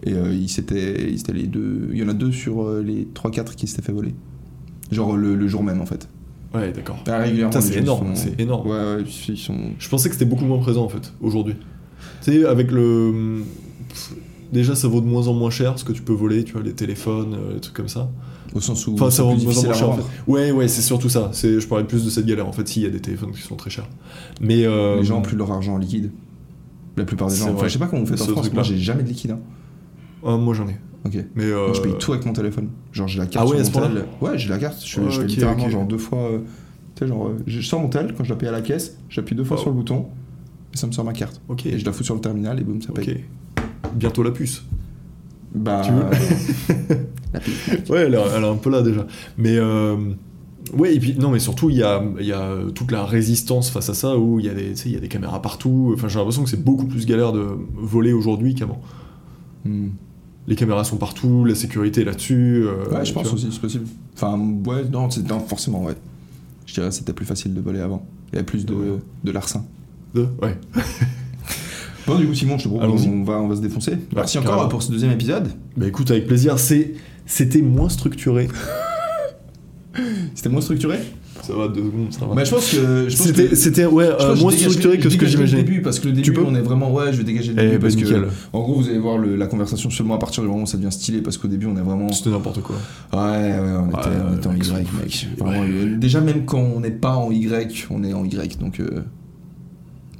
Et 0.03 0.13
euh, 0.13 0.35
ils 0.35 0.49
s'étaient, 0.49 0.95
les 1.33 1.47
deux. 1.47 1.91
Il 1.93 1.99
y 1.99 2.03
en 2.03 2.09
a 2.09 2.13
deux 2.13 2.33
sur 2.33 2.65
euh, 2.65 2.83
les 2.83 3.07
3-4 3.15 3.55
qui 3.55 3.69
s'étaient 3.69 3.83
fait 3.83 3.93
voler. 3.93 4.15
Genre 4.91 5.17
le, 5.17 5.37
le 5.37 5.49
jour 5.49 5.63
même 5.63 5.81
en 5.81 5.87
fait. 5.87 6.09
Ouais, 6.55 6.73
d'accord. 6.73 6.99
Ah, 7.07 7.19
régulièrement. 7.19 7.51
Putain, 7.53 7.65
les 7.67 7.73
c'est 7.73 7.79
énorme, 7.81 8.15
sont- 8.15 8.23
c'est 8.23 8.41
énorme. 8.41 8.67
Ouais, 8.69 8.77
ouais, 8.97 9.05
ils 9.29 9.37
sont. 9.37 9.57
Je 9.79 9.89
pensais 9.89 10.09
que 10.09 10.15
c'était 10.15 10.25
beaucoup 10.25 10.45
moins 10.47 10.59
présent 10.59 10.85
en 10.85 10.89
fait, 10.89 11.13
aujourd'hui. 11.21 11.55
Tu 12.23 12.33
sais, 12.33 12.45
avec 12.47 12.71
le. 12.71 13.43
pff, 13.89 14.15
Déjà, 14.51 14.75
ça 14.75 14.89
vaut 14.89 15.03
de 15.03 15.07
moins 15.07 15.29
en 15.29 15.35
moins 15.35 15.51
cher 15.51 15.79
ce 15.79 15.85
que 15.85 15.93
tu 15.93 16.01
peux 16.01 16.15
voler, 16.15 16.43
tu 16.43 16.55
vois, 16.55 16.63
les 16.63 16.73
téléphones, 16.73 17.35
euh, 17.35 17.55
les 17.55 17.61
trucs 17.61 17.77
comme 17.77 17.89
ça. 17.89 18.11
Au 18.55 18.61
sens 18.63 18.87
où. 18.87 18.95
Enfin, 18.95 19.11
ça 19.11 19.23
vaut 19.23 19.35
de 19.37 19.43
moins 19.45 19.59
en 19.59 19.63
moins 19.63 19.75
cher 19.75 19.91
en 19.91 19.93
fait. 19.99 20.03
Ouais, 20.27 20.51
ouais, 20.53 20.69
c'est 20.69 20.81
surtout 20.81 21.11
ça. 21.11 21.29
C'est, 21.35 21.61
je 21.61 21.69
parlais 21.69 21.85
plus 21.85 22.03
de 22.03 22.09
cette 22.09 22.25
galère 22.25 22.49
en 22.49 22.53
fait, 22.53 22.67
s'il 22.67 22.83
y 22.83 22.87
a 22.87 22.91
des 22.91 23.01
téléphones 23.01 23.33
qui 23.33 23.43
sont 23.43 23.57
très 23.57 23.69
chers. 23.69 23.87
Mais. 24.41 24.65
euh, 24.65 24.97
Les 25.01 25.05
gens 25.05 25.19
ont 25.19 25.23
plus 25.23 25.37
leur 25.37 25.53
argent 25.53 25.75
en 25.75 25.79
liquide. 25.79 26.13
La 26.97 27.05
plupart 27.05 27.29
des 27.29 27.37
gens. 27.37 27.53
Enfin, 27.55 27.69
je 27.69 27.75
sais 27.75 27.79
pas 27.79 27.89
comment 27.89 28.01
vous 28.03 28.09
faites 28.09 28.23
en 28.23 28.25
Ce 28.25 28.31
France. 28.33 28.51
Moi, 28.55 28.63
j'ai 28.63 28.79
jamais 28.79 29.03
de 29.03 29.09
liquide. 29.09 29.33
Hein. 29.33 29.41
ah, 30.25 30.37
moi 30.39 30.55
j'en 30.55 30.67
ai. 30.67 30.77
Ok. 31.07 31.17
Mais. 31.35 31.45
euh, 31.45 31.73
je 31.75 31.81
paye 31.81 31.93
tout 31.99 32.13
avec 32.13 32.27
mon 32.27 32.33
téléphone. 32.33 32.69
Genre, 32.93 33.09
j'ai 33.09 33.19
la 33.19 33.27
carte 33.27 33.47
Ah 33.47 33.51
ouais, 33.57 33.63
sur 33.65 33.81
mon 33.81 33.87
tel. 33.89 34.05
Ouais, 34.21 34.37
j'ai 34.39 34.49
la 34.49 34.59
carte. 34.59 34.85
Je, 34.85 35.01
Ouais, 35.01 35.07
je 35.11 35.17
fais 35.19 35.23
ok, 35.25 35.29
littéralement 35.31 35.69
genre 35.71 35.85
deux 35.87 35.99
fois. 35.99 36.19
euh, 36.19 36.39
Tu 36.95 37.05
sais, 37.05 37.09
genre, 37.09 37.29
euh, 37.29 37.37
je 37.47 37.61
sors 37.61 37.81
mon 37.81 37.89
tel 37.89 38.15
quand 38.17 38.25
je 38.25 38.29
dois 38.29 38.39
payer 38.39 38.49
à 38.51 38.53
la 38.53 38.61
caisse. 38.63 38.97
J'appuie 39.09 39.35
deux 39.37 39.45
fois 39.45 39.57
Oh. 39.59 39.63
sur 39.63 39.71
le 39.71 39.77
bouton. 39.77 40.07
Et 40.75 40.77
ça 40.77 40.87
me 40.87 40.93
sort 40.93 41.05
ma 41.05 41.13
carte. 41.13 41.41
Ok. 41.49 41.67
Et 41.67 41.79
je 41.79 41.85
la 41.85 41.93
fous 41.93 42.05
sur 42.05 42.15
le 42.15 42.21
terminal 42.21 42.59
et 42.61 42.65
boum, 42.65 42.83
ça 42.83 42.93
paye. 42.93 43.25
Ok. 43.57 43.65
Bientôt 43.95 44.23
la 44.23 44.33
puce. 44.33 44.65
Bah. 45.55 45.83
Tu 45.85 45.93
veux 45.93 46.03
la 47.33 47.41
puce. 47.41 47.89
Ouais, 47.89 48.01
elle 48.07 48.15
est, 48.15 48.19
un 48.49 48.57
peu 48.57 48.71
là 48.71 48.83
déjà. 48.83 49.07
Mais 49.39 49.57
euh, 49.57 49.97
ouais, 50.77 50.95
et 50.95 50.99
puis 51.01 51.15
non, 51.19 51.31
mais 51.31 51.39
surtout 51.39 51.71
il 51.71 51.77
y 51.77 51.83
a, 51.83 52.03
y 52.21 52.33
a 52.33 52.55
toute 52.75 52.91
la 52.91 53.05
résistance 53.05 53.71
face 53.71 53.89
à 53.89 53.95
ça 53.95 54.19
où 54.19 54.41
il 54.41 54.47
y 54.47 54.49
a 54.51 54.55
des, 54.55 54.91
y 54.91 54.97
a 54.97 55.01
des 55.01 55.09
caméras 55.09 55.41
partout. 55.41 55.93
Enfin, 55.95 56.09
j'ai 56.09 56.19
l'impression 56.19 56.43
que 56.45 56.51
c'est 56.51 56.63
beaucoup 56.63 56.87
plus 56.87 57.07
galère 57.07 57.33
de 57.33 57.47
voler 57.77 58.13
aujourd'hui 58.13 58.55
qu'avant. 58.55 58.81
Hmm. 59.65 59.89
Les 60.49 60.57
caméras 60.57 60.83
sont 60.83 60.97
partout, 60.97 61.45
la 61.45 61.55
sécurité 61.55 62.01
est 62.01 62.05
là-dessus. 62.05 62.65
euh, 62.67 62.89
Ouais, 62.91 63.05
je 63.05 63.13
pense 63.13 63.27
vois. 63.27 63.35
aussi, 63.35 63.49
c'est 63.53 63.61
possible. 63.61 63.85
Enfin, 64.17 64.37
ouais, 64.67 64.83
non, 64.91 65.09
forcément, 65.47 65.85
ouais. 65.85 65.95
Je 66.67 66.73
dirais 66.75 66.89
que 66.89 66.95
c'était 66.95 67.13
plus 67.13 67.27
facile 67.27 67.53
de 67.55 67.61
voler 67.61 67.81
avant. 67.81 68.05
Il 68.33 68.37
y 68.37 68.39
avait 68.39 68.47
plus 68.47 68.65
de, 68.67 68.75
Ouais. 68.75 68.99
de 69.25 69.31
larcin. 69.31 69.65
De- 70.15 70.27
ouais. 70.43 70.57
Bon, 72.07 72.17
du 72.19 72.27
coup, 72.27 72.33
Simon, 72.35 72.57
je 72.57 72.65
te 72.65 72.69
propose, 72.71 73.07
on 73.07 73.23
va, 73.23 73.35
on 73.35 73.49
va 73.49 73.57
se 73.57 73.61
défoncer. 73.61 73.93
Merci 74.17 74.39
encore 74.39 74.53
carrément. 74.53 74.69
pour 74.71 74.83
ce 74.83 74.91
deuxième 74.91 75.11
épisode. 75.11 75.49
Bah 75.77 75.87
écoute, 75.87 76.11
avec 76.11 76.27
plaisir. 76.27 76.59
C'était 76.59 77.61
moins 77.61 77.91
structuré. 77.91 78.49
C'était 80.35 80.49
moins 80.49 80.63
structuré? 80.63 80.99
Ça 81.49 81.55
va 81.57 81.69
deux 81.69 81.83
secondes, 81.83 82.13
ça 82.13 82.27
va. 82.27 82.35
Bah, 82.35 82.45
je 82.45 82.51
pense 82.51 82.71
que. 82.71 83.09
C'était, 83.57 83.87
ouais, 83.87 84.05
euh, 84.21 84.37
moins 84.37 84.53
structuré 84.53 84.99
que 84.99 85.09
ce 85.09 85.17
que 85.17 85.27
j'imaginais. 85.27 85.63
début, 85.63 85.81
parce 85.83 85.99
que 85.99 86.09
le 86.09 86.13
début, 86.15 86.35
on 86.47 86.55
est 86.55 86.61
vraiment. 86.61 86.93
Ouais, 86.93 87.13
je 87.13 87.19
vais 87.19 87.25
dégager 87.25 87.53
le 87.55 87.63
Eh 87.63 87.67
début. 87.71 87.79
parce 87.79 87.97
que, 87.97 88.27
en 88.53 88.61
gros, 88.61 88.75
vous 88.75 88.89
allez 88.89 88.99
voir 88.99 89.19
la 89.19 89.47
conversation 89.47 89.89
seulement 89.91 90.15
à 90.15 90.19
partir 90.19 90.43
du 90.43 90.49
moment 90.51 90.63
où 90.63 90.67
ça 90.67 90.77
devient 90.77 90.93
stylé, 90.93 91.23
parce 91.23 91.39
qu'au 91.39 91.49
début, 91.49 91.67
on 91.67 91.77
est 91.77 91.81
vraiment. 91.83 92.13
C'était 92.13 92.31
n'importe 92.31 92.61
quoi. 92.63 92.77
Ouais, 93.13 93.19
ouais, 93.19 93.59
on 93.83 93.89
était, 94.37 94.47
en 94.49 94.55
Y, 94.55 94.87
mec. 95.01 95.99
Déjà, 95.99 96.21
même 96.21 96.45
quand 96.45 96.59
on 96.61 96.81
n'est 96.81 96.91
pas 96.91 97.17
en 97.17 97.31
Y, 97.31 97.87
on 97.91 98.05
est 98.05 98.13
en 98.13 98.25
Y, 98.25 98.59
donc. 98.59 98.81
euh, 98.81 99.01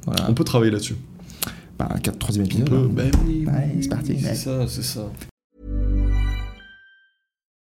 Voilà. 0.07 0.25
On 0.29 0.33
peut 0.33 0.43
travailler 0.43 0.71
là-dessus. 0.71 0.95
Bah, 1.77 1.89
4 2.01 2.17
troisième 2.17 2.45
On 2.45 2.47
épisode. 2.47 2.69
peut- 2.69 2.75
hein. 2.75 2.89
bah 2.95 3.03
oui, 3.27 3.45
c'est 3.81 3.89
parti. 3.89 4.17
C'est 4.19 4.35
ça, 4.35 4.65
c'est 4.67 4.83
ça. 4.83 5.11